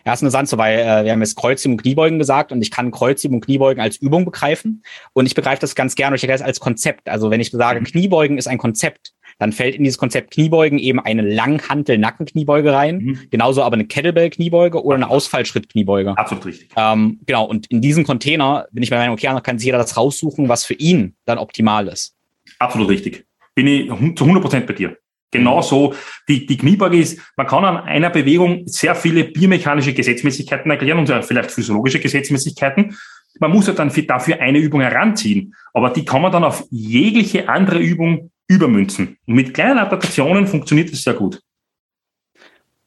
Ja, 0.05 0.13
ist 0.13 0.23
interessant, 0.23 0.49
so, 0.49 0.59
weil 0.59 0.79
äh, 0.79 1.05
wir 1.05 1.13
haben 1.13 1.21
jetzt 1.21 1.37
Kreuzheben 1.37 1.75
und 1.75 1.83
Kniebeugen 1.83 2.19
gesagt 2.19 2.53
und 2.53 2.61
ich 2.61 2.71
kann 2.71 2.91
Kreuzheben 2.91 3.37
und 3.37 3.45
Kniebeugen 3.45 3.81
als 3.81 3.97
Übung 3.97 4.25
begreifen 4.25 4.83
und 5.13 5.27
ich 5.27 5.35
begreife 5.35 5.61
das 5.61 5.75
ganz 5.75 5.95
gerne, 5.95 6.17
ich 6.17 6.23
erkläre 6.23 6.39
es 6.39 6.43
als 6.43 6.61
Konzept. 6.61 7.09
Also 7.09 7.31
wenn 7.31 7.41
ich 7.41 7.51
sage, 7.51 7.81
mhm. 7.81 7.85
Kniebeugen 7.85 8.39
ist 8.39 8.49
ein 8.49 8.59
Konzept, 8.59 9.13
dann 9.43 9.51
fällt 9.51 9.75
in 9.75 9.83
dieses 9.83 9.99
Konzept 9.99 10.31
Kniebeugen 10.31 10.79
eben 10.79 11.01
eine 11.01 11.23
Langhantel-Nackenkniebeuge 11.23 12.73
rein, 12.73 12.99
mhm. 12.99 13.19
genauso 13.29 13.65
aber 13.65 13.75
eine 13.75 13.87
Kettlebell-Kniebeuge 13.87 14.85
oder 14.85 14.95
eine 14.95 15.11
Ausfallschritt-Kniebeuge. 15.11 16.17
Absolut 16.17 16.47
richtig. 16.47 16.69
Ähm, 16.77 17.19
genau, 17.27 17.47
und 17.47 17.67
in 17.67 17.81
diesem 17.81 18.05
Container 18.05 18.69
bin 18.71 18.85
ich 18.85 18.91
bei 18.91 18.99
meinem 18.99 19.15
okay, 19.15 19.27
dann 19.27 19.43
kann 19.43 19.59
sich 19.59 19.67
jeder 19.67 19.79
das 19.79 19.97
raussuchen, 19.97 20.49
was 20.49 20.65
für 20.65 20.75
ihn 20.75 21.17
dann 21.25 21.39
optimal 21.39 21.89
ist. 21.89 22.15
Absolut 22.61 22.89
richtig. 22.89 23.27
Bin 23.57 23.67
ich 23.67 23.89
zu 23.89 24.23
100 24.23 24.41
Prozent 24.41 24.67
bei 24.69 24.75
dir. 24.75 24.97
Genau 25.33 25.61
so. 25.61 25.93
Die, 26.29 26.47
die 26.47 26.57
Kniebeuge 26.57 26.99
ist, 26.99 27.19
man 27.37 27.49
kann 27.49 27.65
an 27.65 27.79
einer 27.79 28.11
Bewegung 28.11 28.63
sehr 28.67 28.95
viele 28.95 29.25
biomechanische 29.25 29.93
Gesetzmäßigkeiten 29.93 30.71
erklären 30.71 31.01
und 31.01 31.25
vielleicht 31.25 31.51
physiologische 31.51 31.99
Gesetzmäßigkeiten. 31.99 32.97
Man 33.41 33.51
muss 33.51 33.67
ja 33.67 33.73
dann 33.73 33.91
dafür 34.07 34.41
eine 34.41 34.59
Übung 34.59 34.83
heranziehen. 34.83 35.55
Aber 35.73 35.91
die 35.91 36.05
kann 36.05 36.23
man 36.23 36.31
dann 36.31 36.45
auf 36.45 36.65
jegliche 36.71 37.49
andere 37.49 37.81
Übung 37.81 38.31
übermünzen. 38.49 39.17
Und 39.27 39.35
mit 39.35 39.55
kleinen 39.55 39.79
Adaptationen 39.79 40.47
funktioniert 40.47 40.93
es 40.93 41.03
sehr 41.03 41.15
gut. 41.15 41.41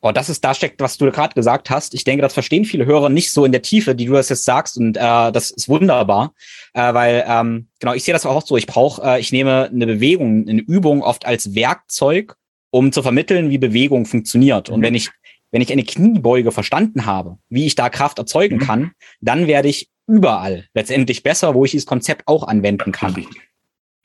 Oh, 0.01 0.11
das 0.11 0.29
ist, 0.29 0.43
da 0.43 0.53
steckt, 0.53 0.79
was 0.81 0.97
du 0.97 1.09
gerade 1.09 1.33
gesagt 1.33 1.71
hast. 1.71 1.95
Ich 1.95 2.03
denke, 2.03 2.21
das 2.21 2.35
verstehen 2.35 2.63
viele 2.63 2.85
Hörer 2.85 3.09
nicht 3.09 3.31
so 3.31 3.43
in 3.43 3.51
der 3.51 3.63
Tiefe, 3.63 3.95
die 3.95 4.05
du 4.05 4.13
das 4.13 4.29
jetzt 4.29 4.45
sagst. 4.45 4.77
Und 4.77 4.97
äh, 4.97 5.31
das 5.31 5.49
ist 5.49 5.67
wunderbar, 5.67 6.33
äh, 6.73 6.93
weil 6.93 7.25
ähm, 7.27 7.69
genau, 7.79 7.93
ich 7.93 8.03
sehe 8.03 8.13
das 8.13 8.27
auch 8.27 8.45
so. 8.45 8.55
Ich 8.55 8.67
brauche, 8.67 9.01
äh, 9.01 9.19
ich 9.19 9.31
nehme 9.31 9.67
eine 9.73 9.87
Bewegung, 9.87 10.47
eine 10.47 10.61
Übung 10.61 11.01
oft 11.01 11.25
als 11.25 11.55
Werkzeug, 11.55 12.35
um 12.69 12.91
zu 12.91 13.01
vermitteln, 13.01 13.49
wie 13.49 13.57
Bewegung 13.57 14.05
funktioniert. 14.05 14.69
Mhm. 14.69 14.75
Und 14.75 14.81
wenn 14.83 14.93
ich 14.93 15.09
wenn 15.49 15.61
ich 15.61 15.71
eine 15.71 15.85
Kniebeuge 15.85 16.51
verstanden 16.51 17.05
habe, 17.05 17.37
wie 17.49 17.65
ich 17.65 17.75
da 17.75 17.89
Kraft 17.89 18.19
erzeugen 18.19 18.57
mhm. 18.57 18.61
kann, 18.61 18.91
dann 19.21 19.47
werde 19.47 19.69
ich 19.69 19.89
überall 20.05 20.67
letztendlich 20.73 21.23
besser, 21.23 21.55
wo 21.55 21.65
ich 21.65 21.71
dieses 21.71 21.87
Konzept 21.87 22.27
auch 22.27 22.43
anwenden 22.43 22.91
kann. 22.91 23.25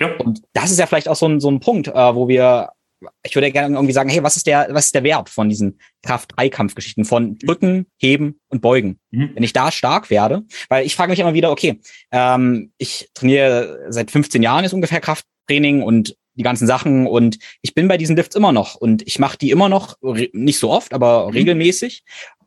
Ja. 0.00 0.16
Und 0.16 0.42
das 0.52 0.70
ist 0.70 0.78
ja 0.78 0.86
vielleicht 0.86 1.08
auch 1.08 1.16
so 1.16 1.26
ein, 1.26 1.40
so 1.40 1.50
ein 1.50 1.60
Punkt, 1.60 1.88
äh, 1.88 2.14
wo 2.14 2.26
wir, 2.26 2.70
ich 3.22 3.34
würde 3.34 3.52
gerne 3.52 3.76
irgendwie 3.76 3.92
sagen, 3.92 4.08
hey, 4.08 4.22
was 4.22 4.36
ist 4.36 4.46
der, 4.46 4.68
was 4.70 4.86
ist 4.86 4.94
der 4.94 5.04
Wert 5.04 5.28
von 5.28 5.48
diesen 5.48 5.78
Kraft-3-Kampfgeschichten, 6.02 7.04
von 7.04 7.38
Drücken, 7.38 7.86
Heben 7.98 8.40
und 8.48 8.62
Beugen? 8.62 8.98
Mhm. 9.10 9.32
Wenn 9.34 9.42
ich 9.42 9.52
da 9.52 9.70
stark 9.70 10.10
werde, 10.10 10.42
weil 10.68 10.86
ich 10.86 10.96
frage 10.96 11.10
mich 11.10 11.20
immer 11.20 11.34
wieder, 11.34 11.50
okay, 11.50 11.80
ähm, 12.12 12.72
ich 12.78 13.10
trainiere 13.14 13.86
seit 13.90 14.10
15 14.10 14.42
Jahren 14.42 14.64
ist 14.64 14.72
ungefähr 14.72 15.00
Krafttraining 15.00 15.82
und 15.82 16.16
die 16.34 16.42
ganzen 16.42 16.66
Sachen 16.66 17.06
und 17.06 17.38
ich 17.60 17.74
bin 17.74 17.88
bei 17.88 17.98
diesen 17.98 18.16
Lifts 18.16 18.36
immer 18.36 18.52
noch 18.52 18.76
und 18.76 19.06
ich 19.06 19.18
mache 19.18 19.36
die 19.36 19.50
immer 19.50 19.68
noch, 19.68 19.96
nicht 20.32 20.58
so 20.58 20.70
oft, 20.70 20.94
aber 20.94 21.26
mhm. 21.26 21.32
regelmäßig. 21.32 22.04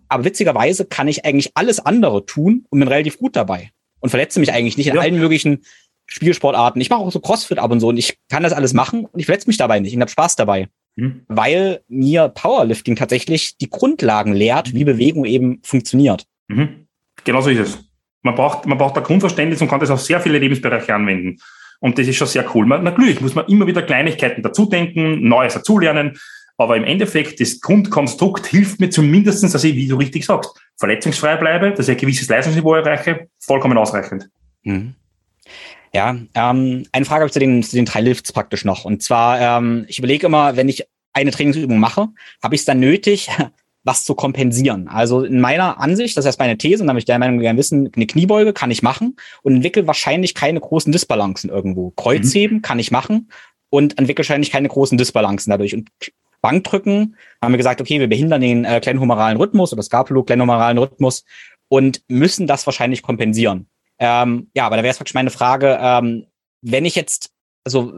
Aber 0.08 0.26
witzigerweise 0.26 0.86
kann 0.86 1.08
ich 1.08 1.26
eigentlich 1.26 1.51
alles 1.56 1.80
andere 1.80 2.26
tun 2.26 2.66
und 2.70 2.80
bin 2.80 2.88
relativ 2.88 3.18
gut 3.18 3.36
dabei 3.36 3.72
und 3.99 4.10
verletze 4.10 4.39
mich 4.39 4.51
eigentlich 4.51 4.78
nicht 4.78 4.88
in 4.88 4.95
ja. 4.95 5.01
allen 5.01 5.18
möglichen 5.18 5.64
Spielsportarten. 6.08 6.82
Ich 6.82 6.89
mache 6.89 6.99
auch 6.99 7.12
so 7.12 7.20
Crossfit 7.20 7.60
ab 7.60 7.72
und 7.72 7.80
so 7.80 7.89
und 7.89 7.97
ich 7.97 8.18
kann 8.30 8.43
das 8.43 8.54
alles 8.54 8.74
machen 8.74 9.06
und 9.06 9.20
ich 9.20 9.26
verletze 9.26 9.47
mich 9.47 9.58
dabei 9.58 9.80
nicht. 9.80 9.93
Ich 9.93 9.99
habe 9.99 10.12
Spaß 10.12 10.36
dabei. 10.36 10.68
Mhm. 10.95 11.22
Weil 11.28 11.82
mir 11.88 12.30
Powerlifting 12.30 12.95
tatsächlich 12.95 13.58
die 13.58 13.70
Grundlagen 13.70 14.34
lehrt, 14.34 14.74
wie 14.74 14.84
Bewegung 14.84 15.26
eben 15.26 15.60
funktioniert. 15.64 16.26
Mhm. 16.47 16.88
Genau 17.24 17.41
so 17.41 17.49
ist 17.49 17.60
es. 17.60 17.80
Man 18.22 18.36
braucht, 18.36 18.66
man 18.66 18.78
braucht 18.78 18.95
da 18.95 19.01
Grundverständnis 19.01 19.62
und 19.62 19.68
kann 19.68 19.80
das 19.80 19.89
auf 19.89 20.01
sehr 20.01 20.22
viele 20.22 20.39
Lebensbereiche 20.39 20.93
anwenden. 20.93 21.39
Und 21.80 21.97
das 21.97 22.08
ist 22.08 22.16
schon 22.16 22.28
sehr 22.28 22.45
cool. 22.56 22.66
Man, 22.66 22.84
natürlich 22.84 23.20
muss 23.20 23.36
man 23.36 23.45
immer 23.47 23.68
wieder 23.68 23.82
Kleinigkeiten 23.82 24.41
dazudenken, 24.41 25.28
Neues 25.28 25.54
dazulernen. 25.54 26.18
Aber 26.58 26.78
im 26.78 26.84
Endeffekt, 26.84 27.41
das 27.41 27.60
Grundkonstrukt 27.60 28.45
hilft 28.45 28.80
mir 28.80 28.89
zumindest, 28.89 29.43
dass 29.43 29.64
ich, 29.64 29.76
wie 29.76 29.88
du 29.88 29.97
richtig 29.97 30.26
sagst, 30.26 30.51
verletzungsfrei 30.78 31.36
bleibe, 31.36 31.72
dass 31.72 31.89
ich 31.89 31.97
ein 31.97 31.99
gewisses 31.99 32.30
Leistungsniveau 32.30 32.76
erreiche, 32.76 33.28
vollkommen 33.39 33.78
ausreichend. 33.78 34.30
Mhm. 34.64 34.95
Ja, 35.96 36.18
ähm, 36.34 36.88
eine 36.91 37.06
Frage 37.06 37.22
habe 37.22 37.28
ich 37.28 37.34
zu 37.34 37.39
den, 37.39 37.62
zu 37.62 37.76
den 37.76 37.86
drei 37.86 38.02
Lifts 38.02 38.34
praktisch 38.34 38.66
noch. 38.66 38.84
Und 38.84 39.04
zwar, 39.04 39.39
ähm, 39.39 39.86
ich 39.88 40.00
überlege 40.00 40.26
immer, 40.26 40.56
wenn 40.56 40.68
ich 40.68 40.88
eine 41.14 41.30
Trainingsübung 41.30 41.78
mache, 41.78 42.08
habe 42.41 42.56
ich 42.56 42.62
es 42.62 42.66
dann 42.66 42.80
nötig, 42.80 43.30
was 43.84 44.04
zu 44.04 44.16
kompensieren. 44.16 44.88
Also 44.88 45.24
in 45.24 45.39
meiner 45.39 45.80
Ansicht, 45.80 46.18
das 46.18 46.24
ist 46.24 46.28
erstmal 46.28 46.48
eine 46.48 46.58
These, 46.58 46.82
und 46.82 46.88
da 46.88 46.96
ich 46.96 47.06
der 47.06 47.20
Meinung 47.20 47.39
gerne 47.39 47.60
wissen, 47.60 47.91
eine 47.96 48.08
Kniebeuge 48.08 48.54
kann 48.54 48.72
ich 48.72 48.82
machen 48.82 49.18
und 49.44 49.56
entwickle 49.56 49.86
wahrscheinlich 49.86 50.34
keine 50.34 50.60
großen 50.60 50.91
Disbalancen 50.91 51.50
irgendwo. 51.50 51.91
Kreuzheben 51.91 52.58
mhm. 52.58 52.62
kann 52.62 52.80
ich 52.80 52.91
machen 52.91 53.30
und 53.70 54.00
entwickle 54.00 54.24
wahrscheinlich 54.24 54.52
keine 54.52 54.70
großen 54.70 54.98
Disbalancen 54.98 55.52
dadurch. 55.52 55.76
Und 55.76 55.89
Bankdrücken 56.41 57.18
haben 57.41 57.54
wir 57.54 57.58
gesagt, 57.58 57.82
okay, 57.82 58.00
wir 58.00 58.08
behindern 58.08 58.41
den 58.41 58.66
äh, 58.66 58.80
kleinhumeralen 58.80 59.38
Rhythmus 59.38 59.74
oder 59.74 59.84
Scapulo-kleinhumeralen 59.84 60.78
Rhythmus 60.78 61.24
und 61.68 62.02
müssen 62.08 62.48
das 62.48 62.66
wahrscheinlich 62.66 63.02
kompensieren. 63.02 63.68
Ähm, 64.06 64.49
ja, 64.54 64.66
aber 64.66 64.76
da 64.76 64.84
wäre 64.84 64.91
es 64.91 64.97
praktisch 64.97 65.14
meine 65.14 65.30
Frage, 65.30 65.80
ähm, 65.80 66.26
wenn 66.62 66.84
ich 66.84 66.93
jetzt, 66.93 67.32
also 67.64 67.93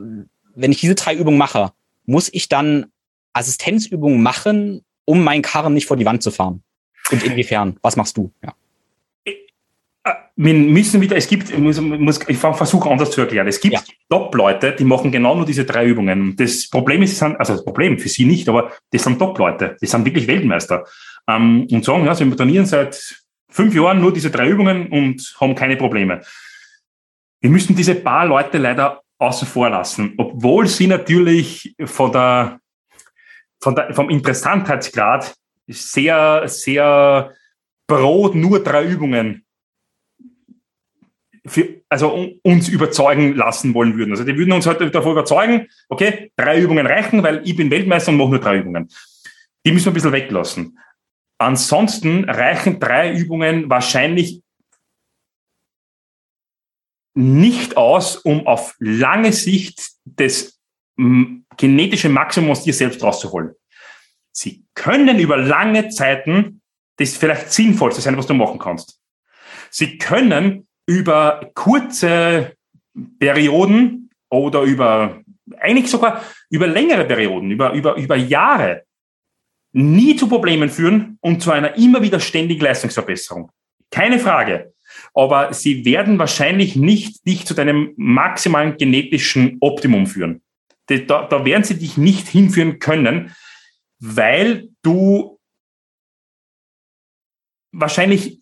wenn 0.53 0.71
ich 0.71 0.79
diese 0.79 0.93
drei 0.93 1.15
Übungen 1.15 1.39
mache, 1.39 1.71
muss 2.05 2.29
ich 2.31 2.47
dann 2.47 2.91
Assistenzübungen 3.33 4.21
machen, 4.21 4.85
um 5.05 5.23
meinen 5.23 5.41
Karren 5.41 5.73
nicht 5.73 5.87
vor 5.87 5.97
die 5.97 6.05
Wand 6.05 6.21
zu 6.21 6.29
fahren? 6.29 6.61
Und 7.09 7.23
inwiefern? 7.23 7.77
Was 7.81 7.95
machst 7.95 8.17
du? 8.17 8.31
Ja. 8.43 8.53
Äh, 9.25 10.13
wir 10.35 10.53
müssen 10.53 11.01
wieder, 11.01 11.15
es 11.15 11.27
gibt, 11.27 11.49
ich, 11.49 11.57
muss, 11.57 11.81
muss, 11.81 12.19
ich 12.27 12.37
versuche 12.37 12.87
anders 12.87 13.09
zu 13.09 13.21
erklären. 13.21 13.47
Es 13.47 13.59
gibt 13.59 13.73
ja. 13.73 13.81
Top-Leute, 14.07 14.73
die 14.73 14.83
machen 14.83 15.11
genau 15.11 15.33
nur 15.33 15.47
diese 15.47 15.65
drei 15.65 15.87
Übungen. 15.87 16.35
Das 16.35 16.69
Problem 16.69 17.01
ist, 17.01 17.21
also 17.23 17.53
das 17.53 17.65
Problem 17.65 17.97
für 17.97 18.09
sie 18.09 18.25
nicht, 18.25 18.47
aber 18.47 18.73
das 18.91 19.03
sind 19.03 19.17
Top-Leute. 19.17 19.75
Die 19.81 19.87
sind 19.87 20.05
wirklich 20.05 20.27
Weltmeister. 20.27 20.85
Ähm, 21.27 21.67
und 21.71 21.83
sagen, 21.83 22.05
ja, 22.05 22.13
sie 22.13 22.29
trainieren 22.29 22.67
seit 22.67 23.24
fünf 23.55 23.73
Jahren 23.73 24.01
nur 24.01 24.11
diese 24.11 24.29
drei 24.29 24.49
Übungen 24.49 24.87
und 24.87 25.35
haben 25.39 25.55
keine 25.55 25.77
Probleme. 25.77 26.21
Wir 27.39 27.49
müssen 27.49 27.75
diese 27.75 27.95
paar 27.95 28.25
Leute 28.25 28.57
leider 28.57 29.01
außen 29.17 29.47
vor 29.47 29.69
lassen, 29.69 30.13
obwohl 30.17 30.67
sie 30.67 30.87
natürlich 30.87 31.73
von 31.85 32.11
der, 32.11 32.59
von 33.61 33.75
der, 33.75 33.93
vom 33.93 34.09
Interessantheitsgrad 34.09 35.33
sehr, 35.67 36.43
sehr 36.47 37.33
pro 37.87 38.27
nur 38.33 38.61
drei 38.61 38.83
Übungen 38.83 39.45
für, 41.45 41.81
also 41.87 42.29
uns 42.43 42.67
überzeugen 42.67 43.35
lassen 43.35 43.73
wollen 43.73 43.97
würden. 43.97 44.11
Also 44.11 44.25
die 44.25 44.37
würden 44.37 44.51
uns 44.51 44.65
heute 44.65 44.91
davor 44.91 45.13
überzeugen, 45.13 45.67
okay, 45.87 46.31
drei 46.35 46.59
Übungen 46.59 46.85
reichen, 46.87 47.23
weil 47.23 47.41
ich 47.45 47.55
bin 47.55 47.71
Weltmeister 47.71 48.11
und 48.11 48.17
mache 48.17 48.31
nur 48.31 48.39
drei 48.39 48.57
Übungen. 48.57 48.89
Die 49.65 49.71
müssen 49.71 49.85
wir 49.85 49.91
ein 49.91 49.93
bisschen 49.93 50.11
weglassen. 50.11 50.77
Ansonsten 51.37 52.29
reichen 52.29 52.79
drei 52.79 53.13
Übungen 53.13 53.69
wahrscheinlich 53.69 54.41
nicht 57.13 57.77
aus, 57.77 58.17
um 58.17 58.45
auf 58.47 58.75
lange 58.79 59.33
Sicht 59.33 59.91
das 60.05 60.59
genetische 61.57 62.09
Maximum 62.09 62.51
aus 62.51 62.63
dir 62.63 62.73
selbst 62.73 63.01
rauszuholen. 63.03 63.53
Sie 64.31 64.65
können 64.73 65.19
über 65.19 65.37
lange 65.37 65.89
Zeiten 65.89 66.61
das 66.97 67.15
vielleicht 67.15 67.51
sinnvollste 67.51 68.01
sein, 68.01 68.17
was 68.17 68.27
du 68.27 68.33
machen 68.33 68.59
kannst. 68.59 68.99
Sie 69.69 69.97
können 69.97 70.67
über 70.85 71.51
kurze 71.53 72.55
Perioden 73.19 74.09
oder 74.29 74.61
über, 74.61 75.21
eigentlich 75.57 75.89
sogar 75.89 76.23
über 76.49 76.67
längere 76.67 77.05
Perioden, 77.05 77.51
über, 77.51 77.73
über, 77.73 77.95
über 77.95 78.15
Jahre 78.15 78.83
nie 79.75 80.15
zu 80.15 80.29
Problemen 80.29 80.69
führen 80.69 81.17
und 81.19 81.41
zu 81.41 81.51
einer 81.51 81.75
immer 81.75 82.01
wieder 82.01 82.21
ständigen 82.21 82.61
Leistungsverbesserung. 82.61 83.51
Keine 83.91 84.19
Frage. 84.19 84.73
aber 85.13 85.53
sie 85.53 85.83
werden 85.85 86.19
wahrscheinlich 86.19 86.75
nicht 86.75 87.25
dich 87.27 87.45
zu 87.45 87.53
deinem 87.53 87.93
maximalen 87.97 88.77
genetischen 88.77 89.57
Optimum 89.59 90.07
führen. 90.07 90.41
Da, 90.87 91.23
da 91.27 91.45
werden 91.45 91.63
sie 91.63 91.77
dich 91.77 91.97
nicht 91.97 92.27
hinführen 92.27 92.79
können, 92.79 93.35
weil 93.99 94.69
du 94.83 95.39
wahrscheinlich, 97.71 98.39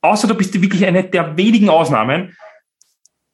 außer 0.00 0.26
du 0.26 0.34
bist 0.34 0.60
wirklich 0.60 0.84
eine 0.86 1.04
der 1.04 1.36
wenigen 1.36 1.68
Ausnahmen, 1.68 2.36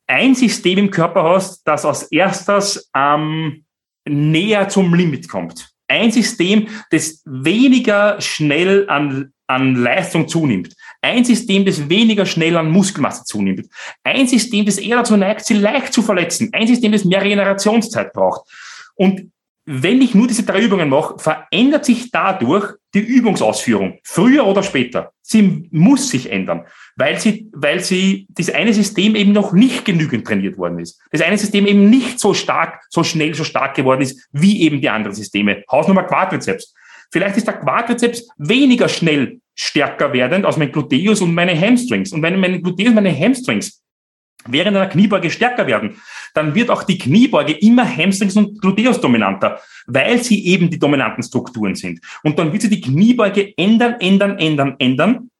ein 0.06 0.34
System 0.34 0.78
im 0.78 0.90
Körper 0.90 1.22
hast, 1.22 1.62
das 1.64 1.84
als 1.84 2.02
erstes 2.10 2.90
ähm, 2.94 3.64
näher 4.04 4.68
zum 4.68 4.92
Limit 4.92 5.28
kommt. 5.28 5.69
Ein 5.90 6.12
System, 6.12 6.68
das 6.90 7.20
weniger 7.24 8.20
schnell 8.20 8.88
an, 8.88 9.32
an 9.48 9.74
Leistung 9.74 10.28
zunimmt. 10.28 10.74
Ein 11.02 11.24
System, 11.24 11.64
das 11.64 11.88
weniger 11.88 12.26
schnell 12.26 12.56
an 12.56 12.70
Muskelmasse 12.70 13.24
zunimmt. 13.24 13.66
Ein 14.04 14.28
System, 14.28 14.64
das 14.64 14.78
eher 14.78 14.98
dazu 14.98 15.16
neigt, 15.16 15.44
sie 15.44 15.54
leicht 15.54 15.92
zu 15.92 16.02
verletzen. 16.02 16.50
Ein 16.52 16.68
System, 16.68 16.92
das 16.92 17.04
mehr 17.04 17.22
Regenerationszeit 17.22 18.12
braucht. 18.12 18.48
Und 18.94 19.32
wenn 19.64 20.00
ich 20.00 20.14
nur 20.14 20.28
diese 20.28 20.44
drei 20.44 20.60
Übungen 20.60 20.88
mache, 20.88 21.18
verändert 21.18 21.84
sich 21.84 22.10
dadurch 22.12 22.74
die 22.94 23.00
Übungsausführung, 23.00 23.98
früher 24.02 24.46
oder 24.46 24.62
später. 24.62 25.12
Sie 25.22 25.68
muss 25.70 26.10
sich 26.10 26.30
ändern, 26.30 26.64
weil 26.96 27.18
sie, 27.20 27.48
weil 27.52 27.80
sie, 27.80 28.26
das 28.30 28.50
eine 28.50 28.72
System 28.72 29.14
eben 29.14 29.32
noch 29.32 29.52
nicht 29.52 29.84
genügend 29.84 30.26
trainiert 30.26 30.58
worden 30.58 30.80
ist. 30.80 31.00
Das 31.12 31.22
eine 31.22 31.38
System 31.38 31.66
eben 31.66 31.88
nicht 31.88 32.18
so 32.18 32.34
stark, 32.34 32.82
so 32.90 33.04
schnell, 33.04 33.34
so 33.34 33.44
stark 33.44 33.74
geworden 33.74 34.02
ist, 34.02 34.28
wie 34.32 34.62
eben 34.62 34.80
die 34.80 34.90
anderen 34.90 35.14
Systeme. 35.14 35.62
Hausnummer 35.70 36.02
Quadrizeps. 36.02 36.74
Vielleicht 37.12 37.36
ist 37.36 37.46
der 37.46 37.58
Quadrizeps 37.58 38.28
weniger 38.38 38.88
schnell 38.88 39.40
stärker 39.54 40.12
werdend 40.12 40.44
als 40.44 40.56
mein 40.56 40.72
Gluteus 40.72 41.20
und 41.20 41.34
meine 41.34 41.58
Hamstrings. 41.58 42.12
Und 42.12 42.22
wenn 42.22 42.40
meine 42.40 42.60
Gluteus 42.60 42.94
meine 42.94 43.16
Hamstrings 43.16 43.79
während 44.46 44.76
einer 44.76 44.88
Kniebeuge 44.88 45.30
stärker 45.30 45.66
werden, 45.66 46.00
dann 46.34 46.54
wird 46.54 46.70
auch 46.70 46.84
die 46.84 46.98
Kniebeuge 46.98 47.52
immer 47.52 47.84
Hamstrings 47.84 48.36
und 48.36 48.60
Gluteus 48.60 49.00
dominanter, 49.00 49.60
weil 49.86 50.22
sie 50.22 50.46
eben 50.46 50.70
die 50.70 50.78
dominanten 50.78 51.22
Strukturen 51.22 51.74
sind. 51.74 52.00
Und 52.22 52.38
dann 52.38 52.52
wird 52.52 52.62
sie 52.62 52.70
die 52.70 52.80
Kniebeuge 52.80 53.56
ändern, 53.56 53.96
ändern, 54.00 54.38
ändern, 54.38 54.76
ändern, 54.78 55.30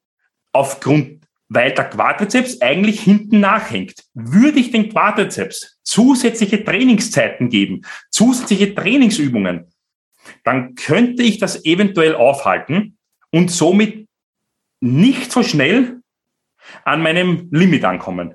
aufgrund, 0.53 1.21
weil 1.49 1.73
der 1.73 1.85
Quadrizeps 1.85 2.61
eigentlich 2.61 3.01
hinten 3.01 3.41
nachhängt. 3.41 4.05
Würde 4.15 4.61
ich 4.61 4.71
den 4.71 4.89
Quadrizeps 4.89 5.79
zusätzliche 5.83 6.65
Trainingszeiten 6.65 7.49
geben, 7.49 7.83
zusätzliche 8.11 8.75
Trainingsübungen, 8.75 9.67
dann 10.45 10.75
könnte 10.75 11.23
ich 11.23 11.39
das 11.39 11.65
eventuell 11.65 12.15
aufhalten 12.15 12.97
und 13.31 13.51
somit 13.51 14.07
nicht 14.81 15.33
so 15.33 15.43
schnell 15.43 16.01
an 16.85 17.03
meinem 17.03 17.49
Limit 17.51 17.85
ankommen. 17.85 18.35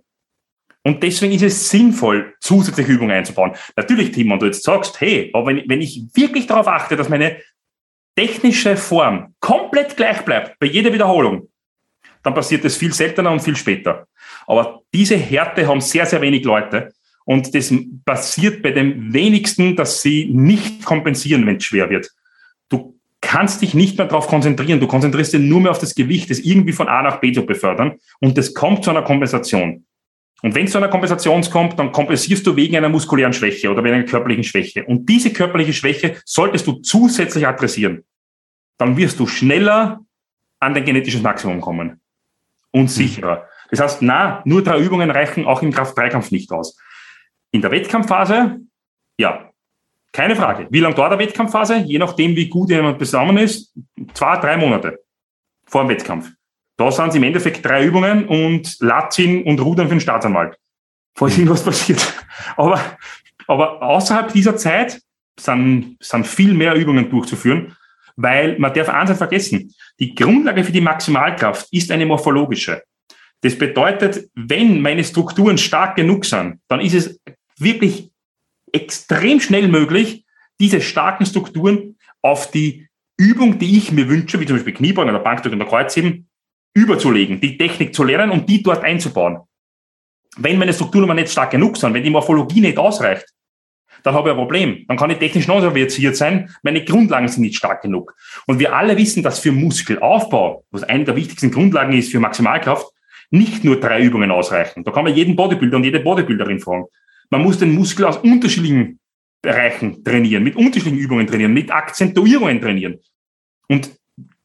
Und 0.86 1.02
deswegen 1.02 1.34
ist 1.34 1.42
es 1.42 1.70
sinnvoll, 1.70 2.36
zusätzliche 2.42 2.92
Übungen 2.92 3.10
einzubauen. 3.10 3.54
Natürlich, 3.76 4.12
Tim, 4.12 4.30
wenn 4.30 4.38
du 4.38 4.46
jetzt 4.46 4.64
sagst, 4.64 5.02
hey, 5.02 5.32
aber 5.34 5.48
wenn, 5.48 5.64
wenn 5.68 5.82
ich 5.82 6.04
wirklich 6.14 6.46
darauf 6.46 6.68
achte, 6.68 6.96
dass 6.96 7.10
meine 7.10 7.38
technische 8.16 8.78
Form 8.78 9.34
komplett 9.40 9.98
gleich 9.98 10.22
bleibt 10.22 10.60
bei 10.60 10.68
jeder 10.68 10.94
Wiederholung, 10.94 11.50
dann 12.22 12.36
passiert 12.36 12.64
das 12.64 12.78
viel 12.78 12.94
seltener 12.94 13.32
und 13.32 13.42
viel 13.42 13.56
später. 13.56 14.08
Aber 14.46 14.84
diese 14.94 15.18
Härte 15.18 15.68
haben 15.68 15.82
sehr, 15.82 16.06
sehr 16.06 16.22
wenig 16.22 16.46
Leute. 16.46 16.94
Und 17.26 17.56
das 17.56 17.74
passiert 18.06 18.62
bei 18.62 18.70
den 18.70 19.12
wenigsten, 19.12 19.76
dass 19.76 20.04
sie 20.04 20.30
nicht 20.32 20.86
kompensieren, 20.86 21.48
wenn 21.48 21.56
es 21.56 21.64
schwer 21.64 21.90
wird. 21.90 22.12
Du 22.70 22.96
kannst 23.22 23.64
dich 23.64 23.74
nicht 23.74 23.98
mehr 23.98 24.06
darauf 24.06 24.28
konzentrieren. 24.28 24.80
Du 24.80 24.88
konzentrierst 24.88 25.34
dich 25.34 25.42
nur 25.42 25.62
mehr 25.62 25.72
auf 25.72 25.80
das 25.80 25.96
Gewicht, 25.96 26.30
das 26.30 26.38
irgendwie 26.38 26.74
von 26.74 26.88
A 26.88 27.02
nach 27.02 27.20
B 27.20 27.32
zu 27.32 27.44
befördern. 27.44 27.94
Und 28.20 28.38
das 28.38 28.54
kommt 28.54 28.84
zu 28.84 28.92
einer 28.92 29.02
Kompensation. 29.02 29.84
Und 30.42 30.54
wenn 30.54 30.66
es 30.66 30.72
zu 30.72 30.78
einer 30.78 30.90
Kompensation 30.90 31.42
kommt, 31.44 31.80
dann 31.80 31.92
kompensierst 31.92 32.46
du 32.46 32.56
wegen 32.56 32.76
einer 32.76 32.90
muskulären 32.90 33.34
Schwäche 33.34 33.72
oder 33.72 33.84
wegen 33.84 33.96
einer 33.96 34.06
körperlichen 34.06 34.44
Schwäche. 34.44 34.84
Und 34.86 35.08
diese 35.08 35.32
körperliche 35.32 35.74
Schwäche 35.74 36.18
solltest 36.26 36.68
du 36.68 36.74
zusätzlich 36.74 37.48
adressieren. 37.48 38.04
Dann 38.78 38.98
wirst 38.98 39.20
du 39.20 39.28
schneller 39.28 40.02
an 40.60 40.74
dein 40.74 40.86
genetisches 40.86 41.22
Maximum 41.22 41.62
kommen. 41.62 42.02
Und 42.72 42.84
mhm. 42.84 42.88
sicherer. 42.88 43.48
Das 43.72 43.80
heißt, 43.80 44.02
na, 44.02 44.42
nur 44.46 44.64
drei 44.64 44.80
Übungen 44.80 45.10
reichen 45.10 45.46
auch 45.46 45.62
im 45.62 45.72
Kraft-Dreikampf 45.72 46.32
nicht 46.32 46.52
aus. 46.52 46.78
In 47.52 47.62
der 47.62 47.72
Wettkampfphase, 47.72 48.60
ja, 49.18 49.50
keine 50.12 50.36
Frage. 50.36 50.68
Wie 50.70 50.80
lange 50.80 50.96
dauert 50.96 51.14
der 51.14 51.20
Wettkampfphase? 51.20 51.78
Je 51.78 51.98
nachdem, 51.98 52.36
wie 52.36 52.48
gut 52.48 52.70
jemand 52.70 53.00
zusammen 53.00 53.38
ist, 53.38 53.74
zwei, 54.14 54.38
drei 54.38 54.58
Monate 54.58 55.00
vor 55.66 55.84
dem 55.84 55.90
Wettkampf. 55.90 56.32
Da 56.78 56.92
sind 56.92 57.10
es 57.10 57.16
im 57.16 57.24
Endeffekt 57.24 57.66
drei 57.66 57.86
Übungen 57.86 58.28
und 58.28 58.78
Latin 58.80 59.44
und 59.44 59.60
Rudern 59.60 59.88
für 59.88 59.96
den 59.96 60.02
Staatsanwalt. 60.02 60.58
Falls 61.16 61.34
mhm. 61.34 61.44
irgendwas 61.44 61.64
passiert. 61.64 62.14
Aber, 62.58 62.80
aber 63.48 63.82
außerhalb 63.82 64.34
dieser 64.34 64.58
Zeit 64.58 65.02
sind, 65.40 65.98
sind 66.00 66.28
viel 66.28 66.54
mehr 66.54 66.76
Übungen 66.76 67.10
durchzuführen, 67.10 67.76
weil 68.16 68.58
man 68.60 68.74
darf 68.74 68.90
eins 68.90 69.10
nicht 69.10 69.18
vergessen. 69.18 69.74
Die 70.00 70.16
Grundlage 70.16 70.64
für 70.64 70.72
die 70.72 70.82
Maximalkraft 70.82 71.68
ist 71.72 71.92
eine 71.92 72.06
morphologische. 72.06 72.84
Das 73.42 73.58
bedeutet, 73.58 74.30
wenn 74.34 74.82
meine 74.82 75.04
Strukturen 75.04 75.58
stark 75.58 75.96
genug 75.96 76.26
sind, 76.26 76.60
dann 76.68 76.80
ist 76.80 76.94
es 76.94 77.20
wirklich 77.58 78.10
extrem 78.72 79.40
schnell 79.40 79.68
möglich, 79.68 80.26
diese 80.60 80.82
starken 80.82 81.26
Strukturen 81.26 81.98
auf 82.22 82.52
die 82.52 82.88
Übung, 83.18 83.60
die 83.60 83.78
ich 83.78 83.92
mir 83.92 84.10
wünsche, 84.10 84.40
wie 84.40 84.46
zum 84.46 84.58
Beispiel 84.58 84.74
Kniebeugen 84.74 85.14
oder 85.14 85.24
Bankdrücken 85.24 85.62
oder 85.62 85.70
Kreuzheben, 85.70 86.28
überzulegen, 86.76 87.42
die 87.42 87.58
Technik 87.58 87.96
zu 87.96 88.04
lernen 88.04 88.32
und 88.32 88.48
die 88.48 88.62
dort 88.62 88.84
einzubauen. 88.84 89.40
Wenn 90.38 90.60
meine 90.60 90.74
Strukturen 90.74 91.06
aber 91.06 91.14
nicht 91.16 91.32
stark 91.32 91.52
genug 91.52 91.78
sind, 91.78 91.94
wenn 91.94 92.04
die 92.04 92.10
Morphologie 92.10 92.62
nicht 92.62 92.78
ausreicht, 92.78 93.26
dann 94.04 94.14
habe 94.14 94.30
ich 94.30 94.34
ein 94.36 94.40
Problem. 94.40 94.86
Dann 94.88 94.98
kann 94.98 95.10
ich 95.10 95.18
technisch 95.18 95.46
versiert 95.46 96.16
sein, 96.16 96.54
meine 96.62 96.84
Grundlagen 96.84 97.28
sind 97.28 97.42
nicht 97.42 97.56
stark 97.56 97.82
genug. 97.82 98.14
Und 98.46 98.60
wir 98.60 98.76
alle 98.76 98.98
wissen, 98.98 99.24
dass 99.24 99.40
für 99.40 99.52
Muskelaufbau, 99.52 100.66
was 100.70 100.84
eine 100.84 101.06
der 101.06 101.16
wichtigsten 101.16 101.50
Grundlagen 101.50 101.94
ist 101.94 102.12
für 102.12 102.20
Maximalkraft, 102.20 102.86
nicht 103.32 103.64
nur 103.64 103.80
drei 103.80 104.04
Übungen 104.04 104.30
ausreichen. 104.30 104.84
Da 104.84 104.92
kann 104.92 105.06
man 105.06 105.16
jeden 105.16 105.36
Bodybuilder 105.36 105.78
und 105.78 105.84
jede 105.86 106.02
Bodybuilderin 106.02 106.60
fragen. 106.60 106.86
Man 107.32 107.42
muss 107.42 107.58
den 107.58 107.74
Muskel 107.74 108.06
aus 108.06 108.18
unterschiedlichen 108.18 109.00
Bereichen 109.42 110.04
trainieren, 110.04 110.44
mit 110.44 110.56
unterschiedlichen 110.56 111.00
Übungen 111.00 111.26
trainieren, 111.26 111.54
mit 111.54 111.72
Akzentuierungen 111.72 112.62
trainieren. 112.62 113.00
Und 113.68 113.90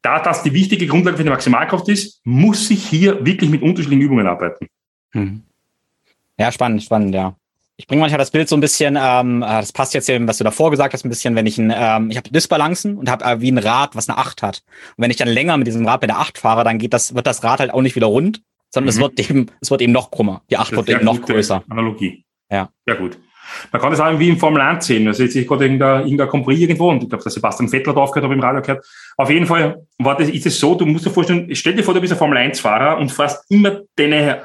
da 0.01 0.19
das 0.19 0.43
die 0.43 0.53
wichtige 0.53 0.87
Grundlage 0.87 1.17
für 1.17 1.23
die 1.23 1.29
Maximalkraft 1.29 1.87
ist, 1.89 2.21
muss 2.23 2.69
ich 2.69 2.85
hier 2.85 3.25
wirklich 3.25 3.49
mit 3.49 3.61
unterschiedlichen 3.61 4.01
Übungen 4.01 4.27
arbeiten. 4.27 4.67
Mhm. 5.13 5.43
Ja, 6.37 6.51
spannend, 6.51 6.83
spannend, 6.83 7.13
ja. 7.13 7.35
Ich 7.77 7.87
bringe 7.87 8.01
manchmal 8.01 8.19
das 8.19 8.31
Bild 8.31 8.47
so 8.47 8.55
ein 8.55 8.61
bisschen, 8.61 8.97
ähm, 8.99 9.41
äh, 9.41 9.45
das 9.45 9.73
passt 9.73 9.93
jetzt 9.93 10.09
eben, 10.09 10.27
was 10.27 10.37
du 10.37 10.43
davor 10.43 10.69
gesagt 10.69 10.93
hast, 10.93 11.03
ein 11.03 11.09
bisschen, 11.09 11.35
wenn 11.35 11.47
ich 11.47 11.57
ein, 11.57 11.73
ähm, 11.75 12.11
ich 12.11 12.17
habe 12.17 12.29
Disbalancen 12.29 12.97
und 12.97 13.09
habe 13.09 13.25
äh, 13.25 13.41
wie 13.41 13.51
ein 13.51 13.57
Rad, 13.57 13.95
was 13.95 14.07
eine 14.07 14.17
8 14.17 14.43
hat. 14.43 14.63
Und 14.97 15.03
wenn 15.03 15.11
ich 15.11 15.17
dann 15.17 15.27
länger 15.27 15.57
mit 15.57 15.65
diesem 15.65 15.87
Rad 15.87 16.01
bei 16.01 16.07
der 16.07 16.19
8 16.19 16.37
fahre, 16.37 16.63
dann 16.63 16.77
geht 16.77 16.93
das, 16.93 17.15
wird 17.15 17.25
das 17.25 17.43
Rad 17.43 17.59
halt 17.59 17.73
auch 17.73 17.81
nicht 17.81 17.95
wieder 17.95 18.07
rund, 18.07 18.43
sondern 18.69 18.85
mhm. 18.85 18.89
es 18.89 18.99
wird 18.99 19.19
eben, 19.29 19.47
es 19.61 19.71
wird 19.71 19.81
eben 19.81 19.93
noch 19.93 20.11
krummer. 20.11 20.41
Die 20.49 20.57
8 20.57 20.73
wird 20.73 20.89
eben 20.89 21.05
noch 21.05 21.21
größer. 21.21 21.63
Analogie. 21.69 22.23
Ja. 22.51 22.69
Ja, 22.85 22.95
gut. 22.95 23.17
Man 23.71 23.81
kann 23.81 23.91
das 23.91 23.99
auch 23.99 24.17
wie 24.19 24.29
im 24.29 24.37
Formel 24.37 24.61
1 24.61 24.85
sehen. 24.85 25.07
Also 25.07 25.23
jetzt 25.23 25.35
ist 25.35 25.47
gerade 25.47 25.65
irgendein, 25.65 26.03
irgendein 26.03 26.27
Compris 26.27 26.59
irgendwo 26.59 26.89
und 26.89 27.03
ich 27.03 27.09
glaube, 27.09 27.23
dass 27.23 27.33
Sebastian 27.33 27.69
Vettel 27.69 27.93
da 27.93 28.01
aufgehört 28.01 28.25
habe 28.25 28.33
im 28.33 28.39
Radio 28.39 28.61
gehört. 28.61 28.85
Auf 29.17 29.29
jeden 29.29 29.45
Fall 29.45 29.85
war 29.97 30.17
das, 30.17 30.29
ist 30.29 30.45
es 30.45 30.59
so, 30.59 30.75
du 30.75 30.85
musst 30.85 31.05
dir 31.05 31.11
vorstellen, 31.11 31.47
stell 31.53 31.73
dir 31.73 31.83
vor, 31.83 31.93
du 31.93 32.01
bist 32.01 32.13
ein 32.13 32.19
Formel 32.19 32.37
1-Fahrer 32.37 32.97
und 32.97 33.11
fährst 33.11 33.49
immer 33.49 33.81
deine, 33.95 34.41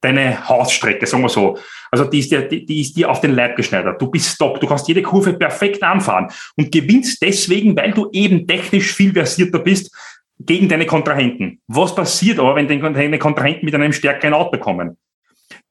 deine 0.00 0.48
Hausstrecke, 0.48 1.06
sagen 1.06 1.22
wir 1.22 1.28
so. 1.28 1.58
Also 1.90 2.04
die 2.04 2.18
ist, 2.18 2.30
dir, 2.30 2.42
die, 2.48 2.66
die 2.66 2.80
ist 2.80 2.96
dir 2.96 3.10
auf 3.10 3.20
den 3.20 3.32
Leib 3.32 3.56
geschneidert. 3.56 4.00
Du 4.00 4.08
bist 4.08 4.38
top, 4.38 4.60
du 4.60 4.66
kannst 4.66 4.88
jede 4.88 5.02
Kurve 5.02 5.34
perfekt 5.34 5.82
anfahren 5.82 6.28
und 6.56 6.72
gewinnst 6.72 7.22
deswegen, 7.22 7.76
weil 7.76 7.92
du 7.92 8.08
eben 8.12 8.46
technisch 8.46 8.92
viel 8.92 9.12
versierter 9.12 9.60
bist, 9.60 9.94
gegen 10.38 10.68
deine 10.68 10.86
Kontrahenten. 10.86 11.60
Was 11.68 11.94
passiert 11.94 12.38
aber, 12.38 12.56
wenn 12.56 12.66
deine 12.66 13.18
Kontrahenten 13.18 13.64
mit 13.64 13.74
einem 13.74 13.92
stärkeren 13.92 14.34
Auto 14.34 14.58
kommen? 14.58 14.96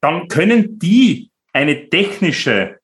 Dann 0.02 0.28
können 0.28 0.80
die 0.80 1.30
eine 1.54 1.90
technische, 1.90 2.80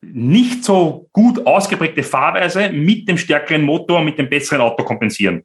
nicht 0.00 0.64
so 0.64 1.08
gut 1.12 1.46
ausgeprägte 1.46 2.02
Fahrweise 2.02 2.70
mit 2.70 3.08
dem 3.08 3.18
stärkeren 3.18 3.62
Motor 3.62 4.02
mit 4.02 4.18
dem 4.18 4.28
besseren 4.28 4.60
Auto 4.60 4.82
kompensieren. 4.84 5.42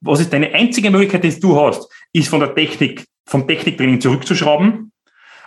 Was 0.00 0.20
ist 0.20 0.32
deine 0.32 0.54
einzige 0.54 0.90
Möglichkeit, 0.90 1.24
die 1.24 1.40
du 1.40 1.58
hast, 1.60 1.90
ist 2.12 2.28
von 2.28 2.40
der 2.40 2.54
Technik, 2.54 3.04
vom 3.26 3.46
Techniktraining 3.48 4.00
zurückzuschrauben, 4.00 4.92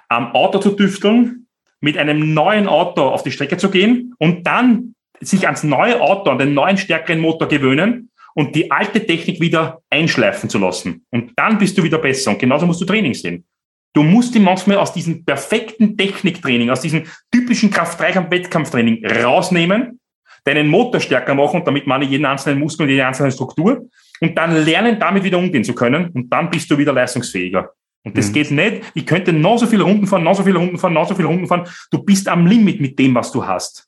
am 0.10 0.34
Auto 0.34 0.60
zu 0.60 0.72
düfteln, 0.72 1.48
mit 1.80 1.98
einem 1.98 2.34
neuen 2.34 2.68
Auto 2.68 3.02
auf 3.02 3.24
die 3.24 3.32
Strecke 3.32 3.58
zu 3.58 3.72
gehen 3.72 4.14
und 4.20 4.46
dann 4.46 4.96
sich 5.20 5.46
ans 5.46 5.64
neue 5.64 6.02
Auto, 6.02 6.30
an 6.30 6.38
den 6.38 6.54
neuen 6.54 6.78
stärkeren 6.78 7.20
Motor 7.20 7.48
gewöhnen 7.48 8.12
und 8.34 8.56
die 8.56 8.72
alte 8.72 9.06
Technik 9.06 9.40
wieder 9.42 9.82
einschleifen 9.90 10.50
zu 10.50 10.58
lassen. 10.58 11.06
Und 11.12 11.32
dann 11.36 11.58
bist 11.58 11.78
du 11.78 11.84
wieder 11.84 11.98
besser. 11.98 12.32
Und 12.32 12.40
genauso 12.40 12.66
musst 12.66 12.82
du 12.82 12.86
Training 12.86 13.14
sehen. 13.14 13.46
Du 13.94 14.04
musst 14.04 14.36
ihn 14.36 14.44
manchmal 14.44 14.78
aus 14.78 14.94
diesem 14.94 15.26
perfekten 15.26 15.98
Techniktraining, 15.98 16.70
aus 16.70 16.82
diesem 16.82 17.04
typischen 17.32 17.70
Kraft-Dreikampf-Wettkampftraining 17.70 19.06
rausnehmen, 19.06 20.00
deinen 20.46 20.70
Motor 20.70 21.02
stärker 21.02 21.36
machen, 21.36 21.64
damit 21.66 21.88
man 21.88 22.02
jeden 22.02 22.26
einzelnen 22.26 22.60
Muskel 22.60 22.84
und 22.84 22.90
jede 22.90 23.06
einzelne 23.06 23.32
Struktur 23.32 23.90
und 24.22 24.38
dann 24.38 24.56
lernen, 24.64 25.00
damit 25.00 25.24
wieder 25.24 25.38
umgehen 25.38 25.64
zu 25.64 25.74
können 25.74 26.10
und 26.10 26.30
dann 26.32 26.50
bist 26.50 26.72
du 26.72 26.78
wieder 26.78 26.94
leistungsfähiger. 26.94 27.72
Und 28.04 28.18
das 28.18 28.30
mhm. 28.30 28.34
geht 28.34 28.52
nicht. 28.52 28.82
Ich 28.96 29.06
könnte 29.06 29.34
noch 29.34 29.58
so 29.58 29.68
viele 29.68 29.84
Runden 29.84 30.08
fahren, 30.08 30.24
noch 30.24 30.36
so 30.36 30.44
viele 30.44 30.58
Runden 30.58 30.78
fahren, 30.78 30.94
noch 30.94 31.08
so 31.08 31.14
viele 31.14 31.28
Runden 31.28 31.48
fahren. 31.48 31.68
Du 31.92 32.02
bist 32.04 32.28
am 32.28 32.48
Limit 32.48 32.82
mit 32.82 32.98
dem, 32.98 33.14
was 33.14 33.32
du 33.32 33.46
hast. 33.46 33.88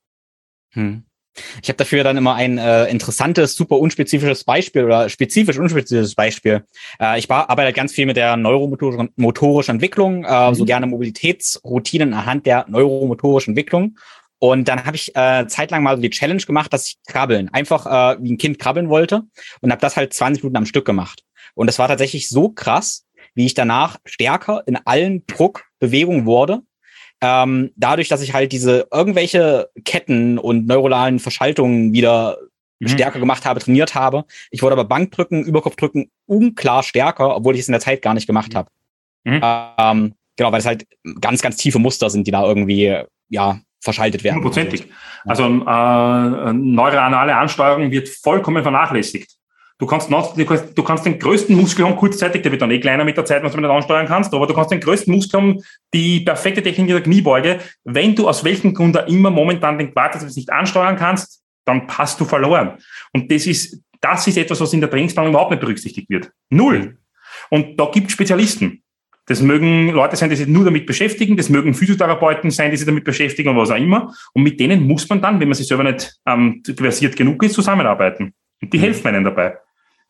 Mhm. 0.75 1.03
Ich 1.61 1.69
habe 1.69 1.77
dafür 1.77 2.03
dann 2.03 2.18
immer 2.18 2.35
ein 2.35 2.57
äh, 2.57 2.85
interessantes, 2.85 3.55
super 3.55 3.77
unspezifisches 3.77 4.43
Beispiel 4.43 4.84
oder 4.85 5.10
spezifisch 5.10 5.57
unspezifisches 5.57 6.15
Beispiel. 6.15 6.65
Äh, 6.99 7.19
ich 7.19 7.30
arbeite 7.30 7.73
ganz 7.73 7.93
viel 7.93 8.05
mit 8.05 8.18
der 8.18 8.38
neuromotorischen 8.38 9.10
motorischen 9.15 9.76
Entwicklung, 9.76 10.23
äh, 10.23 10.49
mhm. 10.49 10.55
so 10.55 10.65
gerne 10.65 10.85
Mobilitätsroutinen 10.88 12.14
anhand 12.14 12.45
der 12.45 12.65
neuromotorischen 12.68 13.51
Entwicklung. 13.51 13.97
Und 14.39 14.68
dann 14.68 14.85
habe 14.85 14.97
ich 14.97 15.15
äh, 15.15 15.47
zeitlang 15.47 15.84
mal 15.84 15.95
so 15.95 16.01
die 16.01 16.10
Challenge 16.10 16.41
gemacht, 16.41 16.73
dass 16.73 16.88
ich 16.88 16.97
krabbeln, 17.07 17.49
einfach 17.53 17.85
äh, 17.85 18.18
wie 18.22 18.34
ein 18.34 18.38
Kind 18.38 18.60
krabbeln 18.60 18.89
wollte 18.89 19.23
und 19.61 19.72
habe 19.72 19.81
das 19.81 19.95
halt 19.95 20.14
20 20.14 20.43
Minuten 20.43 20.57
am 20.57 20.65
Stück 20.65 20.85
gemacht. 20.85 21.23
Und 21.55 21.68
das 21.68 21.80
war 21.80 21.88
tatsächlich 21.88 22.30
so 22.30 22.49
krass, 22.49 23.05
wie 23.35 23.45
ich 23.45 23.53
danach 23.53 23.97
stärker 24.05 24.64
in 24.65 24.77
allen 24.85 25.26
Druckbewegungen 25.27 26.26
wurde 26.26 26.61
ähm, 27.24 27.72
dadurch, 27.78 28.10
dass 28.10 28.22
ich 28.22 28.34
halt 28.34 28.52
diese 28.52 28.86
irgendwelche 28.91 29.70
Ketten 29.86 30.38
und 30.38 30.68
neuronalen 30.68 31.20
Verschaltungen 31.20 31.94
wieder 31.94 32.38
mhm. 32.80 32.90
stärker 32.90 33.20
gemacht 33.20 33.45
habe, 33.45 33.62
trainiert 33.62 33.95
habe. 33.95 34.26
Ich 34.52 34.62
wurde 34.62 34.74
aber 34.74 34.84
Bankdrücken, 34.84 35.45
Überkopfdrücken 35.45 36.12
unklar 36.26 36.84
stärker, 36.84 37.38
obwohl 37.38 37.56
ich 37.56 37.62
es 37.62 37.70
in 37.70 37.72
der 37.72 37.80
Zeit 37.80 38.02
gar 38.02 38.14
nicht 38.14 38.28
gemacht 38.28 38.56
habe. 38.56 38.70
Mhm. 39.24 39.40
Ähm, 39.41 40.14
genau, 40.36 40.52
weil 40.52 40.60
es 40.60 40.66
halt 40.66 40.86
ganz, 41.22 41.41
ganz 41.41 41.56
tiefe 41.56 41.80
Muster 41.80 42.10
sind, 42.10 42.28
die 42.28 42.32
da 42.32 42.44
irgendwie, 42.44 42.94
ja, 43.30 43.60
verschaltet 43.80 44.24
werden. 44.26 44.38
Hundertprozentig. 44.38 44.88
Also 45.26 45.45
äh, 45.45 46.54
neuronale 46.54 47.36
Ansteuerung 47.36 47.90
wird 47.91 48.10
vollkommen 48.10 48.64
vernachlässigt. 48.64 49.38
Du 49.80 49.88
kannst, 49.88 50.10
du, 50.10 50.84
kannst, 50.84 51.06
den 51.06 51.20
größten 51.20 51.56
Muskel 51.56 51.86
haben 51.86 51.95
kurzzeitig, 51.95 52.41
der 52.44 52.52
wird 52.52 52.62
dann 52.62 52.72
eh 52.72 52.80
kleiner 52.80 53.04
mit 53.04 53.18
der 53.18 53.26
Zeit, 53.26 53.44
was 53.44 53.54
du 53.54 53.60
nicht 53.60 53.70
ansteuern 53.70 54.06
kannst, 54.06 54.34
aber 54.34 54.45
du 54.45 54.54
kannst 54.54 54.72
den 54.72 54.80
größten 54.80 55.14
Muskel 55.14 55.41
haben, 55.41 55.64
die 55.94 56.20
perfekte 56.20 56.62
Technik 56.62 56.88
der 56.88 57.02
Kniebeuge. 57.02 57.60
Wenn 57.84 58.16
du 58.16 58.30
aus 58.30 58.44
welchem 58.44 58.74
Grund 58.74 58.98
auch 58.98 59.08
immer 59.08 59.32
momentan 59.32 59.78
den 59.78 59.91
Quadrizeps 59.91 60.36
nicht 60.36 60.52
ansteuern 60.52 60.95
kannst, 60.95 61.41
dann 61.66 61.88
hast 61.88 62.20
du 62.20 62.26
verloren. 62.26 62.78
Und 63.14 63.32
das 63.32 63.48
ist, 63.48 63.82
das 64.00 64.28
ist 64.28 64.38
etwas, 64.38 64.62
was 64.62 64.74
in 64.74 64.82
der 64.82 64.90
Trainingsplanung 64.90 65.32
überhaupt 65.32 65.52
nicht 65.52 65.62
berücksichtigt 65.62 66.10
wird. 66.10 66.32
Null. 66.50 66.98
Und 67.50 67.80
da 67.80 67.90
gibt 67.91 68.08
es 68.08 68.14
Spezialisten. 68.14 68.84
Das 69.26 69.41
mögen 69.41 69.90
Leute 69.90 70.18
sein, 70.18 70.30
die 70.30 70.36
sich 70.36 70.48
nur 70.48 70.66
damit 70.66 70.86
beschäftigen, 70.86 71.38
das 71.38 71.50
mögen 71.50 71.74
Physiotherapeuten 71.74 72.52
sein, 72.52 72.72
die 72.72 72.78
sich 72.78 72.86
damit 72.86 73.06
beschäftigen 73.06 73.50
und 73.50 73.58
was 73.58 73.72
auch 73.72 73.78
immer. 73.78 74.14
Und 74.34 74.44
mit 74.44 74.60
denen 74.60 74.86
muss 74.86 75.08
man 75.08 75.22
dann, 75.22 75.40
wenn 75.40 75.48
man 75.48 75.56
sich 75.56 75.68
selber 75.68 75.84
nicht 75.84 76.18
ähm, 76.26 76.62
versiert 76.76 77.16
genug 77.16 77.41
ist, 77.44 77.54
zusammenarbeiten. 77.54 78.34
Und 78.64 78.72
die 78.72 78.77
mhm. 78.77 78.81
helfen 78.81 79.07
einem 79.07 79.23
dabei. 79.26 79.57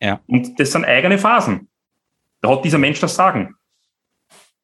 Ja. 0.00 0.20
Und 0.28 0.58
das 0.60 0.70
sind 0.70 0.84
eigene 0.84 1.18
Phasen. 1.18 1.68
Da 2.40 2.50
hat 2.50 2.64
dieser 2.64 2.78
Mensch 2.78 3.00
das 3.00 3.16
Sagen. 3.16 3.56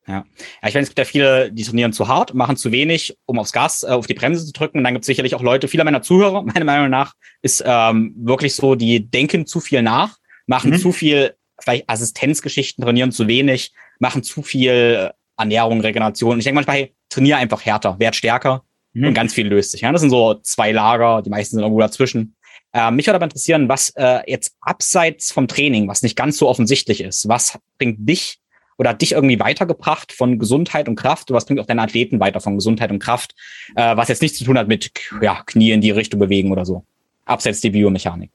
Ja. 0.06 0.24
ja, 0.62 0.68
ich 0.68 0.74
meine, 0.74 0.82
es 0.82 0.88
gibt 0.88 0.98
ja 0.98 1.04
viele, 1.04 1.52
die 1.52 1.64
trainieren 1.64 1.92
zu 1.92 2.06
hart, 2.06 2.34
machen 2.34 2.56
zu 2.56 2.70
wenig, 2.70 3.16
um 3.26 3.38
aufs 3.38 3.52
Gas, 3.52 3.82
äh, 3.82 3.88
auf 3.88 4.06
die 4.06 4.14
Bremse 4.14 4.46
zu 4.46 4.52
drücken. 4.52 4.78
Und 4.78 4.84
dann 4.84 4.94
gibt 4.94 5.02
es 5.02 5.06
sicherlich 5.06 5.34
auch 5.34 5.42
Leute, 5.42 5.66
viele 5.66 5.84
meiner 5.84 6.02
Zuhörer, 6.02 6.42
meiner 6.44 6.64
Meinung 6.64 6.88
nach, 6.88 7.14
ist 7.42 7.64
ähm, 7.66 8.14
wirklich 8.16 8.54
so, 8.54 8.76
die 8.76 9.10
denken 9.10 9.46
zu 9.46 9.60
viel 9.60 9.82
nach, 9.82 10.16
machen 10.46 10.70
mhm. 10.70 10.78
zu 10.78 10.92
viel, 10.92 11.34
vielleicht 11.58 11.88
Assistenzgeschichten, 11.90 12.84
trainieren 12.84 13.10
zu 13.10 13.26
wenig, 13.26 13.72
machen 13.98 14.22
zu 14.22 14.42
viel 14.42 15.10
Ernährung, 15.36 15.80
Regeneration. 15.80 16.38
Ich 16.38 16.44
denke 16.44 16.56
manchmal, 16.56 16.76
hey, 16.76 16.94
trainiere 17.08 17.38
einfach 17.38 17.64
härter, 17.64 17.98
werd 17.98 18.14
stärker 18.14 18.62
mhm. 18.92 19.08
und 19.08 19.14
ganz 19.14 19.34
viel 19.34 19.48
löst 19.48 19.72
sich. 19.72 19.80
Ja? 19.80 19.90
Das 19.90 20.00
sind 20.00 20.10
so 20.10 20.34
zwei 20.42 20.70
Lager, 20.70 21.22
die 21.22 21.30
meisten 21.30 21.56
sind 21.56 21.62
irgendwo 21.62 21.80
dazwischen. 21.80 22.36
Äh, 22.72 22.90
mich 22.90 23.06
würde 23.06 23.16
aber 23.16 23.24
interessieren, 23.24 23.68
was 23.68 23.90
äh, 23.96 24.20
jetzt 24.30 24.56
abseits 24.60 25.32
vom 25.32 25.48
Training, 25.48 25.88
was 25.88 26.02
nicht 26.02 26.16
ganz 26.16 26.36
so 26.36 26.48
offensichtlich 26.48 27.00
ist, 27.00 27.28
was 27.28 27.58
bringt 27.78 28.08
dich 28.08 28.38
oder 28.78 28.90
hat 28.90 29.02
dich 29.02 29.12
irgendwie 29.12 29.40
weitergebracht 29.40 30.12
von 30.12 30.38
Gesundheit 30.38 30.88
und 30.88 30.96
Kraft? 30.96 31.30
was 31.32 31.46
bringt 31.46 31.60
auch 31.60 31.66
deine 31.66 31.82
Athleten 31.82 32.20
weiter 32.20 32.40
von 32.40 32.54
Gesundheit 32.54 32.90
und 32.90 33.00
Kraft, 33.00 33.34
äh, 33.74 33.96
was 33.96 34.08
jetzt 34.08 34.22
nichts 34.22 34.38
zu 34.38 34.44
tun 34.44 34.56
hat 34.56 34.68
mit 34.68 34.92
ja, 35.20 35.42
Knie 35.44 35.72
in 35.72 35.80
die 35.80 35.90
Richtung 35.90 36.20
bewegen 36.20 36.52
oder 36.52 36.64
so? 36.64 36.84
Abseits 37.24 37.60
der 37.60 37.70
Biomechanik. 37.70 38.30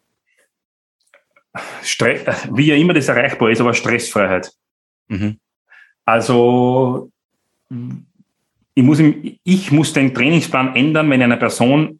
Stress, 1.82 2.22
wie 2.52 2.68
ja 2.68 2.76
immer 2.76 2.94
das 2.94 3.08
erreichbar 3.08 3.50
ist, 3.50 3.62
aber 3.62 3.74
Stressfreiheit. 3.74 4.52
Mhm. 5.08 5.40
Also 6.04 7.10
ich 7.70 8.84
muss, 8.84 9.00
ich 9.44 9.72
muss 9.72 9.94
den 9.94 10.14
Trainingsplan 10.14 10.76
ändern, 10.76 11.10
wenn 11.10 11.22
eine 11.22 11.38
Person 11.38 12.00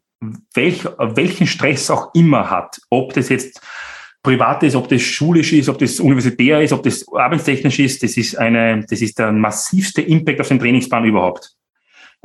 welch, 0.54 0.84
welchen 0.98 1.46
Stress 1.46 1.90
auch 1.90 2.14
immer 2.14 2.50
hat, 2.50 2.80
ob 2.90 3.12
das 3.12 3.28
jetzt 3.28 3.60
privat 4.22 4.62
ist, 4.62 4.74
ob 4.74 4.88
das 4.88 5.02
schulisch 5.02 5.52
ist, 5.52 5.68
ob 5.68 5.78
das 5.78 6.00
universitär 6.00 6.60
ist, 6.60 6.72
ob 6.72 6.82
das 6.82 7.06
arbeitstechnisch 7.12 7.78
ist, 7.78 8.02
das 8.02 8.16
ist 8.16 8.36
eine, 8.36 8.84
das 8.88 9.00
ist 9.00 9.18
der 9.18 9.30
massivste 9.30 10.02
Impact 10.02 10.40
auf 10.40 10.48
den 10.48 10.58
Trainingsplan 10.58 11.04
überhaupt. 11.04 11.52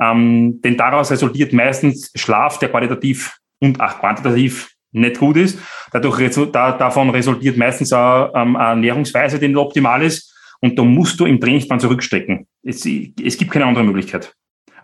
Ähm, 0.00 0.60
denn 0.62 0.76
daraus 0.76 1.10
resultiert 1.10 1.52
meistens 1.52 2.10
Schlaf, 2.16 2.58
der 2.58 2.70
qualitativ 2.70 3.38
und 3.60 3.80
auch 3.80 4.00
quantitativ 4.00 4.72
nicht 4.90 5.18
gut 5.18 5.36
ist. 5.36 5.58
Dadurch, 5.92 6.34
da, 6.52 6.72
davon 6.72 7.10
resultiert 7.10 7.56
meistens 7.56 7.92
auch 7.92 8.32
ähm, 8.34 8.56
eine 8.56 8.70
Ernährungsweise, 8.70 9.38
die 9.38 9.48
nicht 9.48 9.56
optimal 9.56 10.02
ist. 10.02 10.34
Und 10.60 10.78
da 10.78 10.84
musst 10.84 11.18
du 11.18 11.26
im 11.26 11.40
Trainingsplan 11.40 11.80
zurückstecken. 11.80 12.46
Es, 12.62 12.86
es 12.86 13.36
gibt 13.36 13.50
keine 13.50 13.66
andere 13.66 13.84
Möglichkeit. 13.84 14.34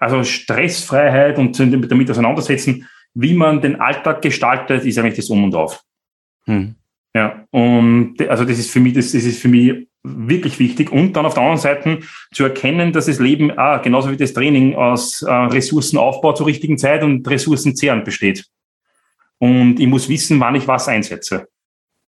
Also 0.00 0.22
Stressfreiheit 0.22 1.38
und 1.38 1.58
damit 1.58 2.10
auseinandersetzen, 2.10 2.86
wie 3.20 3.34
man 3.34 3.60
den 3.60 3.80
Alltag 3.80 4.22
gestaltet, 4.22 4.84
ist 4.84 4.96
eigentlich 4.96 5.16
das 5.16 5.28
Um 5.28 5.42
und 5.42 5.54
Auf. 5.54 5.82
Hm. 6.44 6.76
Ja, 7.14 7.44
und 7.50 8.14
also 8.28 8.44
das 8.44 8.60
ist 8.60 8.70
für 8.70 8.78
mich, 8.78 8.92
das, 8.92 9.10
das 9.10 9.24
ist 9.24 9.40
für 9.40 9.48
mich 9.48 9.88
wirklich 10.04 10.60
wichtig. 10.60 10.92
Und 10.92 11.14
dann 11.14 11.26
auf 11.26 11.34
der 11.34 11.42
anderen 11.42 11.60
Seite 11.60 11.98
zu 12.32 12.44
erkennen, 12.44 12.92
dass 12.92 13.06
das 13.06 13.18
Leben, 13.18 13.58
ah, 13.58 13.78
genauso 13.78 14.12
wie 14.12 14.16
das 14.16 14.34
Training, 14.34 14.76
aus 14.76 15.22
äh, 15.22 15.32
Ressourcenaufbau 15.32 16.32
zur 16.34 16.46
richtigen 16.46 16.78
Zeit 16.78 17.02
und 17.02 17.28
Ressourcenzehren 17.28 18.04
besteht. 18.04 18.46
Und 19.38 19.80
ich 19.80 19.88
muss 19.88 20.08
wissen, 20.08 20.38
wann 20.38 20.54
ich 20.54 20.68
was 20.68 20.86
einsetze. 20.86 21.48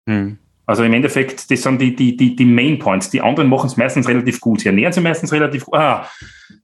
Hm. 0.05 0.37
Also 0.65 0.83
im 0.83 0.91
Endeffekt, 0.91 1.49
das 1.49 1.61
sind 1.61 1.79
die, 1.79 1.95
die, 1.95 2.17
die, 2.17 2.35
die 2.35 2.45
Main 2.45 2.77
Points. 2.77 3.09
Die 3.09 3.21
anderen 3.21 3.49
machen 3.49 3.67
es 3.67 3.77
meistens 3.77 4.07
relativ 4.07 4.41
gut. 4.41 4.59
Sie 4.59 4.67
ernähren 4.67 4.91
sich 4.91 5.01
meistens 5.01 5.31
relativ 5.31 5.63
gut. 5.63 5.75
Ah, 5.75 6.09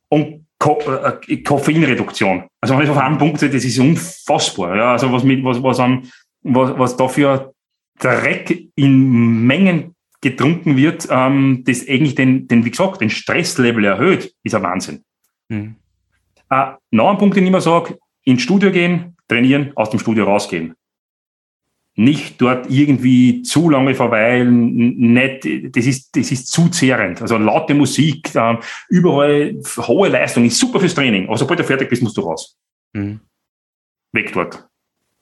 und 0.09 0.44
Ko 0.59 0.79
äh, 0.79 1.37
Koffeinreduktion. 1.37 2.45
Also 2.61 2.75
wenn 2.75 2.83
ich 2.83 2.89
auf 2.89 2.97
einen 2.97 3.17
Punkt 3.17 3.39
sehe, 3.39 3.49
das 3.49 3.65
ist 3.65 3.79
unfassbar. 3.79 4.75
Ja, 4.75 4.91
also 4.93 5.11
was 5.11 5.23
mit, 5.23 5.43
was, 5.43 5.61
was 5.61 5.79
an, 5.79 6.09
was, 6.43 6.77
was 6.77 6.97
dafür 6.97 7.53
Dreck 7.99 8.69
in 8.75 9.45
Mengen 9.45 9.95
getrunken 10.21 10.75
wird, 10.77 11.07
ähm, 11.09 11.63
das 11.65 11.87
eigentlich 11.87 12.15
den, 12.15 12.47
den, 12.47 12.65
wie 12.65 12.71
gesagt, 12.71 13.01
den 13.01 13.09
Stresslevel 13.09 13.85
erhöht, 13.85 14.33
ist 14.43 14.55
ein 14.55 14.63
Wahnsinn. 14.63 15.03
Mhm. 15.49 15.75
Äh, 16.49 16.73
noch 16.91 17.11
ein 17.11 17.17
Punkt, 17.17 17.35
den 17.35 17.43
ich 17.43 17.49
immer 17.49 17.61
sage, 17.61 17.97
ins 18.23 18.41
Studio 18.41 18.71
gehen, 18.71 19.15
trainieren, 19.27 19.71
aus 19.75 19.89
dem 19.89 19.99
Studio 19.99 20.25
rausgehen 20.25 20.75
nicht 21.95 22.41
dort 22.41 22.69
irgendwie 22.69 23.41
zu 23.41 23.69
lange 23.69 23.95
verweilen, 23.95 24.97
nicht, 25.13 25.47
das 25.75 25.85
ist, 25.85 26.15
das 26.15 26.31
ist 26.31 26.47
zu 26.47 26.67
zehrend. 26.69 27.21
Also 27.21 27.37
laute 27.37 27.73
Musik, 27.73 28.31
überall 28.89 29.57
hohe 29.77 30.09
Leistung, 30.09 30.45
ist 30.45 30.59
super 30.59 30.79
fürs 30.79 30.93
Training. 30.93 31.27
Aber 31.27 31.37
sobald 31.37 31.59
du 31.59 31.63
fertig 31.63 31.89
bist, 31.89 32.03
musst 32.03 32.17
du 32.17 32.21
raus. 32.21 32.57
Mhm. 32.93 33.21
Weg 34.11 34.33
dort. 34.33 34.67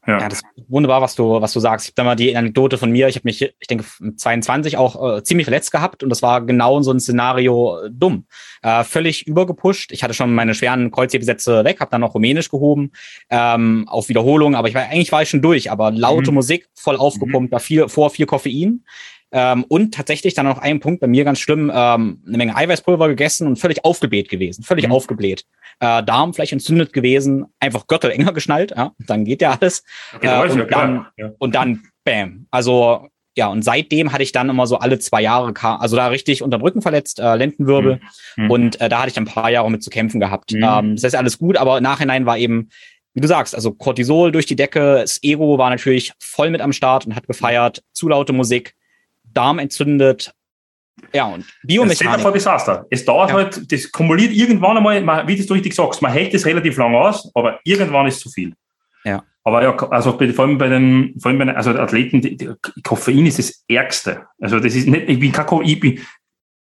Ja. 0.05 0.19
ja, 0.19 0.29
das 0.29 0.39
ist 0.39 0.65
wunderbar, 0.67 1.01
was 1.01 1.15
du, 1.15 1.41
was 1.41 1.53
du 1.53 1.61
sagst. 1.61 1.85
Ich 1.85 1.91
habe 1.91 1.95
da 1.95 2.03
mal 2.03 2.15
die 2.15 2.35
Anekdote 2.35 2.77
von 2.77 2.91
mir. 2.91 3.07
Ich 3.07 3.15
habe 3.15 3.25
mich, 3.25 3.41
ich 3.41 3.67
denke, 3.67 3.85
22 4.17 4.75
auch 4.75 5.17
äh, 5.17 5.23
ziemlich 5.23 5.45
verletzt 5.45 5.71
gehabt 5.71 6.03
und 6.03 6.09
das 6.09 6.21
war 6.21 6.41
genau 6.41 6.81
so 6.81 6.91
ein 6.91 6.99
Szenario 6.99 7.79
äh, 7.79 7.89
dumm. 7.89 8.25
Äh, 8.61 8.83
völlig 8.83 9.25
übergepusht. 9.27 9.93
Ich 9.93 10.03
hatte 10.03 10.13
schon 10.13 10.35
meine 10.35 10.55
schweren 10.55 10.91
Kreuzhebesätze 10.91 11.63
weg, 11.63 11.79
habe 11.79 11.91
dann 11.91 12.01
noch 12.01 12.15
Rumänisch 12.15 12.49
gehoben 12.49 12.91
ähm, 13.29 13.85
auf 13.87 14.09
Wiederholung, 14.09 14.55
aber 14.55 14.67
ich 14.67 14.75
war 14.75 14.83
eigentlich 14.83 15.11
war 15.13 15.21
ich 15.21 15.29
schon 15.29 15.41
durch. 15.41 15.71
Aber 15.71 15.91
laute 15.91 16.31
mhm. 16.31 16.35
Musik, 16.35 16.67
voll 16.75 16.97
aufgepumpt, 16.97 17.51
mhm. 17.51 17.51
da 17.51 17.59
vier, 17.59 17.87
vor 17.87 18.09
viel 18.09 18.25
Koffein. 18.25 18.83
Ähm, 19.35 19.65
und 19.67 19.95
tatsächlich 19.95 20.35
dann 20.35 20.45
noch 20.45 20.59
ein 20.59 20.79
Punkt 20.79 21.01
bei 21.01 21.07
mir 21.07 21.23
ganz 21.23 21.39
schlimm, 21.39 21.71
ähm, 21.73 22.21
eine 22.25 22.37
Menge 22.37 22.55
Eiweißpulver 22.55 23.07
gegessen 23.07 23.47
und 23.47 23.57
völlig 23.57 23.83
aufgebläht 23.83 24.29
gewesen, 24.29 24.63
völlig 24.63 24.85
mhm. 24.85 24.93
aufgebläht. 24.93 25.43
Äh, 25.79 26.03
Darm 26.03 26.35
vielleicht 26.35 26.53
entzündet 26.53 26.93
gewesen, 26.93 27.45
einfach 27.59 27.87
Gürtel 27.87 28.11
enger 28.11 28.31
geschnallt, 28.31 28.73
ja, 28.77 28.91
dann 28.99 29.25
geht 29.25 29.41
ja 29.41 29.57
alles. 29.59 29.83
Okay, 30.15 30.27
äh, 30.27 30.51
und, 30.51 30.71
dann, 30.71 31.07
ja. 31.17 31.31
und 31.39 31.55
dann, 31.55 31.81
bam. 32.03 32.45
Also 32.51 33.07
ja, 33.35 33.47
und 33.47 33.63
seitdem 33.63 34.11
hatte 34.11 34.21
ich 34.21 34.31
dann 34.31 34.49
immer 34.49 34.67
so 34.67 34.77
alle 34.77 34.99
zwei 34.99 35.23
Jahre, 35.23 35.51
also 35.79 35.95
da 35.95 36.07
richtig 36.07 36.43
unter 36.43 36.61
Rücken 36.61 36.83
verletzt, 36.83 37.19
äh, 37.19 37.35
Lendenwirbel. 37.35 37.99
Mhm. 38.35 38.43
mhm. 38.43 38.51
Und 38.51 38.81
äh, 38.81 38.89
da 38.89 38.99
hatte 38.99 39.09
ich 39.09 39.17
ein 39.17 39.25
paar 39.25 39.49
Jahre 39.49 39.71
mit 39.71 39.81
zu 39.81 39.89
kämpfen 39.89 40.19
gehabt. 40.19 40.51
Mhm. 40.51 40.63
Ähm, 40.63 40.95
das 40.95 41.05
ist 41.05 41.15
alles 41.15 41.39
gut, 41.39 41.57
aber 41.57 41.77
im 41.77 41.83
Nachhinein 41.83 42.27
war 42.27 42.37
eben, 42.37 42.69
wie 43.15 43.21
du 43.21 43.27
sagst, 43.27 43.55
also 43.55 43.73
Cortisol 43.73 44.31
durch 44.31 44.45
die 44.45 44.55
Decke, 44.55 44.99
das 45.01 45.23
Ego 45.23 45.57
war 45.57 45.71
natürlich 45.71 46.13
voll 46.19 46.51
mit 46.51 46.61
am 46.61 46.73
Start 46.73 47.07
und 47.07 47.15
hat 47.15 47.25
gefeiert, 47.25 47.83
zu 47.93 48.07
laute 48.07 48.33
Musik. 48.33 48.75
Darm 49.33 49.59
entzündet. 49.59 50.33
Ja, 51.13 51.25
und 51.25 51.45
Biomechanik. 51.63 52.23
Das 52.23 52.25
ist 52.25 52.33
Desaster. 52.33 52.85
Es 52.89 53.05
dauert 53.05 53.29
ja. 53.29 53.35
halt, 53.35 53.71
das 53.71 53.91
kumuliert 53.91 54.31
irgendwann 54.31 54.77
einmal, 54.77 55.27
wie 55.27 55.35
du 55.35 55.53
richtig 55.53 55.73
sagst, 55.73 56.01
man 56.01 56.11
hält 56.11 56.33
es 56.33 56.45
relativ 56.45 56.77
lang 56.77 56.93
aus, 56.95 57.29
aber 57.33 57.59
irgendwann 57.63 58.07
ist 58.07 58.19
zu 58.19 58.29
viel. 58.29 58.53
Ja. 59.03 59.23
Aber 59.43 59.61
ja, 59.61 59.75
also 59.89 60.17
vor 60.17 60.45
allem 60.45 60.57
bei 60.57 60.69
den, 60.69 61.15
vor 61.19 61.29
allem 61.29 61.39
bei 61.39 61.45
den 61.45 61.55
also 61.55 61.71
Athleten, 61.71 62.21
die, 62.21 62.37
die, 62.37 62.49
Koffein 62.83 63.25
ist 63.25 63.39
das 63.39 63.63
Ärgste. 63.67 64.27
Also 64.39 64.59
das 64.59 64.73
ist 64.73 64.87
nicht, 64.87 65.09
ich 65.09 65.19
bin 65.19 65.31
kein, 65.31 65.61
ich 65.63 65.79
bin, 65.79 65.99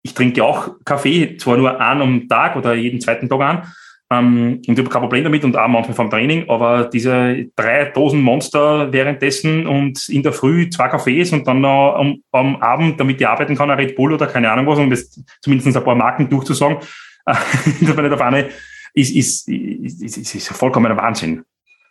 ich 0.03 0.13
trinke 0.13 0.43
auch 0.43 0.75
Kaffee, 0.85 1.38
zwar 1.38 1.57
nur 1.57 1.79
einen 1.81 2.01
am 2.01 2.27
Tag 2.29 2.55
oder 2.55 2.73
jeden 2.73 3.01
zweiten 3.01 3.27
Tag 3.27 3.41
an, 3.41 3.73
ähm, 4.11 4.61
und 4.67 4.69
ich 4.69 4.77
habe 4.77 4.89
kein 4.89 5.01
Problem 5.01 5.23
damit 5.23 5.45
und 5.45 5.55
auch 5.55 5.69
manchmal 5.69 5.95
vom 5.95 6.09
Training, 6.09 6.49
aber 6.49 6.85
diese 6.85 7.45
drei 7.55 7.85
Dosen 7.85 8.21
Monster 8.21 8.91
währenddessen 8.91 9.65
und 9.65 10.09
in 10.09 10.21
der 10.21 10.33
Früh 10.33 10.69
zwei 10.69 10.89
Kaffees 10.89 11.31
und 11.31 11.47
dann 11.47 11.61
noch 11.61 11.95
am, 11.95 12.21
am 12.33 12.57
Abend, 12.57 12.99
damit 12.99 13.21
ich 13.21 13.27
arbeiten 13.27 13.55
kann, 13.55 13.71
ein 13.71 13.79
Red 13.79 13.95
Bull 13.95 14.11
oder 14.11 14.27
keine 14.27 14.51
Ahnung 14.51 14.67
was, 14.67 14.79
um 14.79 14.89
das 14.89 15.17
zumindest 15.41 15.77
ein 15.77 15.83
paar 15.83 15.95
Marken 15.95 16.29
durchzusagen, 16.29 16.77
äh, 17.25 17.35
nicht 17.79 17.89
auf 17.89 18.21
eine, 18.21 18.49
ist, 18.93 19.15
ist, 19.15 19.47
ist, 19.47 20.17
ist, 20.17 20.35
ist 20.35 20.47
vollkommener 20.49 20.97
Wahnsinn. 20.97 21.45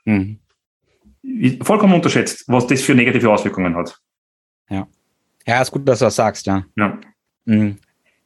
Mhm. 0.04 0.38
Vollkommen 1.62 1.94
unterschätzt, 1.94 2.44
was 2.48 2.66
das 2.66 2.82
für 2.82 2.94
negative 2.94 3.30
Auswirkungen 3.30 3.74
hat. 3.74 3.98
Ja. 4.68 4.86
Ja, 5.46 5.62
ist 5.62 5.70
gut, 5.70 5.88
dass 5.88 6.00
du 6.00 6.04
das 6.04 6.16
sagst, 6.16 6.46
ja. 6.46 6.64
Ja. 6.76 6.98
Mhm. 7.46 7.78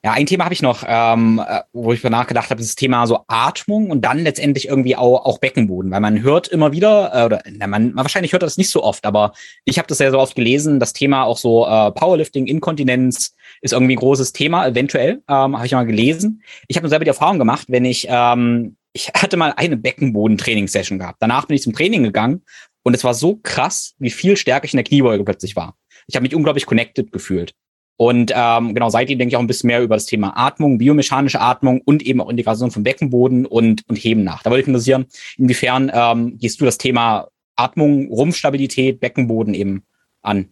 Ja, 0.05 0.13
ein 0.13 0.27
Thema 0.27 0.45
habe 0.45 0.53
ich 0.53 0.61
noch, 0.61 0.85
ähm, 0.87 1.43
äh, 1.49 1.63
wo 1.73 1.91
ich 1.95 2.03
nachgedacht 2.03 2.51
habe, 2.51 2.61
das 2.61 2.75
Thema 2.75 3.07
so 3.07 3.21
Atmung 3.27 3.89
und 3.91 4.03
dann 4.03 4.19
letztendlich 4.19 4.69
irgendwie 4.69 4.97
auch, 4.97 5.25
auch 5.25 5.39
Beckenboden, 5.39 5.91
weil 5.91 6.01
man 6.01 6.21
hört 6.21 6.47
immer 6.49 6.73
wieder, 6.73 7.11
äh, 7.15 7.25
oder 7.25 7.43
na, 7.51 7.67
man, 7.67 7.95
man 7.95 8.05
wahrscheinlich 8.05 8.33
hört 8.33 8.43
das 8.43 8.59
nicht 8.59 8.69
so 8.69 8.83
oft, 8.83 9.07
aber 9.07 9.33
ich 9.65 9.79
habe 9.79 9.89
das 9.89 9.97
sehr 9.97 10.11
so 10.11 10.19
oft 10.19 10.35
gelesen, 10.35 10.79
das 10.79 10.93
Thema 10.93 11.23
auch 11.23 11.39
so 11.39 11.67
äh, 11.67 11.91
Powerlifting, 11.93 12.47
Inkontinenz 12.47 13.35
ist 13.63 13.73
irgendwie 13.73 13.95
ein 13.95 13.99
großes 13.99 14.35
Thema, 14.35 14.67
eventuell, 14.67 15.23
ähm, 15.27 15.57
habe 15.57 15.65
ich 15.65 15.73
mal 15.73 15.87
gelesen. 15.87 16.43
Ich 16.69 16.77
habe 16.77 16.91
selber 16.91 17.07
die 17.07 17.11
Erfahrung 17.11 17.39
gemacht, 17.39 17.69
wenn 17.71 17.87
ich, 17.87 18.07
ähm, 18.11 18.77
ich 18.93 19.09
hatte 19.09 19.39
mal 19.39 19.55
eine 19.57 19.79
Beckenboden-Trainingssession 19.79 20.99
gehabt. 20.99 21.17
Danach 21.23 21.47
bin 21.47 21.55
ich 21.55 21.63
zum 21.63 21.73
Training 21.73 22.03
gegangen 22.03 22.43
und 22.83 22.93
es 22.93 23.05
war 23.05 23.15
so 23.15 23.37
krass, 23.43 23.95
wie 23.99 24.11
viel 24.11 24.37
stärker 24.37 24.67
ich 24.67 24.75
in 24.75 24.77
der 24.77 24.85
Kniebeuge 24.85 25.25
plötzlich 25.25 25.57
war. 25.57 25.79
Ich 26.07 26.15
habe 26.15 26.25
mich 26.25 26.35
unglaublich 26.35 26.67
connected 26.67 27.11
gefühlt. 27.11 27.55
Und 27.97 28.33
ähm, 28.35 28.75
genau, 28.75 28.89
seitdem 28.89 29.19
denke 29.19 29.33
ich 29.33 29.37
auch 29.37 29.41
ein 29.41 29.47
bisschen 29.47 29.69
mehr 29.69 29.83
über 29.83 29.95
das 29.95 30.07
Thema 30.07 30.37
Atmung, 30.37 30.79
biomechanische 30.79 31.41
Atmung 31.41 31.81
und 31.85 32.03
eben 32.03 32.21
auch 32.21 32.29
Integration 32.29 32.71
von 32.71 32.83
Beckenboden 32.83 33.47
und, 33.47 33.83
und 33.89 33.97
Heben 33.97 34.25
nach. 34.25 34.43
Da 34.43 34.51
wollte 34.51 34.63
ich 34.63 34.69
interessieren, 34.69 35.07
inwiefern 35.39 35.91
ähm, 35.95 36.39
gehst 36.39 36.61
du 36.61 36.65
das 36.65 36.79
Thema 36.79 37.29
Atmung, 37.57 38.09
Rumpfstabilität, 38.09 38.99
Beckenboden 38.99 39.55
eben 39.55 39.85
an? 40.23 40.49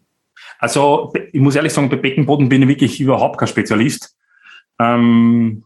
Also 0.59 1.13
ich 1.33 1.41
muss 1.41 1.57
ehrlich 1.57 1.73
sagen, 1.73 1.89
bei 1.89 1.97
Beckenboden 1.97 2.49
bin 2.49 2.63
ich 2.63 2.69
wirklich 2.69 3.01
überhaupt 3.01 3.39
kein 3.39 3.49
Spezialist. 3.49 4.17
Ähm, 4.79 5.65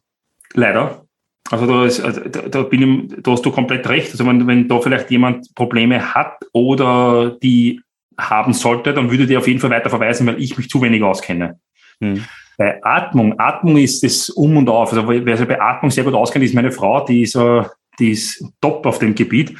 leider. 0.55 1.03
Also 1.51 1.67
da, 1.67 1.85
ist, 1.85 2.01
also 2.01 2.23
da, 2.23 2.43
da, 2.49 2.63
bin 2.63 3.11
ich, 3.11 3.23
da 3.23 3.33
hast 3.33 3.45
du 3.45 3.53
komplett 3.53 3.89
recht. 3.89 4.11
Also 4.11 4.27
wenn, 4.27 4.47
wenn 4.47 4.69
da 4.69 4.81
vielleicht 4.81 5.11
jemand 5.11 5.55
Probleme 5.55 6.15
hat 6.15 6.39
oder 6.53 7.37
die 7.43 7.83
haben 8.19 8.53
sollte, 8.53 8.95
dann 8.95 9.11
würde 9.11 9.27
die 9.27 9.37
auf 9.37 9.47
jeden 9.47 9.61
Fall 9.61 9.71
weiter 9.71 9.91
verweisen, 9.91 10.27
weil 10.27 10.41
ich 10.43 10.57
mich 10.57 10.69
zu 10.69 10.81
wenig 10.81 11.03
auskenne. 11.03 11.61
Hm. 12.03 12.25
Bei 12.59 12.83
Atmung, 12.83 13.39
Atmung 13.39 13.77
ist 13.77 14.03
das 14.03 14.31
Um 14.31 14.57
und 14.57 14.69
Auf. 14.69 14.93
Also 14.93 15.07
wer 15.09 15.37
sich 15.37 15.47
bei 15.47 15.61
Atmung 15.61 15.91
sehr 15.91 16.05
gut 16.05 16.15
auskennt, 16.15 16.45
ist 16.45 16.55
meine 16.55 16.73
Frau, 16.73 17.05
die 17.05 17.23
ist, 17.23 17.37
uh, 17.37 17.65
die 17.99 18.13
ist 18.13 18.45
top 18.61 18.87
auf 18.87 18.99
dem 18.99 19.15
Gebiet. 19.15 19.57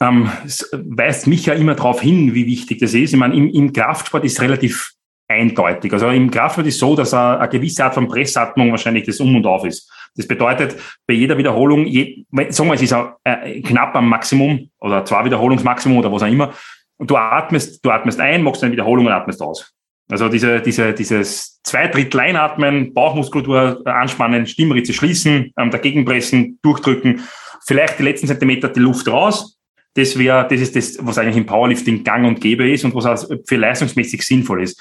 Ähm, 0.00 0.30
weist 0.72 1.26
mich 1.26 1.46
ja 1.46 1.54
immer 1.54 1.74
darauf 1.74 2.00
hin, 2.00 2.34
wie 2.34 2.46
wichtig 2.46 2.80
das 2.80 2.92
ist. 2.92 3.12
Ich 3.12 3.18
meine, 3.18 3.34
im, 3.34 3.48
im 3.48 3.72
Kraftsport 3.72 4.24
ist 4.24 4.40
relativ 4.40 4.92
eindeutig. 5.28 5.92
Also 5.92 6.08
im 6.08 6.30
Kraftsport 6.30 6.66
ist 6.66 6.78
so, 6.78 6.94
dass 6.96 7.14
eine, 7.14 7.40
eine 7.40 7.48
gewisse 7.48 7.84
Art 7.84 7.94
von 7.94 8.08
Pressatmung 8.08 8.70
wahrscheinlich 8.72 9.04
das 9.04 9.20
Um 9.20 9.34
und 9.36 9.46
Auf 9.46 9.64
ist. 9.64 9.90
Das 10.16 10.26
bedeutet, 10.26 10.76
bei 11.06 11.14
jeder 11.14 11.38
Wiederholung, 11.38 11.86
je, 11.86 12.24
sagen 12.50 12.68
wir, 12.68 12.74
es 12.74 12.82
ist 12.82 12.94
äh, 13.24 13.60
knapp 13.62 13.94
am 13.94 14.08
Maximum 14.08 14.70
oder 14.80 15.04
zwei 15.04 15.24
Wiederholungsmaximum 15.24 15.98
oder 15.98 16.12
was 16.12 16.22
auch 16.22 16.28
immer, 16.28 16.52
du 16.98 17.16
atmest, 17.16 17.84
du 17.84 17.90
atmest 17.90 18.20
ein, 18.20 18.42
machst 18.42 18.62
eine 18.62 18.72
Wiederholung 18.72 19.06
und 19.06 19.12
atmest 19.12 19.40
aus. 19.42 19.75
Also 20.08 20.28
diese, 20.28 20.60
diese, 20.60 20.92
dieses 20.92 21.60
zwei 21.62 21.88
Drittel 21.88 22.20
einatmen, 22.20 22.94
Bauchmuskulatur 22.94 23.82
anspannen, 23.86 24.46
Stimmritze 24.46 24.92
schließen, 24.92 25.52
ähm, 25.58 25.70
dagegen 25.70 26.04
pressen, 26.04 26.58
durchdrücken, 26.62 27.22
vielleicht 27.66 27.98
die 27.98 28.04
letzten 28.04 28.28
Zentimeter 28.28 28.68
die 28.68 28.80
Luft 28.80 29.08
raus. 29.08 29.58
Das 29.94 30.18
wäre, 30.18 30.46
das 30.48 30.60
ist 30.60 30.76
das, 30.76 30.98
was 31.00 31.18
eigentlich 31.18 31.36
im 31.36 31.46
Powerlifting 31.46 32.04
gang 32.04 32.26
und 32.26 32.40
gäbe 32.40 32.70
ist 32.70 32.84
und 32.84 32.94
was 32.94 33.06
auch 33.06 33.28
für 33.46 33.56
leistungsmäßig 33.56 34.22
sinnvoll 34.22 34.62
ist. 34.62 34.80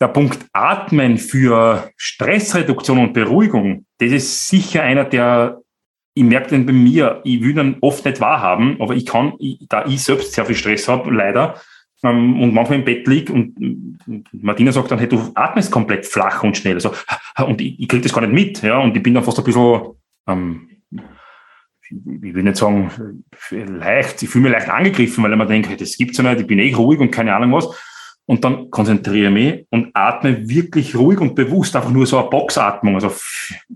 Der 0.00 0.08
Punkt 0.08 0.46
Atmen 0.52 1.18
für 1.18 1.90
Stressreduktion 1.96 2.98
und 2.98 3.12
Beruhigung, 3.12 3.86
das 3.98 4.12
ist 4.12 4.48
sicher 4.48 4.82
einer 4.82 5.04
der 5.04 5.60
ich 6.18 6.24
merke 6.24 6.48
den 6.48 6.64
bei 6.64 6.72
mir, 6.72 7.20
ich 7.24 7.42
will 7.42 7.52
dann 7.52 7.76
oft 7.82 8.06
nicht 8.06 8.22
wahrhaben, 8.22 8.80
aber 8.80 8.94
ich 8.94 9.04
kann, 9.04 9.34
ich, 9.38 9.58
da 9.68 9.84
ich 9.84 10.02
selbst 10.02 10.32
sehr 10.32 10.46
viel 10.46 10.56
Stress 10.56 10.88
habe, 10.88 11.10
leider, 11.10 11.60
ähm, 12.06 12.40
und 12.42 12.54
manchmal 12.54 12.78
im 12.78 12.84
Bett 12.84 13.06
liege 13.06 13.32
und, 13.32 13.54
Martina 14.32 14.70
sagt 14.70 14.90
dann, 14.90 14.98
hey, 14.98 15.08
du 15.08 15.32
atmest 15.34 15.70
komplett 15.70 16.06
flach 16.06 16.42
und 16.44 16.56
schnell. 16.56 16.74
Also, 16.74 16.92
und 17.44 17.60
ich, 17.60 17.80
ich 17.80 17.88
kriege 17.88 18.02
das 18.02 18.12
gar 18.12 18.20
nicht 18.20 18.32
mit, 18.32 18.62
ja, 18.62 18.78
und 18.78 18.96
ich 18.96 19.02
bin 19.02 19.14
dann 19.14 19.24
fast 19.24 19.38
ein 19.38 19.44
bisschen, 19.44 19.80
ähm, 20.28 20.68
ich 21.80 22.34
will 22.34 22.42
nicht 22.42 22.56
sagen, 22.56 23.24
leicht, 23.50 24.22
ich 24.22 24.28
fühle 24.28 24.44
mich 24.44 24.52
leicht 24.52 24.68
angegriffen, 24.68 25.24
weil 25.24 25.32
ich 25.32 25.38
mir 25.38 25.46
denke, 25.46 25.76
das 25.76 25.96
gibt's 25.96 26.18
ja 26.18 26.24
nicht, 26.24 26.40
ich 26.40 26.46
bin 26.46 26.58
eh 26.58 26.72
ruhig 26.72 27.00
und 27.00 27.10
keine 27.10 27.34
Ahnung 27.34 27.52
was 27.52 27.68
und 28.26 28.44
dann 28.44 28.70
konzentriere 28.70 29.30
mich 29.30 29.66
und 29.70 29.90
atme 29.94 30.48
wirklich 30.48 30.96
ruhig 30.96 31.20
und 31.20 31.34
bewusst, 31.34 31.76
einfach 31.76 31.90
nur 31.90 32.06
so 32.06 32.18
eine 32.18 32.28
Boxatmung, 32.28 32.96
also 32.96 33.12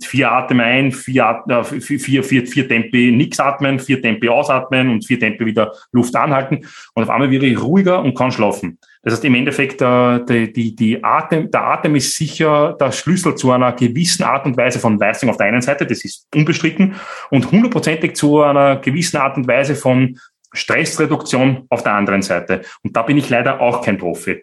vier 0.01 0.31
Atem 0.31 0.61
ein, 0.61 0.93
vier, 0.93 1.43
äh, 1.49 1.63
vier, 1.63 2.01
vier, 2.01 2.25
vier, 2.25 2.47
vier 2.47 2.69
Tempi 2.69 3.13
nix 3.13 3.39
atmen, 3.39 3.79
vier 3.79 4.03
Tempi 4.03 4.29
ausatmen 4.29 4.91
und 4.91 5.07
vier 5.07 5.21
Tempi 5.21 5.47
wieder 5.47 5.73
Luft 5.93 6.15
anhalten. 6.17 6.67
Und 6.95 7.03
auf 7.05 7.11
einmal 7.11 7.31
werde 7.31 7.47
ich 7.47 7.63
ruhiger 7.63 8.03
und 8.03 8.17
kann 8.17 8.33
schlafen. 8.33 8.79
Das 9.03 9.15
heißt 9.15 9.25
im 9.25 9.35
Endeffekt, 9.35 9.81
äh, 9.81 10.25
die, 10.27 10.53
die, 10.53 10.77
die 10.77 11.03
Atem, 11.03 11.51
der 11.51 11.63
Atem 11.63 11.97
ist 11.97 12.15
sicher 12.17 12.77
der 12.79 12.93
Schlüssel 12.93 13.35
zu 13.35 13.51
einer 13.51 13.73
gewissen 13.73 14.25
Art 14.25 14.45
und 14.45 14.59
Weise 14.59 14.79
von 14.79 14.99
Leistung 14.99 15.31
auf 15.31 15.39
der 15.39 15.47
einen 15.47 15.63
Seite, 15.63 15.87
das 15.87 16.05
ist 16.05 16.27
unbestritten, 16.35 16.97
und 17.31 17.51
hundertprozentig 17.51 18.15
zu 18.15 18.43
einer 18.43 18.77
gewissen 18.77 19.17
Art 19.17 19.39
und 19.39 19.49
Weise 19.49 19.75
von 19.75 20.19
Stressreduktion 20.53 21.67
auf 21.69 21.83
der 21.83 21.95
anderen 21.95 22.23
Seite. 22.23 22.63
Und 22.83 22.97
da 22.97 23.03
bin 23.03 23.17
ich 23.17 23.29
leider 23.31 23.61
auch 23.61 23.83
kein 23.83 23.99
Profi. 23.99 24.43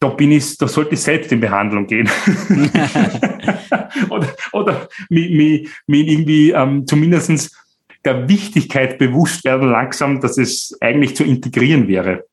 Da 0.00 0.08
bin 0.08 0.32
ich, 0.32 0.58
da 0.58 0.68
sollte 0.68 0.94
ich 0.94 1.00
selbst 1.00 1.32
in 1.32 1.40
Behandlung 1.40 1.86
gehen. 1.86 2.08
oder 4.10 4.28
oder 4.52 4.88
mir, 5.08 5.66
irgendwie 5.86 6.50
ähm, 6.50 6.86
zumindestens 6.86 7.56
der 8.04 8.28
Wichtigkeit 8.28 8.98
bewusst 8.98 9.44
werden 9.44 9.70
langsam, 9.70 10.20
dass 10.20 10.38
es 10.38 10.76
eigentlich 10.80 11.16
zu 11.16 11.24
integrieren 11.24 11.88
wäre. 11.88 12.26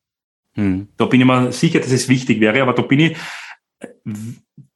Hm. 0.56 0.88
Da 0.98 1.06
bin 1.06 1.22
ich 1.22 1.28
mir 1.28 1.52
sicher, 1.52 1.80
dass 1.80 1.92
es 1.92 2.10
wichtig 2.10 2.40
wäre, 2.40 2.62
aber 2.62 2.74
da 2.74 2.84
bin 2.84 3.00
ich, 3.00 3.18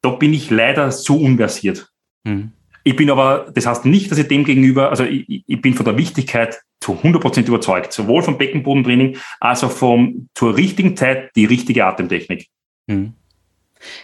da 0.01 0.09
bin 0.11 0.34
ich 0.34 0.49
leider 0.49 0.89
zu 0.89 1.19
unversiert. 1.19 1.91
Hm. 2.26 2.51
Ich 2.88 2.95
bin 2.95 3.09
aber, 3.09 3.51
das 3.53 3.65
heißt 3.65 3.84
nicht, 3.84 4.09
dass 4.09 4.18
ich 4.18 4.30
dem 4.30 4.45
gegenüber, 4.45 4.91
also 4.91 5.03
ich, 5.03 5.43
ich 5.45 5.61
bin 5.61 5.73
von 5.73 5.84
der 5.84 5.97
Wichtigkeit 5.97 6.61
zu 6.80 6.93
100% 6.93 7.45
überzeugt, 7.45 7.91
sowohl 7.91 8.22
vom 8.22 8.38
Beckenbodentraining 8.38 9.18
als 9.41 9.61
auch 9.65 9.72
vom, 9.72 10.30
zur 10.34 10.55
richtigen 10.55 10.95
Zeit 10.95 11.31
die 11.35 11.43
richtige 11.43 11.85
Atemtechnik. 11.85 12.47
Hm. 12.89 13.11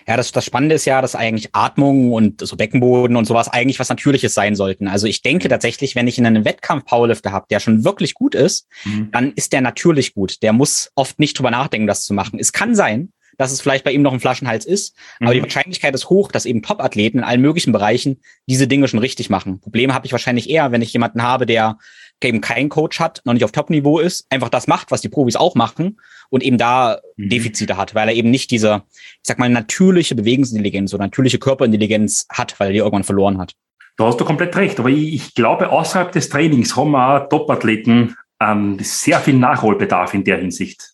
Ja, 0.06 0.18
das, 0.18 0.34
das 0.34 0.44
Spannende 0.44 0.76
ist 0.76 0.84
ja, 0.84 1.02
dass 1.02 1.16
eigentlich 1.16 1.56
Atmung 1.56 2.12
und 2.12 2.46
so 2.46 2.58
Beckenboden 2.58 3.16
und 3.16 3.24
sowas 3.24 3.48
eigentlich 3.48 3.80
was 3.80 3.88
Natürliches 3.88 4.34
sein 4.34 4.54
sollten. 4.54 4.90
Also 4.90 5.08
ich 5.08 5.22
denke 5.22 5.48
tatsächlich, 5.48 5.96
wenn 5.96 6.10
ich 6.10 6.18
in 6.18 6.26
einem 6.26 6.44
Wettkampf 6.44 6.84
Powerlifter 6.84 7.32
habe, 7.32 7.46
der 7.50 7.62
schon 7.62 7.86
wirklich 7.86 8.16
gut 8.16 8.36
ist, 8.36 8.68
mhm. 8.84 9.12
dann 9.14 9.32
ist 9.32 9.54
der 9.54 9.62
natürlich 9.62 10.14
gut. 10.14 10.44
Der 10.44 10.52
muss 10.52 10.92
oft 10.96 11.20
nicht 11.20 11.40
drüber 11.40 11.52
nachdenken, 11.52 11.88
das 11.88 12.04
zu 12.04 12.14
machen. 12.14 12.38
Es 12.38 12.52
kann 12.52 12.76
sein, 12.76 13.14
dass 13.38 13.52
es 13.52 13.62
vielleicht 13.62 13.84
bei 13.84 13.92
ihm 13.92 14.02
noch 14.02 14.14
ein 14.14 14.20
Flaschenhals 14.20 14.66
ist. 14.66 14.96
Mhm. 15.20 15.28
Aber 15.28 15.34
die 15.34 15.40
mhm. 15.40 15.46
Wahrscheinlichkeit 15.46 15.94
ist 15.94 16.10
hoch, 16.10 16.32
dass 16.32 16.46
eben 16.46 16.62
Top-Athleten 16.62 17.20
in 17.20 17.24
allen 17.24 17.42
möglichen 17.42 17.72
Bereichen 17.72 18.20
diese 18.48 18.68
Dinge 18.68 18.88
schon 18.88 19.00
richtig 19.00 19.30
machen. 19.30 19.60
Probleme 19.60 19.94
habe 19.94 20.06
ich 20.06 20.12
wahrscheinlich 20.12 20.50
eher, 20.50 20.72
wenn 20.72 20.82
ich 20.82 20.94
jemanden 20.94 21.24
habe, 21.24 21.46
der 21.46 21.78
eben 22.22 22.42
keinen 22.42 22.70
Coach 22.70 23.00
hat, 23.00 23.22
noch 23.26 23.34
nicht 23.34 23.44
auf 23.44 23.52
Top-Niveau 23.52 24.00
ist, 24.00 24.26
einfach 24.30 24.50
das 24.50 24.68
macht, 24.68 24.92
was 24.92 25.02
die 25.02 25.10
Profis 25.10 25.36
auch 25.36 25.56
machen 25.56 26.00
und 26.30 26.42
eben 26.42 26.58
da 26.58 27.00
mhm. 27.18 27.30
Defizite 27.30 27.78
hat, 27.78 27.96
weil 27.96 28.08
er 28.08 28.16
eben 28.16 28.32
nicht 28.32 28.52
diese, 28.52 28.84
ich 28.94 29.20
sag 29.24 29.40
mal, 29.40 29.50
natürliche 29.50 30.16
Bewegungsintelligenz 30.16 30.94
oder 30.94 31.04
natürliche 31.04 31.40
Körperintelligenz 31.40 32.26
hat, 32.30 32.60
weil 32.60 32.68
er 32.70 32.74
die 32.74 32.80
irgendwann 32.80 33.04
verloren 33.04 33.40
hat. 33.40 33.54
Da 33.98 34.06
hast 34.06 34.20
du 34.20 34.26
komplett 34.26 34.56
recht. 34.56 34.80
Aber 34.80 34.90
ich, 34.90 35.14
ich 35.14 35.36
glaube, 35.36 35.70
außerhalb 35.70 36.12
des 36.12 36.30
Trainings 36.30 36.76
haben 36.76 36.92
wir 36.92 37.28
Top-Athleten 37.30 38.16
ähm, 38.44 38.78
sehr 38.80 39.20
viel 39.20 39.36
Nachholbedarf 39.36 40.14
in 40.14 40.24
der 40.24 40.38
Hinsicht. 40.38 40.94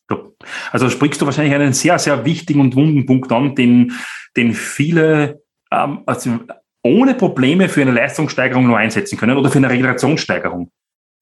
Also 0.71 0.89
sprichst 0.89 1.21
du 1.21 1.25
wahrscheinlich 1.25 1.55
einen 1.55 1.73
sehr, 1.73 1.97
sehr 1.99 2.25
wichtigen 2.25 2.61
und 2.61 2.75
wunden 2.75 3.05
Punkt 3.05 3.31
an, 3.31 3.55
den, 3.55 3.93
den 4.35 4.53
viele 4.53 5.41
ähm, 5.71 5.99
also 6.05 6.39
ohne 6.83 7.13
Probleme 7.15 7.69
für 7.69 7.81
eine 7.81 7.91
Leistungssteigerung 7.91 8.67
nur 8.67 8.77
einsetzen 8.77 9.17
können 9.17 9.37
oder 9.37 9.49
für 9.49 9.57
eine 9.57 9.69
Regenerationssteigerung. 9.69 10.71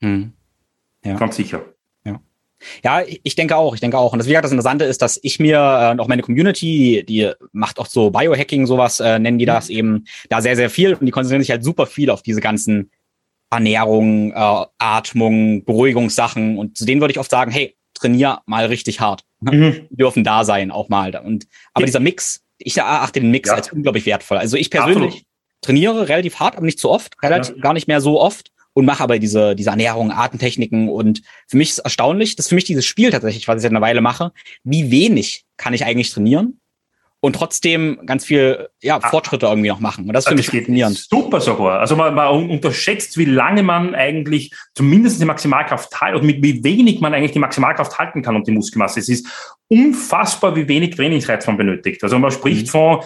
Hm. 0.02 0.34
Ja. 1.04 1.16
Ganz 1.16 1.36
sicher. 1.36 1.64
Ja. 2.04 2.20
Ja, 2.84 3.02
ich 3.24 3.36
denke 3.36 3.56
auch, 3.56 3.74
ich 3.74 3.82
denke 3.82 3.98
auch. 3.98 4.14
Und 4.14 4.20
das, 4.20 4.28
wie 4.28 4.32
gesagt, 4.32 4.46
das 4.46 4.52
Interessante 4.52 4.86
ist, 4.86 5.02
dass 5.02 5.20
ich 5.24 5.40
mir 5.40 5.58
äh, 5.58 5.92
und 5.92 6.00
auch 6.00 6.08
meine 6.08 6.22
Community, 6.22 7.04
die 7.08 7.32
macht 7.52 7.80
auch 7.80 7.88
so 7.88 8.12
Biohacking, 8.12 8.66
sowas 8.66 9.00
äh, 9.00 9.20
nennen 9.20 9.40
die 9.40 9.46
das 9.46 9.70
eben, 9.70 10.06
da 10.30 10.42
sehr, 10.42 10.56
sehr 10.56 10.70
viel 10.70 10.94
und 10.94 11.06
die 11.06 11.12
konzentrieren 11.12 11.42
sich 11.42 11.52
halt 11.52 11.64
super 11.64 11.86
viel 11.86 12.10
auf 12.10 12.22
diese 12.22 12.42
ganzen 12.42 12.92
Ernährung, 13.50 14.32
äh, 14.32 14.66
Atmung, 14.78 15.64
Beruhigungssachen. 15.64 16.58
Und 16.58 16.78
zu 16.78 16.86
denen 16.86 17.02
würde 17.02 17.12
ich 17.12 17.20
oft 17.20 17.32
sagen, 17.32 17.52
hey, 17.52 17.76
trainier 17.94 18.42
mal 18.46 18.66
richtig 18.66 19.00
hart. 19.00 19.24
Mhm. 19.40 19.86
Die 19.92 19.98
dürfen 19.98 20.24
da 20.24 20.44
sein, 20.44 20.72
auch 20.72 20.90
mal. 20.90 21.16
Und, 21.16 21.46
aber 21.76 21.86
dieser 21.86 22.00
Mix 22.00 22.42
ich 22.60 22.78
erachte 22.78 23.20
den 23.20 23.32
Mix 23.32 23.50
ja. 23.50 23.56
als 23.56 23.72
unglaublich 23.72 24.06
wertvoll. 24.06 24.38
Also 24.38 24.58
ich 24.58 24.70
persönlich 24.70 25.06
Absolut. 25.06 25.26
trainiere 25.62 26.10
relativ 26.10 26.40
hart, 26.40 26.56
aber 26.56 26.66
nicht 26.66 26.80
zu 26.80 26.90
oft, 26.90 27.16
relativ 27.22 27.56
ja. 27.56 27.62
gar 27.62 27.74
nicht 27.74 27.88
mehr 27.88 28.02
so 28.02 28.20
oft 28.20 28.52
und 28.74 28.86
mache 28.86 29.04
aber 29.04 29.20
diese, 29.20 29.56
diese 29.56 29.70
Ernährung, 29.70 30.12
Artentechniken 30.12 30.90
und 30.90 31.22
für 31.48 31.58
mich 31.58 31.72
ist 31.72 31.80
erstaunlich, 31.80 32.36
das 32.36 32.46
ist 32.46 32.50
für 32.50 32.56
mich 32.56 32.66
dieses 32.66 32.86
Spiel 32.86 33.12
tatsächlich, 33.12 33.48
was 33.48 33.58
ich 33.58 33.62
seit 33.64 33.72
einer 33.72 33.82
Weile 33.82 34.02
mache, 34.02 34.32
wie 34.64 34.92
wenig 34.92 35.46
kann 35.58 35.74
ich 35.74 35.86
eigentlich 35.86 36.12
trainieren 36.12 36.60
und 37.20 37.36
trotzdem 37.36 38.00
ganz 38.06 38.26
viel 38.26 38.70
ja, 38.82 39.00
ah. 39.02 39.10
Fortschritte 39.10 39.48
irgendwie 39.48 39.70
noch 39.70 39.80
machen. 39.80 40.06
Und 40.08 40.14
das 40.14 40.28
finde 40.28 40.42
ich 40.42 40.50
faszinierend. 40.50 40.98
Super 40.98 41.42
sogar. 41.42 41.80
Also 41.80 41.96
man, 41.96 42.14
man 42.14 42.50
unterschätzt, 42.50 43.18
wie 43.18 43.26
lange 43.26 43.64
man 43.64 43.96
eigentlich 43.96 44.52
zumindest 44.76 45.20
die 45.20 45.26
Maximalkraft 45.26 46.00
halten 46.00 46.20
und 46.20 46.26
mit 46.26 46.44
wie 46.44 46.64
wenig 46.64 47.02
man 47.02 47.14
eigentlich 47.14 47.32
die 47.32 47.40
Maximalkraft 47.40 47.98
halten 47.98 48.22
kann 48.22 48.36
und 48.36 48.48
die 48.48 48.52
Muskelmasse. 48.52 49.00
Es 49.00 49.10
ist 49.10 49.28
unfassbar, 49.68 50.56
wie 50.56 50.68
wenig 50.68 50.96
Trainingsreiz 50.96 51.48
man 51.48 51.58
benötigt. 51.58 52.04
Also 52.04 52.20
man 52.20 52.32
spricht 52.32 52.68
mhm. 52.68 52.72
von 52.72 53.00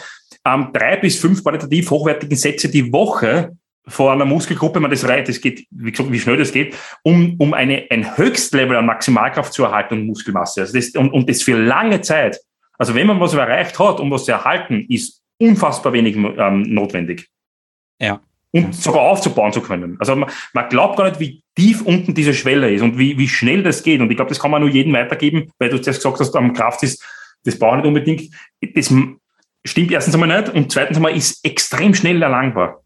ähm, 0.46 0.70
drei 0.74 0.98
bis 0.98 1.18
fünf 1.18 1.44
qualitativ 1.44 1.90
hochwertigen 1.90 2.36
Sätze 2.36 2.70
die 2.70 2.92
Woche 2.92 3.56
vor 3.88 4.12
einer 4.12 4.26
Muskelgruppe, 4.26 4.80
man 4.80 4.92
das 4.92 5.08
reicht, 5.08 5.28
das 5.28 5.42
geht, 5.42 5.66
wie 5.72 5.92
gesagt, 5.92 6.12
wie 6.12 6.20
schnell 6.20 6.38
das 6.38 6.52
geht, 6.52 6.76
um, 7.04 7.36
um 7.40 7.54
eine, 7.54 7.88
ein 7.90 8.16
Höchstlevel 8.16 8.76
an 8.76 8.86
Maximalkraft 8.86 9.54
zu 9.54 9.64
erhalten 9.64 9.96
und 9.96 10.08
Muskelmasse. 10.08 10.62
Also 10.62 10.74
das, 10.74 10.90
und, 10.92 11.12
und 11.12 11.30
das 11.30 11.42
für 11.42 11.58
lange 11.58 12.02
Zeit. 12.02 12.40
Also 12.82 12.96
wenn 12.96 13.06
man 13.06 13.20
was 13.20 13.36
erreicht 13.36 13.78
hat, 13.78 14.00
um 14.00 14.10
was 14.10 14.26
zu 14.26 14.32
erhalten, 14.32 14.88
ist 14.90 15.22
unfassbar 15.38 15.94
wenig 15.94 16.16
ähm, 16.16 16.64
notwendig. 16.64 17.30
Ja. 18.00 18.22
Und 18.54 18.74
sogar 18.74 19.04
aufzubauen 19.04 19.54
zu 19.54 19.62
können. 19.62 19.98
Also 20.00 20.16
man, 20.16 20.32
man 20.54 20.68
glaubt 20.68 20.98
gar 20.98 21.08
nicht, 21.08 21.20
wie 21.20 21.44
tief 21.56 21.84
unten 21.84 22.16
diese 22.16 22.34
Schwelle 22.34 22.74
ist 22.74 22.82
und 22.82 22.98
wie, 22.98 23.20
wie 23.20 23.28
schnell 23.28 23.62
das 23.62 23.84
geht. 23.84 24.02
Und 24.02 24.10
ich 24.10 24.18
glaube, 24.18 24.30
das 24.30 24.40
kann 24.40 24.50
man 24.50 24.64
nur 24.64 24.72
jedem 24.72 24.94
weitergeben, 24.94 25.52
weil 25.60 25.70
du 25.70 25.78
das 25.78 25.98
gesagt 25.98 26.20
hast, 26.22 26.36
am 26.36 26.54
Kraft 26.54 26.82
ist, 26.82 27.06
das 27.44 27.60
braucht 27.60 27.78
nicht 27.78 27.86
unbedingt. 27.86 28.34
Das 28.74 28.92
stimmt 29.64 29.92
erstens 29.92 30.16
einmal 30.16 30.42
nicht 30.42 30.52
und 30.52 30.72
zweitens 30.72 30.98
einmal 30.98 31.16
ist 31.16 31.46
extrem 31.46 31.94
schnell 31.94 32.20
erlangbar. 32.20 32.82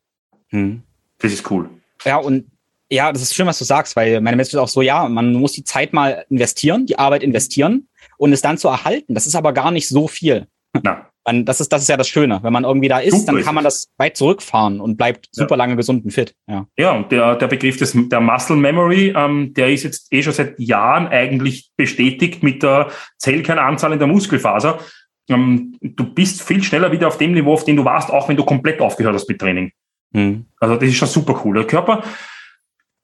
Hm. 0.49 0.83
Das 1.19 1.31
ist 1.31 1.49
cool. 1.49 1.69
Ja, 2.03 2.17
und 2.17 2.47
ja, 2.89 3.13
das 3.13 3.21
ist 3.21 3.33
schön, 3.33 3.47
was 3.47 3.59
du 3.59 3.63
sagst, 3.63 3.95
weil 3.95 4.19
meine 4.19 4.35
Message 4.35 4.55
ist 4.55 4.59
auch 4.59 4.67
so, 4.67 4.81
ja, 4.81 5.07
man 5.07 5.31
muss 5.35 5.53
die 5.53 5.63
Zeit 5.63 5.93
mal 5.93 6.25
investieren, 6.29 6.85
die 6.85 6.99
Arbeit 6.99 7.23
investieren 7.23 7.87
und 8.17 8.33
es 8.33 8.41
dann 8.41 8.57
zu 8.57 8.67
erhalten. 8.67 9.13
Das 9.13 9.27
ist 9.27 9.35
aber 9.35 9.53
gar 9.53 9.71
nicht 9.71 9.87
so 9.87 10.07
viel. 10.07 10.47
Na. 10.83 11.09
Das 11.27 11.59
ist, 11.59 11.73
das 11.73 11.81
ist 11.81 11.87
ja 11.87 11.97
das 11.97 12.07
Schöne. 12.07 12.39
Wenn 12.43 12.53
man 12.53 12.65
irgendwie 12.65 12.87
da 12.87 12.99
ist, 12.99 13.21
super 13.21 13.31
dann 13.31 13.41
kann 13.41 13.55
man 13.55 13.63
das 13.63 13.87
weit 13.97 14.15
zurückfahren 14.15 14.79
und 14.79 14.95
bleibt 14.95 15.25
ja. 15.25 15.41
super 15.41 15.57
lange 15.57 15.75
gesund 15.75 16.05
und 16.05 16.11
fit. 16.11 16.35
Ja, 16.47 16.67
ja 16.77 16.91
und 16.91 17.11
der, 17.11 17.35
der 17.35 17.47
Begriff 17.47 17.77
des, 17.77 17.95
der 17.95 18.21
Muscle 18.21 18.55
Memory, 18.55 19.11
ähm, 19.15 19.51
der 19.55 19.73
ist 19.73 19.81
jetzt 19.81 20.13
eh 20.13 20.21
schon 20.21 20.33
seit 20.33 20.59
Jahren 20.59 21.07
eigentlich 21.07 21.71
bestätigt 21.75 22.43
mit 22.43 22.61
der 22.61 22.91
Zellkernanzahl 23.17 23.91
in 23.93 23.97
der 23.97 24.07
Muskelfaser. 24.07 24.77
Ähm, 25.27 25.75
du 25.81 26.03
bist 26.13 26.43
viel 26.43 26.61
schneller 26.61 26.91
wieder 26.91 27.07
auf 27.07 27.17
dem 27.17 27.31
Niveau, 27.31 27.53
auf 27.53 27.63
dem 27.63 27.77
du 27.77 27.83
warst, 27.83 28.11
auch 28.11 28.29
wenn 28.29 28.37
du 28.37 28.45
komplett 28.45 28.79
aufgehört 28.79 29.15
hast 29.15 29.27
mit 29.27 29.39
Training. 29.39 29.71
Mhm. 30.11 30.45
Also 30.59 30.75
das 30.75 30.89
ist 30.89 30.95
schon 30.95 31.07
super 31.07 31.41
cool. 31.43 31.55
Der 31.55 31.65
Körper, 31.65 32.03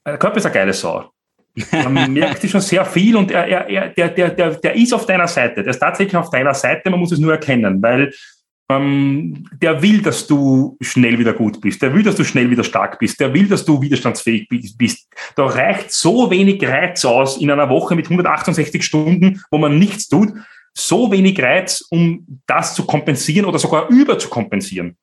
der 0.06 0.20
Körper 0.20 0.38
ist 0.38 0.46
eine 0.46 0.54
geile 0.54 0.74
Sau. 0.74 1.10
Man 1.90 2.14
merkt 2.14 2.48
schon 2.50 2.62
sehr 2.62 2.86
viel 2.86 3.16
und 3.16 3.32
er, 3.32 3.46
er, 3.46 3.68
er, 3.70 3.90
der, 3.90 4.10
der, 4.10 4.30
der, 4.30 4.56
der 4.56 4.76
ist 4.76 4.94
auf 4.94 5.06
deiner 5.06 5.28
Seite. 5.28 5.64
Der 5.64 5.72
ist 5.72 5.80
tatsächlich 5.80 6.16
auf 6.16 6.30
deiner 6.30 6.54
Seite, 6.54 6.90
man 6.90 7.00
muss 7.00 7.12
es 7.12 7.20
nur 7.20 7.34
erkennen, 7.34 7.82
weil 7.82 8.12
ähm, 8.72 9.46
der 9.62 9.82
will, 9.82 10.02
dass 10.02 10.28
du 10.28 10.78
schnell 10.82 11.20
wieder 11.20 11.34
gut 11.34 11.60
bist. 11.60 11.82
Der 11.82 11.94
will, 11.94 12.04
dass 12.04 12.16
du 12.16 12.24
schnell 12.24 12.50
wieder 12.50 12.64
stark 12.64 13.00
bist. 13.00 13.20
Der 13.20 13.34
will, 13.34 13.48
dass 13.48 13.66
du 13.66 13.82
widerstandsfähig 13.82 14.48
bist. 14.78 15.08
Da 15.36 15.46
reicht 15.46 15.92
so 15.92 16.30
wenig 16.32 16.66
Reiz 16.66 17.04
aus 17.04 17.38
in 17.38 17.52
einer 17.52 17.70
Woche 17.70 17.96
mit 17.96 18.06
168 18.06 18.84
Stunden, 18.84 19.42
wo 19.52 19.58
man 19.58 19.78
nichts 19.78 20.08
tut. 20.08 20.30
So 20.74 21.12
wenig 21.12 21.42
Reiz, 21.42 21.86
um 21.90 22.26
das 22.48 22.76
zu 22.76 22.86
kompensieren 22.86 23.46
oder 23.46 23.60
sogar 23.60 23.90
überzukompensieren. 23.90 24.96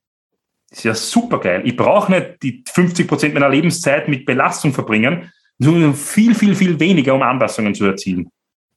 Das 0.71 0.79
ist 0.79 0.85
ja 0.85 0.95
super 0.95 1.41
geil. 1.41 1.63
Ich 1.65 1.77
brauche 1.77 2.13
nicht 2.13 2.43
die 2.43 2.65
50 2.67 3.07
Prozent 3.07 3.35
meiner 3.35 3.49
Lebenszeit 3.49 4.09
mit 4.09 4.25
Belastung 4.27 4.73
verbringen, 4.73 5.31
viel, 5.61 6.35
viel, 6.35 6.55
viel 6.55 6.81
weniger, 6.81 7.15
um 7.15 7.23
Anpassungen 7.23 7.75
zu 7.75 7.85
erzielen. 7.87 8.31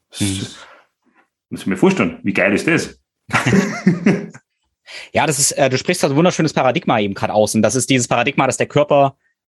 Das 0.10 0.22
mhm. 0.22 0.48
muss 1.50 1.62
ich 1.62 1.68
mir 1.68 1.78
vorstellen. 1.78 2.20
Wie 2.24 2.34
geil 2.34 2.54
ist 2.54 2.68
das? 2.68 3.00
ja, 5.14 5.26
das 5.26 5.40
ist, 5.40 5.52
äh, 5.54 5.70
du 5.70 5.78
sprichst 5.78 6.04
halt 6.04 6.14
ein 6.14 6.18
wunderschönes 6.18 6.54
Paradigma 6.54 7.00
eben 7.00 7.14
gerade 7.14 7.34
aus. 7.34 7.56
Und 7.56 7.62
das 7.62 7.76
ist 7.76 7.90
dieses 7.90 8.08
Paradigma, 8.08 8.46
dass 8.46 8.58
der 8.58 8.68
Körper, 8.68 9.16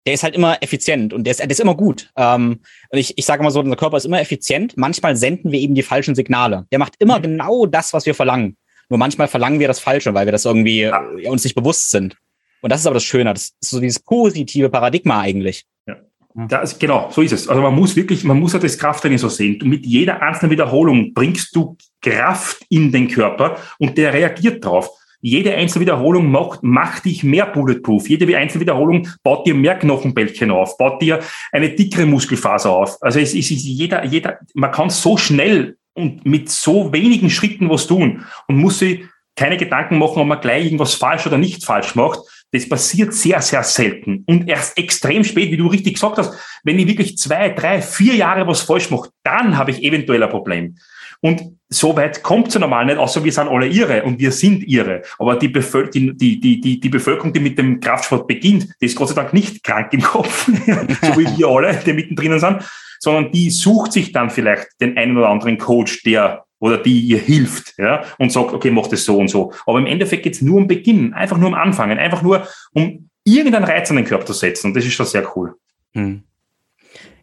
der 0.06 0.14
ist 0.14 0.22
halt 0.22 0.34
immer 0.34 0.62
effizient 0.62 1.12
und 1.12 1.24
der 1.24 1.32
ist, 1.32 1.40
der 1.40 1.50
ist 1.50 1.60
immer 1.60 1.76
gut. 1.76 2.10
Ähm, 2.16 2.60
und 2.90 2.98
ich, 2.98 3.16
ich 3.16 3.24
sage 3.24 3.42
mal 3.42 3.50
so, 3.50 3.60
unser 3.60 3.76
Körper 3.76 3.96
ist 3.96 4.04
immer 4.04 4.20
effizient. 4.20 4.76
Manchmal 4.76 5.16
senden 5.16 5.52
wir 5.52 5.60
eben 5.60 5.74
die 5.74 5.82
falschen 5.82 6.14
Signale. 6.14 6.66
Der 6.72 6.78
macht 6.78 6.94
immer 6.98 7.18
mhm. 7.18 7.22
genau 7.22 7.66
das, 7.66 7.92
was 7.92 8.06
wir 8.06 8.14
verlangen. 8.14 8.56
Nur 8.88 8.98
manchmal 8.98 9.28
verlangen 9.28 9.60
wir 9.60 9.68
das 9.68 9.80
Falsche, 9.80 10.12
weil 10.12 10.26
wir 10.26 10.32
das 10.32 10.44
irgendwie 10.44 10.82
ja. 10.82 11.02
Äh, 11.16 11.28
uns 11.28 11.44
nicht 11.44 11.54
bewusst 11.54 11.90
sind. 11.90 12.16
Und 12.60 12.70
das 12.70 12.80
ist 12.80 12.86
aber 12.86 12.94
das 12.94 13.04
Schöne. 13.04 13.32
Das 13.32 13.54
ist 13.60 13.70
so 13.70 13.80
dieses 13.80 14.00
positive 14.00 14.68
Paradigma 14.68 15.20
eigentlich. 15.20 15.64
Ja. 15.86 15.96
Das, 16.34 16.78
genau, 16.78 17.10
so 17.10 17.20
ist 17.20 17.32
es. 17.32 17.48
Also 17.48 17.60
man 17.60 17.74
muss 17.74 17.94
wirklich, 17.94 18.24
man 18.24 18.40
muss 18.40 18.54
ja 18.54 18.58
das 18.58 18.78
Krafttraining 18.78 19.18
so 19.18 19.28
sehen. 19.28 19.58
Du, 19.58 19.66
mit 19.66 19.84
jeder 19.84 20.22
einzelnen 20.22 20.50
Wiederholung 20.50 21.12
bringst 21.12 21.54
du 21.54 21.76
Kraft 22.00 22.64
in 22.70 22.90
den 22.90 23.08
Körper 23.08 23.56
und 23.78 23.98
der 23.98 24.12
reagiert 24.14 24.64
drauf. 24.64 24.90
Jede 25.24 25.54
einzelne 25.54 25.82
Wiederholung 25.82 26.30
macht, 26.32 26.64
macht 26.64 27.04
dich 27.04 27.22
mehr 27.22 27.46
bulletproof. 27.46 28.08
Jede 28.08 28.36
einzelne 28.36 28.62
Wiederholung 28.62 29.06
baut 29.22 29.46
dir 29.46 29.54
mehr 29.54 29.78
Knochenbällchen 29.78 30.50
auf, 30.50 30.76
baut 30.76 31.00
dir 31.00 31.20
eine 31.52 31.70
dickere 31.70 32.06
Muskelfaser 32.06 32.70
auf. 32.70 33.00
Also 33.00 33.20
es 33.20 33.32
ist 33.32 33.50
jeder, 33.50 34.04
jeder, 34.04 34.38
man 34.54 34.72
kann 34.72 34.90
so 34.90 35.16
schnell 35.16 35.76
und 35.94 36.26
mit 36.26 36.50
so 36.50 36.92
wenigen 36.92 37.30
Schritten 37.30 37.70
was 37.70 37.86
tun 37.86 38.24
und 38.48 38.56
muss 38.56 38.80
sich 38.80 39.04
keine 39.36 39.56
Gedanken 39.56 39.98
machen, 39.98 40.18
ob 40.18 40.26
man 40.26 40.40
gleich 40.40 40.64
irgendwas 40.64 40.94
falsch 40.94 41.26
oder 41.26 41.38
nicht 41.38 41.64
falsch 41.64 41.94
macht. 41.94 42.18
Das 42.52 42.68
passiert 42.68 43.14
sehr, 43.14 43.40
sehr 43.40 43.62
selten 43.62 44.24
und 44.26 44.48
erst 44.48 44.76
extrem 44.76 45.24
spät, 45.24 45.50
wie 45.50 45.56
du 45.56 45.68
richtig 45.68 45.94
gesagt 45.94 46.18
hast. 46.18 46.34
Wenn 46.64 46.78
ich 46.78 46.86
wirklich 46.86 47.16
zwei, 47.16 47.48
drei, 47.48 47.80
vier 47.80 48.14
Jahre 48.14 48.46
was 48.46 48.60
falsch 48.60 48.90
mache, 48.90 49.08
dann 49.22 49.56
habe 49.56 49.70
ich 49.70 49.82
eventuell 49.82 50.22
ein 50.22 50.28
Problem. 50.28 50.76
Und 51.20 51.56
so 51.68 51.96
weit 51.96 52.22
kommt 52.22 52.48
es 52.48 52.54
ja 52.54 52.60
normal 52.60 52.84
nicht, 52.84 52.98
außer 52.98 53.22
wir 53.22 53.32
sind 53.32 53.48
alle 53.48 53.68
irre 53.68 54.02
und 54.02 54.18
wir 54.18 54.32
sind 54.32 54.64
irre. 54.68 55.02
Aber 55.18 55.36
die, 55.36 55.48
Bevölker 55.48 55.90
die, 55.90 56.16
die, 56.16 56.60
die, 56.60 56.80
die 56.80 56.88
Bevölkerung, 56.88 57.32
die 57.32 57.40
mit 57.40 57.56
dem 57.56 57.78
Kraftsport 57.78 58.26
beginnt, 58.26 58.68
die 58.80 58.86
ist 58.86 58.96
Gott 58.96 59.08
sei 59.08 59.14
Dank 59.14 59.32
nicht 59.32 59.62
krank 59.62 59.92
im 59.92 60.02
Kopf, 60.02 60.46
so 60.46 61.18
wie 61.18 61.38
wir 61.38 61.46
alle, 61.46 61.80
die 61.86 61.92
mittendrin 61.92 62.40
sind, 62.40 62.62
sondern 62.98 63.30
die 63.30 63.50
sucht 63.50 63.92
sich 63.92 64.12
dann 64.12 64.30
vielleicht 64.30 64.66
den 64.80 64.96
einen 64.96 65.16
oder 65.16 65.28
anderen 65.28 65.58
Coach, 65.58 66.02
der 66.02 66.44
oder 66.62 66.78
die 66.78 67.00
ihr 67.00 67.18
hilft 67.18 67.74
ja, 67.76 68.04
und 68.18 68.30
sagt, 68.30 68.52
okay, 68.52 68.70
mach 68.70 68.86
das 68.86 69.04
so 69.04 69.18
und 69.18 69.26
so. 69.26 69.52
Aber 69.66 69.80
im 69.80 69.86
Endeffekt 69.86 70.22
geht 70.22 70.34
es 70.34 70.42
nur 70.42 70.58
um 70.58 70.68
Beginn, 70.68 71.12
einfach 71.12 71.36
nur 71.36 71.48
um 71.48 71.54
Anfangen, 71.54 71.98
einfach 71.98 72.22
nur 72.22 72.46
um 72.72 73.10
irgendeinen 73.24 73.64
Reiz 73.64 73.90
an 73.90 73.96
den 73.96 74.04
Körper 74.04 74.26
zu 74.26 74.32
setzen. 74.32 74.68
Und 74.68 74.76
das 74.76 74.84
ist 74.84 74.92
schon 74.92 75.06
sehr 75.06 75.28
cool. 75.36 75.56
Hm. 75.94 76.22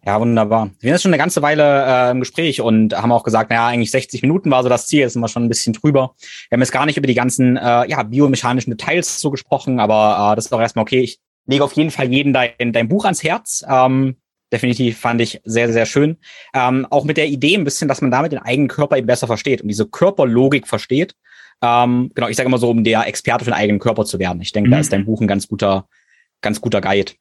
Ja, 0.06 0.20
wunderbar. 0.20 0.66
Wir 0.66 0.90
sind 0.90 0.90
jetzt 0.90 1.02
schon 1.04 1.14
eine 1.14 1.18
ganze 1.18 1.42
Weile 1.42 1.86
äh, 1.86 2.12
im 2.12 2.20
Gespräch 2.20 2.60
und 2.60 2.94
haben 2.94 3.14
auch 3.14 3.24
gesagt, 3.24 3.50
naja, 3.50 3.68
eigentlich 3.68 3.92
60 3.92 4.22
Minuten 4.24 4.52
war 4.52 4.62
so 4.62 4.68
das 4.68 4.88
Ziel, 4.88 5.00
jetzt 5.00 5.14
sind 5.14 5.22
wir 5.22 5.30
schon 5.30 5.46
ein 5.46 5.50
bisschen 5.50 5.72
drüber. 5.72 6.16
Wir 6.50 6.58
haben 6.58 6.62
jetzt 6.62 6.74
gar 6.74 6.86
nicht 6.86 6.98
über 6.98 7.08
die 7.08 7.14
ganzen 7.14 7.56
äh, 7.56 7.90
ja, 7.90 8.04
biomechanischen 8.04 8.72
Details 8.72 9.22
so 9.22 9.32
gesprochen, 9.32 9.80
aber 9.80 10.34
äh, 10.34 10.36
das 10.36 10.48
ist 10.48 10.54
auch 10.54 10.60
erstmal 10.60 10.84
okay. 10.84 11.00
Ich 11.00 11.20
lege 11.46 11.64
auf 11.64 11.74
jeden 11.74 11.92
Fall 11.92 12.12
jedem 12.12 12.34
dein, 12.34 12.74
dein 12.74 12.90
Buch 12.90 13.06
ans 13.06 13.24
Herz. 13.24 13.64
Ähm, 13.70 14.18
definitiv 14.52 15.00
fand 15.00 15.22
ich 15.22 15.42
sehr, 15.44 15.72
sehr 15.72 15.86
schön. 15.86 16.18
Ähm, 16.54 16.88
auch 16.90 17.06
mit 17.06 17.18
der 17.18 17.28
Idee 17.28 17.56
ein 17.56 17.64
bisschen, 17.64 17.88
dass 17.88 18.02
man 18.02 18.12
damit 18.12 18.32
den 18.32 18.40
eigenen 18.40 18.68
Körper 18.68 18.98
eben 18.98 19.08
besser 19.08 19.28
versteht 19.28 19.62
und 19.62 19.68
diese 19.68 19.88
Körperlogik 19.88 20.68
versteht. 20.68 21.16
Ähm, 21.62 22.12
genau, 22.16 22.28
ich 22.28 22.38
sage 22.38 22.48
immer 22.48 22.58
so, 22.58 22.70
um 22.70 22.84
der 22.84 23.08
Experte 23.08 23.46
für 23.46 23.52
den 23.52 23.58
eigenen 23.58 23.80
Körper 23.80 24.06
zu 24.06 24.20
werden. 24.20 24.42
Ich 24.42 24.52
denke, 24.52 24.70
mhm. 24.70 24.74
da 24.74 24.80
ist 24.80 24.94
dein 24.94 25.06
Buch 25.06 25.22
ein 25.22 25.28
ganz 25.28 25.48
guter, 25.48 25.88
ganz 26.42 26.62
guter 26.62 26.82
Guide. 26.82 27.14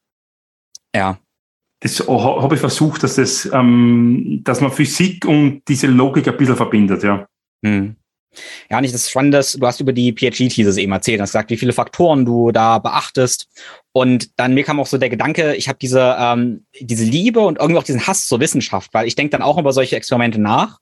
Ja. 0.95 1.19
Das 1.81 2.01
habe 2.01 2.55
ich 2.55 2.61
versucht, 2.61 3.03
dass 3.03 3.17
das, 3.17 3.49
ähm, 3.53 4.41
dass 4.43 4.61
man 4.61 4.73
Physik 4.73 5.25
und 5.25 5.63
diese 5.69 5.87
Logik 5.87 6.27
ein 6.27 6.37
bisschen 6.37 6.57
verbindet, 6.57 7.05
ja. 7.05 7.29
Mhm. 7.63 7.97
Ja, 8.71 8.81
nicht 8.81 8.95
das 8.95 9.11
Spannende 9.11 9.39
ist, 9.39 9.61
du 9.61 9.67
hast 9.67 9.81
über 9.81 9.93
die 9.93 10.13
PhD-Thesis 10.13 10.77
eben 10.77 10.93
erzählt, 10.93 11.21
hast 11.21 11.31
gesagt, 11.31 11.51
wie 11.51 11.57
viele 11.57 11.73
Faktoren 11.73 12.25
du 12.25 12.53
da 12.53 12.79
beachtest. 12.79 13.49
Und 13.93 14.39
dann 14.39 14.55
mir 14.55 14.65
kam 14.65 14.81
auch 14.81 14.87
so 14.87 14.99
der 14.99 15.09
Gedanke, 15.09 15.55
ich 15.55 15.69
habe 15.69 15.79
diese, 15.81 16.17
ähm, 16.19 16.65
diese 16.79 17.05
Liebe 17.05 17.41
und 17.41 17.59
irgendwie 17.59 17.79
auch 17.79 17.85
diesen 17.85 18.07
Hass 18.07 18.27
zur 18.27 18.41
Wissenschaft, 18.41 18.93
weil 18.95 19.07
ich 19.07 19.17
denke 19.17 19.31
dann 19.31 19.43
auch 19.43 19.59
über 19.59 19.73
solche 19.73 19.97
Experimente 19.97 20.41
nach. 20.41 20.79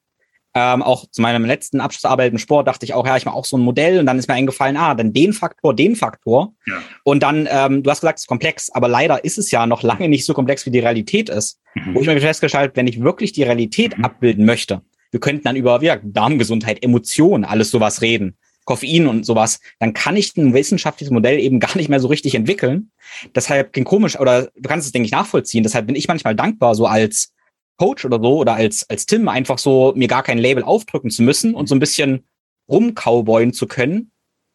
Ähm, 0.59 0.83
auch 0.83 1.05
zu 1.11 1.21
meinem 1.21 1.45
letzten 1.45 1.83
Abschlussarbeit 1.83 2.33
im 2.33 2.39
Sport 2.39 2.67
dachte 2.67 2.87
ich 2.87 2.95
auch, 2.95 3.07
ja, 3.07 3.19
ich 3.19 3.27
mache 3.27 3.37
auch 3.37 3.45
so 3.45 3.59
ein 3.59 3.61
Modell 3.61 3.99
und 3.99 4.07
dann 4.07 4.19
ist 4.19 4.27
mir 4.27 4.35
eingefallen, 4.35 4.79
ah, 4.79 4.95
dann 4.95 5.13
den 5.13 5.35
Faktor, 5.35 5.77
den 5.77 5.97
Faktor. 5.97 6.55
Ja. 6.67 6.79
Und 7.05 7.23
dann, 7.23 7.47
ähm, 7.51 7.83
du 7.83 7.91
hast 7.91 8.01
gesagt, 8.01 8.19
es 8.19 8.23
ist 8.23 8.27
komplex, 8.27 8.71
aber 8.71 8.89
leider 8.89 9.23
ist 9.23 9.37
es 9.37 9.51
ja 9.51 9.67
noch 9.67 9.83
lange 9.83 10.09
nicht 10.09 10.25
so 10.25 10.33
komplex, 10.33 10.65
wie 10.65 10.71
die 10.71 10.79
Realität 10.79 11.29
ist. 11.29 11.61
Mhm. 11.75 11.95
Wo 11.95 12.01
ich 12.01 12.07
mir 12.07 12.19
festgestellt 12.19 12.73
wenn 12.75 12.87
ich 12.87 13.03
wirklich 13.03 13.33
die 13.33 13.43
Realität 13.43 13.99
mhm. 13.99 14.07
abbilden 14.07 14.47
möchte, 14.47 14.81
wir 15.17 15.21
könnten 15.21 15.45
dann 15.45 15.57
über 15.57 15.83
ja, 15.83 15.97
Darmgesundheit, 16.03 16.83
Emotionen, 16.83 17.47
alles 17.47 17.71
sowas 17.71 18.03
reden, 18.03 18.37
Koffein 18.67 19.07
und 19.07 19.25
sowas, 19.25 19.61
dann 19.79 19.95
kann 19.95 20.15
ich 20.15 20.37
ein 20.37 20.53
wissenschaftliches 20.53 21.11
Modell 21.11 21.39
eben 21.39 21.59
gar 21.59 21.75
nicht 21.75 21.89
mehr 21.89 22.01
so 22.01 22.09
richtig 22.09 22.35
entwickeln. 22.35 22.91
Deshalb 23.35 23.73
klingt 23.73 23.89
komisch, 23.89 24.21
oder 24.21 24.51
du 24.55 24.69
kannst 24.69 24.87
es, 24.87 24.93
denke 24.93 25.07
ich, 25.07 25.13
nachvollziehen. 25.13 25.63
Deshalb 25.63 25.87
bin 25.87 25.97
ich 25.97 26.07
manchmal 26.07 26.35
dankbar, 26.35 26.75
so 26.75 26.85
als 26.85 27.33
Coach 27.79 28.05
oder 28.05 28.21
so 28.21 28.37
oder 28.37 28.57
als, 28.57 28.89
als 28.91 29.07
Tim 29.07 29.29
einfach 29.29 29.57
so 29.57 29.95
mir 29.97 30.07
gar 30.07 30.23
kein 30.23 30.37
Label 30.37 30.63
aufdrücken 30.63 31.11
zu 31.11 31.23
müssen 31.23 31.55
und 31.55 31.67
so 31.67 31.75
ein 31.75 31.81
bisschen 31.81 32.27
rumcowboyen 32.69 33.55
zu 33.55 33.67
können, 33.67 34.11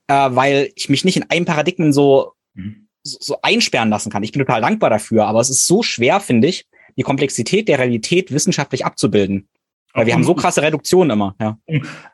äh, 0.07 0.13
weil 0.13 0.69
ich 0.75 0.89
mich 0.89 1.05
nicht 1.05 1.17
in 1.17 1.27
einem 1.31 1.45
Paradigmen 1.45 1.91
so, 1.91 2.33
mhm. 2.53 2.87
so, 3.01 3.17
so 3.19 3.37
einsperren 3.41 3.89
lassen 3.89 4.11
kann. 4.11 4.21
Ich 4.21 4.31
bin 4.31 4.45
total 4.45 4.61
dankbar 4.61 4.91
dafür, 4.91 5.25
aber 5.25 5.39
es 5.39 5.49
ist 5.49 5.65
so 5.65 5.81
schwer, 5.81 6.19
finde 6.19 6.49
ich, 6.49 6.67
die 6.97 7.03
Komplexität 7.03 7.67
der 7.67 7.79
Realität 7.79 8.31
wissenschaftlich 8.31 8.85
abzubilden. 8.85 9.47
Weil 9.93 10.05
wir 10.05 10.13
haben 10.13 10.23
so 10.23 10.33
krasse 10.33 10.61
Reduktionen 10.61 11.11
immer. 11.11 11.35
Ja. 11.39 11.57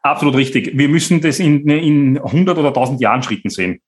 Absolut 0.02 0.36
richtig. 0.36 0.78
Wir 0.78 0.90
müssen 0.90 1.22
das 1.22 1.40
in, 1.40 1.68
in 1.68 2.18
100 2.18 2.58
oder 2.58 2.70
1000 2.70 3.02
Jahren 3.02 3.24
Schritten 3.24 3.50
sehen. 3.50 3.82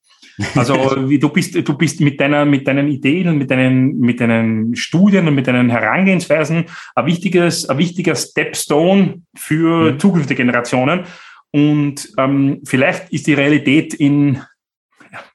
Also 0.56 0.96
du 1.20 1.30
bist, 1.30 1.56
du 1.56 1.78
bist 1.78 2.00
mit 2.02 2.20
deiner, 2.20 2.46
mit 2.46 2.68
deinen 2.68 2.88
Ideen 2.88 3.30
und 3.30 3.38
mit 3.38 3.52
deinen, 3.52 4.00
mit 4.00 4.20
deinen 4.20 4.76
Studien 4.76 5.28
und 5.28 5.36
mit 5.36 5.48
deinen 5.48 5.70
Herangehensweisen 5.70 6.66
ein 6.96 7.06
wichtiges, 7.06 7.68
ein 7.68 7.78
wichtiger 7.78 8.16
Stepstone 8.16 9.22
für 9.36 9.94
mhm. 9.94 10.00
zukünftige 10.00 10.44
Generationen. 10.44 11.06
Und 11.52 12.10
ähm, 12.18 12.62
vielleicht 12.64 13.12
ist 13.12 13.28
die 13.28 13.34
Realität 13.34 13.94
in 13.96 14.42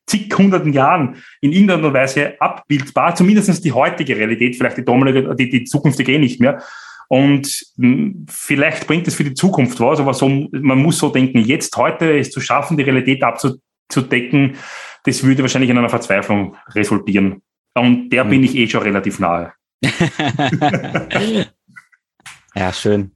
zig 0.06 0.32
hunderten 0.36 0.72
Jahren 0.72 1.16
in 1.40 1.52
irgendeiner 1.52 1.92
Weise 1.92 2.40
abbildbar, 2.40 3.14
zumindest 3.16 3.64
die 3.64 3.72
heutige 3.72 4.16
Realität, 4.16 4.56
vielleicht 4.56 4.76
die, 4.76 4.84
damalige, 4.84 5.34
die, 5.34 5.48
die 5.48 5.64
zukünftige 5.64 6.12
eh 6.12 6.18
nicht 6.18 6.40
mehr. 6.40 6.62
Und 7.08 7.66
hm, 7.76 8.26
vielleicht 8.28 8.86
bringt 8.86 9.06
es 9.08 9.14
für 9.14 9.24
die 9.24 9.34
Zukunft 9.34 9.80
was, 9.80 10.00
aber 10.00 10.14
so, 10.14 10.28
man 10.28 10.78
muss 10.78 10.98
so 10.98 11.10
denken, 11.10 11.38
jetzt 11.38 11.76
heute 11.76 12.18
es 12.18 12.30
zu 12.30 12.40
schaffen, 12.40 12.76
die 12.76 12.82
Realität 12.82 13.22
abzudecken, 13.22 14.56
das 15.04 15.22
würde 15.22 15.42
wahrscheinlich 15.42 15.70
in 15.70 15.78
einer 15.78 15.90
Verzweiflung 15.90 16.56
resultieren. 16.70 17.42
Und 17.74 18.10
der 18.10 18.24
mhm. 18.24 18.30
bin 18.30 18.44
ich 18.44 18.54
eh 18.56 18.68
schon 18.68 18.82
relativ 18.82 19.18
nahe. 19.18 19.52
ja, 22.54 22.72
schön. 22.72 23.10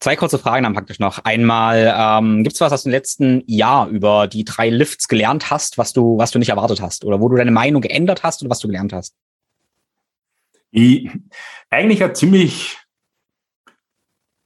Zwei 0.00 0.16
kurze 0.16 0.38
Fragen 0.38 0.64
dann 0.64 0.74
praktisch 0.74 0.98
noch. 0.98 1.24
Einmal, 1.24 1.94
ähm, 1.96 2.42
gibt 2.44 2.54
es 2.54 2.60
was 2.60 2.72
aus 2.72 2.82
dem 2.84 2.92
letzten 2.92 3.42
Jahr 3.46 3.88
über 3.88 4.28
die 4.28 4.44
drei 4.44 4.68
Lifts 4.68 5.08
gelernt 5.08 5.50
hast, 5.50 5.78
was 5.78 5.92
du, 5.92 6.18
was 6.18 6.30
du 6.30 6.38
nicht 6.38 6.50
erwartet 6.50 6.80
hast? 6.80 7.04
Oder 7.04 7.20
wo 7.20 7.28
du 7.28 7.36
deine 7.36 7.50
Meinung 7.50 7.82
geändert 7.82 8.22
hast 8.22 8.42
oder 8.42 8.50
was 8.50 8.60
du 8.60 8.68
gelernt 8.68 8.92
hast? 8.92 9.14
Ich, 10.70 11.08
eigentlich 11.70 12.02
eine 12.02 12.12
ziemlich, 12.12 12.76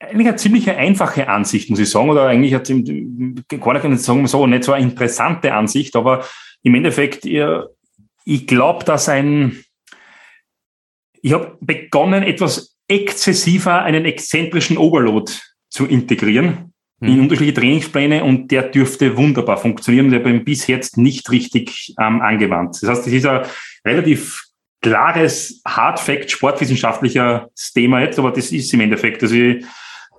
eigentlich 0.09 0.29
eine 0.29 0.37
ziemlich 0.37 0.71
einfache 0.71 1.29
Ansicht, 1.29 1.71
muss 1.71 1.79
ich 1.79 1.91
sagen, 1.91 2.11
oder 2.11 2.27
eigentlich 2.27 2.55
eine, 2.55 3.35
gar 3.61 3.89
nicht 3.89 4.01
sagen 4.03 4.27
so, 4.27 4.47
nicht 4.47 4.65
so 4.65 4.73
eine 4.73 4.85
interessante 4.85 5.53
Ansicht, 5.55 5.97
aber 5.97 6.25
im 6.63 6.75
Endeffekt, 6.75 7.25
ich 7.25 8.47
glaube, 8.47 8.85
dass 8.85 9.09
ein, 9.09 9.65
ich 11.23 11.33
habe 11.33 11.57
begonnen, 11.61 12.23
etwas 12.23 12.77
exzessiver 12.89 13.83
einen 13.83 14.05
exzentrischen 14.05 14.79
Overload 14.79 15.33
zu 15.71 15.87
integrieren 15.87 16.73
hm. 17.01 17.09
in 17.09 17.21
unterschiedliche 17.21 17.61
Trainingspläne 17.61 18.25
und 18.25 18.51
der 18.51 18.63
dürfte 18.63 19.17
wunderbar 19.17 19.59
funktionieren. 19.59 20.11
Der 20.11 20.21
bin 20.21 20.45
bis 20.45 20.67
jetzt 20.67 20.97
nicht 20.97 21.31
richtig 21.31 21.95
ähm, 22.01 22.21
angewandt. 22.21 22.83
Das 22.83 22.89
heißt, 22.89 23.07
das 23.07 23.13
ist 23.13 23.27
ein 23.27 23.47
relativ 23.85 24.45
klares 24.81 25.61
Hard-Fact 25.67 26.31
sportwissenschaftlicher 26.31 27.49
Thema 27.75 28.01
jetzt, 28.01 28.19
aber 28.19 28.31
das 28.31 28.53
ist 28.53 28.73
im 28.73 28.81
Endeffekt, 28.81 29.23
also 29.23 29.35
ich, 29.35 29.65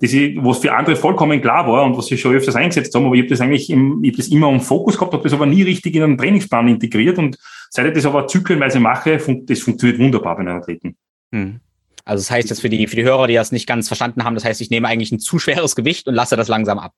das 0.02 0.14
ist, 0.14 0.38
was 0.38 0.60
für 0.60 0.74
andere 0.74 0.96
vollkommen 0.96 1.42
klar 1.42 1.68
war 1.68 1.84
und 1.84 1.98
was 1.98 2.10
wir 2.10 2.18
schon 2.18 2.36
öfters 2.36 2.56
eingesetzt 2.56 2.94
haben, 2.96 3.06
aber 3.06 3.16
ich 3.16 3.22
habe 3.22 3.30
das 3.30 3.42
eigentlich 3.42 3.70
im, 3.70 4.04
ich 4.04 4.12
hab 4.12 4.18
das 4.18 4.28
immer 4.30 4.50
im 4.50 4.62
Fokus 4.62 4.98
gehabt, 4.98 5.14
habe 5.14 5.24
das 5.24 5.34
aber 5.34 5.46
nie 5.46 5.64
richtig 5.64 5.96
in 5.96 6.04
einen 6.04 6.18
Trainingsplan 6.18 6.68
integriert 6.68 7.18
und 7.18 7.38
seit 7.70 7.86
ich 7.88 7.94
das 7.94 8.06
aber 8.06 8.28
zyklenweise 8.28 8.80
mache, 8.80 9.20
fun 9.20 9.46
das 9.46 9.60
funktioniert 9.60 10.00
wunderbar 10.00 10.38
bei 10.38 10.44
den 10.44 10.56
Athleten. 10.56 10.98
Hm. 11.34 11.60
Also 12.06 12.22
das 12.22 12.32
heißt 12.32 12.50
jetzt 12.50 12.62
für 12.62 12.70
die, 12.70 12.88
für 12.88 12.96
die 12.96 13.04
Hörer, 13.04 13.28
die 13.28 13.36
das 13.36 13.52
nicht 13.52 13.68
ganz 13.68 13.88
verstanden 13.88 14.24
haben, 14.24 14.36
das 14.36 14.46
heißt, 14.46 14.62
ich 14.62 14.70
nehme 14.70 14.88
eigentlich 14.88 15.12
ein 15.12 15.20
zu 15.20 15.38
schweres 15.38 15.76
Gewicht 15.76 16.08
und 16.08 16.16
lasse 16.16 16.36
das 16.36 16.48
langsam 16.48 16.80
ab. 16.80 16.94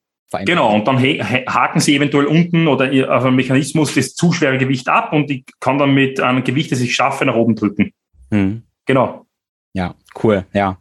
Genau, 0.46 0.74
und 0.74 0.88
dann 0.88 0.98
haken 0.98 1.82
Sie 1.82 1.94
eventuell 1.94 2.26
unten 2.26 2.70
oder 2.70 2.86
auf 3.14 3.26
einem 3.26 3.36
Mechanismus 3.36 3.94
das 3.96 4.14
zu 4.14 4.32
schwere 4.32 4.58
Gewicht 4.58 4.88
ab 4.88 5.12
und 5.12 5.30
ich 5.30 5.44
kann 5.60 5.78
dann 5.78 5.94
mit 5.94 6.22
einem 6.22 6.46
Gewicht, 6.46 6.72
das 6.72 6.80
ich 6.80 6.96
schaffe, 6.96 7.26
nach 7.26 7.36
oben 7.36 7.56
drücken. 7.56 7.92
Hm. 8.30 8.64
Genau. 8.86 9.26
Ja, 9.74 9.96
cool, 10.24 10.46
ja. 10.54 10.78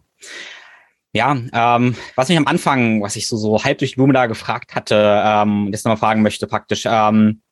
Ja, 1.13 1.37
ähm, 1.53 1.97
was 2.15 2.29
mich 2.29 2.39
am 2.39 2.47
Anfang, 2.47 3.03
was 3.03 3.17
ich 3.17 3.27
so, 3.27 3.37
so 3.37 3.63
halb 3.65 3.79
durch 3.79 3.93
die 3.93 3.97
Blume 3.97 4.13
da 4.13 4.27
gefragt 4.27 4.75
hatte, 4.77 5.23
ähm, 5.25 5.69
jetzt 5.73 5.85
nochmal 5.85 5.97
fragen 5.97 6.23
möchte 6.23 6.47
praktisch, 6.47 6.85
ähm, 6.87 7.43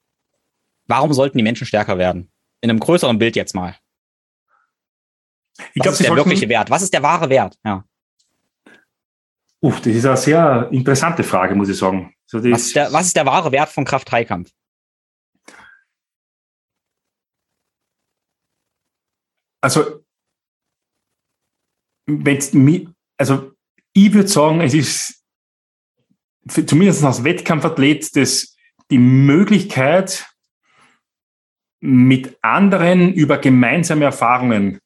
warum 0.87 1.13
sollten 1.13 1.39
die 1.39 1.45
Menschen 1.45 1.67
stärker 1.67 1.99
werden? 1.99 2.31
In 2.61 2.71
einem 2.71 2.79
größeren 2.79 3.19
Bild 3.19 3.35
jetzt 3.35 3.55
mal. 3.55 3.77
Ich 5.75 5.85
was 5.85 6.01
ist 6.01 6.07
der 6.07 6.15
wirkliche 6.15 6.49
Wert? 6.49 6.71
Was 6.71 6.83
ist 6.83 6.93
der 6.93 7.03
wahre 7.03 7.29
Wert? 7.31 7.59
Ja. 7.65 7.85
Uff, 9.61 9.81
das 9.81 9.89
ist 9.89 10.07
eine 10.07 10.17
sehr 10.17 10.69
interessante 10.71 11.25
Frage, 11.25 11.57
muss 11.57 11.69
ich 11.69 11.77
sagen. 11.77 12.15
So, 12.27 12.39
was, 12.45 12.67
ist 12.67 12.77
der, 12.77 12.93
was 12.93 13.07
ist 13.07 13.17
der 13.17 13.27
wahre 13.27 13.51
Wert 13.51 13.71
von 13.71 13.85
Kraft-3-Kampf? 13.85 14.53
Also, 19.61 20.05
wenn 22.07 22.39
also 23.19 23.53
ich 23.93 24.12
würde 24.12 24.28
sagen, 24.28 24.61
es 24.61 24.74
ist 24.74 25.24
für, 26.47 26.65
zumindest 26.65 27.05
als 27.05 27.24
Wettkampfathlet 27.24 28.16
das 28.16 28.57
die 28.90 28.99
Möglichkeit, 28.99 30.27
mit 31.81 32.36
anderen 32.43 33.12
über 33.12 33.39
gemeinsame 33.39 34.05
Erfahrungen 34.05 34.81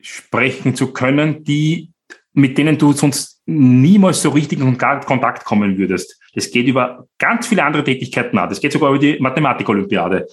sprechen 0.00 0.74
zu 0.74 0.92
können, 0.92 1.44
die, 1.44 1.90
mit 2.32 2.56
denen 2.56 2.78
du 2.78 2.92
sonst 2.92 3.42
niemals 3.46 4.22
so 4.22 4.30
richtig 4.30 4.60
in 4.60 4.78
Kontakt 4.78 5.44
kommen 5.44 5.76
würdest. 5.76 6.18
Das 6.34 6.50
geht 6.50 6.66
über 6.66 7.06
ganz 7.18 7.48
viele 7.48 7.64
andere 7.64 7.84
Tätigkeiten 7.84 8.38
an. 8.38 8.48
Das 8.48 8.60
geht 8.60 8.72
sogar 8.72 8.90
über 8.90 8.98
die 8.98 9.18
Mathematik-Olympiade. 9.18 10.26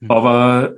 Mhm. 0.00 0.10
Aber 0.10 0.74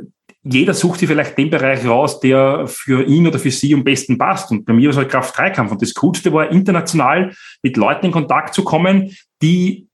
jeder 0.48 0.74
sucht 0.74 1.00
sich 1.00 1.08
vielleicht 1.08 1.36
den 1.36 1.50
Bereich 1.50 1.84
raus, 1.86 2.20
der 2.20 2.68
für 2.68 3.04
ihn 3.04 3.26
oder 3.26 3.38
für 3.38 3.50
sie 3.50 3.74
am 3.74 3.82
besten 3.82 4.16
passt. 4.16 4.50
Und 4.50 4.64
bei 4.64 4.72
mir 4.72 4.84
war 4.84 4.90
es 4.90 4.96
halt 4.96 5.10
Kraft-3-Kampf. 5.10 5.72
Und 5.72 5.82
das 5.82 5.94
Coolste 5.94 6.32
war, 6.32 6.50
international 6.50 7.34
mit 7.62 7.76
Leuten 7.76 8.06
in 8.06 8.12
Kontakt 8.12 8.54
zu 8.54 8.62
kommen, 8.62 9.16
die 9.42 9.88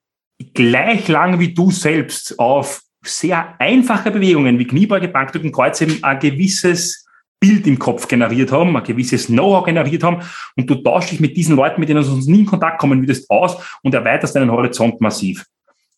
gleich 0.52 1.08
lang 1.08 1.38
wie 1.38 1.54
du 1.54 1.70
selbst 1.70 2.38
auf 2.38 2.82
sehr 3.02 3.54
einfache 3.58 4.10
Bewegungen 4.10 4.58
wie 4.58 4.66
Kniebeuge, 4.66 5.08
Bankdrücken, 5.08 5.52
Kreuzheben 5.52 6.04
ein 6.04 6.18
gewisses 6.18 7.06
Bild 7.40 7.66
im 7.66 7.78
Kopf 7.78 8.06
generiert 8.06 8.52
haben, 8.52 8.76
ein 8.76 8.84
gewisses 8.84 9.26
Know-how 9.26 9.64
generiert 9.64 10.04
haben 10.04 10.22
und 10.56 10.70
du 10.70 10.76
tauschst 10.76 11.12
dich 11.12 11.20
mit 11.20 11.36
diesen 11.36 11.56
Leuten, 11.56 11.80
mit 11.80 11.88
denen 11.88 12.02
du 12.02 12.08
sonst 12.08 12.28
nie 12.28 12.40
in 12.40 12.46
Kontakt 12.46 12.78
kommen 12.78 13.00
würdest, 13.00 13.28
aus 13.28 13.56
und 13.82 13.94
erweiterst 13.94 14.36
deinen 14.36 14.52
Horizont 14.52 15.00
massiv. 15.00 15.44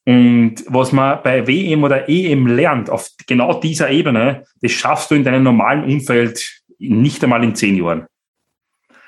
Und 0.07 0.57
was 0.67 0.93
man 0.93 1.23
bei 1.23 1.47
WM 1.47 1.83
oder 1.83 2.09
EM 2.09 2.47
lernt, 2.47 2.91
auf 2.91 3.11
genau 3.27 3.59
dieser 3.59 3.91
Ebene, 3.91 4.45
das 4.61 4.73
schaffst 4.73 5.11
du 5.11 5.15
in 5.15 5.25
deinem 5.25 5.43
normalen 5.43 5.85
Umfeld 5.85 6.63
nicht 6.79 7.23
einmal 7.25 7.43
in 7.43 7.55
zehn 7.55 7.77
Jahren. 7.77 8.07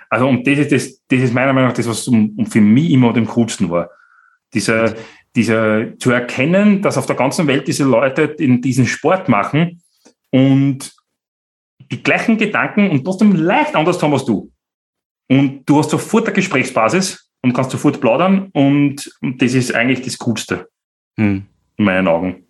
Also, 0.09 0.28
und 0.28 0.47
das 0.47 0.59
ist, 0.59 0.73
das, 0.73 1.02
das 1.09 1.20
ist 1.20 1.35
meiner 1.35 1.52
Meinung 1.52 1.68
nach 1.68 1.77
das, 1.77 1.89
was 1.89 2.05
für 2.05 2.60
mich 2.60 2.90
immer 2.90 3.12
dem 3.12 3.27
coolsten 3.27 3.68
war. 3.68 3.90
Dieser, 4.55 4.94
dieser, 5.35 5.98
zu 5.98 6.12
erkennen, 6.12 6.81
dass 6.81 6.97
auf 6.97 7.06
der 7.06 7.16
ganzen 7.16 7.47
Welt 7.47 7.68
diese 7.68 7.85
Leute 7.85 8.23
in 8.23 8.62
diesen 8.62 8.86
Sport 8.86 9.28
machen 9.28 9.82
und 10.31 10.94
die 11.90 12.02
gleichen 12.02 12.39
Gedanken 12.39 12.90
und 12.90 13.05
trotzdem 13.05 13.35
leicht 13.35 13.74
anders 13.74 14.02
haben 14.02 14.12
als 14.12 14.24
du. 14.24 14.51
Und 15.28 15.68
du 15.68 15.78
hast 15.78 15.90
sofort 15.90 16.27
eine 16.27 16.35
Gesprächsbasis 16.35 17.31
und 17.43 17.52
kannst 17.52 17.73
sofort 17.73 18.01
plaudern 18.01 18.48
und, 18.52 19.12
und 19.20 19.43
das 19.43 19.55
ist 19.55 19.74
eigentlich 19.74 20.02
das 20.02 20.18
Coolste. 20.18 20.68
Hm. 21.18 21.47
In 21.76 21.84
meinen 21.84 22.09
Augen. 22.09 22.44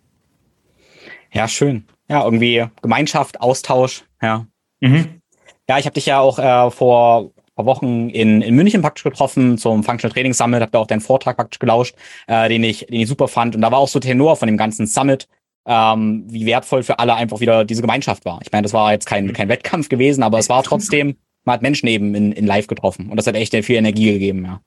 Ja, 1.31 1.47
schön. 1.47 1.85
Ja, 2.09 2.23
irgendwie 2.23 2.65
Gemeinschaft, 2.81 3.41
Austausch, 3.41 4.05
ja. 4.21 4.45
Mhm. 4.79 5.21
Ja, 5.69 5.77
ich 5.77 5.85
habe 5.85 5.93
dich 5.93 6.05
ja 6.05 6.19
auch 6.19 6.39
äh, 6.39 6.71
vor 6.71 7.31
paar 7.57 7.65
Wochen 7.65 8.09
in, 8.09 8.41
in 8.41 8.55
München 8.55 8.81
praktisch 8.81 9.03
getroffen 9.03 9.57
zum 9.57 9.83
Functional 9.83 10.13
Training 10.13 10.33
Summit, 10.33 10.61
habe 10.61 10.71
da 10.71 10.79
auch 10.79 10.87
deinen 10.87 11.01
Vortrag 11.01 11.35
praktisch 11.35 11.59
gelauscht, 11.59 11.95
äh, 12.27 12.47
den 12.47 12.63
ich, 12.63 12.85
den 12.85 13.01
ich 13.01 13.09
super 13.09 13.27
fand. 13.27 13.55
Und 13.55 13.61
da 13.61 13.71
war 13.71 13.79
auch 13.79 13.87
so 13.87 13.99
Tenor 13.99 14.37
von 14.37 14.47
dem 14.47 14.57
ganzen 14.57 14.87
Summit, 14.87 15.27
ähm, 15.65 16.23
wie 16.29 16.45
wertvoll 16.45 16.83
für 16.83 16.99
alle 16.99 17.15
einfach 17.15 17.41
wieder 17.41 17.65
diese 17.65 17.81
Gemeinschaft 17.81 18.23
war. 18.23 18.39
Ich 18.43 18.51
meine, 18.51 18.63
das 18.63 18.73
war 18.73 18.93
jetzt 18.93 19.05
kein, 19.05 19.33
kein 19.33 19.49
Wettkampf 19.49 19.89
gewesen, 19.89 20.23
aber 20.23 20.37
es 20.37 20.49
war 20.49 20.63
trotzdem, 20.63 21.17
man 21.43 21.55
hat 21.55 21.61
Menschen 21.61 21.87
eben 21.87 22.15
in, 22.15 22.31
in 22.31 22.45
live 22.45 22.67
getroffen 22.67 23.09
und 23.09 23.17
das 23.17 23.27
hat 23.27 23.35
echt 23.35 23.53
viel 23.65 23.75
Energie 23.75 24.13
gegeben, 24.13 24.45
ja. 24.45 24.61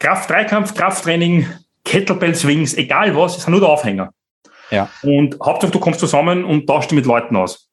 Kraft-Dreikampf, 0.00 0.74
Krafttraining, 0.74 1.46
Kettlebell 1.84 2.34
Swings, 2.34 2.74
egal 2.74 3.16
was, 3.16 3.36
ist 3.36 3.48
nur 3.48 3.60
der 3.60 3.68
Aufhänger. 3.68 4.12
Ja. 4.70 4.88
Und 5.02 5.38
Hauptsache, 5.42 5.72
du 5.72 5.80
kommst 5.80 6.00
zusammen 6.00 6.44
und 6.44 6.66
tauschst 6.66 6.92
mit 6.92 7.06
Leuten 7.06 7.36
aus. 7.36 7.68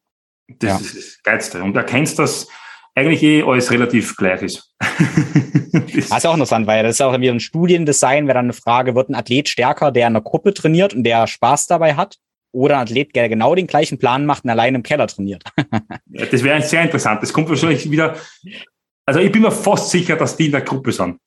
Das 0.48 0.70
ja. 0.70 0.78
ist 0.78 0.96
das 0.96 1.24
Geilste. 1.24 1.64
Und 1.64 1.76
erkennst, 1.76 2.18
dass 2.18 2.48
eigentlich 2.96 3.22
eh 3.22 3.44
alles 3.44 3.70
relativ 3.70 4.16
gleich 4.16 4.42
ist. 4.42 4.74
das 4.80 5.96
ist 5.96 6.26
auch 6.26 6.34
interessant, 6.34 6.66
weil 6.66 6.84
das 6.84 6.96
ist 6.96 7.02
auch 7.02 7.20
wieder 7.20 7.34
ein 7.34 7.40
Studiendesign, 7.40 8.26
wäre 8.26 8.36
dann 8.36 8.46
eine 8.46 8.54
Frage, 8.54 8.96
wird 8.96 9.10
ein 9.10 9.16
Athlet 9.16 9.50
stärker, 9.50 9.92
der 9.92 10.08
in 10.08 10.16
einer 10.16 10.24
Gruppe 10.24 10.54
trainiert 10.54 10.94
und 10.94 11.04
der 11.04 11.28
Spaß 11.28 11.68
dabei 11.68 11.96
hat? 11.96 12.18
oder 12.58 12.76
ein 12.76 12.82
Athlet, 12.82 13.16
der 13.16 13.30
genau 13.30 13.56
den 13.56 13.68
gleichen 13.68 14.00
Plan 14.00 14.26
macht 14.26 14.44
und 14.44 14.50
allein 14.50 14.76
im 14.76 14.84
Keller 14.84 15.08
trainiert. 15.08 15.44
ja, 16.08 16.26
das 16.26 16.44
wäre 16.44 16.62
sehr 16.62 16.84
interessant. 16.84 17.22
Das 17.22 17.32
kommt 17.32 17.50
wahrscheinlich 17.50 17.90
wieder. 17.90 18.16
Also 19.06 19.20
ich 19.20 19.32
bin 19.32 19.42
mir 19.42 19.52
fast 19.52 19.92
sicher, 19.92 20.16
dass 20.16 20.36
die 20.38 20.48
in 20.48 20.52
der 20.52 20.62
Gruppe 20.62 20.92
sind. 20.92 21.20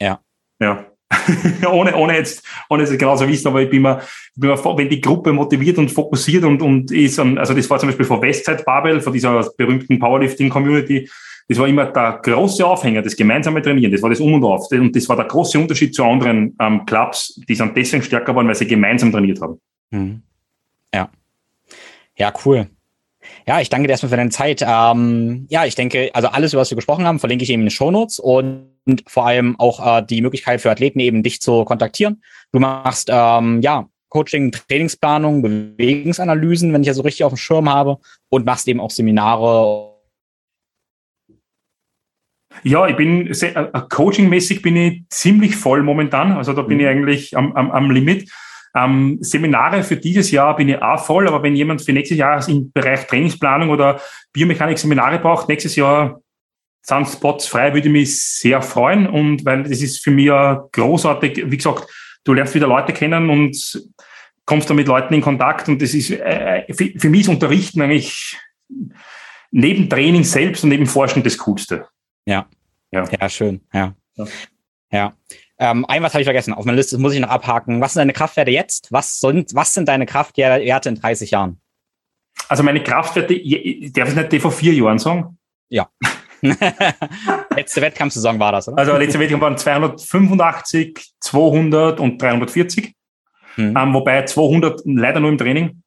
Ja. 0.00 0.20
Ja. 0.60 0.91
ohne, 1.70 1.94
ohne 1.96 2.16
jetzt, 2.16 2.44
ohne 2.68 2.84
es 2.84 2.96
genau 2.96 3.16
zu 3.16 3.28
wissen, 3.28 3.48
aber 3.48 3.62
ich 3.62 3.70
bin 3.70 3.82
mir, 3.82 4.00
bin 4.34 4.50
mir, 4.50 4.56
wenn 4.56 4.88
die 4.88 5.00
Gruppe 5.00 5.32
motiviert 5.32 5.78
und 5.78 5.90
fokussiert 5.90 6.44
und, 6.44 6.62
und 6.62 6.90
ist, 6.90 7.18
an, 7.18 7.38
also 7.38 7.54
das 7.54 7.68
war 7.68 7.78
zum 7.78 7.88
Beispiel 7.88 8.06
von 8.06 8.22
Westside 8.22 8.62
Babel, 8.64 9.00
von 9.00 9.12
dieser 9.12 9.50
berühmten 9.56 9.98
Powerlifting 9.98 10.48
Community, 10.48 11.08
das 11.48 11.58
war 11.58 11.68
immer 11.68 11.86
der 11.86 12.20
große 12.22 12.64
Aufhänger, 12.64 13.02
das 13.02 13.16
gemeinsame 13.16 13.60
Trainieren, 13.62 13.92
das 13.92 14.02
war 14.02 14.10
das 14.10 14.20
Um 14.20 14.34
und 14.34 14.44
Auf. 14.44 14.70
Und 14.70 14.94
das 14.94 15.08
war 15.08 15.16
der 15.16 15.26
große 15.26 15.58
Unterschied 15.58 15.94
zu 15.94 16.04
anderen 16.04 16.56
ähm, 16.60 16.86
Clubs, 16.86 17.40
die 17.48 17.54
sind 17.54 17.76
deswegen 17.76 18.02
stärker 18.02 18.34
waren, 18.34 18.48
weil 18.48 18.54
sie 18.54 18.66
gemeinsam 18.66 19.12
trainiert 19.12 19.40
haben. 19.40 19.60
Mhm. 19.90 20.22
Ja. 20.94 21.10
Ja, 22.16 22.32
cool. 22.44 22.68
Ja, 23.46 23.60
ich 23.60 23.68
danke 23.68 23.88
dir 23.88 23.92
erstmal 23.92 24.10
für 24.10 24.16
deine 24.16 24.30
Zeit. 24.30 24.64
Ähm, 24.66 25.46
ja, 25.48 25.64
ich 25.64 25.74
denke, 25.74 26.10
also 26.14 26.28
alles, 26.28 26.52
über 26.52 26.60
was 26.60 26.70
wir 26.70 26.76
gesprochen 26.76 27.04
haben, 27.04 27.18
verlinke 27.18 27.42
ich 27.42 27.50
eben 27.50 27.62
in 27.62 27.66
den 27.66 27.70
Shownotes 27.70 28.18
und 28.18 28.68
vor 29.06 29.26
allem 29.26 29.58
auch 29.58 29.98
äh, 29.98 30.04
die 30.04 30.22
Möglichkeit 30.22 30.60
für 30.60 30.70
Athleten 30.70 31.00
eben 31.00 31.22
dich 31.22 31.40
zu 31.40 31.64
kontaktieren. 31.64 32.22
Du 32.52 32.60
machst 32.60 33.08
ähm, 33.10 33.60
ja 33.62 33.88
Coaching, 34.08 34.52
Trainingsplanung, 34.52 35.42
Bewegungsanalysen, 35.42 36.72
wenn 36.72 36.82
ich 36.82 36.88
ja 36.88 36.94
so 36.94 37.02
richtig 37.02 37.24
auf 37.24 37.32
dem 37.32 37.38
Schirm 37.38 37.68
habe 37.68 37.98
und 38.28 38.44
machst 38.44 38.68
eben 38.68 38.78
auch 38.78 38.90
Seminare. 38.90 39.90
Ja, 42.62 42.86
ich 42.86 42.96
bin 42.96 43.32
sehr, 43.32 43.56
äh, 43.56 43.80
coachingmäßig 43.88 44.62
bin 44.62 44.76
ich 44.76 45.02
ziemlich 45.08 45.56
voll 45.56 45.82
momentan. 45.82 46.32
Also 46.32 46.52
da 46.52 46.62
bin 46.62 46.76
mhm. 46.76 46.82
ich 46.82 46.88
eigentlich 46.88 47.36
am, 47.36 47.56
am, 47.56 47.70
am 47.70 47.90
Limit. 47.90 48.30
Ähm, 48.74 49.18
Seminare 49.20 49.82
für 49.82 49.96
dieses 49.96 50.30
Jahr 50.30 50.56
bin 50.56 50.68
ich 50.68 50.80
auch 50.80 51.04
voll, 51.04 51.28
aber 51.28 51.42
wenn 51.42 51.54
jemand 51.54 51.82
für 51.82 51.92
nächstes 51.92 52.18
Jahr 52.18 52.46
im 52.48 52.72
Bereich 52.72 53.06
Trainingsplanung 53.06 53.68
oder 53.68 54.00
Biomechanik 54.32 54.78
Seminare 54.78 55.18
braucht, 55.18 55.48
nächstes 55.48 55.76
Jahr 55.76 56.20
sind 56.82 57.06
Spots 57.06 57.46
frei, 57.46 57.74
würde 57.74 57.88
ich 57.88 57.92
mich 57.92 58.20
sehr 58.20 58.62
freuen 58.62 59.06
und 59.06 59.44
weil 59.44 59.62
das 59.62 59.82
ist 59.82 60.02
für 60.02 60.10
mich 60.10 60.30
großartig, 60.72 61.50
wie 61.50 61.56
gesagt, 61.56 61.86
du 62.24 62.32
lernst 62.32 62.54
wieder 62.54 62.66
Leute 62.66 62.92
kennen 62.92 63.30
und 63.30 63.82
kommst 64.44 64.68
da 64.68 64.74
mit 64.74 64.88
Leuten 64.88 65.14
in 65.14 65.20
Kontakt 65.20 65.68
und 65.68 65.80
das 65.80 65.94
ist 65.94 66.10
äh, 66.10 66.64
für, 66.72 66.90
für 66.98 67.08
mich 67.08 67.22
ist 67.22 67.28
Unterrichten 67.28 67.82
eigentlich 67.82 68.36
neben 69.50 69.88
Training 69.88 70.24
selbst 70.24 70.64
und 70.64 70.70
neben 70.70 70.86
Forschen 70.86 71.22
das 71.22 71.38
Coolste. 71.38 71.86
Ja. 72.24 72.48
Ja, 72.90 73.04
ja 73.08 73.28
schön. 73.28 73.60
Ja. 73.72 73.94
Ja. 74.16 74.26
ja. 74.90 75.12
Ähm, 75.62 75.84
ein 75.86 76.02
was 76.02 76.12
habe 76.12 76.22
ich 76.22 76.26
vergessen. 76.26 76.54
Auf 76.54 76.64
meiner 76.64 76.76
Liste 76.76 76.98
muss 76.98 77.14
ich 77.14 77.20
noch 77.20 77.28
abhaken. 77.28 77.80
Was 77.80 77.92
sind 77.92 78.00
deine 78.00 78.12
Kraftwerte 78.12 78.50
jetzt? 78.50 78.90
Was 78.90 79.20
sind, 79.20 79.54
was 79.54 79.72
sind 79.72 79.86
deine 79.86 80.06
Kraftwerte 80.06 80.88
in 80.88 80.96
30 80.96 81.30
Jahren? 81.30 81.60
Also 82.48 82.64
meine 82.64 82.82
Kraftwerte, 82.82 83.34
darf 83.92 84.08
ich 84.08 84.16
nicht 84.16 84.32
die 84.32 84.40
vor 84.40 84.50
vier 84.50 84.74
Jahren 84.74 84.98
sagen? 84.98 85.38
Ja. 85.68 85.88
letzte 87.54 87.80
Wettkampfsaison 87.80 88.40
war 88.40 88.50
das, 88.50 88.66
oder? 88.66 88.78
Also 88.78 88.96
letzte 88.96 89.20
Wettkampf 89.20 89.42
waren 89.42 89.56
285, 89.56 91.12
200 91.20 92.00
und 92.00 92.20
340. 92.20 92.92
Hm. 93.54 93.76
Ähm, 93.76 93.94
wobei 93.94 94.24
200 94.24 94.80
leider 94.84 95.20
nur 95.20 95.30
im 95.30 95.38
Training. 95.38 95.80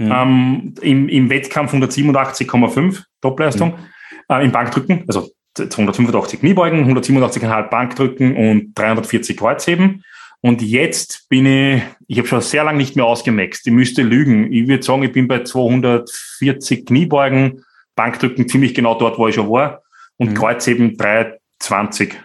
Hm. 0.00 0.10
Ähm, 0.10 0.74
im, 0.80 1.08
Im 1.08 1.30
Wettkampf 1.30 1.72
187,5 1.72 3.04
Topleistung. 3.20 3.76
Hm. 3.76 3.84
Äh, 4.28 4.44
Im 4.44 4.50
Bankdrücken, 4.50 5.04
also 5.06 5.30
285 5.54 6.40
Kniebeugen, 6.40 6.84
187,5 6.84 7.68
Bankdrücken 7.68 8.36
und 8.36 8.74
340 8.74 9.36
Kreuzheben. 9.36 10.04
Und 10.40 10.60
jetzt 10.60 11.28
bin 11.30 11.46
ich, 11.46 11.82
ich 12.06 12.18
habe 12.18 12.28
schon 12.28 12.42
sehr 12.42 12.64
lange 12.64 12.76
nicht 12.76 12.96
mehr 12.96 13.06
ausgemaxt. 13.06 13.66
Ich 13.66 13.72
müsste 13.72 14.02
lügen. 14.02 14.52
Ich 14.52 14.68
würde 14.68 14.82
sagen, 14.82 15.02
ich 15.02 15.12
bin 15.12 15.26
bei 15.26 15.42
240 15.42 16.84
Kniebeugen, 16.84 17.64
Bankdrücken 17.94 18.46
ziemlich 18.48 18.74
genau 18.74 18.98
dort, 18.98 19.18
wo 19.18 19.26
ich 19.26 19.36
schon 19.36 19.48
war. 19.48 19.82
Und 20.18 20.30
mhm. 20.30 20.34
Kreuzheben 20.34 20.98
320. 20.98 22.20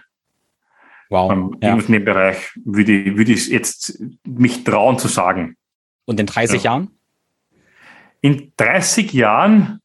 Wow. 1.08 1.32
Ähm, 1.32 1.56
ja. 1.62 1.74
In 1.74 1.92
dem 1.92 2.04
Bereich 2.04 2.52
würde 2.62 2.92
ich, 2.92 3.16
würde 3.16 3.32
ich 3.32 3.48
jetzt 3.48 4.02
mich 4.24 4.64
trauen 4.64 4.98
zu 4.98 5.08
sagen. 5.08 5.56
Und 6.04 6.20
in 6.20 6.26
30 6.26 6.62
ja. 6.62 6.72
Jahren? 6.72 6.90
In 8.20 8.52
30 8.56 9.12
Jahren 9.12 9.79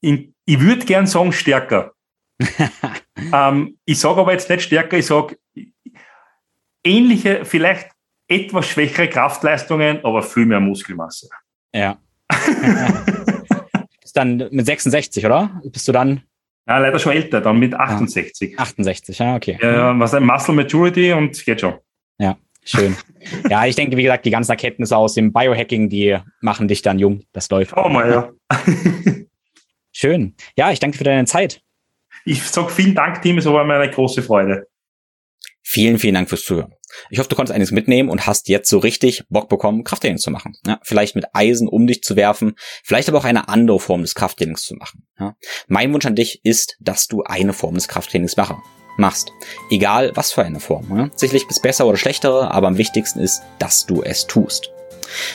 in, 0.00 0.34
ich 0.44 0.60
würde 0.60 0.84
gern 0.84 1.06
sagen 1.06 1.32
stärker. 1.32 1.92
ähm, 3.32 3.78
ich 3.84 3.98
sage 3.98 4.20
aber 4.20 4.32
jetzt 4.32 4.48
nicht 4.48 4.62
stärker, 4.62 4.98
ich 4.98 5.06
sage 5.06 5.36
ähnliche, 6.84 7.44
vielleicht 7.44 7.90
etwas 8.28 8.66
schwächere 8.68 9.08
Kraftleistungen, 9.08 10.04
aber 10.04 10.22
viel 10.22 10.46
mehr 10.46 10.60
Muskelmasse. 10.60 11.28
Ja. 11.74 11.98
Ist 14.02 14.16
dann 14.16 14.48
mit 14.50 14.66
66, 14.66 15.26
oder? 15.26 15.60
Bist 15.64 15.86
du 15.86 15.92
dann? 15.92 16.22
Ja, 16.66 16.78
leider 16.78 16.98
schon 16.98 17.12
älter, 17.12 17.40
dann 17.40 17.58
mit 17.58 17.74
68. 17.74 18.58
Ah, 18.58 18.62
68, 18.62 19.18
ja, 19.18 19.34
okay. 19.34 19.58
Ja, 19.60 19.98
was 19.98 20.14
ein 20.14 20.24
Muscle 20.24 20.54
Maturity 20.54 21.12
und 21.12 21.44
geht 21.44 21.60
schon. 21.60 21.74
Ja, 22.18 22.36
schön. 22.64 22.96
ja, 23.48 23.66
ich 23.66 23.74
denke, 23.74 23.96
wie 23.96 24.02
gesagt, 24.02 24.24
die 24.24 24.30
ganzen 24.30 24.52
Erkenntnisse 24.52 24.96
aus 24.96 25.14
dem 25.14 25.32
Biohacking, 25.32 25.88
die 25.88 26.18
machen 26.40 26.68
dich 26.68 26.82
dann 26.82 26.98
jung. 26.98 27.24
Das 27.32 27.50
läuft. 27.50 27.76
Oh 27.76 27.88
mal, 27.88 28.10
ja. 28.10 28.30
Schön. 30.00 30.34
Ja, 30.56 30.72
ich 30.72 30.78
danke 30.78 30.96
für 30.96 31.04
deine 31.04 31.26
Zeit. 31.26 31.60
Ich 32.24 32.42
sage 32.42 32.70
vielen 32.70 32.94
Dank, 32.94 33.20
Tim. 33.20 33.36
Es 33.36 33.44
war 33.44 33.62
mir 33.64 33.74
eine 33.74 33.90
große 33.90 34.22
Freude. 34.22 34.66
Vielen, 35.60 35.98
vielen 35.98 36.14
Dank 36.14 36.30
fürs 36.30 36.42
Zuhören. 36.42 36.72
Ich 37.10 37.18
hoffe, 37.18 37.28
du 37.28 37.36
konntest 37.36 37.54
einiges 37.54 37.70
mitnehmen 37.70 38.08
und 38.08 38.26
hast 38.26 38.48
jetzt 38.48 38.70
so 38.70 38.78
richtig 38.78 39.24
Bock 39.28 39.50
bekommen, 39.50 39.84
Krafttraining 39.84 40.16
zu 40.16 40.30
machen. 40.30 40.54
Ja, 40.66 40.80
vielleicht 40.84 41.16
mit 41.16 41.26
Eisen 41.34 41.68
um 41.68 41.86
dich 41.86 42.02
zu 42.02 42.16
werfen, 42.16 42.54
vielleicht 42.82 43.10
aber 43.10 43.18
auch 43.18 43.24
eine 43.24 43.50
andere 43.50 43.78
Form 43.78 44.00
des 44.00 44.14
Krafttrainings 44.14 44.62
zu 44.62 44.74
machen. 44.74 45.06
Ja, 45.18 45.36
mein 45.68 45.92
Wunsch 45.92 46.06
an 46.06 46.16
dich 46.16 46.40
ist, 46.44 46.78
dass 46.80 47.06
du 47.06 47.22
eine 47.24 47.52
Form 47.52 47.74
des 47.74 47.86
Krafttrainings 47.86 48.38
mache, 48.38 48.56
machst. 48.96 49.30
Egal 49.70 50.12
was 50.14 50.32
für 50.32 50.42
eine 50.42 50.60
Form. 50.60 50.96
Ja. 50.96 51.10
Sicherlich 51.14 51.46
bis 51.46 51.60
besser 51.60 51.86
oder 51.86 51.98
schlechtere, 51.98 52.50
aber 52.50 52.68
am 52.68 52.78
wichtigsten 52.78 53.20
ist, 53.20 53.42
dass 53.58 53.84
du 53.84 54.02
es 54.02 54.26
tust. 54.26 54.70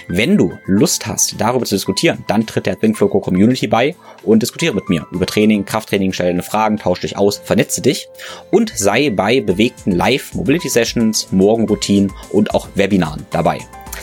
Wenn 0.07 0.37
du 0.37 0.57
Lust 0.65 1.07
hast, 1.07 1.35
darüber 1.39 1.65
zu 1.65 1.75
diskutieren, 1.75 2.23
dann 2.27 2.45
tritt 2.45 2.65
der 2.65 2.79
Think 2.79 2.97
Floco 2.97 3.19
Community 3.19 3.67
bei 3.67 3.95
und 4.23 4.41
diskutiere 4.41 4.73
mit 4.73 4.89
mir 4.89 5.05
über 5.11 5.25
Training, 5.25 5.65
Krafttraining, 5.65 6.13
stelle 6.13 6.29
deine 6.29 6.43
Fragen, 6.43 6.77
tausche 6.77 7.01
dich 7.01 7.17
aus, 7.17 7.41
vernetze 7.43 7.81
dich 7.81 8.07
und 8.51 8.71
sei 8.75 9.09
bei 9.09 9.41
bewegten 9.41 9.91
Live-Mobility 9.91 10.69
Sessions, 10.69 11.31
Morgenroutinen 11.31 12.11
und 12.31 12.53
auch 12.53 12.67
Webinaren 12.75 13.25
dabei. 13.31 13.59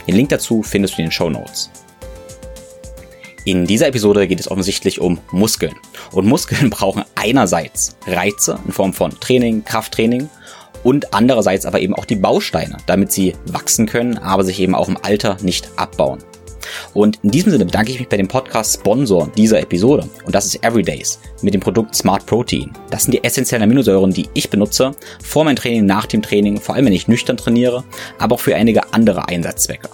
Den 0.07 0.17
Link 0.17 0.31
dazu 0.31 0.63
findest 0.63 0.95
du 0.95 1.03
in 1.03 1.07
den 1.07 1.13
Show 1.13 1.31
Notes. 1.31 1.71
In 3.45 3.67
dieser 3.67 3.89
Episode 3.89 4.29
geht 4.29 4.39
es 4.39 4.49
offensichtlich 4.49 5.01
um 5.01 5.19
Muskeln. 5.33 5.75
Und 6.13 6.27
Muskeln 6.27 6.71
brauchen 6.71 7.05
einerseits 7.17 7.97
Reize 8.07 8.59
in 8.65 8.73
Form 8.73 8.93
von 8.93 9.19
Training, 9.19 9.65
Krafttraining 9.65 10.31
und 10.83 11.15
andererseits 11.15 11.67
aber 11.67 11.81
eben 11.81 11.95
auch 11.95 12.05
die 12.05 12.17
Bausteine, 12.17 12.77
damit 12.87 13.13
sie 13.13 13.35
wachsen 13.47 13.87
können, 13.87 14.19
aber 14.19 14.45
sich 14.45 14.61
eben 14.61 14.75
auch 14.75 14.89
im 14.89 14.99
Alter 15.03 15.37
nicht 15.43 15.71
abbauen. 15.77 16.19
Und 16.95 17.19
in 17.23 17.31
diesem 17.31 17.51
Sinne 17.51 17.65
bedanke 17.65 17.93
ich 17.93 17.99
mich 17.99 18.09
bei 18.09 18.17
dem 18.17 18.29
Podcast-Sponsor 18.29 19.31
dieser 19.37 19.61
Episode. 19.61 20.09
Und 20.25 20.35
das 20.35 20.47
ist 20.47 20.65
Everydays 20.65 21.19
mit 21.43 21.55
dem 21.55 21.61
Produkt 21.61 21.95
Smart 21.95 22.25
Protein. 22.27 22.71
Das 22.91 23.05
sind 23.05 23.13
die 23.13 23.25
essentiellen 23.25 23.65
Aminosäuren, 23.65 24.13
die 24.13 24.29
ich 24.35 24.51
benutze 24.51 24.93
vor 25.23 25.45
meinem 25.45 25.57
Training, 25.57 25.87
nach 25.87 26.07
dem 26.07 26.23
Training, 26.23 26.61
vor 26.61 26.75
allem 26.75 26.87
wenn 26.87 26.93
ich 26.93 27.09
nüchtern 27.09 27.37
trainiere, 27.37 27.85
aber 28.19 28.37
auch 28.37 28.41
für 28.41 28.55
einige 28.55 28.93
andere 28.93 29.29
Einsatzzwecke. 29.29 29.89